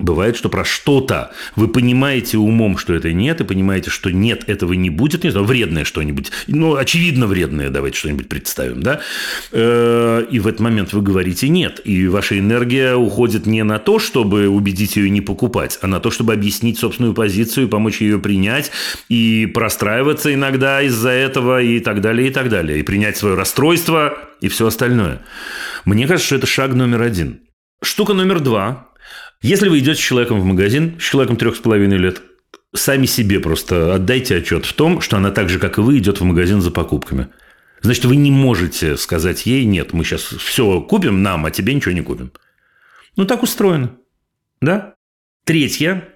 Бывает, 0.03 0.35
что 0.35 0.49
про 0.49 0.65
что-то 0.65 1.31
вы 1.55 1.69
понимаете 1.69 2.37
умом, 2.37 2.77
что 2.77 2.93
это 2.93 3.13
нет, 3.13 3.39
и 3.39 3.45
понимаете, 3.45 3.89
что 3.89 4.11
нет, 4.11 4.43
этого 4.47 4.73
не 4.73 4.89
будет, 4.89 5.23
не 5.23 5.29
знаю, 5.29 5.45
вредное 5.45 5.85
что-нибудь. 5.85 6.29
Ну, 6.47 6.75
очевидно, 6.75 7.25
вредное, 7.25 7.69
давайте 7.69 7.99
что-нибудь 7.99 8.27
представим, 8.27 8.83
да? 8.83 8.99
Э, 9.53 10.25
и 10.29 10.39
в 10.39 10.47
этот 10.47 10.59
момент 10.59 10.91
вы 10.91 11.01
говорите 11.01 11.47
нет. 11.47 11.79
И 11.85 12.05
ваша 12.07 12.37
энергия 12.37 12.95
уходит 12.95 13.45
не 13.45 13.63
на 13.63 13.79
то, 13.79 13.97
чтобы 13.97 14.49
убедить 14.49 14.97
ее 14.97 15.09
не 15.09 15.21
покупать, 15.21 15.79
а 15.81 15.87
на 15.87 16.01
то, 16.01 16.11
чтобы 16.11 16.33
объяснить 16.33 16.79
собственную 16.79 17.13
позицию, 17.13 17.69
помочь 17.69 18.01
ее 18.01 18.19
принять 18.19 18.71
и 19.07 19.49
простраиваться 19.53 20.33
иногда 20.33 20.81
из-за 20.81 21.11
этого 21.11 21.61
и 21.61 21.79
так 21.79 22.01
далее, 22.01 22.27
и 22.27 22.31
так 22.31 22.49
далее. 22.49 22.79
И 22.79 22.83
принять 22.83 23.15
свое 23.15 23.35
расстройство 23.35 24.17
и 24.41 24.49
все 24.49 24.67
остальное. 24.67 25.21
Мне 25.85 26.07
кажется, 26.07 26.27
что 26.27 26.35
это 26.35 26.47
шаг 26.47 26.73
номер 26.73 27.03
один. 27.03 27.39
Штука 27.81 28.13
номер 28.13 28.41
два 28.41 28.89
если 29.43 29.67
вы 29.67 29.79
идете 29.79 29.95
с 29.95 30.03
человеком 30.03 30.39
в 30.39 30.45
магазин, 30.45 30.97
с 30.99 31.03
человеком 31.03 31.35
трех 31.35 31.55
с 31.55 31.59
половиной 31.59 31.97
лет, 31.97 32.21
сами 32.73 33.05
себе 33.05 33.39
просто 33.39 33.93
отдайте 33.93 34.37
отчет 34.37 34.65
в 34.65 34.73
том, 34.73 35.01
что 35.01 35.17
она 35.17 35.31
так 35.31 35.49
же, 35.49 35.59
как 35.59 35.77
и 35.77 35.81
вы, 35.81 35.97
идет 35.97 36.19
в 36.19 36.23
магазин 36.23 36.61
за 36.61 36.71
покупками. 36.71 37.27
Значит, 37.81 38.05
вы 38.05 38.15
не 38.15 38.31
можете 38.31 38.95
сказать 38.95 39.45
ей, 39.45 39.65
нет, 39.65 39.91
мы 39.91 40.05
сейчас 40.05 40.21
все 40.21 40.79
купим 40.81 41.21
нам, 41.21 41.45
а 41.45 41.51
тебе 41.51 41.73
ничего 41.73 41.93
не 41.93 42.01
купим. 42.01 42.31
Ну, 43.17 43.25
так 43.25 43.43
устроено. 43.43 43.91
Да? 44.61 44.95
Третье. 45.43 46.07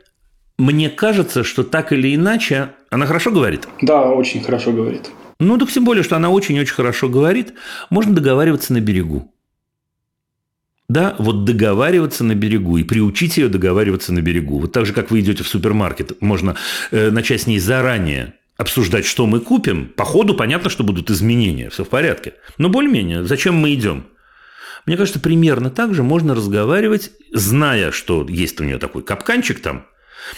Мне 0.57 0.89
кажется, 0.89 1.43
что 1.43 1.63
так 1.63 1.91
или 1.91 2.15
иначе 2.15 2.69
она 2.89 3.05
хорошо 3.05 3.31
говорит. 3.31 3.67
Да, 3.81 4.09
очень 4.09 4.41
хорошо 4.41 4.71
говорит. 4.71 5.11
Ну, 5.39 5.57
так 5.57 5.69
тем 5.69 5.83
более, 5.83 6.03
что 6.03 6.15
она 6.15 6.29
очень-очень 6.29 6.73
хорошо 6.73 7.09
говорит, 7.09 7.53
можно 7.89 8.15
договариваться 8.15 8.73
на 8.73 8.79
берегу. 8.79 9.31
Да, 10.89 11.15
вот 11.19 11.43
договариваться 11.43 12.23
на 12.23 12.33
берегу 12.33 12.77
и 12.77 12.83
приучить 12.83 13.37
ее 13.37 13.49
договариваться 13.49 14.13
на 14.13 14.21
берегу. 14.21 14.59
Вот 14.59 14.71
так 14.71 14.85
же, 14.85 14.93
как 14.93 15.11
вы 15.11 15.19
идете 15.19 15.43
в 15.43 15.47
супермаркет, 15.47 16.21
можно 16.21 16.55
э, 16.91 17.11
начать 17.11 17.41
с 17.41 17.47
ней 17.47 17.59
заранее 17.59 18.35
обсуждать, 18.55 19.05
что 19.05 19.27
мы 19.27 19.41
купим. 19.41 19.87
По 19.95 20.05
ходу 20.05 20.33
понятно, 20.33 20.69
что 20.69 20.85
будут 20.85 21.11
изменения, 21.11 21.69
все 21.69 21.83
в 21.83 21.89
порядке. 21.89 22.35
Но 22.57 22.69
более-менее, 22.69 23.25
зачем 23.25 23.55
мы 23.55 23.73
идем? 23.73 24.05
Мне 24.85 24.95
кажется, 24.95 25.19
примерно 25.19 25.69
так 25.69 25.93
же 25.93 26.03
можно 26.03 26.33
разговаривать, 26.33 27.11
зная, 27.33 27.91
что 27.91 28.25
есть 28.29 28.59
у 28.61 28.63
нее 28.63 28.77
такой 28.77 29.03
капканчик 29.03 29.59
там, 29.59 29.85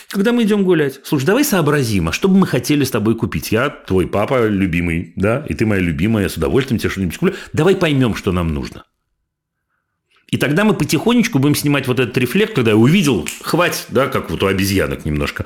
когда 0.10 0.32
мы 0.32 0.42
идем 0.42 0.64
гулять. 0.64 1.00
Слушай, 1.04 1.26
давай 1.26 1.44
сообразим, 1.44 2.10
а 2.10 2.12
что 2.12 2.28
бы 2.28 2.38
мы 2.38 2.48
хотели 2.48 2.84
с 2.84 2.90
тобой 2.90 3.14
купить? 3.16 3.52
Я 3.52 3.70
твой 3.70 4.08
папа 4.08 4.48
любимый, 4.48 5.14
да, 5.16 5.46
и 5.48 5.54
ты 5.54 5.68
моя 5.68 5.82
любимая, 5.82 6.24
я 6.24 6.30
с 6.30 6.38
удовольствием 6.38 6.80
тебе 6.80 6.90
что-нибудь 6.90 7.18
куплю. 7.18 7.36
Давай 7.54 7.76
поймем, 7.76 8.16
что 8.16 8.32
нам 8.32 8.52
нужно. 8.52 8.86
И 10.32 10.38
тогда 10.38 10.64
мы 10.64 10.74
потихонечку 10.74 11.40
будем 11.40 11.56
снимать 11.56 11.88
вот 11.88 12.00
этот 12.00 12.18
рефлект, 12.18 12.54
когда 12.54 12.72
я 12.72 12.78
увидел, 12.78 13.28
хватит, 13.42 13.86
да, 13.90 14.08
как 14.08 14.30
вот 14.30 14.44
у 14.44 14.48
обезьянок 14.48 15.06
немножко. 15.06 15.46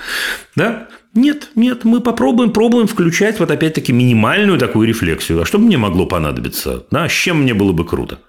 Да? 0.56 0.88
Нет, 1.14 1.52
нет, 1.56 1.84
мы 1.84 2.02
попробуем, 2.02 2.52
пробуем 2.52 2.88
включать 2.88 3.40
вот 3.40 3.52
опять-таки 3.52 3.94
минимальную 3.94 4.58
такую 4.58 4.88
рефлексию. 4.88 5.42
А 5.42 5.46
что 5.46 5.60
мне 5.60 5.78
могло 5.78 6.06
понадобиться? 6.06 6.86
Да, 6.92 7.08
с 7.08 7.12
чем 7.12 7.44
мне 7.44 7.54
было 7.54 7.72
бы 7.72 7.86
круто? 7.86 8.20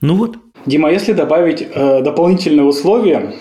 Ну 0.00 0.16
вот. 0.16 0.36
Дима, 0.66 0.90
если 0.90 1.12
добавить 1.12 1.62
э, 1.62 2.02
дополнительное 2.02 2.64
условие, 2.64 3.34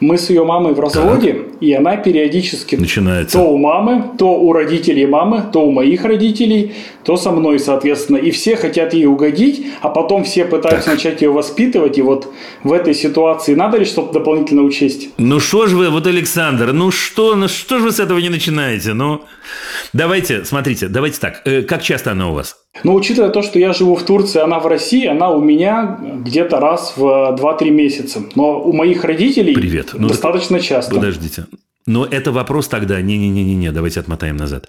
мы 0.00 0.18
с 0.18 0.30
ее 0.30 0.44
мамой 0.44 0.74
в 0.74 0.80
разводе, 0.80 1.32
так. 1.32 1.62
и 1.62 1.72
она 1.72 1.96
периодически 1.96 2.76
Начинается. 2.76 3.38
то 3.38 3.44
у 3.44 3.58
мамы, 3.58 4.04
то 4.18 4.34
у 4.40 4.52
родителей 4.52 5.06
мамы, 5.06 5.44
то 5.52 5.66
у 5.66 5.70
моих 5.70 6.04
родителей, 6.04 6.72
то 7.04 7.16
со 7.16 7.30
мной, 7.30 7.58
соответственно. 7.58 8.16
И 8.16 8.30
все 8.30 8.56
хотят 8.56 8.94
ей 8.94 9.06
угодить, 9.06 9.66
а 9.80 9.88
потом 9.88 10.24
все 10.24 10.44
пытаются 10.44 10.90
так. 10.90 10.94
начать 10.94 11.22
ее 11.22 11.30
воспитывать. 11.30 11.98
И 11.98 12.02
вот 12.02 12.32
в 12.62 12.72
этой 12.72 12.94
ситуации 12.94 13.54
надо 13.54 13.78
ли 13.78 13.84
что-то 13.84 14.12
дополнительно 14.14 14.62
учесть? 14.62 15.08
Ну 15.18 15.40
что 15.40 15.66
же 15.66 15.76
вы, 15.76 15.90
вот 15.90 16.06
Александр, 16.06 16.72
ну 16.72 16.90
что, 16.90 17.36
ну 17.36 17.48
что 17.48 17.78
же 17.78 17.84
вы 17.84 17.92
с 17.92 18.00
этого 18.00 18.18
не 18.18 18.30
начинаете? 18.30 18.94
Ну, 18.94 19.22
давайте, 19.92 20.44
смотрите, 20.44 20.88
давайте 20.88 21.20
так. 21.20 21.42
Э, 21.44 21.62
как 21.62 21.82
часто 21.82 22.12
она 22.12 22.30
у 22.30 22.34
вас? 22.34 22.63
Но 22.82 22.94
учитывая 22.94 23.30
то, 23.30 23.42
что 23.42 23.58
я 23.58 23.72
живу 23.72 23.94
в 23.94 24.02
Турции, 24.02 24.40
она 24.40 24.58
в 24.58 24.66
России, 24.66 25.06
она 25.06 25.30
у 25.30 25.40
меня 25.40 25.98
где-то 26.24 26.58
раз 26.58 26.94
в 26.96 27.02
2-3 27.02 27.70
месяца. 27.70 28.22
Но 28.34 28.60
у 28.60 28.72
моих 28.72 29.04
родителей 29.04 29.54
Привет. 29.54 29.90
Ну, 29.94 30.08
достаточно 30.08 30.58
так... 30.58 30.66
часто. 30.66 30.94
Подождите. 30.94 31.46
Но 31.86 32.04
это 32.04 32.32
вопрос 32.32 32.68
тогда... 32.68 33.00
Не-не-не-не, 33.00 33.70
давайте 33.70 34.00
отмотаем 34.00 34.36
назад. 34.36 34.68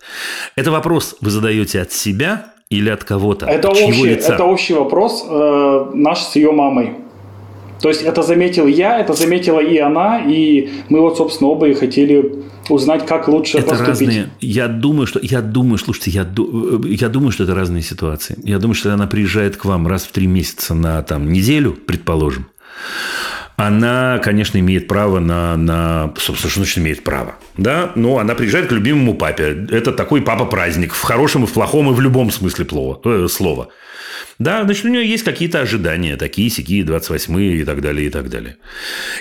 Это 0.56 0.72
вопрос 0.72 1.16
вы 1.22 1.32
задаете 1.32 1.82
от 1.82 1.92
себя 1.92 2.54
или 2.70 2.90
от 2.90 3.04
кого-то? 3.04 3.46
Это, 3.46 3.70
общий, 3.70 4.10
это 4.10 4.44
общий 4.44 4.74
вопрос 4.74 5.26
э, 5.28 5.92
наш 5.94 6.20
с 6.20 6.36
ее 6.36 6.52
мамой. 6.52 6.96
То 7.82 7.90
есть 7.90 8.02
это 8.02 8.22
заметил 8.24 8.68
я, 8.68 9.00
это 9.00 9.14
заметила 9.14 9.60
и 9.60 9.78
она, 9.78 10.22
и 10.22 10.70
мы 10.90 11.02
вот, 11.02 11.18
собственно, 11.18 11.50
оба 11.50 11.68
и 11.68 11.74
хотели 11.74 12.44
узнать, 12.70 13.06
как 13.06 13.28
лучше 13.28 13.60
это 13.60 13.70
поступить. 13.70 14.08
Разные. 14.08 14.30
Я 14.40 14.68
думаю, 14.68 15.08
что 15.08 15.20
я 15.22 15.42
думаю, 15.42 15.78
слушайте, 15.78 16.12
я, 16.12 16.22
я 16.22 17.10
думаю, 17.10 17.32
что 17.32 17.44
это 17.44 17.54
разные 17.54 17.84
ситуации. 17.84 18.38
Я 18.44 18.60
думаю, 18.60 18.76
что 18.76 18.94
она 18.94 19.08
приезжает 19.08 19.58
к 19.58 19.66
вам 19.66 19.88
раз 19.88 20.04
в 20.04 20.12
три 20.12 20.28
месяца 20.28 20.74
на 20.74 21.02
там 21.04 21.32
неделю, 21.32 21.74
предположим. 21.74 22.48
Она, 23.58 24.20
конечно, 24.22 24.58
имеет 24.58 24.88
право 24.88 25.20
на, 25.20 25.56
на... 25.56 26.14
Собственно, 26.18 26.52
что 26.52 26.60
значит 26.60 26.78
имеет 26.78 27.04
право? 27.06 27.36
Да? 27.58 27.92
Но 27.96 28.20
она 28.20 28.36
приезжает 28.36 28.68
к 28.68 28.72
любимому 28.74 29.14
папе. 29.14 29.66
Это 29.72 29.94
такой 29.94 30.22
папа-праздник. 30.22 30.94
В 30.94 31.02
хорошем 31.02 31.46
и 31.46 31.48
в 31.48 31.54
плохом, 31.54 31.90
и 31.90 31.94
в 31.94 32.02
любом 32.02 32.32
смысле 32.32 32.66
э, 32.66 33.28
слова. 33.30 33.70
Да, 34.40 34.64
значит, 34.64 34.86
у 34.86 34.90
нее 34.90 35.08
есть 35.08 35.24
какие-то 35.24 35.62
ожидания, 35.62 36.18
такие, 36.18 36.50
сякие, 36.50 36.84
28-е 36.84 37.62
и 37.62 37.64
так 37.64 37.82
далее, 37.82 38.08
и 38.08 38.10
так 38.10 38.30
далее. 38.30 38.58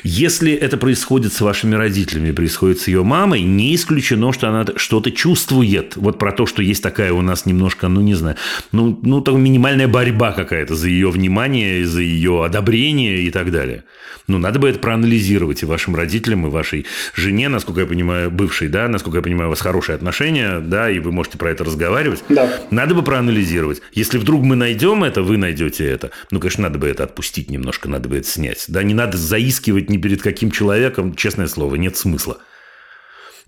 Если 0.02 0.52
это 0.52 0.76
происходит 0.76 1.32
с 1.32 1.40
вашими 1.40 1.74
родителями, 1.74 2.32
происходит 2.32 2.80
с 2.80 2.88
ее 2.88 3.04
мамой, 3.04 3.42
не 3.42 3.74
исключено, 3.74 4.32
что 4.32 4.48
она 4.48 4.66
что-то 4.76 5.10
чувствует. 5.10 5.96
Вот 5.96 6.18
про 6.18 6.32
то, 6.32 6.46
что 6.46 6.62
есть 6.62 6.82
такая 6.82 7.12
у 7.12 7.22
нас 7.22 7.46
немножко, 7.46 7.88
ну, 7.88 8.00
не 8.00 8.14
знаю, 8.14 8.36
ну, 8.72 8.98
ну 9.02 9.20
там 9.20 9.42
минимальная 9.42 9.88
борьба 9.88 10.32
какая-то 10.32 10.74
за 10.74 10.88
ее 10.88 11.10
внимание, 11.10 11.86
за 11.86 12.00
ее 12.00 12.44
одобрение 12.44 13.22
и 13.22 13.30
так 13.30 13.50
далее. 13.50 13.84
Ну, 14.26 14.38
надо 14.38 14.58
бы 14.58 14.70
это 14.70 14.78
проанализировать 14.78 15.62
и 15.62 15.66
вашим 15.66 15.94
родителям, 15.94 16.46
и 16.46 16.50
вашей 16.50 16.86
жене, 17.14 17.48
насколько 17.48 17.82
я 17.82 17.86
понимаю, 17.86 18.30
бывшей, 18.30 18.68
да, 18.68 18.88
насколько 18.88 19.18
я 19.18 19.22
понимаю, 19.22 19.48
у 19.48 19.50
вас 19.50 19.60
хорошие 19.60 19.96
отношения, 19.96 20.60
да, 20.60 20.90
и 20.90 20.98
вы 20.98 21.12
можете 21.12 21.36
про 21.36 21.50
это 21.50 21.62
разговаривать. 21.64 22.24
Да. 22.30 22.48
Надо 22.70 22.94
бы 22.94 23.02
проанализировать. 23.02 23.82
Если 23.92 24.16
вдруг 24.16 24.42
мы 24.42 24.56
найдем 24.56 24.83
это, 24.92 25.22
вы 25.22 25.38
найдете 25.38 25.86
это. 25.86 26.10
Ну, 26.30 26.40
конечно, 26.40 26.64
надо 26.64 26.78
бы 26.78 26.86
это 26.88 27.04
отпустить 27.04 27.50
немножко, 27.50 27.88
надо 27.88 28.08
бы 28.08 28.18
это 28.18 28.28
снять. 28.28 28.66
Да, 28.68 28.82
не 28.82 28.92
надо 28.92 29.16
заискивать 29.16 29.88
ни 29.88 29.96
перед 29.96 30.20
каким 30.20 30.50
человеком, 30.50 31.14
честное 31.14 31.46
слово, 31.46 31.76
нет 31.76 31.96
смысла. 31.96 32.38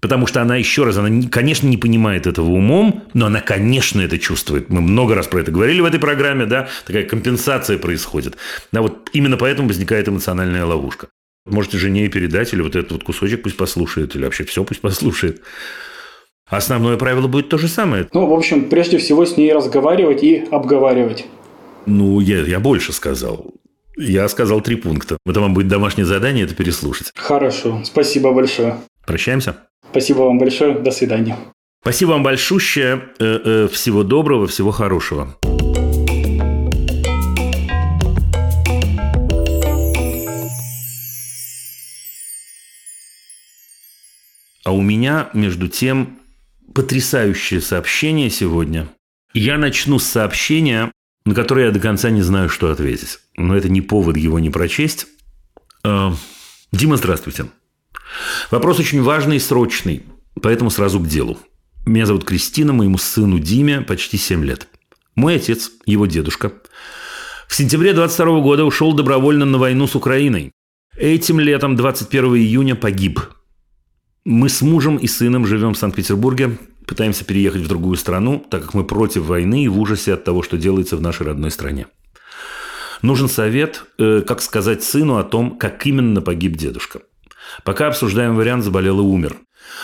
Потому 0.00 0.26
что 0.26 0.42
она, 0.42 0.56
еще 0.56 0.84
раз, 0.84 0.96
она, 0.98 1.28
конечно, 1.28 1.66
не 1.66 1.76
понимает 1.76 2.26
этого 2.26 2.50
умом, 2.50 3.04
но 3.14 3.26
она, 3.26 3.40
конечно, 3.40 4.00
это 4.00 4.18
чувствует. 4.18 4.68
Мы 4.70 4.80
много 4.80 5.14
раз 5.14 5.26
про 5.26 5.40
это 5.40 5.50
говорили 5.50 5.80
в 5.80 5.84
этой 5.84 5.98
программе, 5.98 6.46
да, 6.46 6.68
такая 6.86 7.04
компенсация 7.04 7.78
происходит. 7.78 8.36
Да, 8.72 8.82
вот 8.82 9.10
именно 9.12 9.36
поэтому 9.36 9.68
возникает 9.68 10.08
эмоциональная 10.08 10.64
ловушка. 10.64 11.08
Можете 11.46 11.78
жене 11.78 12.08
передать, 12.08 12.52
или 12.52 12.60
вот 12.60 12.76
этот 12.76 12.92
вот 12.92 13.04
кусочек 13.04 13.42
пусть 13.42 13.56
послушает, 13.56 14.14
или 14.16 14.24
вообще 14.24 14.44
все 14.44 14.64
пусть 14.64 14.80
послушает. 14.80 15.42
Основное 16.48 16.96
правило 16.96 17.26
будет 17.26 17.48
то 17.48 17.58
же 17.58 17.66
самое. 17.66 18.08
Ну, 18.12 18.26
в 18.26 18.32
общем, 18.32 18.68
прежде 18.68 18.98
всего 18.98 19.26
с 19.26 19.36
ней 19.36 19.52
разговаривать 19.52 20.22
и 20.22 20.44
обговаривать. 20.52 21.26
Ну, 21.86 22.20
я, 22.20 22.42
я 22.42 22.60
больше 22.60 22.92
сказал. 22.92 23.52
Я 23.96 24.28
сказал 24.28 24.60
три 24.60 24.76
пункта. 24.76 25.18
Это 25.26 25.40
вам 25.40 25.54
будет 25.54 25.66
домашнее 25.66 26.04
задание 26.04 26.44
это 26.44 26.54
переслушать. 26.54 27.10
Хорошо. 27.16 27.80
Спасибо 27.84 28.32
большое. 28.32 28.76
Прощаемся. 29.04 29.56
Спасибо 29.90 30.18
вам 30.22 30.38
большое. 30.38 30.74
До 30.78 30.92
свидания. 30.92 31.36
Спасибо 31.80 32.10
вам 32.10 32.22
большое. 32.22 33.02
Э, 33.18 33.40
э, 33.44 33.68
всего 33.72 34.04
доброго, 34.04 34.46
всего 34.46 34.70
хорошего. 34.70 35.36
А 44.64 44.72
у 44.72 44.80
меня, 44.80 45.30
между 45.32 45.68
тем, 45.68 46.18
потрясающее 46.76 47.60
сообщение 47.60 48.30
сегодня. 48.30 48.86
Я 49.34 49.58
начну 49.58 49.98
с 49.98 50.04
сообщения 50.04 50.92
на 51.26 51.34
который 51.34 51.64
я 51.64 51.72
до 51.72 51.80
конца 51.80 52.08
не 52.08 52.22
знаю, 52.22 52.48
что 52.48 52.70
ответить. 52.70 53.18
Но 53.36 53.56
это 53.56 53.68
не 53.68 53.82
повод 53.82 54.16
его 54.16 54.38
не 54.38 54.48
прочесть. 54.48 55.08
А, 55.82 56.14
Дима, 56.70 56.96
здравствуйте. 56.96 57.46
Вопрос 58.50 58.78
очень 58.78 59.02
важный 59.02 59.36
и 59.36 59.40
срочный, 59.40 60.04
поэтому 60.40 60.70
сразу 60.70 61.00
к 61.00 61.08
делу. 61.08 61.38
Меня 61.84 62.06
зовут 62.06 62.24
Кристина, 62.24 62.72
моему 62.72 62.96
сыну 62.96 63.40
Диме 63.40 63.80
почти 63.80 64.16
7 64.16 64.44
лет. 64.44 64.68
Мой 65.16 65.36
отец, 65.36 65.72
его 65.84 66.06
дедушка, 66.06 66.52
в 67.48 67.56
сентябре 67.56 67.92
22 67.92 68.40
года 68.40 68.64
ушел 68.64 68.92
добровольно 68.92 69.44
на 69.44 69.58
войну 69.58 69.88
с 69.88 69.96
Украиной. 69.96 70.52
Этим 70.96 71.40
летом, 71.40 71.74
21 71.74 72.36
июня, 72.36 72.76
погиб. 72.76 73.20
Мы 74.28 74.48
с 74.48 74.60
мужем 74.60 74.96
и 74.96 75.06
сыном 75.06 75.46
живем 75.46 75.74
в 75.74 75.78
Санкт-Петербурге, 75.78 76.58
пытаемся 76.84 77.24
переехать 77.24 77.62
в 77.62 77.68
другую 77.68 77.96
страну, 77.96 78.44
так 78.50 78.64
как 78.64 78.74
мы 78.74 78.82
против 78.82 79.22
войны 79.22 79.62
и 79.62 79.68
в 79.68 79.78
ужасе 79.78 80.14
от 80.14 80.24
того, 80.24 80.42
что 80.42 80.58
делается 80.58 80.96
в 80.96 81.00
нашей 81.00 81.28
родной 81.28 81.52
стране. 81.52 81.86
Нужен 83.02 83.28
совет, 83.28 83.84
э, 83.98 84.24
как 84.26 84.42
сказать 84.42 84.82
сыну 84.82 85.18
о 85.18 85.22
том, 85.22 85.56
как 85.56 85.86
именно 85.86 86.20
погиб 86.22 86.56
дедушка. 86.56 87.02
Пока 87.62 87.86
обсуждаем 87.86 88.34
вариант 88.34 88.64
«заболел 88.64 88.98
и 88.98 89.02
умер». 89.02 89.36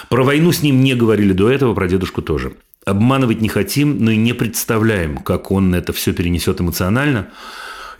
Про 0.08 0.24
войну 0.24 0.50
с 0.50 0.60
ним 0.60 0.80
не 0.80 0.96
говорили 0.96 1.32
до 1.32 1.48
этого, 1.48 1.72
про 1.72 1.86
дедушку 1.86 2.20
тоже. 2.20 2.54
Обманывать 2.84 3.40
не 3.40 3.48
хотим, 3.48 4.04
но 4.04 4.10
и 4.10 4.16
не 4.16 4.32
представляем, 4.32 5.18
как 5.18 5.52
он 5.52 5.72
это 5.72 5.92
все 5.92 6.12
перенесет 6.12 6.60
эмоционально. 6.60 7.28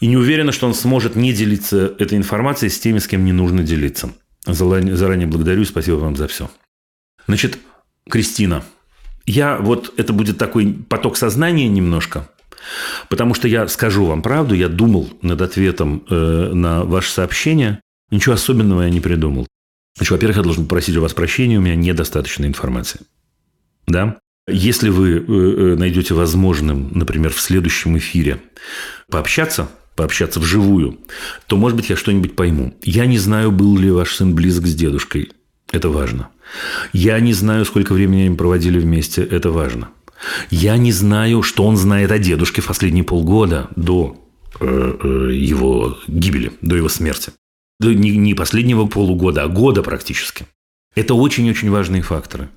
И 0.01 0.09
не 0.09 0.16
уверены, 0.16 0.51
что 0.51 0.66
он 0.66 0.74
сможет 0.74 1.14
не 1.14 1.32
делиться 1.32 1.94
этой 2.01 2.19
информацией 2.19 2.70
с 2.70 2.81
теми, 2.81 2.98
с 2.98 3.06
кем 3.06 3.24
не 3.24 3.32
нужно 3.32 3.62
делиться. 3.62 4.10
Заранее 4.44 5.27
благодарю 5.27 5.64
спасибо 5.64 5.97
вам 5.97 6.16
за 6.16 6.27
все. 6.28 6.51
Значит, 7.27 7.59
Кристина, 8.09 8.64
я 9.24 9.59
вот, 9.59 9.94
это 9.97 10.12
будет 10.12 10.39
такой 10.39 10.73
поток 10.89 11.16
сознания 11.16 11.69
немножко, 11.69 12.28
потому 13.09 13.35
что 13.35 13.47
я 13.47 13.69
скажу 13.69 14.05
вам 14.05 14.23
правду, 14.23 14.55
я 14.55 14.69
думал 14.69 15.10
над 15.23 15.40
ответом 15.40 16.05
э, 16.10 16.51
на 16.52 16.82
ваше 16.82 17.10
сообщение, 17.10 17.81
ничего 18.10 18.35
особенного 18.35 18.82
я 18.82 18.90
не 18.90 19.01
придумал. 19.01 19.47
Значит, 19.97 20.10
во-первых, 20.10 20.39
я 20.39 20.43
должен 20.43 20.64
попросить 20.64 20.97
у 20.97 21.02
вас 21.02 21.12
прощения, 21.12 21.59
у 21.59 21.60
меня 21.60 21.77
недостаточно 21.77 22.44
информации. 22.47 23.01
Да? 23.86 24.19
Если 24.48 24.89
вы 24.89 25.19
э, 25.19 25.20
э, 25.20 25.77
найдете 25.77 26.14
возможным, 26.14 26.90
например, 26.93 27.32
в 27.32 27.40
следующем 27.40 27.97
эфире 27.97 28.40
пообщаться– 29.09 29.69
пообщаться 29.97 30.40
вживую, 30.40 30.98
то, 31.47 31.56
может 31.56 31.77
быть, 31.77 31.90
я 31.90 31.97
что-нибудь 31.97 32.35
пойму. 32.35 32.74
Я 32.82 33.06
не 33.06 33.19
знаю, 33.19 33.52
был 33.52 33.77
ли 33.77 33.90
ваш 33.90 34.16
сын 34.16 34.35
близок 34.35 34.66
с 34.66 34.74
дедушкой. 34.74 35.32
Это 35.70 35.89
важно. 35.89 36.28
Я 36.93 37.19
не 37.20 37.32
знаю, 37.32 37.64
сколько 37.64 37.93
времени 37.93 38.23
они 38.27 38.36
проводили 38.36 38.78
вместе. 38.78 39.23
Это 39.23 39.51
важно. 39.51 39.89
Я 40.51 40.77
не 40.77 40.93
знаю, 40.93 41.43
что 41.43 41.64
он 41.64 41.77
знает 41.77 42.10
о 42.10 42.19
дедушке 42.19 42.60
в 42.60 42.66
последние 42.66 43.05
полгода 43.05 43.69
до 43.77 44.16
э, 44.60 44.98
э, 45.02 45.35
его 45.35 45.98
гибели, 46.06 46.52
до 46.60 46.77
его 46.77 46.89
смерти. 46.89 47.32
Не, 47.81 48.16
не 48.16 48.35
последнего 48.35 48.86
полугода, 48.86 49.43
а 49.43 49.48
года 49.48 49.82
практически. 49.82 50.47
Это 50.94 51.14
очень-очень 51.14 51.70
важные 51.70 52.02
факторы. 52.02 52.48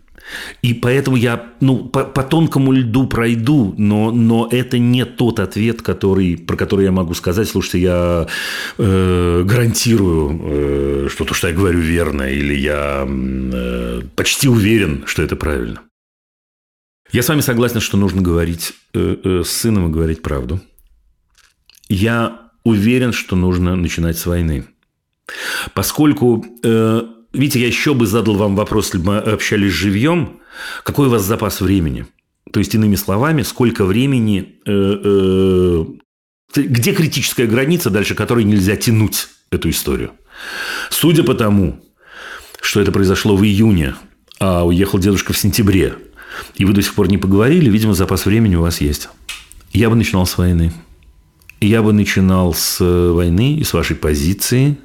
И 0.62 0.74
поэтому 0.74 1.18
я 1.18 1.54
ну, 1.62 1.86
по, 1.86 2.04
по 2.04 2.24
тонкому 2.24 2.72
льду 2.72 3.08
пройду, 3.08 3.76
но, 3.78 4.12
но 4.12 4.48
это 4.52 4.78
не 4.80 5.06
тот 5.06 5.40
ответ, 5.40 5.82
который, 5.82 6.38
про 6.38 6.58
который 6.58 6.86
я 6.86 6.92
могу 6.92 7.14
сказать, 7.14 7.48
слушайте, 7.48 7.80
я 7.80 8.28
э, 8.78 9.44
гарантирую, 9.46 10.42
э, 10.42 11.08
что 11.10 11.26
то, 11.26 11.34
что 11.34 11.48
я 11.48 11.54
говорю, 11.54 11.80
верно, 11.80 12.24
или 12.24 12.56
я 12.56 13.08
э, 13.08 14.02
почти 14.16 14.48
уверен, 14.48 15.04
что 15.06 15.22
это 15.22 15.36
правильно. 15.36 15.82
Я 17.12 17.22
с 17.22 17.30
вами 17.30 17.42
согласен, 17.42 17.80
что 17.80 17.98
нужно 17.98 18.22
говорить 18.22 18.74
э, 18.94 19.18
э, 19.24 19.44
с 19.46 19.50
сыном 19.50 19.88
и 19.88 19.94
говорить 19.94 20.22
правду. 20.22 20.60
Я 21.88 22.50
уверен, 22.64 23.14
что 23.14 23.36
нужно 23.36 23.76
начинать 23.76 24.18
с 24.18 24.26
войны. 24.26 24.66
Поскольку 25.74 26.46
э, 26.64 27.02
Видите, 27.36 27.60
я 27.60 27.68
еще 27.68 27.94
бы 27.94 28.08
задал 28.08 28.36
вам 28.36 28.56
вопрос, 28.56 28.88
если 28.88 29.00
бы 29.00 29.06
мы 29.06 29.18
общались 29.18 29.72
живьем. 29.72 30.40
Какой 30.84 31.08
у 31.08 31.10
вас 31.10 31.24
запас 31.24 31.62
времени? 31.62 32.06
То 32.52 32.60
есть, 32.60 32.74
иными 32.76 32.96
словами, 32.96 33.42
сколько 33.42 33.84
времени, 33.84 34.56
э, 34.66 35.02
э, 35.04 35.86
где 36.56 36.94
критическая 36.94 37.46
граница, 37.46 37.90
дальше 37.90 38.16
которой 38.16 38.46
нельзя 38.46 38.78
тянуть 38.78 39.28
эту 39.52 39.70
историю? 39.70 40.12
Судя 40.90 41.24
по 41.24 41.34
тому, 41.34 41.84
что 42.62 42.80
это 42.80 42.92
произошло 42.92 43.36
в 43.36 43.44
июне, 43.44 43.96
а 44.40 44.66
уехал 44.66 45.00
дедушка 45.00 45.34
в 45.34 45.38
сентябре, 45.38 45.96
и 46.56 46.66
вы 46.66 46.74
до 46.74 46.82
сих 46.82 46.94
пор 46.96 47.10
не 47.10 47.18
поговорили, 47.18 47.70
видимо, 47.70 47.94
запас 47.94 48.26
времени 48.26 48.56
у 48.56 48.62
вас 48.62 48.80
есть. 48.80 49.10
Я 49.74 49.90
бы 49.90 49.96
начинал 49.96 50.26
с 50.26 50.38
войны. 50.38 50.72
Я 51.60 51.82
бы 51.82 51.92
начинал 51.92 52.54
с 52.54 52.80
войны 52.80 53.58
и 53.58 53.64
с 53.64 53.74
вашей 53.74 53.96
позиции. 53.96 54.78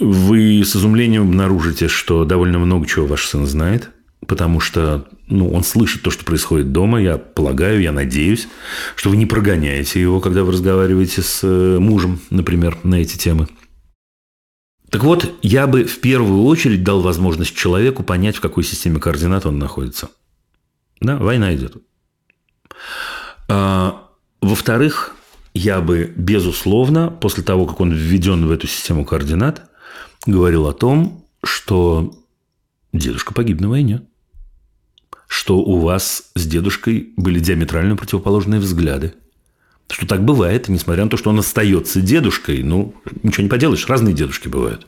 Вы 0.00 0.62
с 0.64 0.74
изумлением 0.74 1.22
обнаружите, 1.22 1.88
что 1.88 2.24
довольно 2.24 2.58
много 2.58 2.86
чего 2.86 3.06
ваш 3.06 3.26
сын 3.26 3.46
знает, 3.46 3.90
потому 4.26 4.58
что 4.58 5.06
ну, 5.28 5.50
он 5.52 5.62
слышит 5.62 6.02
то, 6.02 6.10
что 6.10 6.24
происходит 6.24 6.72
дома. 6.72 7.02
Я 7.02 7.18
полагаю, 7.18 7.82
я 7.82 7.92
надеюсь, 7.92 8.48
что 8.96 9.10
вы 9.10 9.18
не 9.18 9.26
прогоняете 9.26 10.00
его, 10.00 10.20
когда 10.20 10.42
вы 10.42 10.52
разговариваете 10.52 11.20
с 11.20 11.40
э, 11.42 11.78
мужем, 11.78 12.18
например, 12.30 12.78
на 12.82 12.96
эти 12.96 13.18
темы. 13.18 13.46
Так 14.88 15.04
вот, 15.04 15.32
я 15.42 15.66
бы 15.66 15.84
в 15.84 16.00
первую 16.00 16.44
очередь 16.44 16.82
дал 16.82 17.00
возможность 17.02 17.54
человеку 17.54 18.02
понять, 18.02 18.36
в 18.36 18.40
какой 18.40 18.64
системе 18.64 18.98
координат 18.98 19.44
он 19.44 19.58
находится. 19.58 20.08
Да, 21.00 21.16
война 21.16 21.54
идет. 21.54 21.76
А, 23.48 24.08
во-вторых, 24.40 25.14
я 25.54 25.80
бы, 25.80 26.12
безусловно, 26.16 27.10
после 27.10 27.44
того, 27.44 27.66
как 27.66 27.80
он 27.80 27.92
введен 27.92 28.46
в 28.46 28.50
эту 28.50 28.66
систему 28.66 29.04
координат, 29.04 29.69
говорил 30.26 30.66
о 30.66 30.72
том, 30.72 31.24
что 31.44 32.14
дедушка 32.92 33.34
погиб 33.34 33.60
на 33.60 33.68
войне. 33.68 34.02
Что 35.26 35.58
у 35.58 35.78
вас 35.78 36.30
с 36.34 36.46
дедушкой 36.46 37.12
были 37.16 37.38
диаметрально 37.38 37.96
противоположные 37.96 38.60
взгляды. 38.60 39.14
Что 39.88 40.06
так 40.06 40.24
бывает, 40.24 40.68
несмотря 40.68 41.04
на 41.04 41.10
то, 41.10 41.16
что 41.16 41.30
он 41.30 41.38
остается 41.38 42.00
дедушкой, 42.00 42.62
ну, 42.62 42.94
ничего 43.22 43.44
не 43.44 43.48
поделаешь, 43.48 43.88
разные 43.88 44.14
дедушки 44.14 44.48
бывают. 44.48 44.86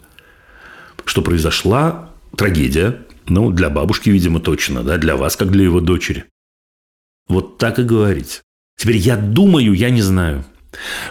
Что 1.04 1.22
произошла 1.22 2.10
трагедия, 2.36 3.04
ну, 3.26 3.50
для 3.50 3.70
бабушки, 3.70 4.10
видимо, 4.10 4.40
точно, 4.40 4.82
да, 4.82 4.98
для 4.98 5.16
вас, 5.16 5.36
как 5.36 5.50
для 5.50 5.64
его 5.64 5.80
дочери. 5.80 6.24
Вот 7.28 7.58
так 7.58 7.78
и 7.78 7.84
говорить. 7.84 8.42
Теперь 8.76 8.96
я 8.96 9.16
думаю, 9.16 9.74
я 9.74 9.90
не 9.90 10.02
знаю. 10.02 10.44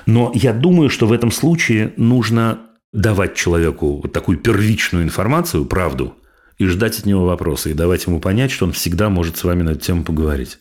Но 0.06 0.32
я 0.36 0.54
думаю, 0.54 0.90
что 0.90 1.08
в 1.08 1.14
этом 1.14 1.32
случае 1.32 1.94
нужно 1.98 2.60
давать 2.94 3.36
человеку 3.36 4.08
такую 4.14 4.38
первичную 4.38 5.04
информацию, 5.04 5.66
правду, 5.66 6.16
и 6.58 6.66
ждать 6.68 7.00
от 7.00 7.06
него 7.08 7.26
вопросы, 7.26 7.72
и 7.72 7.74
давать 7.74 8.06
ему 8.06 8.20
понять, 8.20 8.52
что 8.52 8.66
он 8.66 8.72
всегда 8.72 9.10
может 9.10 9.38
с 9.38 9.44
вами 9.44 9.64
на 9.64 9.72
эту 9.72 9.80
тему 9.80 10.04
поговорить. 10.04 10.60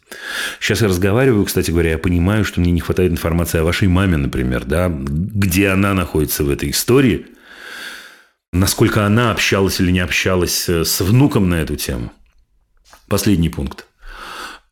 Сейчас 0.59 0.81
я 0.81 0.89
разговариваю, 0.89 1.45
кстати 1.45 1.71
говоря, 1.71 1.91
я 1.91 1.99
понимаю, 1.99 2.45
что 2.45 2.61
мне 2.61 2.73
не 2.73 2.81
хватает 2.81 3.13
информации 3.13 3.59
о 3.59 3.65
вашей 3.65 3.89
маме, 3.89 4.17
например, 4.17 4.65
да, 4.65 4.89
где 4.89 5.69
она 5.69 5.93
находится 5.93 6.43
в 6.43 6.49
этой 6.49 6.71
истории, 6.71 7.27
насколько 8.53 9.05
она 9.05 9.31
общалась 9.31 9.79
или 9.81 9.91
не 9.91 10.01
общалась 10.01 10.69
э, 10.71 10.85
с 10.85 11.01
внуком 11.01 11.51
на 11.51 11.57
эту 11.57 11.77
тему. 11.77 12.13
Последний 13.09 13.51
пункт. 13.51 13.87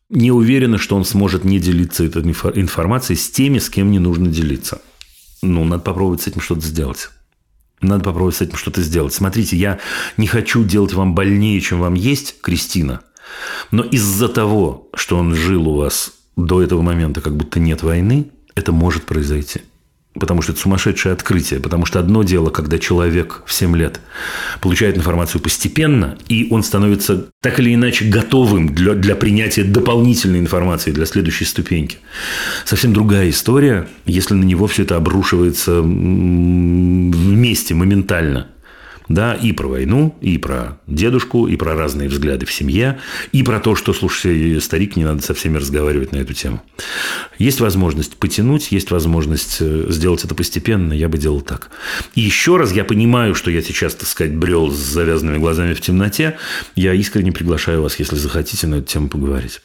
Не 0.09 0.31
уверена, 0.31 0.79
что 0.79 0.95
он 0.95 1.05
сможет 1.05 1.43
не 1.43 1.59
делиться 1.59 2.03
этой 2.03 2.23
информацией 2.23 3.17
с 3.17 3.29
теми, 3.29 3.59
с 3.59 3.69
кем 3.69 3.91
не 3.91 3.99
нужно 3.99 4.27
делиться. 4.27 4.81
Ну, 5.43 5.63
надо 5.63 5.83
попробовать 5.83 6.23
с 6.23 6.27
этим 6.27 6.41
что-то 6.41 6.61
сделать. 6.61 7.09
Надо 7.81 8.03
попробовать 8.03 8.35
с 8.35 8.41
этим 8.41 8.57
что-то 8.57 8.81
сделать. 8.81 9.13
Смотрите, 9.13 9.55
я 9.55 9.79
не 10.17 10.27
хочу 10.27 10.63
делать 10.63 10.93
вам 10.93 11.15
больнее, 11.15 11.59
чем 11.61 11.79
вам 11.79 11.93
есть, 11.93 12.41
Кристина. 12.41 13.01
Но 13.71 13.83
из-за 13.83 14.27
того, 14.27 14.89
что 14.93 15.17
он 15.17 15.35
жил 15.35 15.67
у 15.67 15.77
вас 15.77 16.13
до 16.35 16.61
этого 16.61 16.81
момента, 16.81 17.21
как 17.21 17.35
будто 17.35 17.59
нет 17.59 17.83
войны, 17.83 18.31
это 18.55 18.71
может 18.71 19.03
произойти. 19.03 19.61
Потому 20.19 20.41
что 20.41 20.51
это 20.51 20.61
сумасшедшее 20.61 21.13
открытие. 21.13 21.59
Потому 21.59 21.85
что 21.85 21.99
одно 21.99 22.23
дело, 22.23 22.49
когда 22.49 22.77
человек 22.77 23.43
в 23.45 23.53
7 23.53 23.75
лет 23.75 23.99
получает 24.61 24.97
информацию 24.97 25.41
постепенно, 25.41 26.17
и 26.27 26.47
он 26.51 26.63
становится 26.63 27.27
так 27.41 27.59
или 27.59 27.73
иначе 27.73 28.05
готовым 28.05 28.73
для, 28.73 28.93
для 28.93 29.15
принятия 29.15 29.63
дополнительной 29.63 30.39
информации 30.39 30.91
для 30.91 31.05
следующей 31.05 31.45
ступеньки. 31.45 31.97
Совсем 32.65 32.93
другая 32.93 33.29
история, 33.29 33.87
если 34.05 34.33
на 34.33 34.43
него 34.43 34.67
все 34.67 34.83
это 34.83 34.95
обрушивается 34.95 35.81
вместе, 35.81 37.73
моментально– 37.73 38.47
да, 39.09 39.33
и 39.33 39.51
про 39.51 39.67
войну, 39.67 40.15
и 40.21 40.37
про 40.37 40.79
дедушку, 40.87 41.47
и 41.47 41.55
про 41.57 41.75
разные 41.75 42.07
взгляды 42.07 42.45
в 42.45 42.53
семье, 42.53 42.99
и 43.31 43.41
про 43.41 43.59
то, 43.59 43.75
что, 43.75 43.91
слушайте, 43.91 44.61
старик, 44.61 44.95
не 44.95 45.03
надо 45.03 45.23
со 45.23 45.33
всеми 45.33 45.57
разговаривать 45.57 46.11
на 46.11 46.17
эту 46.17 46.33
тему. 46.33 46.61
Есть 47.39 47.59
возможность 47.59 48.17
потянуть, 48.17 48.71
есть 48.71 48.91
возможность 48.91 49.57
э, 49.59 49.87
сделать 49.89 50.23
это 50.23 50.35
постепенно, 50.35 50.93
я 50.93 51.09
бы 51.09 51.17
делал 51.17 51.41
так. 51.41 51.71
И 52.13 52.21
еще 52.21 52.57
раз, 52.57 52.71
я 52.71 52.85
понимаю, 52.85 53.33
что 53.33 53.49
я 53.49 53.63
сейчас, 53.63 53.95
так 53.95 54.07
сказать, 54.07 54.35
брел 54.35 54.69
с 54.69 54.77
завязанными 54.77 55.39
глазами 55.39 55.73
в 55.73 55.81
темноте, 55.81 56.37
я 56.75 56.93
искренне 56.93 57.31
приглашаю 57.31 57.81
вас, 57.81 57.97
если 57.97 58.15
захотите, 58.15 58.67
на 58.67 58.75
эту 58.75 58.85
тему 58.85 59.09
поговорить. 59.09 59.61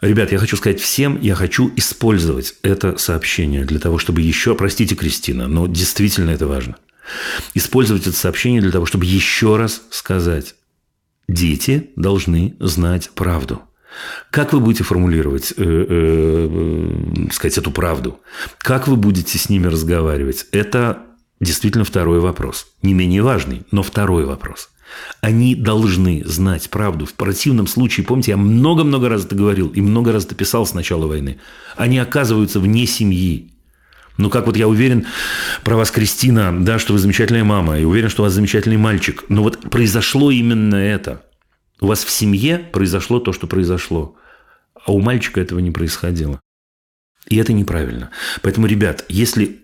Ребят, 0.00 0.32
я 0.32 0.38
хочу 0.38 0.56
сказать 0.56 0.80
всем, 0.80 1.20
я 1.20 1.34
хочу 1.34 1.70
использовать 1.76 2.54
это 2.62 2.96
сообщение 2.96 3.66
для 3.66 3.78
того, 3.78 3.98
чтобы 3.98 4.22
еще, 4.22 4.54
простите, 4.54 4.94
Кристина, 4.94 5.46
но 5.46 5.66
действительно 5.66 6.30
это 6.30 6.46
важно– 6.46 6.76
Использовать 7.54 8.06
это 8.06 8.16
сообщение 8.16 8.60
для 8.60 8.70
того, 8.70 8.86
чтобы 8.86 9.04
еще 9.06 9.56
раз 9.56 9.82
сказать, 9.90 10.54
дети 11.28 11.90
должны 11.96 12.56
знать 12.60 13.10
правду. 13.14 13.62
Как 14.30 14.52
вы 14.52 14.60
будете 14.60 14.84
формулировать, 14.84 15.52
э, 15.56 15.86
э, 15.88 17.28
сказать, 17.32 17.58
эту 17.58 17.70
правду? 17.70 18.20
Как 18.58 18.86
вы 18.86 18.96
будете 18.96 19.38
с 19.38 19.48
ними 19.48 19.66
разговаривать? 19.66 20.46
Это 20.52 21.02
действительно 21.40 21.84
второй 21.84 22.20
вопрос. 22.20 22.68
Не 22.82 22.94
менее 22.94 23.22
важный, 23.22 23.62
но 23.72 23.82
второй 23.82 24.24
вопрос. 24.24 24.70
Они 25.20 25.54
должны 25.54 26.22
знать 26.24 26.70
правду. 26.70 27.06
В 27.06 27.14
противном 27.14 27.66
случае, 27.66 28.06
помните, 28.06 28.32
я 28.32 28.36
много-много 28.36 29.08
раз 29.08 29.24
это 29.24 29.34
говорил 29.34 29.68
и 29.68 29.80
много 29.80 30.12
раз 30.12 30.24
это 30.24 30.34
писал 30.34 30.66
с 30.66 30.74
начала 30.74 31.06
войны. 31.06 31.38
Они 31.76 31.98
оказываются 31.98 32.60
вне 32.60 32.86
семьи. 32.86 33.52
Ну, 34.16 34.30
как 34.30 34.46
вот 34.46 34.56
я 34.56 34.68
уверен 34.68 35.06
про 35.64 35.76
вас, 35.76 35.90
Кристина, 35.90 36.54
да, 36.64 36.78
что 36.78 36.92
вы 36.92 36.98
замечательная 36.98 37.44
мама, 37.44 37.78
и 37.78 37.84
уверен, 37.84 38.08
что 38.08 38.22
у 38.22 38.24
вас 38.24 38.34
замечательный 38.34 38.76
мальчик. 38.76 39.24
Но 39.28 39.42
вот 39.42 39.70
произошло 39.70 40.30
именно 40.30 40.74
это. 40.74 41.22
У 41.80 41.86
вас 41.86 42.04
в 42.04 42.10
семье 42.10 42.58
произошло 42.58 43.20
то, 43.20 43.32
что 43.32 43.46
произошло. 43.46 44.16
А 44.84 44.92
у 44.92 45.00
мальчика 45.00 45.40
этого 45.40 45.58
не 45.60 45.70
происходило. 45.70 46.40
И 47.28 47.36
это 47.36 47.52
неправильно. 47.52 48.10
Поэтому, 48.42 48.66
ребят, 48.66 49.04
если 49.08 49.60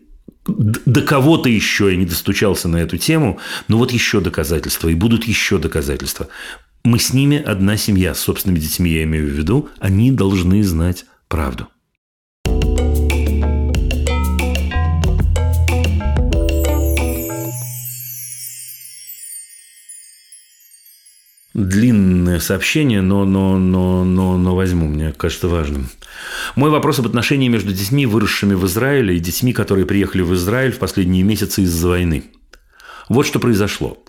до 0.47 1.03
кого-то 1.03 1.49
еще 1.49 1.91
я 1.91 1.97
не 1.97 2.07
достучался 2.07 2.69
на 2.69 2.77
эту 2.77 2.99
тему, 2.99 3.41
но 3.69 3.79
вот 3.79 3.91
еще 3.93 4.21
доказательства, 4.21 4.89
и 4.89 4.95
будут 4.95 5.25
еще 5.25 5.59
доказательства. 5.59 6.29
Мы 6.85 6.99
с 6.99 7.13
ними 7.13 7.43
одна 7.43 7.77
семья, 7.77 8.15
с 8.15 8.21
собственными 8.21 8.61
детьми 8.61 8.91
я 8.93 9.03
имею 9.03 9.27
в 9.27 9.33
виду, 9.33 9.69
они 9.81 10.13
должны 10.13 10.63
знать 10.63 11.05
правду. 11.29 11.69
Длинное 21.57 22.39
сообщение, 22.39 23.01
но, 23.01 23.25
но, 23.25 23.57
но, 23.57 24.05
но, 24.05 24.37
но 24.37 24.55
возьму, 24.55 24.87
мне 24.87 25.13
кажется 25.13 25.49
важным. 25.49 25.89
Мой 26.55 26.71
вопрос 26.71 26.99
об 26.99 27.07
отношении 27.07 27.49
между 27.49 27.73
детьми, 27.73 28.05
выросшими 28.05 28.53
в 28.53 28.67
Израиле, 28.67 29.17
и 29.17 29.21
детьми, 29.21 29.55
которые 29.55 29.87
приехали 29.87 30.21
в 30.21 30.35
Израиль 30.35 30.73
в 30.73 30.79
последние 30.79 31.23
месяцы 31.23 31.63
из-за 31.63 31.89
войны. 31.89 32.25
Вот 33.09 33.27
что 33.27 33.39
произошло. 33.39 34.05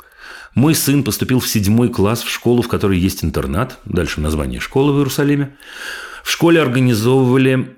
Мой 0.56 0.76
сын 0.76 1.04
поступил 1.04 1.40
в 1.40 1.48
седьмой 1.48 1.88
класс 1.90 2.22
в 2.22 2.30
школу, 2.30 2.62
в 2.62 2.68
которой 2.68 3.00
есть 3.00 3.24
интернат, 3.24 3.80
дальше 3.86 4.20
название 4.20 4.60
школы 4.60 4.92
в 4.92 4.98
Иерусалиме. 4.98 5.56
В 6.28 6.30
школе 6.30 6.62
организовывали 6.62 7.70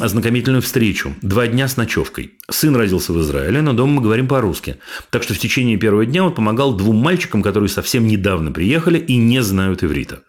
ознакомительную 0.00 0.62
встречу. 0.62 1.12
Два 1.22 1.48
дня 1.48 1.66
с 1.66 1.76
ночевкой. 1.76 2.34
Сын 2.48 2.76
родился 2.76 3.12
в 3.12 3.20
Израиле, 3.20 3.62
но 3.62 3.72
дома 3.72 3.94
мы 3.94 4.00
говорим 4.00 4.28
по-русски. 4.28 4.76
Так 5.10 5.24
что 5.24 5.34
в 5.34 5.40
течение 5.40 5.76
первого 5.76 6.06
дня 6.06 6.22
он 6.22 6.32
помогал 6.32 6.72
двум 6.72 6.98
мальчикам, 6.98 7.42
которые 7.42 7.68
совсем 7.68 8.06
недавно 8.06 8.52
приехали 8.52 8.96
и 8.96 9.16
не 9.16 9.42
знают 9.42 9.82
иврита. 9.82 10.22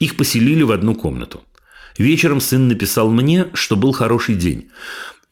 Их 0.00 0.16
поселили 0.16 0.64
в 0.64 0.72
одну 0.72 0.96
комнату. 0.96 1.44
Вечером 1.96 2.40
сын 2.40 2.66
написал 2.66 3.08
мне, 3.08 3.46
что 3.54 3.76
был 3.76 3.92
хороший 3.92 4.34
день. 4.34 4.70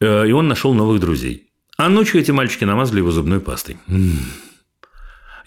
Э, 0.01 0.28
и 0.28 0.30
он 0.30 0.46
нашел 0.46 0.74
новых 0.74 1.01
друзей. 1.01 1.48
А 1.76 1.88
ночью 1.88 2.20
эти 2.20 2.30
мальчики 2.30 2.62
намазали 2.62 2.98
его 2.98 3.10
зубной 3.10 3.40
пастой. 3.40 3.78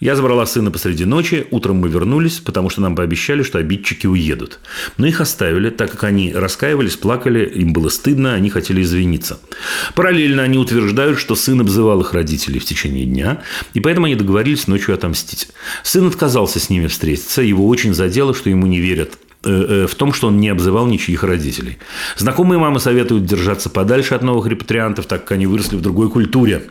Я 0.00 0.14
забрала 0.14 0.46
сына 0.46 0.70
посреди 0.70 1.04
ночи, 1.04 1.48
утром 1.50 1.78
мы 1.78 1.88
вернулись, 1.88 2.38
потому 2.38 2.70
что 2.70 2.80
нам 2.80 2.94
пообещали, 2.94 3.42
что 3.42 3.58
обидчики 3.58 4.06
уедут. 4.06 4.60
Но 4.96 5.06
их 5.08 5.20
оставили, 5.20 5.70
так 5.70 5.90
как 5.90 6.04
они 6.04 6.32
раскаивались, 6.32 6.96
плакали, 6.96 7.44
им 7.44 7.72
было 7.72 7.88
стыдно, 7.88 8.34
они 8.34 8.48
хотели 8.48 8.82
извиниться. 8.82 9.40
Параллельно 9.96 10.44
они 10.44 10.56
утверждают, 10.56 11.18
что 11.18 11.34
сын 11.34 11.60
обзывал 11.60 12.00
их 12.00 12.12
родителей 12.12 12.60
в 12.60 12.64
течение 12.64 13.06
дня, 13.06 13.42
и 13.74 13.80
поэтому 13.80 14.06
они 14.06 14.14
договорились 14.14 14.68
ночью 14.68 14.94
отомстить. 14.94 15.48
Сын 15.82 16.06
отказался 16.06 16.60
с 16.60 16.70
ними 16.70 16.86
встретиться, 16.86 17.42
его 17.42 17.66
очень 17.66 17.92
задело, 17.92 18.34
что 18.34 18.50
ему 18.50 18.66
не 18.66 18.78
верят 18.78 19.18
в 19.48 19.94
том, 19.94 20.12
что 20.12 20.28
он 20.28 20.38
не 20.38 20.48
обзывал 20.48 20.86
ничьих 20.86 21.22
родителей. 21.22 21.78
Знакомые 22.16 22.58
мамы 22.58 22.80
советуют 22.80 23.24
держаться 23.24 23.70
подальше 23.70 24.14
от 24.14 24.22
новых 24.22 24.46
репатриантов, 24.46 25.06
так 25.06 25.22
как 25.22 25.32
они 25.32 25.46
выросли 25.46 25.76
в 25.76 25.80
другой 25.80 26.10
культуре. 26.10 26.64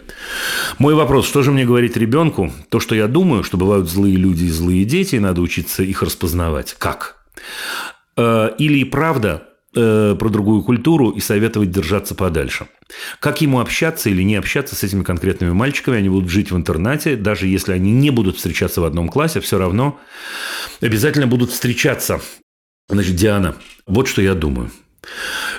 Мой 0.77 0.93
вопрос, 0.93 1.27
что 1.27 1.41
же 1.41 1.51
мне 1.51 1.65
говорить 1.65 1.97
ребенку? 1.97 2.51
То, 2.69 2.79
что 2.79 2.95
я 2.95 3.07
думаю, 3.07 3.43
что 3.43 3.57
бывают 3.57 3.89
злые 3.89 4.15
люди 4.15 4.45
и 4.45 4.49
злые 4.49 4.85
дети, 4.85 5.15
и 5.15 5.19
надо 5.19 5.41
учиться 5.41 5.83
их 5.83 6.03
распознавать. 6.03 6.75
Как? 6.77 7.17
Э, 8.15 8.51
или 8.57 8.83
правда 8.83 9.43
про 9.73 10.29
другую 10.29 10.63
культуру 10.63 11.11
и 11.11 11.19
советовать 11.19 11.69
держаться 11.69 12.15
подальше. 12.15 12.67
Как 13.19 13.41
ему 13.41 13.59
общаться 13.59 14.09
или 14.09 14.23
не 14.23 14.35
общаться 14.35 14.75
с 14.75 14.83
этими 14.83 15.03
конкретными 15.03 15.51
мальчиками? 15.51 15.97
Они 15.97 16.09
будут 16.09 16.31
жить 16.31 16.51
в 16.51 16.57
интернате, 16.57 17.15
даже 17.15 17.45
если 17.45 17.73
они 17.73 17.91
не 17.91 18.09
будут 18.09 18.37
встречаться 18.37 18.81
в 18.81 18.85
одном 18.85 19.07
классе, 19.07 19.39
все 19.39 19.59
равно 19.59 19.99
обязательно 20.81 21.27
будут 21.27 21.51
встречаться. 21.51 22.21
Значит, 22.89 23.15
Диана, 23.15 23.55
вот 23.85 24.07
что 24.07 24.21
я 24.21 24.33
думаю. 24.33 24.71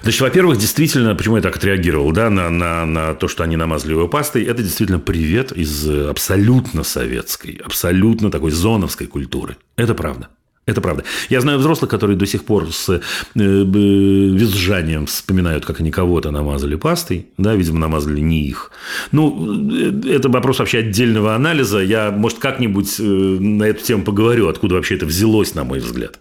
Значит, 0.02 0.20
во-первых, 0.20 0.58
действительно, 0.58 1.14
почему 1.14 1.36
я 1.36 1.42
так 1.42 1.56
отреагировал, 1.56 2.10
да, 2.12 2.30
на, 2.30 2.48
на, 2.48 2.86
на 2.86 3.14
то, 3.14 3.28
что 3.28 3.44
они 3.44 3.56
намазали 3.56 3.92
его 3.92 4.08
пастой, 4.08 4.44
это 4.44 4.62
действительно 4.62 4.98
привет 4.98 5.52
из 5.52 5.88
абсолютно 5.88 6.84
советской, 6.84 7.60
абсолютно 7.64 8.30
такой 8.30 8.50
зоновской 8.50 9.06
культуры. 9.06 9.56
Это 9.76 9.94
правда. 9.94 10.28
Это 10.64 10.82
правда. 10.82 11.04
Я 11.30 11.40
знаю 11.40 11.58
взрослых, 11.58 11.90
которые 11.90 12.16
до 12.18 12.26
сих 12.26 12.44
пор 12.44 12.70
с 12.70 12.90
э, 12.90 13.00
визжанием 13.34 15.06
вспоминают, 15.06 15.64
как 15.64 15.80
они 15.80 15.90
кого-то 15.90 16.30
намазали 16.30 16.74
пастой. 16.74 17.28
Да, 17.38 17.54
видимо, 17.54 17.78
намазали 17.78 18.20
не 18.20 18.44
их. 18.44 18.70
Ну, 19.10 19.70
э, 19.72 20.14
это 20.14 20.28
вопрос 20.28 20.58
вообще 20.58 20.80
отдельного 20.80 21.34
анализа. 21.34 21.78
Я, 21.78 22.10
может, 22.10 22.38
как-нибудь 22.38 23.00
э, 23.00 23.02
на 23.02 23.64
эту 23.64 23.82
тему 23.82 24.04
поговорю, 24.04 24.48
откуда 24.48 24.74
вообще 24.74 24.96
это 24.96 25.06
взялось, 25.06 25.54
на 25.54 25.64
мой 25.64 25.78
взгляд. 25.78 26.18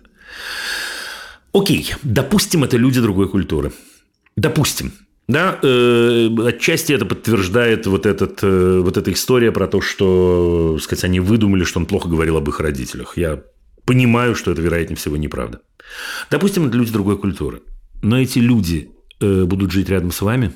Окей, 1.57 1.93
допустим, 2.03 2.63
это 2.63 2.77
люди 2.77 3.01
другой 3.01 3.27
культуры. 3.27 3.71
Допустим. 4.35 4.91
Да, 5.27 5.59
э, 5.63 6.29
отчасти 6.45 6.93
это 6.93 7.05
подтверждает 7.05 7.87
вот, 7.87 8.05
этот, 8.05 8.39
э, 8.43 8.79
вот 8.79 8.95
эта 8.95 9.11
история 9.11 9.51
про 9.51 9.67
то, 9.67 9.81
что, 9.81 10.77
сказать, 10.79 11.03
они 11.03 11.19
выдумали, 11.19 11.63
что 11.63 11.79
он 11.79 11.87
плохо 11.87 12.07
говорил 12.09 12.37
об 12.37 12.47
их 12.47 12.59
родителях. 12.59 13.17
Я 13.17 13.43
понимаю, 13.85 14.35
что 14.35 14.51
это, 14.51 14.61
вероятнее 14.61 14.97
всего, 14.97 15.17
неправда. 15.17 15.61
Допустим, 16.29 16.67
это 16.67 16.77
люди 16.77 16.93
другой 16.93 17.17
культуры. 17.17 17.63
Но 18.03 18.21
эти 18.21 18.37
люди 18.37 18.91
э, 19.19 19.45
будут 19.45 19.71
жить 19.71 19.89
рядом 19.89 20.11
с 20.11 20.21
вами. 20.21 20.53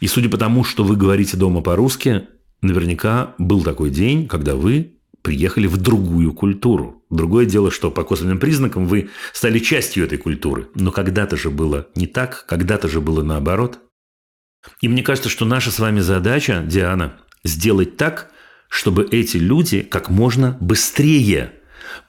И 0.00 0.06
судя 0.06 0.28
по 0.28 0.36
тому, 0.36 0.62
что 0.62 0.84
вы 0.84 0.96
говорите 0.96 1.38
дома 1.38 1.62
по-русски, 1.62 2.28
наверняка 2.60 3.34
был 3.38 3.62
такой 3.62 3.88
день, 3.88 4.28
когда 4.28 4.54
вы 4.54 4.93
приехали 5.24 5.66
в 5.66 5.78
другую 5.78 6.34
культуру. 6.34 7.02
Другое 7.08 7.46
дело, 7.46 7.70
что 7.70 7.90
по 7.90 8.04
косвенным 8.04 8.38
признакам 8.38 8.86
вы 8.86 9.08
стали 9.32 9.58
частью 9.58 10.04
этой 10.04 10.18
культуры. 10.18 10.68
Но 10.74 10.92
когда-то 10.92 11.36
же 11.38 11.50
было 11.50 11.88
не 11.96 12.06
так, 12.06 12.44
когда-то 12.46 12.88
же 12.88 13.00
было 13.00 13.22
наоборот. 13.22 13.78
И 14.82 14.88
мне 14.88 15.02
кажется, 15.02 15.30
что 15.30 15.46
наша 15.46 15.70
с 15.70 15.78
вами 15.78 16.00
задача, 16.00 16.62
Диана, 16.66 17.14
сделать 17.42 17.96
так, 17.96 18.30
чтобы 18.68 19.08
эти 19.10 19.38
люди 19.38 19.80
как 19.80 20.10
можно 20.10 20.58
быстрее 20.60 21.52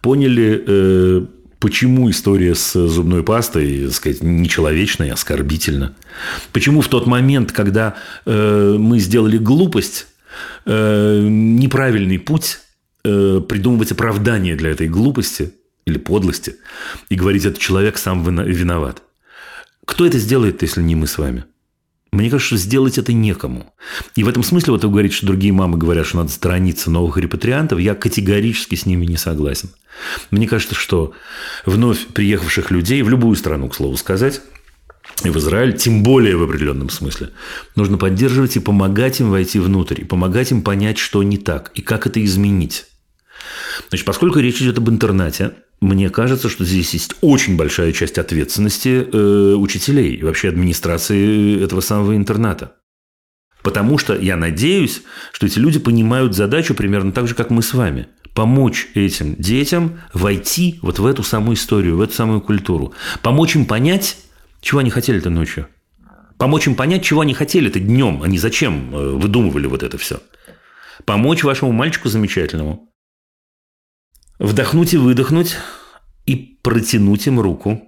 поняли, 0.02 0.64
э, 0.68 1.26
почему 1.60 2.10
история 2.10 2.54
с 2.54 2.74
зубной 2.74 3.24
пастой, 3.24 3.86
так 3.86 3.94
сказать, 3.94 4.24
нечеловечная, 4.24 5.14
оскорбительна. 5.14 5.96
Почему 6.52 6.82
в 6.82 6.90
тот 6.90 7.08
момент, 7.08 7.54
когда 7.54 7.96
э, 8.26 8.76
мы 8.78 9.00
сделали 9.00 9.38
глупость, 9.38 10.08
э, 10.66 11.26
неправильный 11.30 12.20
путь 12.20 12.60
э, 13.06 13.42
придумывать 13.48 13.92
оправдание 13.92 14.56
для 14.56 14.72
этой 14.72 14.88
глупости 14.88 15.54
или 15.86 15.98
подлости 15.98 16.56
и 17.10 17.16
говорить, 17.16 17.46
этот 17.46 17.60
человек 17.60 17.98
сам 17.98 18.24
виноват. 18.24 19.04
Кто 19.86 20.06
это 20.06 20.18
сделает, 20.18 20.62
если 20.64 20.82
не 20.82 20.96
мы 20.96 21.08
с 21.08 21.18
вами? 21.18 21.46
Мне 22.12 22.30
кажется, 22.30 22.56
что 22.56 22.58
сделать 22.58 22.98
это 22.98 23.14
некому. 23.14 23.74
И 24.16 24.24
в 24.24 24.30
этом 24.30 24.42
смысле, 24.42 24.74
вот 24.74 24.84
вы 24.84 24.90
говорите, 24.90 25.16
что 25.16 25.28
другие 25.28 25.54
мамы 25.54 25.78
говорят, 25.78 26.08
что 26.08 26.18
надо 26.18 26.30
сторониться 26.30 26.90
новых 26.90 27.18
репатриантов, 27.18 27.80
я 27.80 27.94
категорически 27.94 28.76
с 28.76 28.86
ними 28.86 29.06
не 29.06 29.18
согласен. 29.18 29.70
Мне 30.32 30.48
кажется, 30.48 30.76
что 30.76 31.14
вновь 31.66 32.08
приехавших 32.08 32.72
людей, 32.72 33.02
в 33.02 33.10
любую 33.10 33.36
страну, 33.36 33.70
к 33.70 33.76
слову 33.76 33.98
сказать, 33.98 34.42
и 35.24 35.30
в 35.30 35.38
Израиль, 35.38 35.76
тем 35.76 36.04
более 36.04 36.36
в 36.38 36.44
определенном 36.44 36.90
смысле, 36.90 37.32
нужно 37.76 37.98
поддерживать 37.98 38.56
и 38.56 38.60
помогать 38.60 39.20
им 39.20 39.30
войти 39.30 39.60
внутрь, 39.60 40.02
и 40.02 40.06
помогать 40.06 40.52
им 40.52 40.62
понять, 40.62 40.98
что 40.98 41.22
не 41.22 41.38
так, 41.38 41.72
и 41.76 41.82
как 41.82 42.08
это 42.08 42.24
изменить. 42.24 42.86
Значит, 43.90 44.06
поскольку 44.06 44.40
речь 44.40 44.62
идет 44.62 44.78
об 44.78 44.90
интернате, 44.90 45.54
мне 45.82 46.10
кажется, 46.10 46.50
что 46.50 46.64
здесь 46.66 46.94
есть 46.94 47.16
очень 47.22 47.58
большая 47.58 47.92
часть 47.92 48.18
ответственности 48.18 49.08
э, 49.12 49.54
учителей 49.56 50.16
и 50.16 50.24
вообще 50.24 50.50
администрации 50.50 51.62
этого 51.64 51.82
самого 51.82 52.16
интерната. 52.16 52.74
Потому 53.62 53.98
что 53.98 54.16
я 54.16 54.36
надеюсь, 54.36 55.02
что 55.32 55.48
эти 55.48 55.58
люди 55.58 55.80
понимают 55.80 56.36
задачу 56.36 56.76
примерно 56.76 57.12
так 57.12 57.28
же, 57.28 57.36
как 57.36 57.50
мы 57.50 57.62
с 57.62 57.74
вами. 57.74 58.08
Помочь 58.34 58.88
этим 58.94 59.36
детям 59.36 60.02
войти 60.14 60.80
вот 60.82 61.00
в 61.00 61.06
эту 61.06 61.24
самую 61.24 61.56
историю, 61.56 61.98
в 61.98 62.02
эту 62.02 62.14
самую 62.14 62.42
культуру. 62.42 62.94
Помочь 63.22 63.56
им 63.56 63.66
понять, 63.66 64.18
чего 64.62 64.80
они 64.80 64.90
хотели-то 64.90 65.30
ночью. 65.30 65.68
Помочь 66.38 66.68
им 66.68 66.76
понять, 66.76 67.04
чего 67.04 67.22
они 67.22 67.34
хотели-то 67.34 67.80
днем, 67.80 68.22
они 68.24 68.38
зачем 68.38 68.94
э, 68.94 69.12
выдумывали 69.12 69.68
вот 69.68 69.84
это 69.84 69.98
все. 69.98 70.20
Помочь 71.06 71.44
вашему 71.44 71.72
мальчику 71.72 72.10
замечательному 72.10 72.92
Вдохнуть 74.40 74.94
и 74.94 74.98
выдохнуть, 74.98 75.56
и 76.26 76.58
протянуть 76.62 77.28
им 77.28 77.40
руку, 77.40 77.82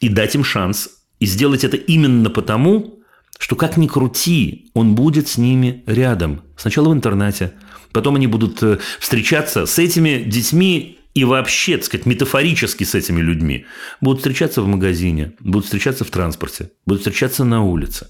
и 0.00 0.08
дать 0.08 0.34
им 0.34 0.44
шанс, 0.44 0.90
и 1.20 1.26
сделать 1.26 1.64
это 1.64 1.76
именно 1.76 2.30
потому, 2.30 3.02
что 3.38 3.56
как 3.56 3.76
ни 3.76 3.86
крути, 3.86 4.70
он 4.74 4.94
будет 4.94 5.28
с 5.28 5.36
ними 5.36 5.82
рядом. 5.86 6.42
Сначала 6.56 6.88
в 6.88 6.92
интернате, 6.92 7.54
потом 7.92 8.16
они 8.16 8.26
будут 8.26 8.62
э, 8.62 8.78
встречаться 8.98 9.66
с 9.66 9.78
этими 9.78 10.22
детьми 10.24 10.98
и 11.14 11.24
вообще, 11.24 11.76
так 11.76 11.86
сказать, 11.86 12.06
метафорически 12.06 12.84
с 12.84 12.94
этими 12.94 13.20
людьми. 13.20 13.66
Будут 14.00 14.20
встречаться 14.20 14.62
в 14.62 14.66
магазине, 14.66 15.34
будут 15.40 15.64
встречаться 15.66 16.04
в 16.04 16.10
транспорте, 16.10 16.70
будут 16.86 17.02
встречаться 17.02 17.44
на 17.44 17.62
улице. 17.62 18.08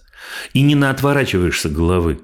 И 0.53 0.63
не 0.63 0.75
наотворачиваешься 0.75 1.69
головы. 1.69 2.21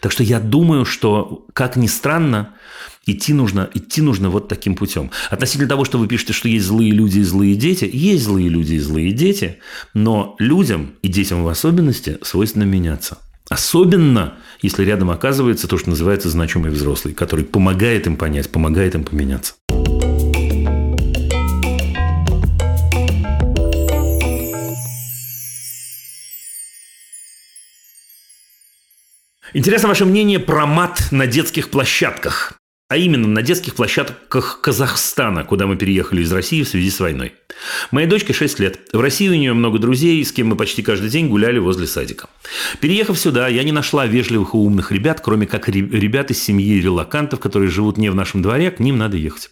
Так 0.00 0.12
что 0.12 0.22
я 0.22 0.40
думаю, 0.40 0.84
что, 0.84 1.46
как 1.52 1.76
ни 1.76 1.86
странно, 1.86 2.54
идти 3.06 3.32
нужно, 3.32 3.70
идти 3.72 4.02
нужно 4.02 4.30
вот 4.30 4.48
таким 4.48 4.74
путем. 4.74 5.10
Относительно 5.30 5.68
того, 5.68 5.84
что 5.84 5.98
вы 5.98 6.08
пишете, 6.08 6.32
что 6.32 6.48
есть 6.48 6.66
злые 6.66 6.90
люди 6.90 7.20
и 7.20 7.24
злые 7.24 7.54
дети, 7.54 7.88
есть 7.90 8.24
злые 8.24 8.48
люди 8.48 8.74
и 8.74 8.78
злые 8.78 9.12
дети, 9.12 9.58
но 9.94 10.36
людям 10.38 10.94
и 11.02 11.08
детям 11.08 11.44
в 11.44 11.48
особенности 11.48 12.18
свойственно 12.22 12.64
меняться. 12.64 13.18
Особенно, 13.48 14.34
если 14.60 14.84
рядом 14.84 15.10
оказывается 15.10 15.68
то, 15.68 15.78
что 15.78 15.90
называется 15.90 16.28
значимый 16.28 16.72
взрослый, 16.72 17.14
который 17.14 17.44
помогает 17.44 18.06
им 18.06 18.16
понять, 18.16 18.50
помогает 18.50 18.96
им 18.96 19.04
поменяться. 19.04 19.54
Интересно 29.56 29.88
ваше 29.88 30.04
мнение 30.04 30.38
про 30.38 30.66
мат 30.66 31.08
на 31.12 31.26
детских 31.26 31.70
площадках. 31.70 32.52
А 32.90 32.98
именно 32.98 33.26
на 33.26 33.40
детских 33.40 33.74
площадках 33.74 34.60
Казахстана, 34.60 35.44
куда 35.44 35.66
мы 35.66 35.76
переехали 35.76 36.20
из 36.20 36.30
России 36.30 36.62
в 36.62 36.68
связи 36.68 36.90
с 36.90 37.00
войной. 37.00 37.32
Моей 37.90 38.06
дочке 38.06 38.34
6 38.34 38.60
лет. 38.60 38.78
В 38.92 39.00
России 39.00 39.30
у 39.30 39.34
нее 39.34 39.54
много 39.54 39.78
друзей, 39.78 40.22
с 40.22 40.30
кем 40.30 40.48
мы 40.48 40.56
почти 40.56 40.82
каждый 40.82 41.08
день 41.08 41.28
гуляли 41.28 41.58
возле 41.58 41.86
садика. 41.86 42.28
Переехав 42.80 43.18
сюда, 43.18 43.48
я 43.48 43.64
не 43.64 43.72
нашла 43.72 44.04
вежливых 44.04 44.52
и 44.52 44.58
умных 44.58 44.92
ребят, 44.92 45.22
кроме 45.24 45.46
как 45.46 45.70
ребят 45.70 46.30
из 46.30 46.42
семьи 46.42 46.78
релакантов, 46.78 47.40
которые 47.40 47.70
живут 47.70 47.96
не 47.96 48.10
в 48.10 48.14
нашем 48.14 48.42
дворе, 48.42 48.70
к 48.70 48.78
ним 48.78 48.98
надо 48.98 49.16
ехать. 49.16 49.48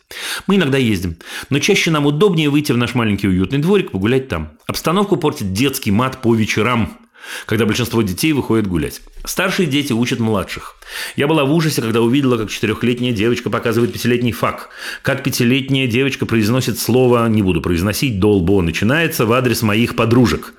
Мы 0.47 0.57
иногда 0.57 0.77
ездим, 0.77 1.17
но 1.49 1.61
чаще 1.61 1.91
нам 1.91 2.05
удобнее 2.05 2.51
выйти 2.51 2.73
в 2.73 2.77
наш 2.77 2.95
маленький 2.95 3.29
уютный 3.29 3.59
дворик, 3.59 3.93
погулять 3.93 4.29
там. 4.29 4.53
Обстановку 4.67 5.17
портит 5.17 5.55
детский 5.55 5.93
мат 5.93 6.21
по 6.21 6.35
вечерам, 6.35 6.99
когда 7.47 7.65
большинство 7.65 8.03
детей 8.03 8.35
выходит 8.35 8.67
гулять. 8.67 9.01
Старшие 9.27 9.67
дети 9.67 9.93
учат 9.93 10.21
младших. 10.21 10.77
Я 11.17 11.27
была 11.27 11.47
в 11.47 11.53
ужасе, 11.53 11.81
когда 11.81 12.03
увидела, 12.03 12.37
как 12.37 12.51
четырехлетняя 12.51 13.13
девочка 13.13 13.49
показывает 13.49 13.91
пятилетний 13.91 14.33
фак. 14.33 14.69
Как 15.01 15.23
пятилетняя 15.23 15.87
девочка 15.87 16.27
произносит 16.27 16.79
слово, 16.79 17.27
не 17.29 17.41
буду 17.41 17.63
произносить, 17.63 18.21
долбо 18.21 18.61
начинается 18.61 19.25
в 19.25 19.33
адрес 19.33 19.63
моих 19.63 19.97
подружек. 19.97 20.53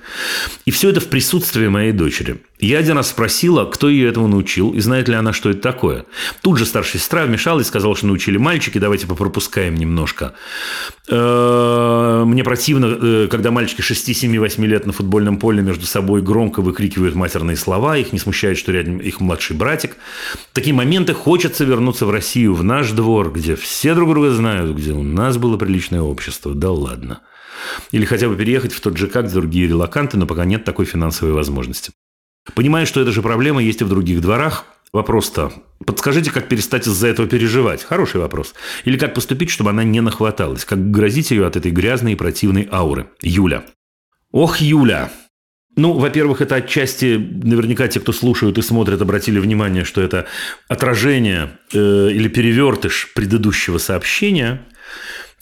И 0.65 0.71
все 0.71 0.89
это 0.89 0.99
в 0.99 1.07
присутствии 1.09 1.67
моей 1.67 1.91
дочери. 1.91 2.41
Я 2.59 2.79
один 2.79 2.97
раз 2.97 3.09
спросила, 3.09 3.65
кто 3.65 3.89
ее 3.89 4.09
этому 4.09 4.27
научил, 4.27 4.71
и 4.71 4.79
знает 4.79 5.09
ли 5.09 5.15
она, 5.15 5.33
что 5.33 5.51
это 5.51 5.59
такое. 5.59 6.05
Тут 6.41 6.57
же 6.57 6.65
старшая 6.65 7.01
сестра 7.01 7.25
вмешалась 7.25 7.67
и 7.67 7.69
сказала, 7.69 7.95
что 7.95 8.07
научили 8.07 8.37
мальчики, 8.37 8.79
давайте 8.79 9.05
попропускаем 9.05 9.75
немножко. 9.75 10.33
Мне 11.07 12.43
противно, 12.43 12.97
э, 12.99 13.27
когда 13.29 13.51
мальчики 13.51 13.81
6, 13.81 14.15
7, 14.15 14.39
8 14.39 14.65
лет 14.65 14.87
на 14.87 14.93
футбольном 14.93 15.37
поле 15.37 15.61
между 15.61 15.85
собой 15.85 16.23
громко 16.23 16.61
выкрикивают 16.61 17.13
матерные 17.13 17.57
слова, 17.57 17.97
их 17.97 18.11
не 18.11 18.17
смущает, 18.17 18.54
что 18.55 18.71
рядом 18.71 18.97
их 18.99 19.19
младший 19.19 19.55
братик. 19.55 19.97
В 20.33 20.53
такие 20.53 20.73
моменты 20.73 21.13
хочется 21.13 21.65
вернуться 21.65 22.05
в 22.05 22.11
Россию, 22.11 22.53
в 22.53 22.63
наш 22.63 22.91
двор, 22.91 23.31
где 23.31 23.55
все 23.55 23.93
друг 23.93 24.09
друга 24.09 24.31
знают, 24.31 24.75
где 24.75 24.91
у 24.91 25.03
нас 25.03 25.37
было 25.37 25.57
приличное 25.57 26.01
общество. 26.01 26.53
Да 26.53 26.71
ладно. 26.71 27.21
Или 27.91 28.05
хотя 28.05 28.27
бы 28.27 28.35
переехать 28.35 28.73
в 28.73 28.81
тот 28.81 28.97
же 28.97 29.07
как 29.07 29.31
другие 29.31 29.67
релаканты, 29.67 30.17
но 30.17 30.25
пока 30.27 30.45
нет 30.45 30.63
такой 30.63 30.85
финансовой 30.85 31.33
возможности. 31.33 31.91
Понимаю, 32.53 32.85
что 32.85 33.01
эта 33.01 33.11
же 33.11 33.21
проблема 33.21 33.61
есть 33.61 33.81
и 33.81 33.83
в 33.83 33.89
других 33.89 34.21
дворах. 34.21 34.65
Вопрос-то, 34.93 35.51
подскажите, 35.85 36.31
как 36.31 36.47
перестать 36.47 36.87
из-за 36.87 37.07
этого 37.07 37.27
переживать? 37.27 37.83
Хороший 37.83 38.21
вопрос. 38.21 38.53
Или 38.85 38.97
как 38.97 39.13
поступить, 39.13 39.49
чтобы 39.49 39.71
она 39.71 39.83
не 39.83 39.99
нахваталась? 39.99 40.63
Как 40.63 40.89
грозить 40.89 41.31
ее 41.31 41.45
от 41.45 41.57
этой 41.57 41.71
грязной 41.71 42.13
и 42.13 42.15
противной 42.15 42.69
ауры? 42.71 43.09
Юля. 43.21 43.65
Ох, 44.31 44.57
Юля, 44.57 45.11
ну, 45.75 45.93
во-первых, 45.93 46.41
это 46.41 46.55
отчасти, 46.55 47.17
наверняка 47.43 47.87
те, 47.87 47.99
кто 47.99 48.13
слушают 48.13 48.57
и 48.57 48.61
смотрят, 48.61 49.01
обратили 49.01 49.39
внимание, 49.39 49.83
что 49.83 50.01
это 50.01 50.25
отражение 50.67 51.51
э, 51.73 52.09
или 52.11 52.27
перевертыш 52.29 53.11
предыдущего 53.13 53.77
сообщения. 53.77 54.61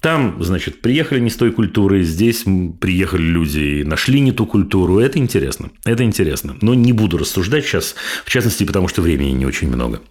Там, 0.01 0.43
значит, 0.43 0.81
приехали 0.81 1.19
не 1.19 1.29
с 1.29 1.35
той 1.35 1.51
культуры, 1.51 2.03
здесь 2.03 2.45
приехали 2.81 3.21
люди 3.21 3.59
и 3.59 3.83
нашли 3.83 4.19
не 4.19 4.31
ту 4.31 4.45
культуру. 4.45 4.99
Это 4.99 5.19
интересно. 5.19 5.69
Это 5.85 6.03
интересно. 6.03 6.57
Но 6.61 6.73
не 6.73 6.93
буду 6.93 7.17
рассуждать 7.17 7.65
сейчас, 7.65 7.95
в 8.25 8.29
частности, 8.29 8.65
потому 8.65 8.87
что 8.87 9.01
времени 9.01 9.31
не 9.31 9.45
очень 9.45 9.69
много. 9.69 10.01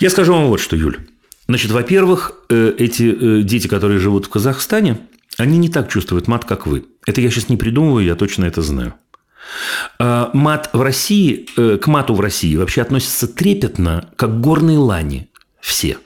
Я 0.00 0.10
скажу 0.10 0.32
вам 0.32 0.46
вот 0.46 0.60
что, 0.60 0.76
Юль. 0.76 0.98
Значит, 1.46 1.70
во-первых, 1.70 2.32
э, 2.50 2.74
эти 2.78 3.04
э, 3.04 3.42
дети, 3.42 3.68
которые 3.68 4.00
живут 4.00 4.26
в 4.26 4.28
Казахстане, 4.28 4.98
они 5.38 5.56
не 5.56 5.68
так 5.68 5.88
чувствуют 5.88 6.28
мат, 6.28 6.44
как 6.44 6.66
вы. 6.66 6.84
Это 7.06 7.20
я 7.20 7.30
сейчас 7.30 7.48
не 7.48 7.56
придумываю, 7.56 8.04
я 8.04 8.16
точно 8.16 8.44
это 8.44 8.60
знаю. 8.60 8.94
А, 9.98 10.30
мат 10.32 10.70
в 10.72 10.80
России, 10.80 11.46
э, 11.56 11.78
к 11.78 11.86
мату 11.86 12.14
в 12.14 12.20
России 12.20 12.56
вообще 12.56 12.82
относятся 12.82 13.28
трепетно, 13.28 14.10
как 14.16 14.40
горные 14.40 14.78
лани. 14.78 15.30
Все. 15.60 15.98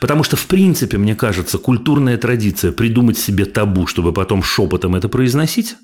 Потому 0.00 0.22
что, 0.22 0.36
в 0.36 0.46
принципе, 0.46 0.98
мне 0.98 1.14
кажется, 1.14 1.58
культурная 1.58 2.16
традиция 2.16 2.72
придумать 2.72 3.18
себе 3.18 3.44
табу, 3.44 3.86
чтобы 3.86 4.12
потом 4.12 4.42
шепотом 4.42 4.94
это 4.94 5.08
произносить, 5.08 5.76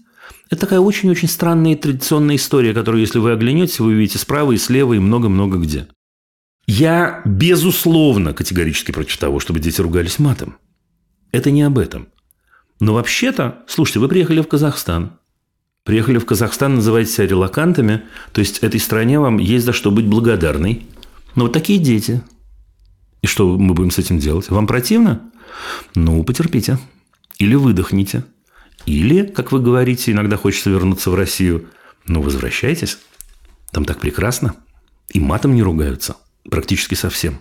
это 0.50 0.62
такая 0.62 0.80
очень-очень 0.80 1.28
странная 1.28 1.72
и 1.72 1.76
традиционная 1.76 2.36
история, 2.36 2.74
которую, 2.74 3.00
если 3.00 3.18
вы 3.18 3.32
оглянетесь, 3.32 3.80
вы 3.80 3.88
увидите 3.88 4.18
справа 4.18 4.52
и 4.52 4.58
слева 4.58 4.94
и 4.94 4.98
много-много 4.98 5.58
где. 5.58 5.88
Я, 6.66 7.22
безусловно, 7.24 8.32
категорически 8.32 8.92
против 8.92 9.16
того, 9.18 9.40
чтобы 9.40 9.60
дети 9.60 9.80
ругались 9.80 10.18
матом. 10.18 10.56
Это 11.32 11.50
не 11.50 11.62
об 11.62 11.78
этом. 11.78 12.08
Но 12.80 12.94
вообще-то, 12.94 13.64
слушайте, 13.66 14.00
вы 14.00 14.08
приехали 14.08 14.40
в 14.40 14.48
Казахстан, 14.48 15.18
приехали 15.84 16.18
в 16.18 16.26
Казахстан, 16.26 16.76
называете 16.76 17.12
себя 17.12 17.26
релакантами, 17.28 18.02
то 18.32 18.40
есть 18.40 18.58
этой 18.58 18.80
стране 18.80 19.20
вам 19.20 19.38
есть 19.38 19.64
за 19.64 19.72
что 19.72 19.90
быть 19.90 20.06
благодарной. 20.06 20.86
Но 21.36 21.44
вот 21.44 21.52
такие 21.52 21.78
дети. 21.78 22.22
И 23.22 23.26
что 23.26 23.56
мы 23.56 23.74
будем 23.74 23.90
с 23.90 23.98
этим 23.98 24.18
делать? 24.18 24.50
Вам 24.50 24.66
противно? 24.66 25.30
Ну, 25.94 26.22
потерпите. 26.24 26.78
Или 27.38 27.54
выдохните. 27.54 28.24
Или, 28.86 29.24
как 29.24 29.52
вы 29.52 29.60
говорите, 29.60 30.12
иногда 30.12 30.36
хочется 30.36 30.70
вернуться 30.70 31.10
в 31.10 31.14
Россию. 31.14 31.66
Ну, 32.06 32.22
возвращайтесь. 32.22 32.98
Там 33.70 33.84
так 33.84 34.00
прекрасно. 34.00 34.54
И 35.08 35.20
матом 35.20 35.54
не 35.54 35.62
ругаются. 35.62 36.16
Практически 36.50 36.94
совсем. 36.94 37.38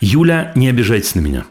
Юля, 0.00 0.52
не 0.54 0.68
обижайтесь 0.68 1.14
на 1.14 1.20
меня. 1.20 1.44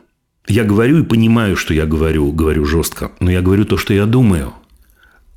Я 0.47 0.63
говорю 0.63 0.99
и 0.99 1.03
понимаю, 1.03 1.55
что 1.55 1.73
я 1.73 1.85
говорю, 1.85 2.31
говорю 2.31 2.65
жестко. 2.65 3.11
Но 3.19 3.29
я 3.29 3.41
говорю 3.41 3.65
то, 3.65 3.77
что 3.77 3.93
я 3.93 4.05
думаю– 4.05 4.53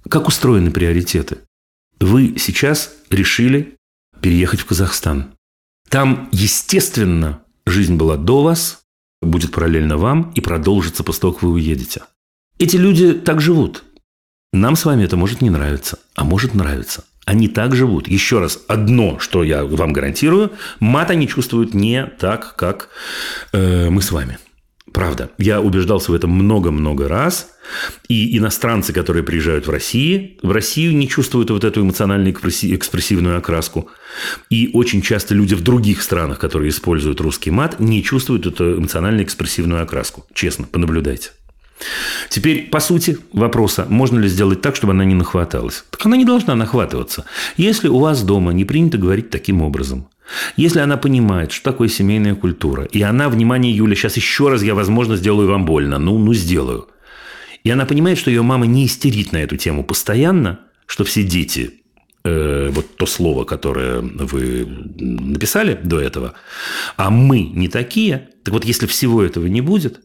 как 0.08 0.28
устроены 0.28 0.70
приоритеты? 0.70 1.38
Вы 2.00 2.36
сейчас 2.38 2.92
решили 3.10 3.76
переехать 4.20 4.60
в 4.60 4.66
Казахстан. 4.66 5.34
Там, 5.88 6.28
естественно, 6.32 7.42
жизнь 7.64 7.96
была 7.96 8.16
до 8.16 8.42
вас, 8.42 8.80
будет 9.22 9.52
параллельно 9.52 9.96
вам 9.96 10.32
и 10.34 10.40
продолжится 10.40 11.04
после 11.04 11.22
того, 11.22 11.32
как 11.32 11.42
вы 11.42 11.52
уедете. 11.52 12.02
Эти 12.58 12.76
люди 12.76 13.12
так 13.12 13.40
живут. 13.40 13.84
Нам 14.52 14.76
с 14.76 14.84
вами 14.84 15.04
это 15.04 15.16
может 15.16 15.42
не 15.42 15.50
нравиться, 15.50 15.98
а 16.14 16.24
может 16.24 16.54
нравиться. 16.54 17.04
Они 17.24 17.48
так 17.48 17.74
живут. 17.74 18.08
Еще 18.08 18.38
раз, 18.38 18.60
одно, 18.68 19.18
что 19.18 19.42
я 19.42 19.64
вам 19.64 19.92
гарантирую, 19.92 20.52
мат 20.78 21.10
они 21.10 21.26
чувствуют 21.26 21.74
не 21.74 22.06
так, 22.06 22.54
как 22.56 22.88
э, 23.52 23.90
мы 23.90 24.00
с 24.00 24.12
вами. 24.12 24.38
Правда. 24.92 25.30
Я 25.38 25.60
убеждался 25.60 26.12
в 26.12 26.14
этом 26.14 26.30
много-много 26.30 27.08
раз. 27.08 27.48
И 28.08 28.38
иностранцы, 28.38 28.92
которые 28.92 29.24
приезжают 29.24 29.66
в 29.66 29.70
Россию, 29.70 30.38
в 30.42 30.52
Россию 30.52 30.96
не 30.96 31.08
чувствуют 31.08 31.50
вот 31.50 31.64
эту 31.64 31.82
эмоционально-экспрессивную 31.82 33.36
окраску. 33.36 33.88
И 34.50 34.70
очень 34.72 35.02
часто 35.02 35.34
люди 35.34 35.54
в 35.54 35.62
других 35.62 36.02
странах, 36.02 36.38
которые 36.38 36.70
используют 36.70 37.20
русский 37.20 37.50
мат, 37.50 37.80
не 37.80 38.02
чувствуют 38.04 38.46
эту 38.46 38.78
эмоционально-экспрессивную 38.78 39.82
окраску. 39.82 40.24
Честно, 40.32 40.66
понаблюдайте. 40.66 41.30
Теперь, 42.30 42.68
по 42.70 42.80
сути 42.80 43.18
вопроса, 43.32 43.86
можно 43.88 44.18
ли 44.18 44.28
сделать 44.28 44.62
так, 44.62 44.76
чтобы 44.76 44.92
она 44.92 45.04
не 45.04 45.14
нахваталась? 45.14 45.84
Так 45.90 46.06
она 46.06 46.16
не 46.16 46.24
должна 46.24 46.54
нахватываться. 46.54 47.24
Если 47.56 47.88
у 47.88 47.98
вас 47.98 48.22
дома 48.22 48.52
не 48.52 48.64
принято 48.64 48.96
говорить 48.96 49.30
таким 49.30 49.60
образом, 49.60 50.08
если 50.56 50.80
она 50.80 50.96
понимает, 50.96 51.52
что 51.52 51.70
такое 51.70 51.88
семейная 51.88 52.34
культура, 52.34 52.84
и 52.84 53.02
она, 53.02 53.28
внимание, 53.28 53.74
Юля, 53.74 53.94
сейчас 53.94 54.16
еще 54.16 54.48
раз 54.48 54.62
я, 54.62 54.74
возможно, 54.74 55.16
сделаю 55.16 55.48
вам 55.48 55.64
больно, 55.64 55.98
ну, 55.98 56.18
ну, 56.18 56.34
сделаю. 56.34 56.88
И 57.64 57.70
она 57.70 57.84
понимает, 57.84 58.18
что 58.18 58.30
ее 58.30 58.42
мама 58.42 58.66
не 58.66 58.86
истерит 58.86 59.32
на 59.32 59.38
эту 59.38 59.56
тему 59.56 59.84
постоянно, 59.84 60.60
что 60.86 61.04
все 61.04 61.22
дети, 61.24 61.82
э, 62.24 62.70
вот 62.72 62.96
то 62.96 63.06
слово, 63.06 63.44
которое 63.44 64.00
вы 64.00 64.66
написали 64.98 65.78
до 65.82 66.00
этого, 66.00 66.34
а 66.96 67.10
мы 67.10 67.40
не 67.40 67.68
такие, 67.68 68.28
так 68.44 68.54
вот, 68.54 68.64
если 68.64 68.86
всего 68.86 69.22
этого 69.22 69.46
не 69.46 69.60
будет, 69.60 70.00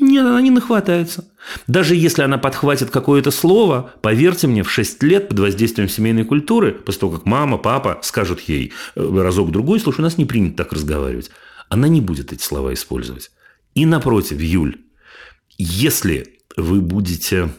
Нет, 0.00 0.24
она 0.24 0.40
не 0.40 0.50
нахватается. 0.50 1.30
Даже 1.66 1.94
если 1.94 2.22
она 2.22 2.38
подхватит 2.38 2.90
какое-то 2.90 3.30
слово, 3.30 3.92
поверьте 4.00 4.46
мне, 4.46 4.62
в 4.62 4.70
6 4.70 5.02
лет 5.02 5.28
под 5.28 5.38
воздействием 5.38 5.90
семейной 5.90 6.24
культуры, 6.24 6.72
после 6.72 7.00
того, 7.00 7.18
как 7.18 7.26
мама, 7.26 7.58
папа 7.58 8.00
скажут 8.02 8.40
ей 8.40 8.72
э, 8.96 9.22
разок-другой, 9.22 9.78
слушай, 9.78 10.00
у 10.00 10.02
нас 10.02 10.16
не 10.16 10.24
принято 10.24 10.56
так 10.56 10.72
разговаривать, 10.72 11.30
она 11.68 11.86
не 11.86 12.00
будет 12.00 12.32
эти 12.32 12.42
слова 12.42 12.72
использовать. 12.72 13.30
И 13.74 13.84
напротив, 13.84 14.40
Юль, 14.40 14.78
если 15.58 16.38
вы 16.56 16.80
будете 16.80 17.50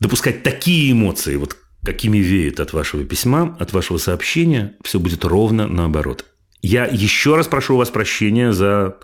допускать 0.00 0.42
такие 0.42 0.90
эмоции, 0.90 1.36
вот 1.36 1.56
какими 1.84 2.18
веет 2.18 2.60
от 2.60 2.72
вашего 2.72 3.04
письма, 3.04 3.56
от 3.60 3.74
вашего 3.74 3.98
сообщения, 3.98 4.74
все 4.82 4.98
будет 4.98 5.24
ровно 5.24 5.66
наоборот. 5.66 6.24
Я 6.62 6.86
еще 6.86 7.36
раз 7.36 7.46
прошу 7.46 7.74
у 7.74 7.78
вас 7.78 7.90
прощения 7.90 8.52
за 8.52 8.96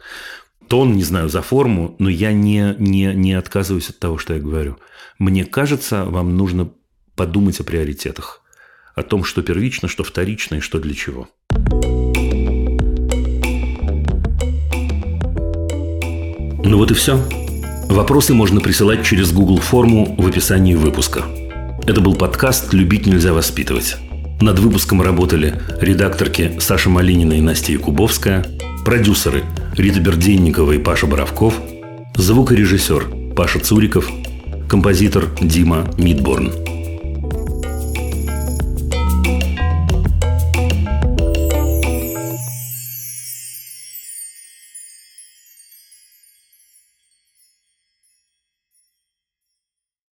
тон, 0.69 0.95
не 0.95 1.03
знаю, 1.03 1.29
за 1.29 1.43
форму, 1.43 1.97
но 1.99 2.09
я 2.09 2.33
не, 2.33 2.75
не, 2.79 3.15
не 3.15 3.33
отказываюсь 3.35 3.91
от 3.91 3.99
того, 3.99 4.19
что 4.19 4.35
я 4.35 4.41
говорю. 4.41 4.79
Мне 5.19 5.45
кажется, 5.45 6.05
вам 6.05 6.37
нужно 6.37 6.71
подумать 7.15 7.61
о 7.61 7.65
приоритетах, 7.65 8.43
о 8.95 9.03
том, 9.03 9.25
что 9.25 9.43
первично, 9.43 9.89
что 9.89 10.05
вторично 10.05 10.57
и 10.57 10.61
что 10.61 10.81
для 10.81 10.95
чего. 10.95 11.29
Ну 16.65 16.79
вот 16.79 16.91
и 16.91 16.95
все. 16.95 17.23
Вопросы 17.89 18.35
можно 18.35 18.61
присылать 18.61 19.05
через 19.05 19.33
Google 19.33 19.59
форму 19.59 20.17
в 20.19 20.27
описании 20.27 20.75
выпуска. 20.75 21.23
Это 21.87 22.01
был 22.01 22.15
подкаст 22.15 22.73
«Любить 22.73 23.07
нельзя 23.07 23.33
воспитывать». 23.33 23.97
Над 24.41 24.59
выпуском 24.59 25.01
работали 25.01 25.61
редакторки 25.81 26.57
Саша 26.59 26.91
Малинина 26.91 27.35
и 27.35 27.41
Настя 27.41 27.73
Якубовская, 27.73 28.45
продюсеры 28.85 29.45
Рита 29.77 30.01
Берденникова 30.01 30.73
и 30.73 30.79
Паша 30.79 31.07
Боровков, 31.07 31.61
звукорежиссер 32.17 33.35
Паша 33.35 33.59
Цуриков, 33.59 34.09
композитор 34.69 35.31
Дима 35.41 35.91
Мидборн. 35.99 36.74